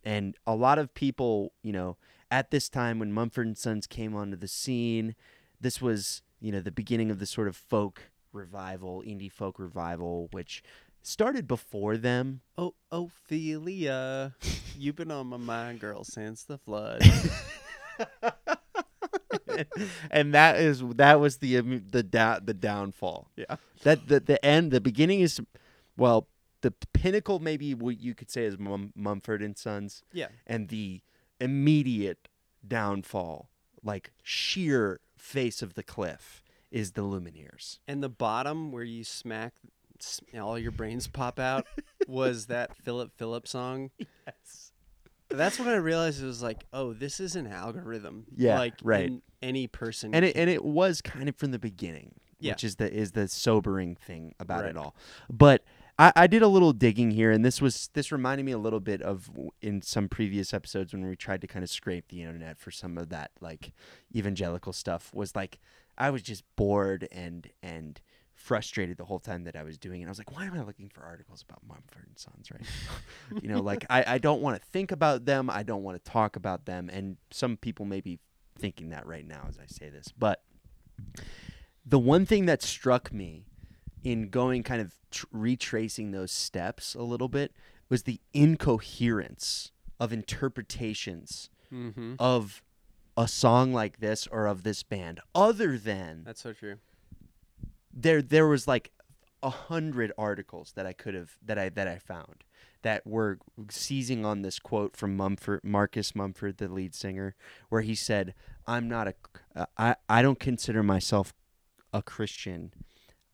And 0.09 0.37
a 0.47 0.55
lot 0.55 0.79
of 0.79 0.95
people, 0.95 1.53
you 1.63 1.71
know, 1.71 1.99
at 2.31 2.51
this 2.51 2.71
time 2.71 2.99
when 2.99 3.13
Mumford 3.13 3.47
and 3.47 3.59
Sons 3.59 3.87
came 3.87 4.17
onto 4.17 4.39
the 4.39 4.49
scene, 4.49 5.15
this 5.61 5.83
was, 5.83 6.23
you 6.41 6.51
know, 6.51 6.63
the 6.63 6.71
beginning 6.71 7.11
of 7.11 7.19
the 7.19 7.27
sort 7.27 7.47
of 7.47 7.55
folk 7.55 8.05
revival, 8.33 9.03
indie 9.07 9.31
folk 9.31 9.59
revival, 9.59 10.29
which 10.31 10.63
started 11.03 11.47
before 11.47 11.99
them. 11.99 12.41
Oh, 12.57 12.73
Ophelia, 12.91 14.35
you've 14.79 14.97
been 14.97 15.11
on 15.11 15.27
my 15.27 15.37
mind, 15.37 15.81
girl, 15.81 16.05
since 16.05 16.43
the 16.43 16.57
flood. 16.57 17.03
and 20.11 20.33
that 20.33 20.57
is 20.57 20.83
that 20.95 21.21
was 21.21 21.37
the 21.37 21.61
the 21.61 22.03
da- 22.03 22.41
the 22.43 22.55
downfall. 22.55 23.29
Yeah. 23.37 23.57
That 23.83 24.09
the 24.09 24.21
the 24.21 24.43
end, 24.43 24.71
the 24.71 24.81
beginning 24.81 25.21
is, 25.21 25.39
well, 25.99 26.29
the 26.63 26.73
pinnacle 26.93 27.39
maybe 27.39 27.75
what 27.75 28.01
you 28.01 28.15
could 28.15 28.31
say 28.31 28.45
is 28.45 28.59
Mum, 28.59 28.93
Mumford 28.97 29.43
and 29.43 29.57
Sons, 29.57 30.03
yeah. 30.13 30.29
and 30.47 30.69
the 30.69 31.03
immediate 31.41 32.29
downfall, 32.67 33.49
like 33.83 34.11
sheer 34.23 35.01
face 35.17 35.63
of 35.63 35.75
the 35.75 35.83
cliff, 35.83 36.43
is 36.71 36.93
the 36.93 37.03
Lumineers. 37.03 37.79
And 37.89 38.03
the 38.03 38.09
bottom 38.09 38.73
where 38.73 38.85
you 38.85 39.05
smack, 39.05 39.55
all 40.39 40.59
your 40.59 40.71
brains 40.73 41.07
pop 41.07 41.39
out, 41.39 41.67
was 42.09 42.47
that 42.47 42.77
Philip 42.77 43.13
Phillips 43.17 43.51
song. 43.51 43.91
Yes. 43.99 44.73
That's 45.31 45.59
when 45.59 45.69
I 45.69 45.77
realized 45.77 46.23
it 46.23 46.27
was 46.27 46.43
like, 46.43 46.65
oh, 46.73 46.93
this 46.95 47.21
is 47.21 47.37
an 47.37 47.47
algorithm. 47.47 48.25
Yeah, 48.35 48.59
like 48.59 48.75
right. 48.83 49.13
any 49.43 49.67
person. 49.67 50.15
And 50.15 50.25
it 50.25 50.33
can- 50.33 50.43
and 50.43 50.51
it 50.51 50.65
was 50.65 51.03
kind 51.03 51.29
of 51.29 51.37
from 51.37 51.51
the 51.51 51.59
beginning, 51.59 52.15
Yeah. 52.41 52.53
which 52.53 52.65
is 52.65 52.77
the 52.77 52.91
is 52.93 53.13
the 53.13 53.29
sobering 53.29 53.95
thing 53.97 54.35
about 54.41 54.63
Right. 54.63 54.71
it 54.71 54.77
all. 54.79 54.95
But 55.31 55.65
I, 55.99 56.12
I 56.15 56.27
did 56.27 56.43
a 56.43 56.49
little 56.49 56.73
digging 56.73 57.11
here, 57.11 57.31
and 57.31 57.45
this 57.45 57.61
was 57.61 57.91
this 57.95 58.12
reminded 58.12 58.45
me 58.45 58.53
a 58.53 58.59
little 58.59 58.81
bit 58.81 59.03
of 59.03 59.31
in 59.61 59.83
some 59.83 60.09
previous 60.09 60.55
episodes 60.55 60.93
when 60.93 61.07
we 61.07 61.16
tried 61.16 61.41
to 61.41 61.47
kind 61.47 61.62
of 61.62 61.70
scrape 61.70 62.09
the 62.09 62.23
internet 62.23 62.59
for 62.59 62.70
some 62.70 62.97
of 62.97 63.09
that 63.09 63.33
like 63.41 63.73
evangelical 64.15 64.73
stuff. 64.73 65.12
Was 65.12 65.35
like 65.35 65.59
I 65.97 66.11
was 66.11 66.23
just 66.23 66.45
bored 66.57 67.09
and 67.11 67.51
and 67.62 68.01
frustrated 68.35 68.97
the 68.97 69.05
whole 69.05 69.19
time 69.19 69.43
that 69.45 69.57
I 69.57 69.65
was 69.65 69.77
doing 69.77 70.01
it. 70.01 70.07
I 70.07 70.09
was 70.09 70.19
like, 70.19 70.35
why 70.35 70.47
am 70.47 70.55
I 70.55 70.62
looking 70.62 70.89
for 70.89 71.03
articles 71.03 71.43
about 71.43 71.61
Mumford 71.66 72.07
and 72.07 72.16
Sons 72.16 72.51
right 72.53 72.62
now? 72.62 73.41
you 73.43 73.49
know, 73.49 73.61
like 73.61 73.85
I, 73.91 74.05
I 74.07 74.19
don't 74.19 74.41
want 74.41 74.61
to 74.61 74.69
think 74.69 74.93
about 74.93 75.25
them. 75.25 75.51
I 75.51 75.65
don't 75.65 75.83
want 75.83 76.03
to 76.03 76.11
talk 76.11 76.37
about 76.37 76.65
them. 76.65 76.89
And 76.93 77.16
some 77.33 77.57
people 77.57 77.85
may 77.85 78.01
be 78.01 78.20
thinking 78.57 78.91
that 78.91 79.07
right 79.07 79.27
now 79.27 79.47
as 79.49 79.59
I 79.59 79.66
say 79.66 79.91
this. 79.91 80.12
But 80.16 80.43
the 81.85 81.99
one 81.99 82.25
thing 82.27 82.47
that 82.47 82.62
struck 82.62 83.12
me 83.12 83.48
in 84.09 84.31
going 84.31 84.63
kind 84.63 84.81
of 84.81 84.95
tr- 85.11 85.27
retracing 85.33 86.13
those 86.13 86.33
steps 86.33 86.95
a 86.95 87.03
little 87.03 87.29
bit 87.29 87.53
was 87.91 88.05
the 88.05 88.21
incoherence 88.33 89.71
of 90.01 90.13
interpretations 90.13 91.51
Mhm. 91.71 92.17
of 92.19 92.63
a 93.17 93.29
song 93.29 93.73
like 93.75 93.99
this 94.01 94.27
or 94.29 94.47
of 94.47 94.63
this 94.63 94.83
band 94.83 95.21
other 95.35 95.77
than 95.77 96.25
That's 96.25 96.41
so 96.41 96.53
true. 96.55 96.79
there 97.93 98.23
there 98.23 98.47
was 98.47 98.67
like 98.67 98.93
a 99.43 99.51
hundred 99.51 100.11
articles 100.17 100.73
that 100.75 100.87
I 100.87 100.93
could 100.95 101.15
have 101.15 101.37
that 101.45 101.59
I 101.59 101.69
that 101.69 101.87
I 101.87 101.99
found 101.99 102.45
that 102.83 103.07
were 103.07 103.39
seizing 103.71 104.25
on 104.25 104.43
this 104.43 104.59
quote 104.59 104.97
from 104.97 105.17
Mumford 105.17 105.63
Marcus 105.65 106.15
Mumford, 106.15 106.57
the 106.59 106.69
lead 106.69 106.95
singer, 106.95 107.35
where 107.69 107.83
he 107.83 107.95
said, 107.95 108.35
"I'm 108.67 108.89
not 108.89 109.09
a 109.09 109.15
uh, 109.55 109.67
I 109.77 109.97
I 110.09 110.23
don't 110.23 110.41
consider 110.41 110.83
myself 110.83 111.35
a 111.93 112.03
Christian. 112.03 112.73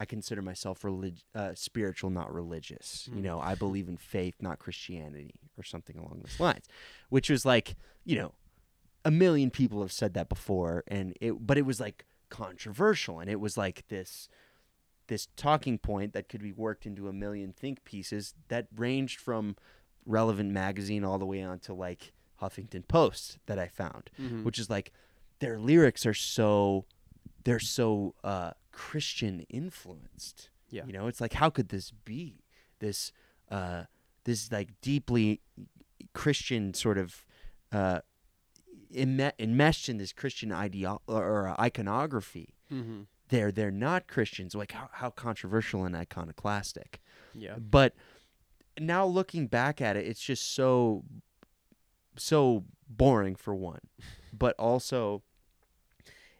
I 0.05 0.07
consider 0.07 0.43
myself 0.43 0.85
relig- 0.85 1.23
uh, 1.35 1.55
spiritual, 1.55 2.11
not 2.11 2.29
religious. 2.33 3.09
You 3.09 3.21
Mm. 3.21 3.23
know, 3.29 3.41
I 3.41 3.55
believe 3.55 3.89
in 3.89 3.97
faith, 3.97 4.37
not 4.41 4.59
Christianity, 4.59 5.35
or 5.57 5.63
something 5.65 5.97
along 5.97 6.21
those 6.23 6.39
lines." 6.39 6.67
Which 7.09 7.31
was 7.31 7.45
like, 7.47 7.75
you 8.05 8.17
know, 8.19 8.35
a 9.05 9.11
million 9.11 9.51
people 9.51 9.81
have 9.81 9.93
said 9.93 10.13
that 10.15 10.29
before, 10.29 10.85
and 10.89 11.17
it 11.21 11.33
but 11.47 11.57
it 11.57 11.63
was 11.71 11.81
like 11.81 12.05
controversial, 12.29 13.19
and 13.21 13.31
it 13.31 13.41
was 13.41 13.57
like 13.57 13.87
this 13.89 14.29
this 15.07 15.29
talking 15.37 15.77
point 15.79 16.13
that 16.15 16.29
could 16.31 16.43
be 16.43 16.53
worked 16.53 16.87
into 16.87 17.09
a 17.09 17.13
million 17.13 17.53
think 17.53 17.85
pieces 17.85 18.35
that 18.49 18.67
ranged 18.75 19.19
from 19.21 19.55
relevant 20.07 20.51
magazine 20.51 21.05
all 21.05 21.19
the 21.19 21.27
way 21.27 21.43
on 21.43 21.59
to 21.61 21.73
like 21.75 22.13
Huffington 22.41 22.87
Post 22.89 23.39
that 23.47 23.59
I 23.59 23.69
found, 23.69 24.11
Mhm. 24.19 24.45
which 24.45 24.59
is 24.59 24.69
like 24.71 24.93
their 25.41 25.59
lyrics 25.59 26.05
are 26.07 26.15
so 26.15 26.85
they're 27.45 27.61
so 27.81 28.15
uh, 28.25 28.53
Christian 28.75 29.47
influenced. 29.49 30.51
Yeah. 30.71 30.85
You 30.87 30.93
know, 30.93 31.07
it's 31.07 31.21
like 31.21 31.35
how 31.35 31.49
could 31.49 31.69
this 31.69 31.93
be? 32.05 32.45
This 32.81 33.13
uh, 33.51 33.85
this 34.25 34.51
like 34.51 34.71
deeply 34.81 35.41
Christian 36.13 36.75
sort 36.75 36.99
of 36.99 37.25
uh, 37.73 38.01
imme- 38.93 39.33
enmeshed 39.39 39.89
in 39.89 39.99
this 39.99 40.13
Christian 40.13 40.51
ideo- 40.51 41.01
or 41.07 41.55
iconography. 41.61 42.55
Mm-hmm. 42.73 43.03
They're 43.29 43.53
they're 43.53 43.71
not 43.71 44.09
Christians. 44.09 44.55
Like 44.55 44.73
how, 44.73 44.89
how 44.93 45.11
controversial 45.11 45.85
and 45.85 45.95
iconoclastic. 45.95 47.01
Yeah. 47.33 47.57
But 47.59 47.95
now 48.79 49.07
looking 49.07 49.47
back 49.47 49.81
at 49.81 49.97
it, 49.97 50.07
it's 50.07 50.21
just 50.21 50.53
so 50.53 51.05
so 52.17 52.65
boring 52.89 53.37
for 53.37 53.55
one, 53.55 53.81
but 54.33 54.57
also 54.59 55.23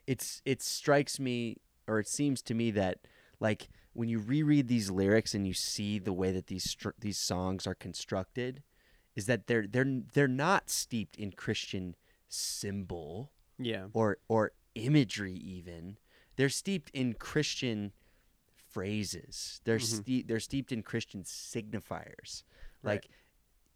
it's 0.05 0.41
it 0.45 0.61
strikes 0.61 1.17
me 1.17 1.57
or 1.87 1.99
it 1.99 2.07
seems 2.07 2.41
to 2.43 2.53
me 2.53 2.71
that 2.71 2.99
like 3.39 3.69
when 3.93 4.09
you 4.09 4.19
reread 4.19 4.67
these 4.67 4.89
lyrics 4.91 5.33
and 5.33 5.47
you 5.47 5.53
see 5.53 5.99
the 5.99 6.13
way 6.13 6.31
that 6.31 6.47
these 6.47 6.69
str- 6.69 6.89
these 6.99 7.17
songs 7.17 7.65
are 7.67 7.75
constructed, 7.75 8.63
is 9.15 9.25
that 9.27 9.47
they're 9.47 9.67
they're 9.67 10.01
they're 10.13 10.27
not 10.27 10.69
steeped 10.69 11.15
in 11.17 11.31
Christian 11.31 11.95
symbol 12.27 13.31
Yeah. 13.57 13.87
or 13.93 14.17
or 14.27 14.51
imagery 14.73 15.33
even 15.35 15.97
they're 16.35 16.49
steeped 16.49 16.89
in 16.93 17.13
christian 17.13 17.93
phrases 18.67 19.61
they're 19.63 19.77
Mhm. 19.79 20.03
ste- 20.23 20.27
they're 20.27 20.39
steeped 20.39 20.71
in 20.71 20.83
christian 20.83 21.23
signifiers 21.23 22.43
Right. 22.83 22.95
like 22.95 23.09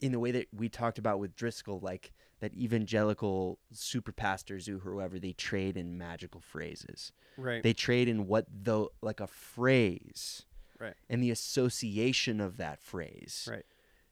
in 0.02 0.12
the 0.12 0.20
way 0.20 0.32
that 0.32 0.48
we 0.56 0.70
talked 0.70 0.98
about 0.98 1.20
with 1.20 1.36
driscoll 1.36 1.80
like 1.82 2.12
that 2.40 2.54
evangelical 2.54 3.60
super 3.74 4.12
pastors 4.14 4.70
or 4.70 4.78
whoever 4.80 5.20
they 5.20 5.34
trade 5.34 5.76
in 5.78 5.98
magical 5.98 6.40
phrases 6.42 7.12
Right. 7.38 7.62
they 7.64 7.74
trade 7.74 8.08
in 8.08 8.28
what 8.28 8.46
though 8.50 8.92
like 9.02 9.20
a 9.20 9.28
phrase 9.28 10.46
Right. 10.80 10.94
and 11.10 11.22
the 11.22 11.32
association 11.32 12.40
of 12.40 12.58
that 12.58 12.80
phrase 12.82 13.48
Right. 13.50 13.66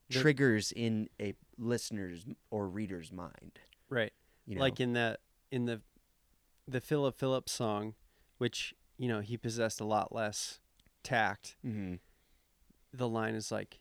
The- 0.09 0.19
triggers 0.19 0.71
in 0.71 1.09
a 1.19 1.33
listener's 1.57 2.25
or 2.51 2.67
reader's 2.67 3.11
mind 3.11 3.59
right. 3.89 4.13
you 4.45 4.55
know 4.55 4.61
Like 4.61 4.79
in 4.79 4.93
the 4.93 5.17
in 5.51 5.65
the 5.65 5.81
the 6.67 6.81
Philip 6.81 7.17
Phillips 7.17 7.53
song, 7.53 7.95
which 8.39 8.73
you 8.97 9.07
know 9.07 9.21
he 9.21 9.37
possessed 9.37 9.79
a 9.79 9.85
lot 9.85 10.13
less 10.13 10.59
tact. 11.01 11.55
hmm 11.61 11.95
The 12.93 13.07
line 13.07 13.35
is 13.35 13.51
like, 13.53 13.79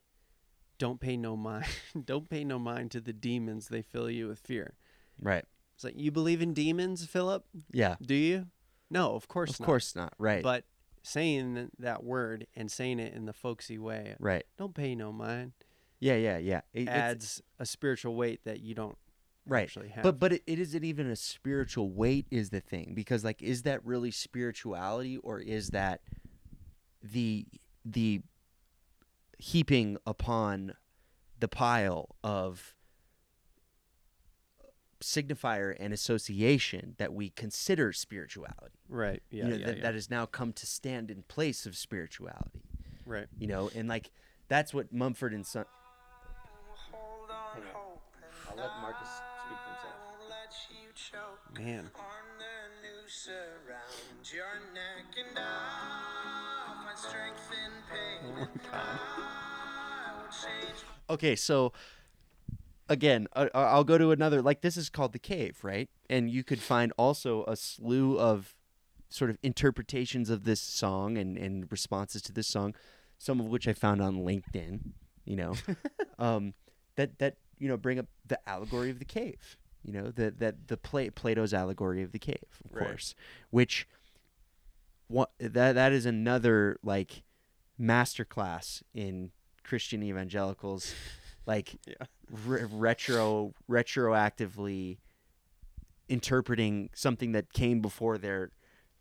"Don't 0.78 1.00
pay 1.00 1.16
no 1.16 1.36
mind, 1.36 1.66
don't 2.04 2.28
pay 2.28 2.44
no 2.44 2.58
mind 2.58 2.90
to 2.92 3.00
the 3.00 3.12
demons; 3.12 3.68
they 3.68 3.82
fill 3.82 4.10
you 4.10 4.28
with 4.28 4.40
fear." 4.40 4.74
right 5.20 5.44
It's 5.74 5.84
like 5.84 5.98
you 5.98 6.10
believe 6.10 6.42
in 6.42 6.52
demons, 6.54 7.04
Philip? 7.06 7.44
yeah 7.72 7.96
Do 8.02 8.14
you? 8.14 8.46
No, 8.90 9.14
of 9.14 9.28
course 9.28 9.50
not. 9.50 9.54
of 9.56 9.60
not. 9.60 9.66
course 9.66 9.96
not 9.96 10.12
right 10.18 10.42
But 10.42 10.64
saying 11.02 11.70
that 11.78 12.02
word 12.04 12.46
and 12.54 12.70
saying 12.70 12.98
it 13.00 13.14
in 13.14 13.24
the 13.26 13.32
folksy 13.32 13.78
way, 13.78 14.14
right 14.18 14.44
don't 14.58 14.74
pay 14.74 14.94
no 14.94 15.12
mind, 15.12 15.52
Yeah, 16.00 16.16
yeah, 16.16 16.38
yeah. 16.38 16.60
It- 16.74 16.88
adds 16.88 17.40
a 17.58 17.64
spiritual 17.66 18.14
weight 18.16 18.44
that 18.44 18.60
you 18.60 18.74
don't 18.74 18.98
right. 19.46 19.62
actually 19.62 19.88
have. 19.88 20.02
But 20.02 20.18
but 20.20 20.32
it, 20.34 20.42
it 20.46 20.58
isn't 20.58 20.84
even 20.84 21.06
a 21.06 21.16
spiritual 21.16 21.90
weight 21.90 22.26
is 22.30 22.50
the 22.50 22.60
thing 22.60 22.92
because 22.94 23.24
like 23.24 23.40
is 23.42 23.62
that 23.62 23.84
really 23.86 24.10
spirituality 24.10 25.16
or 25.18 25.38
is 25.40 25.68
that 25.70 26.00
the 27.02 27.46
the 27.84 28.22
heaping 29.38 29.96
upon 30.06 30.74
the 31.38 31.48
pile 31.48 32.16
of 32.24 32.74
signifier 35.02 35.76
and 35.78 35.92
association 35.92 36.94
that 36.98 37.12
we 37.12 37.28
consider 37.30 37.92
spirituality. 37.92 38.78
right, 38.88 39.22
yeah, 39.30 39.44
you 39.44 39.50
know, 39.50 39.56
yeah, 39.56 39.66
that, 39.66 39.76
yeah. 39.76 39.82
that 39.82 39.94
has 39.94 40.10
now 40.10 40.24
come 40.26 40.52
to 40.52 40.66
stand 40.66 41.10
in 41.10 41.22
place 41.22 41.66
of 41.66 41.76
spirituality. 41.76 42.62
right. 43.04 43.26
You 43.38 43.46
know, 43.46 43.70
and 43.74 43.88
like 43.88 44.10
that's 44.48 44.72
what 44.72 44.92
Mumford 44.92 45.34
and 45.34 45.46
Son 45.46 45.64
Hold 46.92 47.30
on, 47.30 47.62
hope. 47.72 48.02
I'll 48.48 48.56
let 48.56 48.70
Marcus 48.80 49.08
speak 49.08 49.58
for 49.58 49.70
himself. 49.70 49.94
Won't 50.18 50.30
let 50.30 50.54
you 50.70 50.88
choke 50.94 51.58
Man, 51.58 51.90
Oh 56.98 58.48
God. 58.72 58.72
I 58.72 60.12
will 60.18 60.28
change 60.32 60.78
okay 61.10 61.36
so 61.36 61.72
again 62.88 63.26
I- 63.34 63.50
i'll 63.54 63.84
go 63.84 63.98
to 63.98 64.10
another 64.12 64.40
like 64.42 64.60
this 64.62 64.76
is 64.76 64.88
called 64.90 65.12
the 65.12 65.18
cave 65.18 65.58
right 65.62 65.88
and 66.10 66.30
you 66.30 66.42
could 66.42 66.60
find 66.60 66.92
also 66.96 67.44
a 67.44 67.54
slew 67.56 68.18
of 68.18 68.54
sort 69.08 69.30
of 69.30 69.38
interpretations 69.42 70.30
of 70.30 70.44
this 70.44 70.60
song 70.60 71.16
and, 71.16 71.36
and 71.38 71.70
responses 71.70 72.22
to 72.22 72.32
this 72.32 72.48
song 72.48 72.74
some 73.18 73.40
of 73.40 73.46
which 73.46 73.68
i 73.68 73.72
found 73.72 74.00
on 74.02 74.24
linkedin 74.24 74.80
you 75.24 75.36
know 75.36 75.52
um, 76.18 76.54
that 76.96 77.18
that 77.18 77.36
you 77.58 77.68
know 77.68 77.76
bring 77.76 77.98
up 77.98 78.06
the 78.26 78.38
allegory 78.48 78.90
of 78.90 78.98
the 78.98 79.04
cave 79.04 79.56
you 79.84 79.92
know 79.92 80.10
that 80.10 80.38
that 80.40 80.66
the 80.68 80.76
Pla- 80.76 81.10
plato's 81.14 81.54
allegory 81.54 82.02
of 82.02 82.10
the 82.12 82.18
cave 82.18 82.42
of 82.64 82.72
Right. 82.74 82.84
course 82.86 83.14
which 83.50 83.86
what 85.08 85.30
that 85.38 85.74
that 85.74 85.92
is 85.92 86.04
another 86.06 86.78
like 86.82 87.22
masterclass 87.80 88.82
in 88.94 89.30
christian 89.62 90.02
evangelicals 90.02 90.94
like 91.46 91.76
Yeah. 91.86 92.06
re- 92.44 92.64
retro 92.70 93.52
retroactively 93.70 94.98
interpreting 96.08 96.90
something 96.94 97.32
that 97.32 97.52
came 97.52 97.80
before 97.80 98.16
their 98.18 98.50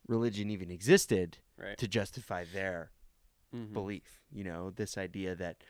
religion 0.07 0.49
even 0.49 0.71
existed 0.71 1.37
right. 1.57 1.77
to 1.77 1.87
justify 1.87 2.43
their 2.53 2.91
Mhm. 3.53 3.73
belief 3.73 4.23
you 4.31 4.43
know 4.43 4.71
this 4.71 4.97
idea 4.97 5.35
that 5.35 5.63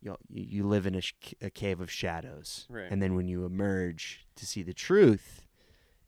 you 0.00 0.10
know, 0.10 0.16
you 0.30 0.42
you 0.44 0.66
live 0.66 0.86
in 0.86 0.94
a, 0.94 1.00
sh- 1.02 1.34
a 1.42 1.50
cave 1.50 1.80
of 1.80 1.90
shadows 1.90 2.66
Right. 2.70 2.90
and 2.90 3.02
then 3.02 3.14
when 3.14 3.28
you 3.28 3.44
emerge 3.44 4.26
to 4.36 4.46
see 4.46 4.62
the 4.62 4.72
truth 4.72 5.46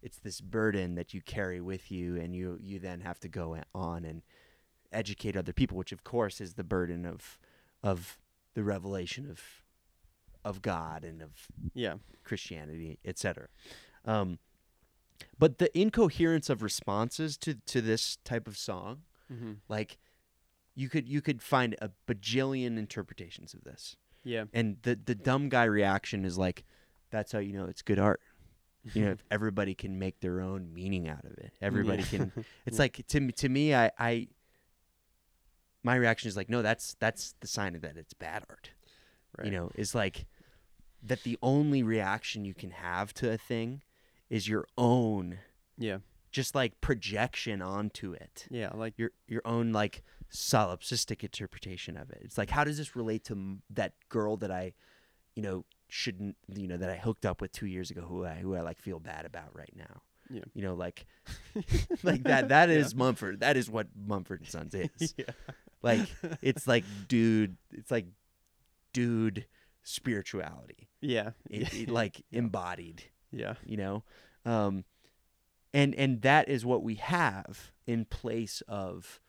it's 0.02 0.18
this 0.18 0.40
burden 0.40 0.94
that 0.96 1.14
you 1.14 1.20
carry 1.22 1.60
with 1.60 1.90
you 1.90 2.16
and 2.16 2.34
you 2.34 2.58
you 2.60 2.78
then 2.78 3.00
have 3.00 3.18
to 3.20 3.28
go 3.28 3.56
on 3.74 4.04
and 4.04 4.22
educate 4.92 5.36
other 5.36 5.52
people 5.52 5.76
which 5.78 5.92
of 5.92 6.04
course 6.04 6.40
is 6.40 6.54
the 6.54 6.64
burden 6.64 7.06
of 7.06 7.38
of 7.82 8.18
the 8.54 8.62
revelation 8.62 9.28
of 9.30 9.40
of 10.44 10.60
God 10.60 11.04
and 11.04 11.22
of 11.22 11.30
Yeah. 11.72 11.94
Christianity, 12.24 12.98
etc. 13.04 13.46
Um, 14.04 14.38
but 15.38 15.58
the 15.58 15.76
incoherence 15.78 16.50
of 16.50 16.62
responses 16.62 17.36
to 17.38 17.54
to 17.66 17.80
this 17.80 18.18
type 18.24 18.48
of 18.48 18.56
song, 18.58 19.02
hmm 19.28 19.52
like 19.68 19.98
you 20.74 20.88
could 20.88 21.08
you 21.08 21.20
could 21.20 21.42
find 21.42 21.76
a 21.80 21.90
bajillion 22.08 22.76
interpretations 22.78 23.54
of 23.54 23.62
this, 23.64 23.96
Yeah. 24.24 24.44
and 24.52 24.78
the 24.82 24.96
the 24.96 25.14
dumb 25.14 25.48
guy 25.48 25.64
reaction 25.64 26.24
is 26.24 26.36
like, 26.38 26.64
that's 27.10 27.30
how 27.32 27.38
you 27.38 27.52
know 27.52 27.66
it's 27.66 27.82
good 27.82 27.98
art. 28.00 28.20
You 28.94 29.04
know, 29.04 29.10
if 29.18 29.24
everybody 29.30 29.74
can 29.74 29.98
make 29.98 30.20
their 30.20 30.40
own 30.40 30.72
meaning 30.74 31.08
out 31.08 31.24
of 31.24 31.32
it, 31.38 31.52
everybody 31.60 32.02
Yeah. 32.02 32.08
can. 32.18 32.32
It's 32.66 32.78
like 32.78 33.04
to 33.08 33.20
me, 33.20 33.32
to 33.32 33.48
me, 33.48 33.74
I, 33.74 33.90
I 33.98 34.28
my 35.82 35.96
reaction 35.96 36.28
is 36.28 36.36
like, 36.36 36.48
no, 36.48 36.62
that's 36.62 36.94
that's 37.00 37.34
the 37.40 37.46
sign 37.48 37.74
of 37.74 37.82
that 37.82 37.96
it's 37.96 38.14
bad 38.14 38.44
art 38.48 38.70
Right. 39.38 39.46
you 39.46 39.52
know 39.52 39.70
is 39.76 39.94
like 39.94 40.26
that 41.02 41.22
the 41.22 41.38
only 41.42 41.82
reaction 41.82 42.44
you 42.44 42.52
can 42.54 42.70
have 42.70 43.14
to 43.14 43.30
a 43.32 43.38
thing 43.38 43.80
is 44.28 44.46
your 44.46 44.66
own 44.76 45.38
Yeah. 45.78 45.98
just 46.30 46.54
like 46.54 46.80
projection 46.82 47.62
onto 47.62 48.12
it 48.12 48.46
Yeah. 48.50 48.70
Like 48.74 48.98
your 48.98 49.10
your 49.26 49.40
own 49.46 49.72
like 49.72 50.02
solipsistic 50.30 51.22
interpretation 51.24 51.96
of 51.96 52.10
it 52.10 52.20
it's 52.22 52.36
like 52.36 52.50
how 52.50 52.62
does 52.64 52.76
this 52.76 52.94
relate 52.94 53.24
to 53.24 53.32
m- 53.32 53.62
that 53.70 53.92
girl 54.10 54.36
that 54.38 54.50
i 54.50 54.74
you 55.34 55.42
know 55.42 55.64
shouldn't 55.92 56.36
you 56.54 56.66
know 56.66 56.78
that 56.78 56.88
i 56.88 56.96
hooked 56.96 57.26
up 57.26 57.42
with 57.42 57.52
two 57.52 57.66
years 57.66 57.90
ago 57.90 58.00
who 58.00 58.24
i 58.24 58.34
who 58.36 58.54
i 58.56 58.60
like 58.62 58.80
feel 58.80 58.98
bad 58.98 59.26
about 59.26 59.54
right 59.54 59.74
now 59.76 60.00
Yeah. 60.30 60.40
you 60.54 60.62
know 60.62 60.74
like 60.74 61.04
like 62.02 62.22
that 62.24 62.48
that 62.48 62.70
Yeah. 62.70 62.88
mumford 62.96 63.40
that 63.40 63.58
is 63.58 63.68
what 63.68 63.88
mumford 63.94 64.40
and 64.40 64.48
sons 64.48 64.74
is 65.00 65.14
yeah. 65.18 65.26
like 65.82 66.08
it's 66.42 66.66
like 66.66 66.84
dude 67.08 67.56
it's 67.72 67.90
like 67.90 68.06
dude 68.94 69.44
spirituality 69.82 70.88
Yeah. 71.02 71.30
it, 71.50 71.74
it, 71.74 71.88
like 71.90 72.24
embodied 72.32 73.02
yeah. 73.30 73.54
you 73.66 73.76
know 73.76 74.02
um 74.46 74.84
and 75.74 75.94
and 75.94 76.22
that 76.22 76.48
is 76.48 76.64
what 76.64 76.82
we 76.82 76.94
have 76.96 77.72
in 77.86 78.04
place 78.06 78.62
of 78.66 79.20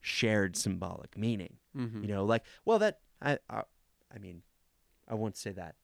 shared 0.00 0.56
symbolic 0.56 1.16
meaning 1.18 1.56
Mm-hmm. 1.76 2.02
you 2.02 2.08
know 2.08 2.26
like 2.26 2.44
well 2.66 2.78
that 2.80 2.98
i 3.22 3.38
i, 3.48 3.62
I 4.14 4.18
mean 4.18 4.42
i 5.08 5.14
won't 5.14 5.38
say 5.38 5.52
that 5.52 5.74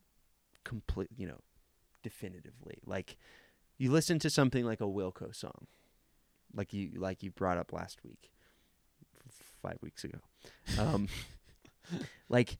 complete 0.69 1.09
you 1.17 1.27
know 1.27 1.41
definitively. 2.03 2.79
Like 2.87 3.17
you 3.79 3.91
listen 3.91 4.19
to 4.21 4.31
something 4.31 4.65
like 4.65 4.81
a 4.81 4.85
wilco 4.85 5.35
song 5.35 5.67
like 6.55 6.73
you 6.73 6.91
like 6.97 7.23
you 7.23 7.31
brought 7.31 7.59
up 7.59 7.73
last 7.73 8.05
week 8.05 8.33
five 9.63 9.79
weeks 9.83 10.05
ago. 10.05 10.19
Um 10.79 11.09
like 12.29 12.59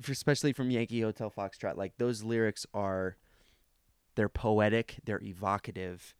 for, 0.00 0.12
especially 0.12 0.52
from 0.52 0.70
yankee 0.70 1.00
hotel 1.00 1.30
foxtrot 1.30 1.76
like 1.76 1.92
those 1.98 2.22
lyrics 2.22 2.66
are 2.74 3.16
they're 4.14 4.28
poetic 4.28 4.96
they're 5.04 5.22
evocative 5.22 6.14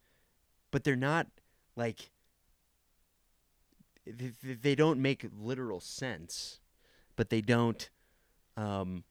but 0.71 0.83
they're 0.83 0.95
not 0.95 1.27
like 1.75 2.11
th- 4.05 4.33
th- 4.43 4.59
they 4.61 4.75
don't 4.75 4.99
make 4.99 5.25
literal 5.39 5.79
sense 5.79 6.59
but 7.15 7.29
they 7.29 7.41
don't 7.41 7.89
um 8.55 9.03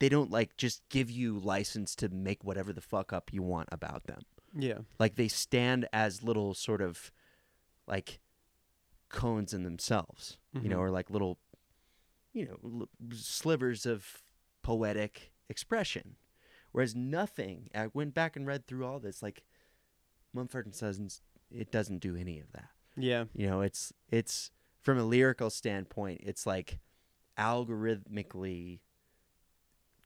they 0.00 0.08
don't 0.08 0.30
like 0.30 0.56
just 0.56 0.82
give 0.88 1.10
you 1.10 1.38
license 1.38 1.94
to 1.96 2.08
make 2.08 2.44
whatever 2.44 2.72
the 2.72 2.80
fuck 2.80 3.12
up 3.12 3.32
you 3.32 3.42
want 3.42 3.68
about 3.72 4.04
them. 4.04 4.20
Yeah. 4.54 4.78
Like 4.98 5.16
they 5.16 5.28
stand 5.28 5.88
as 5.92 6.22
little 6.22 6.54
sort 6.54 6.80
of 6.80 7.10
like 7.86 8.20
koans 9.10 9.52
in 9.54 9.62
themselves, 9.62 10.38
you 10.52 10.68
know, 10.68 10.76
Mhm. 10.78 10.80
or 10.80 10.90
like 10.90 11.10
little, 11.10 11.38
you 12.32 12.46
know, 12.46 12.58
l- 12.82 12.88
slivers 13.16 13.86
of 13.86 14.22
poetic 14.62 15.32
expression. 15.48 16.16
Whereas 16.72 16.94
nothing, 16.94 17.70
I 17.74 17.86
went 17.88 18.14
back 18.14 18.36
and 18.36 18.46
read 18.46 18.66
through 18.66 18.84
all 18.84 19.00
this, 19.00 19.22
like 19.22 19.42
Mumford 20.34 20.66
and 20.66 20.74
Sons, 20.74 21.22
it 21.50 21.70
doesn't 21.72 21.98
do 22.00 22.14
any 22.14 22.38
of 22.38 22.52
that. 22.52 22.68
Yeah. 22.96 23.24
You 23.32 23.46
know, 23.48 23.62
it's 23.62 23.92
it's 24.10 24.50
from 24.80 24.98
a 24.98 25.04
lyrical 25.04 25.50
standpoint, 25.50 26.20
it's 26.22 26.46
like 26.46 26.78
algorithmically 27.38 28.80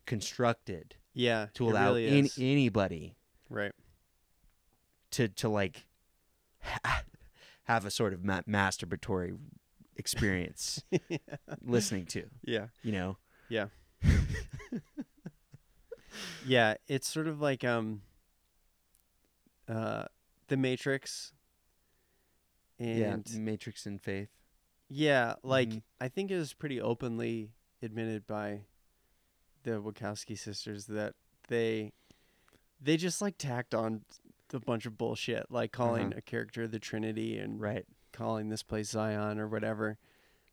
constructed 0.06 0.96
Yeah. 1.14 1.46
to 1.54 1.68
allow 1.68 1.88
really 1.94 2.06
is. 2.20 2.38
anybody 2.38 3.16
right. 3.48 3.72
to 5.12 5.28
to 5.28 5.48
like 5.48 5.86
ha- 6.60 7.02
have 7.64 7.84
a 7.86 7.90
sort 7.90 8.12
of 8.12 8.24
ma- 8.24 8.42
masturbatory 8.42 9.36
experience 9.96 10.82
listening 11.62 12.06
to 12.06 12.24
Yeah. 12.44 12.66
you 12.82 12.92
know 12.92 13.16
Yeah. 13.48 13.66
yeah, 16.46 16.74
it's 16.88 17.08
sort 17.08 17.26
of 17.28 17.40
like 17.40 17.64
um 17.64 18.02
uh 19.68 20.04
The 20.48 20.56
Matrix 20.56 21.32
and 22.78 22.98
yeah 23.30 23.38
matrix 23.38 23.86
and 23.86 24.00
faith 24.02 24.28
yeah, 24.94 25.36
like 25.42 25.68
Mhm. 25.70 25.82
I 26.00 26.08
think 26.08 26.30
it 26.30 26.36
was 26.36 26.52
pretty 26.52 26.78
openly 26.80 27.52
admitted 27.80 28.26
by 28.26 28.66
the 29.62 29.80
Wachowski 29.82 30.38
sisters 30.38 30.86
that 30.86 31.14
they 31.48 31.92
they 32.80 32.96
just 32.96 33.20
like 33.22 33.38
tacked 33.38 33.74
on 33.74 34.02
a 34.52 34.60
bunch 34.60 34.86
of 34.86 34.98
bullshit, 34.98 35.46
like 35.50 35.72
calling 35.72 36.08
Uh-huh. 36.08 36.18
a 36.18 36.22
character 36.22 36.66
the 36.66 36.78
Trinity 36.78 37.38
and 37.38 37.60
right 37.60 37.86
calling 38.12 38.48
this 38.50 38.62
place 38.62 38.90
Zion 38.90 39.38
or 39.38 39.48
whatever, 39.48 39.96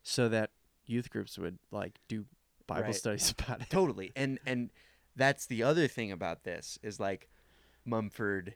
so 0.04 0.30
that 0.30 0.52
youth 0.86 1.10
groups 1.10 1.38
would 1.38 1.60
like 1.72 2.00
do 2.08 2.26
Bible 2.68 2.84
Right. 2.84 2.96
studies 2.96 3.34
about 3.38 3.62
it. 3.62 3.70
totally 3.70 4.12
and 4.16 4.40
and 4.46 4.70
that's 5.16 5.46
the 5.48 5.64
other 5.64 5.88
thing 5.88 6.12
about 6.12 6.44
this 6.44 6.78
is 6.84 7.00
like 7.00 7.28
mumford 7.86 8.56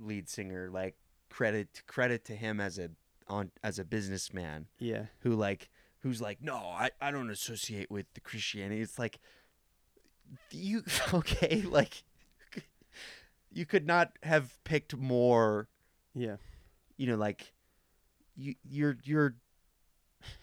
lead 0.00 0.28
singer 0.28 0.70
like 0.70 0.94
credit 1.28 1.82
credit 1.86 2.24
to 2.24 2.34
him 2.34 2.60
as 2.60 2.78
a 2.78 2.90
on 3.26 3.50
as 3.62 3.78
a 3.78 3.84
businessman 3.84 4.66
Yeah, 4.78 5.06
who 5.20 5.34
like 5.34 5.68
who's 6.02 6.20
like 6.22 6.38
no 6.40 6.54
i, 6.56 6.90
I 7.00 7.10
don't 7.10 7.30
associate 7.30 7.90
with 7.90 8.06
the 8.14 8.20
christianity 8.20 8.80
it's 8.80 8.98
like 8.98 9.18
you 10.50 10.82
okay 11.14 11.62
like 11.62 12.02
you 13.50 13.66
could 13.66 13.86
not 13.86 14.12
have 14.22 14.62
picked 14.64 14.96
more 14.96 15.68
yeah, 16.14 16.36
you 16.96 17.06
know 17.06 17.16
like 17.16 17.52
you 18.36 18.54
you're 18.68 18.96
you're 19.04 19.36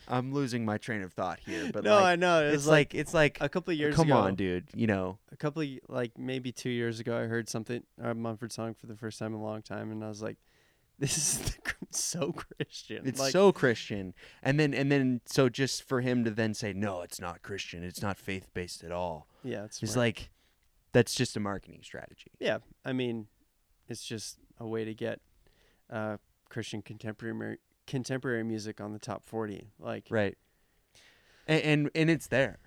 i'm 0.07 0.33
losing 0.33 0.63
my 0.63 0.77
train 0.77 1.01
of 1.01 1.11
thought 1.11 1.39
here 1.45 1.69
but 1.73 1.83
no, 1.83 1.95
like, 1.95 2.03
I 2.05 2.15
know. 2.15 2.45
It 2.45 2.53
it's 2.53 2.65
like, 2.65 2.93
like, 2.93 2.95
it's 2.95 3.13
like 3.13 3.37
a 3.41 3.49
couple 3.49 3.73
of 3.73 3.77
years 3.77 3.95
come 3.95 4.07
ago. 4.07 4.17
on 4.17 4.35
dude 4.35 4.69
you 4.73 4.87
know 4.87 5.19
A 5.33 5.37
couple 5.37 5.61
of, 5.61 5.67
like 5.89 6.17
maybe 6.17 6.53
two 6.53 6.69
years 6.69 7.01
ago, 7.01 7.17
I 7.17 7.23
heard 7.23 7.49
something 7.49 7.83
a 8.01 8.13
Mumford 8.13 8.53
song 8.53 8.73
for 8.73 8.87
the 8.87 8.95
first 8.95 9.19
time 9.19 9.33
in 9.33 9.39
a 9.41 9.43
long 9.43 9.61
time, 9.61 9.91
and 9.91 10.01
I 10.01 10.07
was 10.07 10.21
like, 10.21 10.37
"This 10.99 11.17
is 11.17 11.37
the, 11.39 11.75
so 11.91 12.33
Christian." 12.33 13.05
it's 13.05 13.19
like, 13.19 13.31
so 13.31 13.51
christian 13.51 14.13
and 14.43 14.59
then 14.59 14.73
and 14.73 14.91
then 14.91 15.21
so 15.25 15.49
just 15.49 15.83
for 15.83 16.01
him 16.01 16.23
to 16.25 16.31
then 16.31 16.53
say 16.53 16.73
no 16.73 17.01
it's 17.01 17.21
not 17.21 17.41
christian 17.41 17.83
it's 17.83 18.01
not 18.01 18.17
faith-based 18.17 18.83
at 18.83 18.91
all 18.91 19.27
yeah, 19.43 19.63
it's 19.65 19.81
it's 19.83 19.95
like 19.95 20.31
that's 20.91 21.13
just 21.13 21.37
a 21.37 21.39
marketing 21.39 21.81
strategy 21.83 22.31
yeah. 22.39 22.59
I 22.83 22.93
mean, 22.93 23.27
it's 23.87 24.03
just 24.03 24.37
a 24.59 24.67
way 24.67 24.85
to 24.85 24.93
get 24.93 25.19
uh, 25.89 26.17
Christian 26.49 26.81
contemporary 26.81 27.57
contemporary 27.85 28.43
music 28.43 28.81
on 28.81 28.93
the 28.93 28.99
top 28.99 29.23
forty. 29.23 29.69
Like, 29.79 30.05
right 30.09 30.37
and 31.47 31.61
and, 31.61 31.91
and 31.95 32.09
it's 32.09 32.27
there 32.27 32.59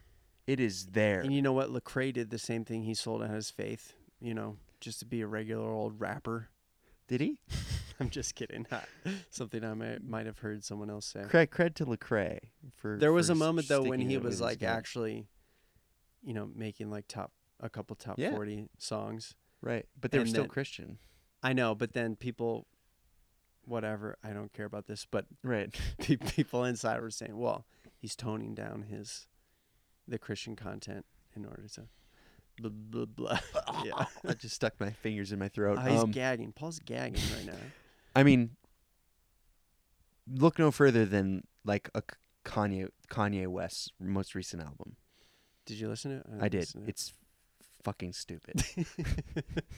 it 0.47 0.61
is 0.61 0.87
there 0.87 1.21
and 1.21 1.33
you 1.33 1.43
know 1.43 1.53
what? 1.53 1.71
Lecrae 1.71 2.13
did 2.13 2.31
the 2.31 2.39
same 2.39 2.65
thing. 2.65 2.85
He 2.85 2.95
sold 2.95 3.23
out 3.23 3.31
his 3.31 3.51
faith. 3.51 3.95
You 4.21 4.35
know, 4.35 4.57
just 4.81 4.99
to 5.01 5.05
be 5.05 5.21
a 5.21 5.27
regular 5.27 5.71
old 5.71 6.01
rapper. 6.01 6.49
did 7.07 7.21
he 7.21 7.41
I'm 8.01 8.11
just 8.11 8.35
kidding. 8.35 8.67
Something 9.31 9.65
I 9.65 9.75
might 9.75 10.05
might 10.05 10.27
have 10.27 10.39
heard 10.39 10.65
someone 10.65 10.91
else 10.91 11.07
say. 11.07 11.21
cred, 11.21 11.49
cred 11.49 11.75
to 11.77 11.87
Lecrae 11.87 12.39
for 12.77 12.97
There 12.99 13.13
was 13.13 13.27
for 13.27 13.33
a 13.33 13.37
moment 13.37 13.69
though 13.69 13.83
when 13.83 14.01
he 14.01 14.19
was 14.19 14.41
like 14.41 14.61
guns. 14.61 14.77
actually, 14.77 15.27
you 16.23 16.33
know, 16.35 16.49
making 16.55 16.91
like 16.91 17.07
top 17.09 17.33
a 17.61 17.69
couple 17.69 17.97
top 17.97 18.19
Yeah. 18.19 18.31
forty 18.31 18.69
songs. 18.79 19.35
right 19.61 19.87
but 20.01 20.13
they 20.13 20.19
were 20.21 20.27
still 20.27 20.43
then- 20.45 20.51
christian 20.51 20.99
I 21.43 21.53
know, 21.53 21.75
but 21.77 21.93
then 21.93 22.17
people, 22.17 22.67
whatever. 23.65 24.17
I 24.25 24.31
don't 24.31 24.53
care 24.53 24.67
about 24.67 24.87
this, 24.87 25.07
but 25.09 25.27
right 25.45 25.73
pe- 25.99 26.17
people 26.17 26.65
inside 26.65 27.01
were 27.01 27.11
saying, 27.11 27.37
"Well, 27.39 27.65
he's 27.97 28.17
toning 28.17 28.55
down 28.55 28.83
his 28.83 29.27
the 30.07 30.19
Christian 30.19 30.57
content 30.57 31.05
in 31.37 31.45
order 31.45 31.67
to." 31.75 31.89
Blah, 32.61 32.71
blah, 32.73 33.05
blah. 33.05 33.39
yeah, 33.85 34.07
i 34.27 34.35
just 34.35 34.57
stuck 34.57 34.81
my 34.81 34.91
fingers 34.91 35.31
in 35.31 35.39
my 35.39 35.47
throat 35.47 35.79
Oh, 35.81 35.89
he's 35.89 36.03
Um, 36.03 36.11
gagging. 36.11 36.51
Paul's 36.51 36.81
gagging 36.81 37.23
right 37.37 37.47
now. 37.47 37.53
I 38.19 38.25
mean, 38.25 38.51
look 40.29 40.59
no 40.59 40.73
further 40.73 41.05
than 41.05 41.45
like 41.65 41.89
a 41.95 42.03
Kanye 42.45 42.89
Kanye 43.09 43.47
West's 43.47 43.91
most 44.01 44.35
recent 44.35 44.61
album. 44.61 44.97
Did 45.67 45.79
you 45.79 45.89
listen 45.89 46.11
to 46.11 46.17
it? 46.17 46.27
I 46.41 46.49
didn't 46.49 46.73
did. 46.73 46.83
it. 46.83 46.89
It's 46.89 47.13
fucking 47.85 48.15
stupid. 48.15 48.65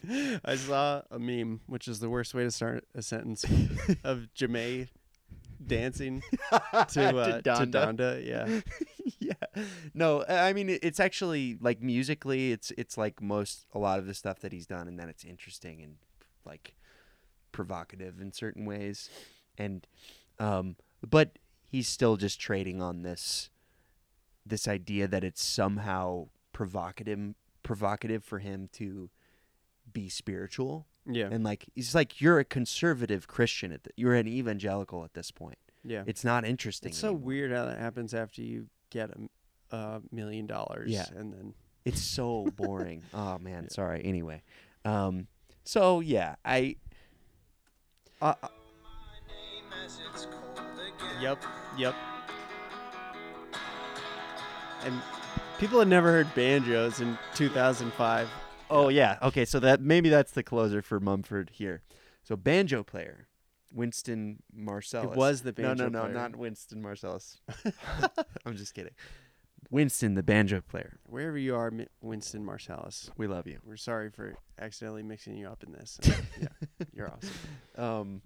I 0.45 0.57
saw 0.57 1.03
a 1.11 1.19
meme, 1.19 1.61
which 1.67 1.87
is 1.87 2.01
the 2.01 2.09
worst 2.09 2.33
way 2.33 2.45
to 2.45 2.51
start 2.51 2.87
a 2.95 3.03
sentence, 3.03 3.45
of 4.05 4.29
Jamae 4.35 4.89
dancing 5.67 6.23
to 6.51 6.63
uh, 6.73 6.85
to, 6.87 7.43
Donda. 7.43 7.71
Donda. 7.71 8.27
Yeah, 8.27 8.61
yeah. 9.19 9.65
No, 9.93 10.25
I 10.27 10.55
mean 10.55 10.71
it's 10.71 10.99
actually 10.99 11.59
like 11.61 11.83
musically, 11.83 12.53
it's 12.53 12.73
it's 12.79 12.97
like 12.97 13.21
most 13.21 13.67
a 13.75 13.79
lot 13.79 13.99
of 13.99 14.07
the 14.07 14.15
stuff 14.15 14.41
that 14.41 14.53
he's 14.53 14.67
done, 14.67 14.89
and 14.89 14.99
then 14.99 15.11
it's 15.11 15.25
interesting 15.25 15.83
and 15.83 15.97
like 16.47 16.75
provocative 17.53 18.21
in 18.21 18.33
certain 18.33 18.65
ways, 18.65 19.09
and 19.59 19.87
um, 20.39 20.77
but 21.09 21.39
he's 21.67 21.89
still 21.89 22.17
just 22.17 22.41
trading 22.41 22.81
on 22.83 23.03
this 23.03 23.51
this 24.47 24.67
idea 24.67 25.07
that 25.07 25.23
it's 25.23 25.43
somehow 25.43 26.29
provocative 26.53 27.35
provocative 27.63 28.25
for 28.25 28.39
him 28.39 28.69
to 28.73 29.11
be 29.93 30.09
spiritual 30.09 30.87
yeah, 31.07 31.29
and 31.31 31.45
like 31.45 31.67
he's 31.75 31.95
like 31.95 32.21
you're 32.21 32.39
a 32.39 32.45
conservative 32.45 33.29
christian 33.29 33.71
at 33.71 33.85
the, 33.85 33.91
you're 33.97 34.15
an 34.15 34.27
evangelical 34.27 35.05
at 35.05 35.13
this 35.15 35.31
point 35.31 35.59
yeah. 35.85 36.03
it's 36.07 36.25
not 36.25 36.45
interesting 36.45 36.91
It's 36.91 36.99
so 36.99 37.13
weird 37.13 37.53
how 37.53 37.67
that 37.67 37.79
happens 37.79 38.15
after 38.15 38.43
you 38.43 38.67
get 38.91 39.11
a 39.73 40.01
million 40.11 40.47
dollars. 40.47 40.91
Yeah. 40.91 41.07
and 41.17 41.33
then 41.33 41.55
It's 41.85 42.03
so 42.03 42.49
boring. 42.57 43.03
oh 43.15 43.39
man, 43.39 43.65
Yeah. 43.65 43.69
sorry. 43.75 44.03
Anyway, 44.05 44.43
um, 44.85 45.27
so 45.65 46.01
yeah, 46.01 46.37
I. 46.45 46.77
Uh, 48.21 48.35
uh, 48.43 48.49
My 48.83 49.33
name 49.33 49.65
as 49.85 49.99
it's 50.15 50.27
cold 50.27 50.59
again. 50.79 51.23
yep, 51.23 51.43
yep. 51.79 51.95
And 54.85 55.01
people 55.59 55.79
had 55.79 55.89
never 55.89 56.11
heard 56.11 56.35
banjos 56.35 57.01
in 57.01 57.19
2005. 57.35 58.29
oh 58.71 58.89
yeah, 58.89 59.19
okay. 59.23 59.45
So 59.45 59.61
that 59.61 59.81
maybe 59.81 60.09
that's 60.09 60.33
the 60.33 60.43
closer 60.43 60.83
for 60.83 61.01
Mumford 61.01 61.51
here. 61.53 61.83
So 62.23 62.37
banjo 62.37 62.83
player, 62.83 63.29
Winston 63.73 64.43
Marsalis. 64.57 65.05
It 65.13 65.17
was 65.17 65.43
the 65.43 65.55
no, 65.57 65.69
banjo 65.69 65.89
no, 65.89 65.99
no, 65.99 66.01
player. 66.05 66.15
not 66.15 66.37
Winston 66.37 66.83
Marsalis. 66.83 67.37
I'm 68.47 68.57
just 68.57 68.75
kidding. 68.75 68.93
Winston, 69.71 70.15
the 70.15 70.23
banjo 70.23 70.61
player. 70.63 70.99
Wherever 71.05 71.39
you 71.39 71.55
are, 71.55 71.71
Winston 72.01 72.45
Marsalis, 72.45 73.09
We 73.17 73.29
love 73.29 73.47
you. 73.47 73.59
we're 73.65 73.77
sorry 73.77 74.11
for 74.11 74.35
accidentally 74.59 75.05
mixing 75.05 75.37
you 75.37 75.47
up 75.47 75.63
in 75.63 75.71
this. 75.73 76.01
yeah, 76.41 76.80
you're 77.01 77.13
awesome. 77.13 78.01
um, 78.01 78.23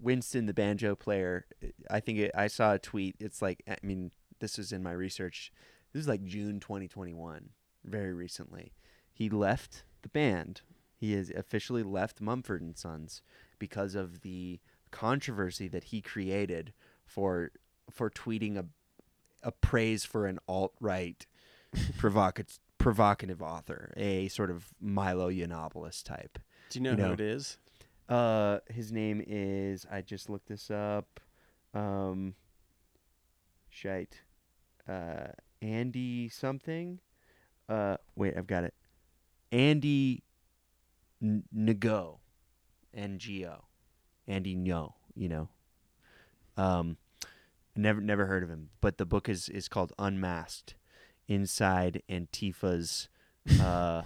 Winston, 0.00 0.46
the 0.46 0.54
banjo 0.54 0.94
player. 0.94 1.46
I 1.90 2.00
think 2.00 2.18
it, 2.18 2.30
I 2.34 2.46
saw 2.46 2.74
a 2.74 2.78
tweet. 2.78 3.16
It's 3.18 3.40
like, 3.40 3.62
I 3.68 3.76
mean, 3.82 4.10
this 4.40 4.58
was 4.58 4.72
in 4.72 4.82
my 4.82 4.92
research. 4.92 5.52
This 5.92 6.02
is 6.02 6.08
like 6.08 6.24
June 6.24 6.60
2021, 6.60 7.50
very 7.84 8.12
recently. 8.12 8.72
He 9.12 9.30
left 9.30 9.84
the 10.02 10.08
band. 10.08 10.60
He 10.96 11.12
has 11.14 11.30
officially 11.30 11.82
left 11.82 12.20
Mumford 12.20 12.62
and 12.62 12.76
Sons 12.76 13.22
because 13.58 13.94
of 13.94 14.20
the 14.22 14.60
controversy 14.90 15.68
that 15.68 15.84
he 15.84 16.00
created 16.00 16.72
for 17.04 17.50
for 17.90 18.08
tweeting 18.10 18.56
a 18.56 18.66
a 19.42 19.52
praise 19.52 20.04
for 20.04 20.26
an 20.26 20.38
alt 20.48 20.72
right 20.80 21.26
provocative 21.98 22.58
provocative 22.78 23.40
author, 23.40 23.94
a 23.96 24.28
sort 24.28 24.50
of 24.50 24.74
Milo 24.78 25.30
Yiannopoulos 25.30 26.02
type. 26.02 26.38
Do 26.70 26.78
you 26.78 26.82
know 26.82 26.90
You 26.90 26.96
who 27.04 27.12
it 27.12 27.20
is? 27.20 27.58
Uh, 28.08 28.58
his 28.68 28.92
name 28.92 29.22
is. 29.26 29.86
I 29.90 30.02
just 30.02 30.28
looked 30.28 30.48
this 30.48 30.70
up. 30.70 31.20
Um, 31.72 32.34
shite. 33.70 34.20
Uh, 34.88 35.28
Andy 35.62 36.28
something. 36.28 37.00
uh, 37.68 37.96
wait, 38.16 38.36
I've 38.36 38.46
got 38.46 38.64
it. 38.64 38.74
Andy 39.50 40.22
N- 41.22 41.44
Ngo, 41.56 42.18
N 42.92 43.18
G 43.18 43.46
O, 43.46 43.64
Andy 44.28 44.54
Ngo. 44.56 44.92
You 45.14 45.28
know, 45.28 45.48
um, 46.56 46.96
never 47.76 48.00
never 48.00 48.26
heard 48.26 48.42
of 48.42 48.50
him, 48.50 48.70
but 48.80 48.98
the 48.98 49.06
book 49.06 49.28
is 49.28 49.48
is 49.48 49.68
called 49.68 49.92
Unmasked, 49.98 50.74
Inside 51.28 52.02
Antifa's 52.10 53.08
uh, 53.60 54.02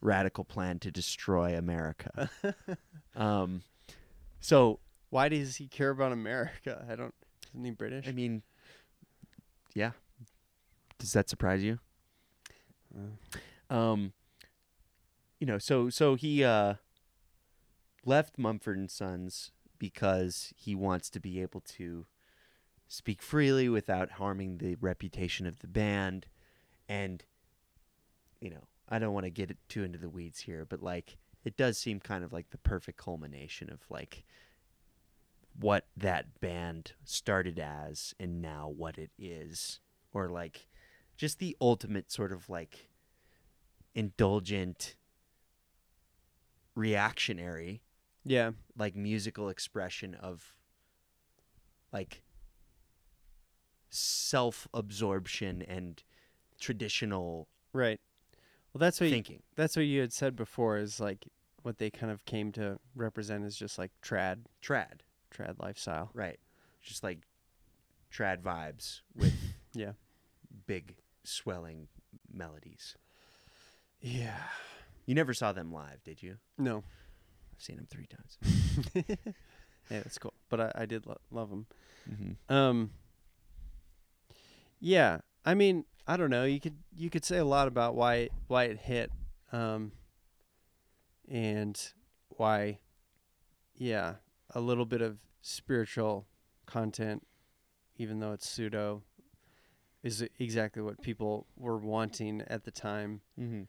radical 0.00 0.44
plan 0.44 0.78
to 0.80 0.90
destroy 0.90 1.56
America. 1.56 2.30
Um, 3.16 3.62
so 4.40 4.78
Why 5.10 5.28
does 5.28 5.56
he 5.56 5.66
care 5.66 5.90
about 5.90 6.12
America? 6.12 6.86
I 6.88 6.94
don't. 6.94 7.14
Isn't 7.52 7.64
he 7.64 7.70
British? 7.72 8.06
I 8.06 8.12
mean, 8.12 8.42
yeah. 9.74 9.90
Does 10.98 11.14
that 11.14 11.28
surprise 11.28 11.64
you? 11.64 11.80
Uh, 12.94 13.74
Um, 13.74 14.12
you 15.40 15.46
know, 15.48 15.58
so 15.58 15.90
so 15.90 16.14
he 16.14 16.44
uh 16.44 16.74
left 18.04 18.38
Mumford 18.38 18.76
and 18.76 18.90
Sons 18.90 19.50
because 19.80 20.52
he 20.56 20.76
wants 20.76 21.10
to 21.10 21.18
be 21.18 21.40
able 21.42 21.60
to 21.62 22.06
speak 22.86 23.20
freely 23.20 23.68
without 23.68 24.12
harming 24.12 24.58
the 24.58 24.76
reputation 24.76 25.44
of 25.46 25.58
the 25.58 25.66
band, 25.66 26.26
and 26.88 27.24
you 28.40 28.50
know, 28.50 28.67
I 28.88 28.98
don't 28.98 29.12
want 29.12 29.24
to 29.24 29.30
get 29.30 29.56
too 29.68 29.84
into 29.84 29.98
the 29.98 30.08
weeds 30.08 30.40
here, 30.40 30.64
but 30.64 30.82
like 30.82 31.18
it 31.44 31.56
does 31.56 31.78
seem 31.78 32.00
kind 32.00 32.24
of 32.24 32.32
like 32.32 32.50
the 32.50 32.58
perfect 32.58 32.98
culmination 32.98 33.70
of 33.70 33.80
like 33.90 34.24
what 35.58 35.86
that 35.96 36.40
band 36.40 36.92
started 37.04 37.58
as 37.58 38.14
and 38.20 38.40
now 38.40 38.68
what 38.68 38.96
it 38.98 39.10
is 39.18 39.80
or 40.12 40.28
like 40.28 40.68
just 41.16 41.38
the 41.38 41.56
ultimate 41.60 42.12
sort 42.12 42.32
of 42.32 42.48
like 42.48 42.90
indulgent 43.94 44.94
reactionary 46.74 47.82
yeah. 48.24 48.50
like 48.76 48.94
musical 48.94 49.48
expression 49.48 50.14
of 50.14 50.54
like 51.92 52.22
self-absorption 53.90 55.62
and 55.62 56.02
traditional 56.60 57.48
Right. 57.72 58.00
Well, 58.72 58.78
that's 58.80 59.00
what 59.00 59.06
you, 59.08 59.12
thinking 59.14 59.42
that's 59.56 59.76
what 59.76 59.86
you 59.86 60.00
had 60.00 60.12
said 60.12 60.36
before. 60.36 60.78
Is 60.78 61.00
like 61.00 61.26
what 61.62 61.78
they 61.78 61.90
kind 61.90 62.12
of 62.12 62.24
came 62.24 62.52
to 62.52 62.78
represent 62.94 63.44
is 63.44 63.56
just 63.56 63.78
like 63.78 63.90
trad 64.02 64.40
trad 64.62 65.00
trad 65.34 65.58
lifestyle. 65.60 66.10
right 66.14 66.38
just 66.82 67.02
like 67.02 67.18
trad 68.12 68.40
vibes 68.42 69.00
with 69.14 69.34
Yeah. 69.74 69.92
big 70.66 70.94
swelling 71.24 71.88
melodies 72.32 72.94
Yeah. 74.00 74.38
you 75.04 75.14
never 75.14 75.34
saw 75.34 75.52
them 75.52 75.72
live 75.72 76.02
did 76.04 76.22
you 76.22 76.36
No. 76.56 76.78
i've 76.78 77.62
seen 77.62 77.76
them 77.76 77.86
three 77.90 78.06
times 78.06 78.38
yeah, 78.94 80.00
that's 80.02 80.18
cool. 80.18 80.32
But 80.48 80.60
I, 80.60 80.72
I 80.82 80.86
did 80.86 81.04
lo- 81.06 81.20
love 81.30 81.50
them. 81.50 81.66
mm-hmm. 82.10 82.52
Um. 82.54 82.90
Yeah, 84.80 85.18
I 85.44 85.54
mean, 85.54 85.84
I 86.08 86.16
don't 86.16 86.30
know. 86.30 86.44
You 86.44 86.58
could 86.58 86.76
you 86.96 87.10
could 87.10 87.24
say 87.24 87.36
a 87.36 87.44
lot 87.44 87.68
about 87.68 87.94
why 87.94 88.14
it, 88.14 88.32
why 88.46 88.64
it 88.64 88.78
hit, 88.78 89.12
um, 89.52 89.92
and 91.30 91.78
why, 92.30 92.78
yeah, 93.76 94.14
a 94.54 94.60
little 94.60 94.86
bit 94.86 95.02
of 95.02 95.18
spiritual 95.42 96.26
content, 96.64 97.26
even 97.98 98.20
though 98.20 98.32
it's 98.32 98.48
pseudo, 98.48 99.02
is 100.02 100.26
exactly 100.38 100.80
what 100.82 101.02
people 101.02 101.46
were 101.56 101.76
wanting 101.78 102.42
at 102.48 102.64
the 102.64 102.70
time, 102.70 103.20
Mm-hmm. 103.38 103.62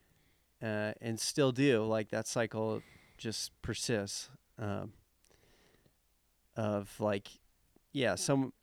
uh, 0.65 0.93
and 1.01 1.19
still 1.19 1.51
do. 1.51 1.83
Like 1.83 2.09
that 2.11 2.25
cycle 2.25 2.81
just 3.17 3.51
persists. 3.61 4.29
Um, 4.57 4.93
of 6.55 6.93
like, 6.99 7.29
yeah, 7.93 8.15
some 8.15 8.53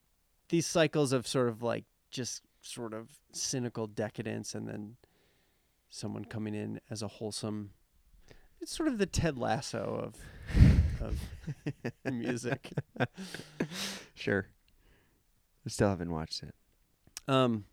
these 0.49 0.67
cycles 0.67 1.13
of 1.13 1.27
sort 1.27 1.49
of 1.49 1.63
like 1.63 1.85
just 2.11 2.43
sort 2.67 2.93
of 2.95 3.09
cynical 3.33 3.87
decadence, 3.87 4.55
and 4.55 4.69
then 4.69 4.97
someone 5.91 6.25
coming 6.25 6.55
in 6.55 6.81
as 6.91 7.03
a 7.03 7.09
wholesome. 7.09 7.71
It's 8.61 8.75
sort 8.75 8.89
of 8.89 8.99
the 8.99 9.07
Ted 9.07 9.39
Lasso 9.39 10.13
of 10.13 10.17
of 11.01 11.21
music. 12.13 12.73
sure 14.15 14.47
i 15.67 15.69
still 15.69 15.89
haven't 15.91 16.11
watched 16.11 16.43
it 16.43 16.55
Um. 17.29 17.65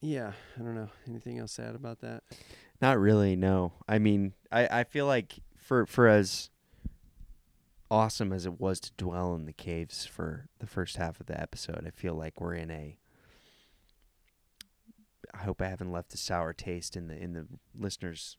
Yeah, 0.00 0.32
I 0.56 0.62
don't 0.62 0.76
know. 0.76 0.90
Anything 1.08 1.38
else 1.40 1.56
to 1.56 1.64
add 1.64 1.74
about 1.74 2.00
that? 2.02 2.22
Not 2.80 3.00
really, 3.00 3.34
no. 3.34 3.72
I 3.88 3.98
mean, 3.98 4.32
I, 4.52 4.80
I 4.80 4.84
feel 4.84 5.06
like 5.06 5.40
for 5.56 5.86
for 5.86 6.06
as 6.06 6.50
awesome 7.90 8.32
as 8.32 8.46
it 8.46 8.60
was 8.60 8.80
to 8.80 8.92
dwell 8.96 9.34
in 9.34 9.44
the 9.46 9.52
caves 9.52 10.04
for 10.06 10.48
the 10.58 10.66
first 10.66 10.96
half 10.96 11.20
of 11.20 11.26
the 11.26 11.40
episode, 11.40 11.84
I 11.86 11.90
feel 11.90 12.14
like 12.14 12.40
we're 12.40 12.54
in 12.54 12.70
a 12.70 12.98
I 15.34 15.38
hope 15.38 15.60
I 15.60 15.66
haven't 15.68 15.92
left 15.92 16.14
a 16.14 16.16
sour 16.16 16.52
taste 16.52 16.96
in 16.96 17.08
the 17.08 17.16
in 17.16 17.32
the 17.34 17.46
listener's 17.78 18.36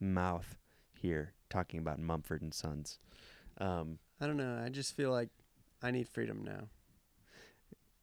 mouth 0.00 0.56
here 0.94 1.34
talking 1.50 1.78
about 1.80 1.98
Mumford 1.98 2.40
and 2.42 2.54
Sons. 2.54 2.98
Um, 3.58 3.98
I 4.20 4.26
don't 4.26 4.36
know. 4.38 4.60
I 4.64 4.68
just 4.70 4.94
feel 4.96 5.10
like 5.10 5.28
I 5.82 5.90
need 5.90 6.08
freedom 6.08 6.42
now, 6.44 6.68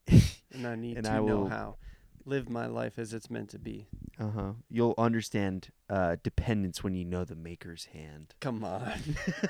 and 0.54 0.68
I 0.68 0.76
need 0.76 0.98
And 0.98 1.06
to 1.06 1.12
I 1.14 1.20
know 1.20 1.46
how 1.46 1.78
live 2.26 2.50
my 2.50 2.68
life 2.68 3.00
as 3.00 3.14
it's 3.14 3.30
meant 3.30 3.50
to 3.50 3.60
be. 3.60 3.88
uh-huh. 4.20 4.52
You'll 4.70 4.94
understand 4.98 5.70
uh, 5.90 6.18
dependence 6.22 6.84
when 6.84 6.94
you 6.94 7.06
know 7.06 7.24
the 7.26 7.36
maker's 7.36 7.86
hand. 7.86 8.36
Come 8.40 8.64
on. 8.64 8.92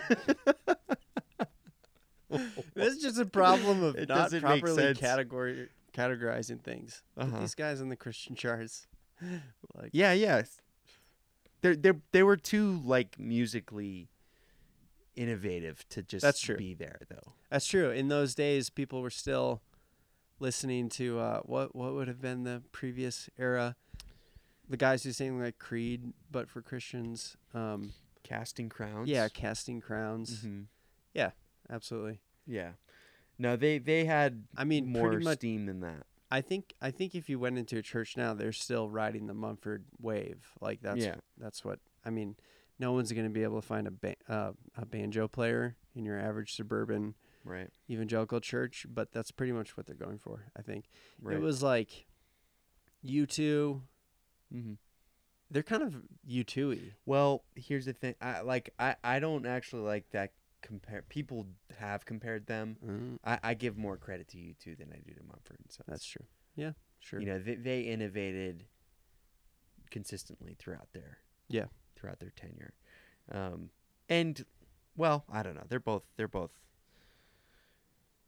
That's 2.76 3.02
just 3.02 3.20
a 3.20 3.26
problem 3.26 3.84
of 3.84 3.96
It 3.96 4.10
not 4.10 4.32
properly 4.32 4.94
categorizing 5.94 6.62
things. 6.62 7.02
Uh-huh. 7.18 7.40
These 7.40 7.56
guys 7.56 7.82
on 7.82 7.90
the 7.90 7.96
Christian 7.96 8.36
charts, 8.36 8.88
like 9.76 9.90
Yeah, 9.92 10.14
yeah. 10.14 10.44
They 11.62 11.76
they 11.76 11.92
they 12.12 12.24
were 12.24 12.38
too 12.38 12.82
like 12.86 13.20
musically 13.20 14.10
innovative 15.16 15.88
to 15.90 16.02
just 16.04 16.24
That's 16.24 16.40
true. 16.40 16.56
be 16.56 16.74
there 16.74 17.00
though. 17.10 17.34
that's 17.50 17.66
true. 17.66 17.90
In 17.92 18.08
those 18.08 18.36
days, 18.36 18.70
people 18.70 19.02
were 19.02 19.10
still 19.10 19.62
listening 20.40 20.88
to 20.90 21.20
uh, 21.20 21.40
what 21.42 21.76
what 21.76 21.94
would 21.94 22.08
have 22.08 22.22
been 22.22 22.44
the 22.44 22.62
previous 22.72 23.30
era. 23.38 23.76
The 24.70 24.78
guys 24.78 25.04
who 25.04 25.12
sang 25.12 25.42
like 25.42 25.58
Creed, 25.58 26.14
but 26.32 26.50
for 26.50 26.62
Christians. 26.62 27.36
Um, 27.54 27.92
Casting 28.24 28.70
crowns. 28.70 29.10
yeah, 29.10 29.28
casting 29.28 29.82
crowns. 29.82 30.42
hmm 30.44 30.62
Absolutely. 31.70 32.20
Yeah. 32.46 32.72
No, 33.38 33.56
they 33.56 33.78
they 33.78 34.06
had 34.06 34.44
I 34.58 34.64
mean, 34.64 34.88
more 34.92 35.20
much. 35.20 35.38
steam 35.38 35.66
than 35.66 35.80
that. 35.82 36.06
I 36.32 36.42
think 36.42 36.74
I 36.82 36.92
think 36.92 37.16
if 37.16 37.30
you 37.30 37.40
went 37.40 37.58
into 37.58 37.78
a 37.78 37.82
church 37.82 38.16
now, 38.18 38.34
they're 38.34 38.52
still 38.52 38.90
riding 38.90 39.28
the 39.28 39.34
Mumford 39.34 39.86
wave. 40.00 40.48
Like 40.62 40.82
that's 40.82 41.04
yeah. 41.04 41.16
that's 41.38 41.64
what 41.64 41.80
I 42.06 42.10
mean. 42.10 42.36
No 42.78 42.94
one's 42.94 43.12
going 43.12 43.26
to 43.28 43.30
be 43.34 43.44
able 43.44 43.60
to 43.62 43.68
find 43.68 43.88
a 43.88 43.92
ba- 43.92 44.16
uh, 44.30 44.52
a 44.78 44.86
banjo 44.86 45.28
player 45.28 45.76
in 45.96 46.06
your 46.06 46.18
average 46.20 46.54
suburban 46.56 47.16
Right. 47.44 47.70
evangelical 47.90 48.40
church, 48.42 48.86
but 48.90 49.12
that's 49.12 49.32
pretty 49.32 49.52
much 49.54 49.76
what 49.76 49.86
they're 49.86 49.96
going 49.96 50.18
for. 50.18 50.46
I 50.58 50.62
think 50.62 50.86
Right. 51.22 51.36
it 51.36 51.42
was 51.42 51.62
like 51.64 52.06
U 53.02 53.26
two. 53.26 53.82
hmm 54.52 54.74
They're 55.50 55.64
kind 55.64 55.84
of 55.84 55.96
U 56.26 56.44
two 56.44 56.70
y. 56.70 56.80
Well, 57.06 57.44
here's 57.56 57.86
the 57.86 57.94
thing. 57.94 58.16
I 58.22 58.42
like 58.42 58.70
I 58.78 58.96
I 59.04 59.20
don't 59.20 59.46
actually 59.46 59.82
like 59.84 60.10
that 60.12 60.32
compare. 60.62 61.04
People 61.10 61.48
have 61.80 62.06
compared 62.06 62.48
them. 62.48 62.78
Mm, 62.86 63.20
I, 63.24 63.40
I 63.52 63.54
give 63.54 63.78
more 63.78 63.98
credit 63.98 64.28
to 64.30 64.38
U 64.40 64.54
two 64.60 64.76
than 64.76 64.90
I 64.92 64.98
do 65.06 65.14
to 65.14 65.24
Mumford 65.24 65.58
and 65.64 65.72
Sons. 65.72 65.86
that's 65.88 66.06
true. 66.06 66.26
Yeah, 66.56 66.72
sure. 67.00 67.20
You 67.20 67.26
know, 67.28 67.40
they 67.40 67.56
they 67.56 67.82
innovated 67.82 68.66
consistently 69.92 70.56
throughout 70.60 70.88
their 70.94 71.18
Yeah. 71.48 71.66
throughout 71.96 72.20
their 72.20 72.32
tenure, 72.32 72.74
um, 73.32 73.70
and 74.08 74.46
well, 74.96 75.26
I 75.32 75.44
don't 75.44 75.56
know. 75.56 75.66
They're 75.68 75.80
both 75.80 76.04
they're 76.18 76.28
both. 76.28 76.52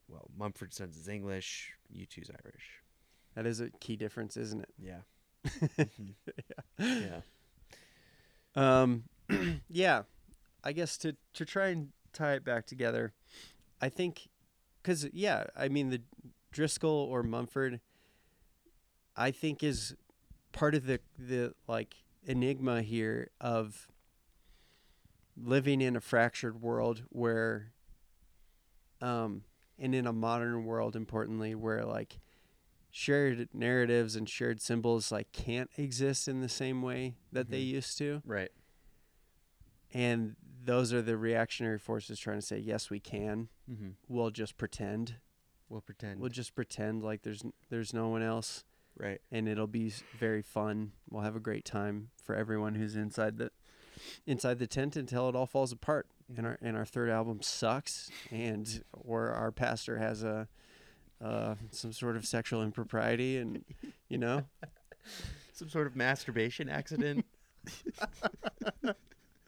Well, 0.08 0.30
Mumford 0.38 0.74
Sons 0.74 0.98
is 0.98 1.08
English. 1.08 1.72
U 1.90 2.06
two's 2.06 2.30
Irish. 2.44 2.82
that 3.36 3.46
is 3.46 3.62
a 3.62 3.70
key 3.80 3.96
difference, 3.96 4.36
isn't 4.38 4.62
it? 4.62 4.74
Yeah. 4.78 5.02
Mhm. 5.78 6.14
yeah. 6.80 7.22
Um, 8.56 9.04
yeah, 9.70 10.04
I 10.64 10.72
guess 10.74 10.98
to 11.00 11.16
to 11.34 11.46
try 11.46 11.68
and 11.70 11.90
tie 12.14 12.34
it 12.34 12.44
back 12.46 12.66
together, 12.66 13.14
I 13.82 13.90
think, 13.90 14.30
because 14.82 15.08
yeah, 15.14 15.46
I 15.56 15.68
mean 15.70 15.90
the 15.90 16.02
Driscoll 16.52 17.08
or 17.10 17.24
Mumford, 17.24 17.80
I 19.16 19.32
think 19.32 19.64
is 19.64 19.96
part 20.52 20.76
of 20.76 20.86
the 20.86 21.00
the 21.18 21.54
like 21.68 21.96
enigma 22.26 22.82
here 22.82 23.32
of 23.40 23.88
living 25.38 25.82
in 25.82 25.96
a 25.96 26.02
fractured 26.02 26.62
world 26.62 27.04
where, 27.10 27.72
um, 29.02 29.44
and 29.80 29.96
in 29.96 30.06
a 30.06 30.14
modern 30.14 30.66
world, 30.66 30.96
importantly, 30.96 31.56
where 31.56 31.84
like 31.86 32.20
shared 32.92 33.48
narratives 33.54 34.16
and 34.16 34.28
shared 34.30 34.62
symbols 34.62 35.12
like 35.12 35.32
can't 35.32 35.70
exist 35.78 36.28
in 36.28 36.42
the 36.42 36.50
same 36.50 36.82
way 36.82 37.16
that 37.32 37.50
they 37.50 37.62
Mhm. 37.62 37.68
used 37.68 37.98
to 37.98 38.22
Right. 38.26 38.52
And 39.94 40.36
those 40.64 40.94
are 40.94 41.02
the 41.02 41.18
reactionary 41.18 41.80
forces 41.80 42.20
trying 42.20 42.38
to 42.40 42.46
say 42.46 42.58
yes 42.58 42.90
we 42.90 43.00
can 43.00 43.50
Mm-hmm. 43.72 43.90
we'll 44.08 44.30
just 44.32 44.58
pretend 44.58 45.16
We'll 45.70 45.82
pretend. 45.82 46.20
we'll 46.20 46.30
just 46.30 46.54
pretend 46.56 47.04
like 47.04 47.22
there's 47.22 47.44
n- 47.44 47.54
there's 47.70 47.94
no 47.94 48.10
one 48.10 48.22
else 48.22 48.64
right. 48.98 49.22
and 49.32 49.48
it'll 49.48 49.68
be 49.68 49.88
s- 49.88 50.04
very 50.20 50.42
fun 50.42 50.92
we'll 51.10 51.24
have 51.24 51.36
a 51.36 51.40
great 51.40 51.64
time 51.66 52.10
for 52.22 52.36
everyone 52.36 52.76
who's 52.76 52.96
inside 52.96 53.38
the 53.38 53.52
inside 54.28 54.60
the 54.60 54.68
tent 54.68 54.96
until 54.96 55.30
it 55.30 55.36
all 55.36 55.46
falls 55.46 55.72
apart 55.72 56.08
and 56.36 56.46
our 56.46 56.58
and 56.62 56.76
our 56.76 56.86
third 56.86 57.10
album 57.10 57.42
sucks 57.42 58.10
and 58.32 58.84
or 58.92 59.30
our 59.30 59.52
pastor 59.52 59.98
has 59.98 60.24
a 60.24 60.48
uh, 61.24 61.54
some 61.70 61.94
sort 61.94 62.16
of 62.18 62.26
sexual 62.26 62.64
impropriety 62.64 63.38
and 63.38 63.64
you 64.10 64.18
know 64.18 64.44
Some 65.54 65.70
sort 65.70 65.86
of 65.88 65.96
masturbation 65.96 66.68
accident. 66.70 67.26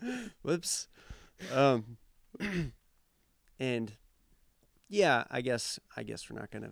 whoops 0.41 0.87
um 1.53 1.97
and 3.59 3.93
yeah 4.89 5.23
i 5.31 5.41
guess 5.41 5.79
i 5.97 6.03
guess 6.03 6.29
we're 6.29 6.39
not 6.39 6.51
gonna 6.51 6.71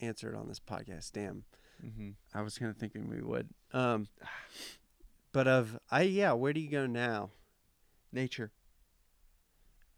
answer 0.00 0.32
it 0.32 0.36
on 0.36 0.48
this 0.48 0.60
podcast 0.60 1.12
damn 1.12 1.44
mm-hmm. 1.84 2.10
i 2.34 2.42
was 2.42 2.58
kind 2.58 2.70
of 2.70 2.76
thinking 2.76 3.08
we 3.08 3.20
would 3.22 3.48
um 3.72 4.08
but 5.32 5.46
of 5.46 5.78
i 5.90 6.02
yeah 6.02 6.32
where 6.32 6.52
do 6.52 6.60
you 6.60 6.70
go 6.70 6.86
now 6.86 7.30
Nature. 8.14 8.50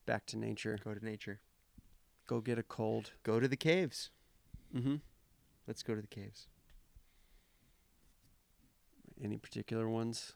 back 0.06 0.24
to 0.26 0.36
nature 0.38 0.78
Go 0.84 0.94
to 0.94 1.04
nature. 1.04 1.40
go 2.28 2.40
get 2.40 2.58
a 2.58 2.62
cold 2.62 3.10
Go 3.24 3.40
to 3.40 3.48
the 3.48 3.56
caves. 3.56 4.10
mm-hmm 4.74 4.96
Let's 5.66 5.82
go 5.82 5.94
to 5.94 6.00
the 6.00 6.06
caves. 6.06 6.46
any 9.22 9.36
particular 9.38 9.88
ones 9.88 10.34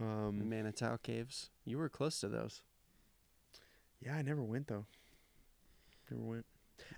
Um, 0.00 0.48
Manitou 0.48 0.98
caves 1.02 1.50
you 1.64 1.78
were 1.78 1.88
close 1.88 2.18
to 2.20 2.28
those 2.28 2.62
yeah, 4.04 4.16
I 4.16 4.22
never 4.22 4.42
went 4.42 4.68
though. 4.68 4.86
Never 6.10 6.22
went. 6.22 6.46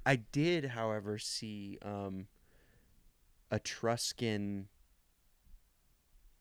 I 0.04 0.16
did, 0.16 0.66
however, 0.66 1.18
see 1.18 1.78
um, 1.82 2.26
Etruscan 3.52 4.68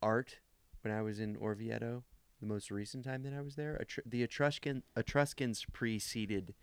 art 0.02 0.40
when 0.82 0.94
I 0.94 1.02
was 1.02 1.20
in 1.20 1.36
Orvieto. 1.36 2.04
The 2.42 2.48
most 2.48 2.70
recent 2.70 3.06
time 3.06 3.24
that 3.24 3.34
I 3.34 3.42
was 3.42 3.56
there, 3.56 3.80
Etru- 3.82 4.10
the 4.10 4.24
Etruscan 4.24 4.84
Etruscans 4.96 5.66
preceded 5.72 6.54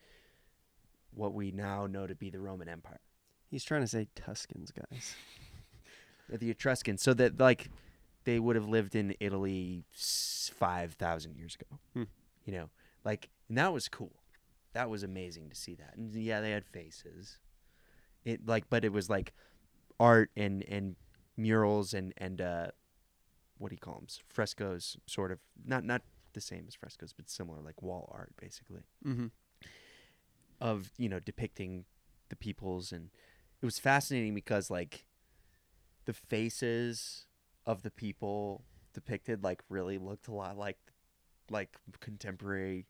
what 1.14 1.32
we 1.32 1.50
now 1.50 1.86
know 1.86 2.06
to 2.06 2.14
be 2.14 2.30
the 2.30 2.40
Roman 2.40 2.68
Empire. 2.68 3.00
he's 3.50 3.64
trying 3.64 3.82
to 3.82 3.86
say 3.86 4.08
tuscans 4.14 4.72
guys 4.72 5.14
the 6.28 6.50
Etruscans, 6.50 7.02
so 7.02 7.14
that 7.14 7.38
like 7.38 7.70
they 8.24 8.38
would 8.38 8.56
have 8.56 8.68
lived 8.68 8.94
in 8.94 9.14
Italy 9.20 9.84
five 9.92 10.94
thousand 10.94 11.36
years 11.36 11.56
ago. 11.56 11.78
Hmm. 11.94 12.02
You 12.44 12.52
know, 12.52 12.70
like 13.04 13.30
and 13.48 13.58
that 13.58 13.72
was 13.72 13.88
cool. 13.88 14.16
That 14.72 14.88
was 14.88 15.02
amazing 15.02 15.50
to 15.50 15.54
see 15.54 15.74
that. 15.74 15.96
And 15.96 16.14
yeah, 16.14 16.40
they 16.40 16.50
had 16.50 16.64
faces. 16.66 17.38
It 18.24 18.46
like, 18.46 18.70
but 18.70 18.84
it 18.84 18.92
was 18.92 19.10
like 19.10 19.32
art 20.00 20.30
and 20.36 20.64
and 20.68 20.96
murals 21.36 21.94
and 21.94 22.12
and 22.16 22.40
uh, 22.40 22.66
what 23.58 23.68
do 23.68 23.74
you 23.74 23.80
call 23.80 23.94
them? 23.94 24.06
Frescoes, 24.28 24.96
sort 25.06 25.32
of. 25.32 25.38
Not 25.64 25.84
not 25.84 26.02
the 26.32 26.40
same 26.40 26.64
as 26.66 26.74
frescoes, 26.74 27.12
but 27.12 27.28
similar, 27.28 27.60
like 27.60 27.82
wall 27.82 28.10
art, 28.14 28.32
basically 28.40 28.82
mm-hmm 29.06 29.26
of 30.62 30.92
you 30.96 31.08
know 31.08 31.18
depicting 31.18 31.84
the 32.28 32.36
peoples 32.36 32.92
and 32.92 33.10
it 33.60 33.64
was 33.66 33.78
fascinating 33.78 34.32
because 34.32 34.70
like 34.70 35.04
the 36.06 36.12
faces 36.12 37.26
of 37.66 37.82
the 37.82 37.90
people 37.90 38.64
depicted 38.94 39.42
like 39.42 39.62
really 39.68 39.98
looked 39.98 40.28
a 40.28 40.32
lot 40.32 40.56
like 40.58 40.78
like 41.50 41.76
contemporary 42.00 42.86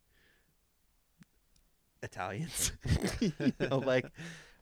Italians. 2.02 2.72
you 3.20 3.52
know, 3.60 3.78
like 3.78 4.06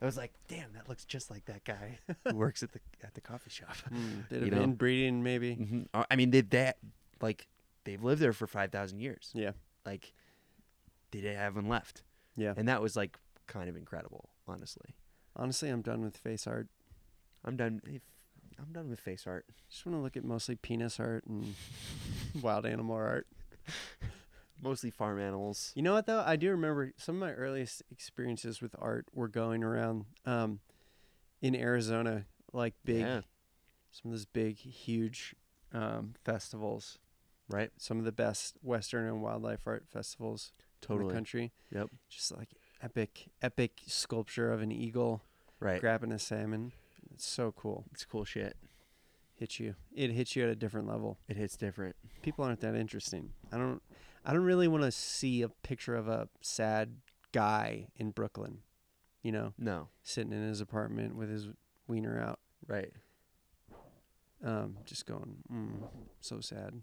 I 0.03 0.05
was 0.05 0.17
like, 0.17 0.33
damn, 0.49 0.73
that 0.75 0.89
looks 0.89 1.05
just 1.05 1.31
like 1.31 1.47
that 1.47 1.65
guy 1.65 1.99
who 2.27 2.35
works 2.35 2.63
at 2.63 2.73
the 2.73 2.81
at 3.03 3.15
the 3.15 3.21
coffee 3.21 3.51
shop. 3.51 3.75
mm, 3.93 4.29
bit 4.29 4.43
You 4.45 4.51
know? 4.51 4.63
inbreeding 4.63 5.23
maybe 5.23 5.55
hmm 5.55 5.83
I 6.11 6.17
mean, 6.17 6.31
they 6.31 6.43
that 6.43 6.77
like 7.21 7.47
they've 7.85 8.03
lived 8.03 8.21
there 8.21 8.33
for 8.33 8.47
five 8.47 8.71
thousand 8.73 9.01
years. 9.01 9.31
yeah 9.35 9.53
Like 9.87 10.13
did 11.11 11.25
they 11.25 11.35
haven't 11.35 11.69
left. 11.69 12.03
yeah 12.37 12.55
and 12.57 12.69
that 12.69 12.81
was 12.83 12.97
like 12.97 13.19
kind 13.47 13.69
of 13.69 13.77
incredible 13.77 14.29
honestly 14.47 14.95
honestly 15.35 15.69
i'm 15.69 15.83
done 15.83 16.03
with 16.03 16.17
face 16.17 16.47
art 16.47 16.69
i'm 17.45 17.57
done 17.57 17.81
i'm 18.61 18.73
done 18.73 18.89
with 18.91 19.01
face 19.01 19.27
art 19.27 19.47
just 19.71 19.85
want 19.87 19.97
to 19.97 20.03
look 20.03 20.17
at 20.17 20.25
mostly 20.25 20.57
penis 20.57 20.99
art 21.01 21.25
and 21.27 21.55
wild 22.43 22.67
animal 22.67 22.95
art 22.97 23.27
mostly 24.63 24.91
farm 24.91 25.19
animals 25.21 25.73
You 25.75 25.83
know 25.83 25.95
what 25.95 26.07
though? 26.07 26.23
I 26.25 26.37
do 26.37 26.51
remember 26.51 26.93
some 26.97 27.17
of 27.17 27.21
my 27.21 27.33
earliest 27.33 27.83
experiences 27.91 28.61
with 28.61 28.75
art 28.79 29.07
were 29.15 29.29
going 29.29 29.65
around 29.65 30.05
um, 30.27 30.61
in 31.41 31.55
Arizona, 31.57 32.27
like 32.53 32.75
big, 32.85 33.01
Yeah. 33.01 33.21
some 33.91 34.11
of 34.11 34.13
those 34.13 34.27
big, 34.27 34.57
huge 34.59 35.35
um, 35.73 36.15
festivals. 36.25 36.99
right 37.49 37.71
Some 37.79 37.99
of 37.99 38.05
the 38.05 38.13
best 38.13 38.59
Western 38.63 39.07
and 39.07 39.23
wildlife 39.23 39.67
art 39.67 39.85
festivals 39.89 40.53
in 40.59 40.87
totally 40.87 41.09
the 41.09 41.15
country. 41.15 41.53
Yep. 41.73 41.89
Just 42.11 42.37
like 42.37 42.51
epic, 42.83 43.31
epic 43.41 43.81
sculpture 43.87 44.53
of 44.53 44.61
an 44.61 44.71
eagle 44.73 45.23
right 45.59 45.81
grabbing 45.81 46.13
a 46.13 46.19
salmon. 46.19 46.73
It's 47.15 47.27
so 47.27 47.53
cool. 47.53 47.87
it's 47.93 48.05
cool 48.05 48.25
shit 48.25 48.57
Hits 49.35 49.59
you. 49.59 49.75
It 49.95 50.11
hits 50.11 50.37
you 50.37 50.43
at 50.43 50.51
a 50.51 50.55
different 50.55 50.87
level. 50.87 51.19
it 51.29 51.37
hits 51.37 51.57
different 51.57 51.97
People 52.23 52.45
aren't 52.45 52.61
that 52.61 52.75
interesting. 52.75 53.31
I 53.51 53.57
don't. 53.57 53.81
I 54.23 54.35
don't 54.35 54.43
really 54.43 54.69
want 54.69 54.85
to 54.85 54.93
see 54.93 55.41
a 55.41 55.49
picture 55.49 55.95
of 55.95 56.09
a 56.09 56.29
sad 56.43 56.97
guy 57.33 57.87
in 57.97 58.11
Brooklyn. 58.11 58.59
You 59.23 59.33
know, 59.33 59.55
no 59.59 59.89
sitting 60.03 60.33
in 60.33 60.47
his 60.47 60.61
apartment 60.61 61.17
with 61.17 61.31
his 61.31 61.49
wiener 61.89 62.21
out, 62.21 62.39
right 62.67 62.93
um, 64.45 64.77
just 64.85 65.07
going, 65.07 65.37
mm, 65.53 65.89
so 66.21 66.41
sad. 66.41 66.81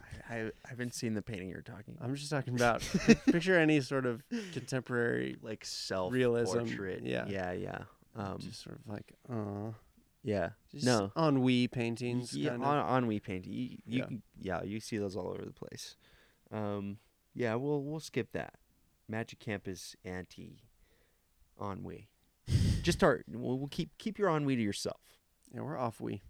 I, 0.00 0.34
I 0.34 0.38
I 0.46 0.68
haven't 0.68 0.94
seen 0.94 1.14
the 1.14 1.22
painting 1.22 1.48
you're 1.50 1.62
talking 1.62 1.94
About. 1.96 2.08
I'm 2.08 2.14
just 2.14 2.30
talking 2.30 2.54
about 2.54 2.82
picture 3.26 3.58
any 3.58 3.80
sort 3.80 4.06
of 4.06 4.22
contemporary, 4.52 5.36
like 5.42 5.64
self 5.64 6.12
Realism, 6.12 6.58
portrait 6.58 7.02
yeah. 7.04 7.26
yeah 7.28 7.52
yeah 7.52 7.78
um 8.16 8.38
just 8.38 8.62
sort 8.62 8.78
of 8.78 8.86
like, 8.86 9.12
uh, 9.30 9.72
yeah 10.22 10.50
just 10.70 10.84
no 10.84 11.10
ennui 11.16 11.66
paintings. 11.68 12.34
yeah, 12.34 12.50
kind 12.50 12.64
on, 12.64 12.78
of. 12.78 12.86
on 12.86 13.06
we 13.06 13.18
paint 13.20 13.46
you, 13.46 13.62
you 13.86 13.98
Yeah. 13.98 14.04
can, 14.06 14.22
yeah 14.40 14.62
you 14.62 14.80
see 14.80 14.98
those 14.98 15.16
all 15.16 15.28
over 15.28 15.44
the 15.44 15.52
place 15.52 15.96
um 16.52 16.98
yeah 17.34 17.54
we'll 17.54 17.82
we'll 17.82 18.00
skip 18.00 18.32
that 18.32 18.54
magic 19.08 19.38
camp 19.40 19.66
is 19.66 19.96
anti 20.04 20.62
ennui 21.60 22.08
just 22.82 22.98
start 22.98 23.24
we'll, 23.28 23.58
we'll 23.58 23.68
keep 23.68 23.90
keep 23.98 24.18
your 24.18 24.28
on 24.28 24.42
ennui 24.42 24.56
to 24.56 24.62
yourself 24.62 25.00
Yeah, 25.52 25.62
we're 25.62 25.78
off 25.78 26.00
we. 26.00 26.22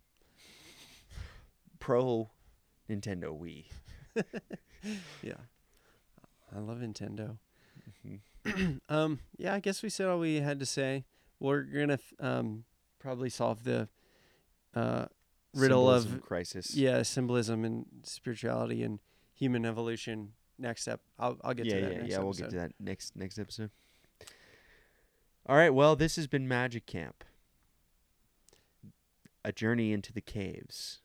pro 1.79 2.31
nintendo 2.89 3.37
wii 3.39 3.67
Yeah, 5.23 5.35
I 6.55 6.59
love 6.59 6.79
Nintendo. 6.79 7.39
Mhm. 8.05 8.81
um, 8.89 9.21
yeah, 9.39 9.55
I 9.55 9.61
guess 9.61 9.81
we 9.83 9.89
said 9.89 10.09
all 10.09 10.19
we 10.19 10.41
had 10.41 10.59
to 10.59 10.67
say. 10.67 11.05
We're 11.43 11.63
gonna 11.63 11.99
um 12.21 12.65
probably 12.99 13.31
solve 13.31 13.65
the 13.65 13.89
uh 14.75 15.07
riddle 15.55 15.87
Symbolism 15.89 16.15
of 16.15 16.23
crisis 16.23 16.75
yeah 16.75 17.03
symbolism 17.03 17.65
and 17.65 17.85
spirituality 18.05 18.83
and 18.83 19.01
human 19.35 19.67
evolution 19.67 20.33
next 20.59 20.83
step. 20.83 21.01
I'll 21.19 21.37
I'll 21.45 21.53
get 21.53 21.67
yeah 21.67 21.75
to 21.75 21.81
that. 21.81 21.93
yeah 21.93 21.99
next 21.99 22.11
yeah 22.11 22.19
we'll 22.21 22.33
get 22.33 22.51
to 22.51 22.57
that 22.57 22.73
next 22.81 23.17
next 23.17 23.39
episode 23.39 23.71
all 25.47 25.57
right 25.57 25.75
well 25.75 25.97
this 25.97 26.17
has 26.17 26.27
been 26.27 26.47
magic 26.47 26.87
camp 26.87 27.25
a 29.45 29.53
journey 29.53 29.93
into 29.93 30.13
the 30.13 30.21
caves 30.21 31.01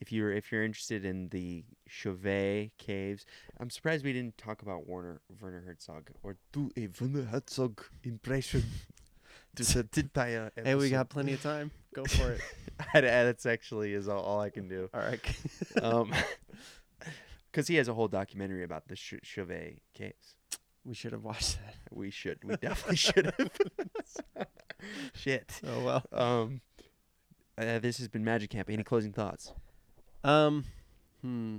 if 0.00 0.10
you're 0.12 0.32
if 0.32 0.50
you're 0.50 0.64
interested 0.64 1.04
in 1.04 1.28
the 1.28 1.64
Chauvet 1.88 2.72
caves 2.78 3.24
i'm 3.60 3.70
surprised 3.70 4.04
we 4.04 4.12
didn't 4.12 4.36
talk 4.36 4.60
about 4.60 4.86
warner 4.86 5.20
werner 5.40 5.62
herzog 5.64 6.10
or 6.22 6.36
do 6.52 6.70
a 6.76 6.88
werner 7.00 7.24
herzog 7.26 7.80
impression 8.02 8.64
to 9.56 9.82
the 9.82 10.00
entire 10.00 10.50
Hey, 10.54 10.74
we 10.74 10.90
got 10.90 11.08
plenty 11.08 11.32
of 11.32 11.42
time. 11.42 11.70
Go 11.94 12.04
for 12.08 12.32
it. 12.32 12.40
that's 12.92 13.46
actually 13.46 13.94
is 13.94 14.06
all, 14.08 14.22
all 14.22 14.40
i 14.40 14.50
can 14.50 14.68
do 14.68 14.88
All 14.92 15.00
right. 15.00 15.20
um 15.82 16.12
because 17.50 17.68
he 17.68 17.76
has 17.76 17.88
a 17.88 17.94
whole 17.94 18.08
documentary 18.08 18.64
about 18.64 18.86
the 18.88 18.96
Ch- 18.96 19.20
Chauvet 19.22 19.80
caves 19.94 20.36
we 20.86 20.94
should 20.94 21.12
have 21.12 21.24
watched 21.24 21.58
that. 21.64 21.74
We 21.90 22.10
should. 22.10 22.38
We 22.44 22.54
definitely 22.56 22.96
should 22.96 23.26
have. 23.36 23.50
Shit. 25.14 25.60
Oh 25.66 25.84
well. 25.84 26.04
Um, 26.12 26.60
uh, 27.58 27.80
this 27.80 27.98
has 27.98 28.06
been 28.06 28.24
Magic 28.24 28.50
Camp. 28.50 28.70
Any 28.70 28.84
closing 28.84 29.12
thoughts? 29.12 29.52
Um, 30.22 30.64
hmm. 31.22 31.58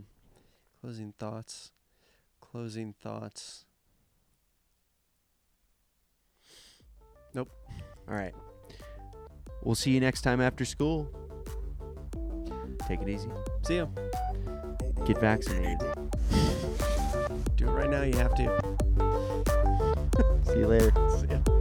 Closing 0.79 1.13
thoughts. 1.19 1.71
Closing 2.39 2.93
thoughts. 2.93 3.65
All 7.41 8.15
right. 8.15 8.33
We'll 9.63 9.75
see 9.75 9.91
you 9.91 9.99
next 9.99 10.21
time 10.21 10.39
after 10.39 10.65
school. 10.65 11.11
Take 12.87 13.01
it 13.01 13.09
easy. 13.09 13.29
See 13.63 13.77
ya. 13.77 13.87
Get 15.05 15.19
vaccinated. 15.19 15.79
Do 17.55 17.67
it 17.67 17.71
right 17.71 17.89
now. 17.89 18.03
You 18.03 18.15
have 18.17 18.33
to. 18.35 18.77
See 20.51 20.59
you 20.59 20.67
later. 20.67 20.91
See 21.19 21.27
ya. 21.27 21.56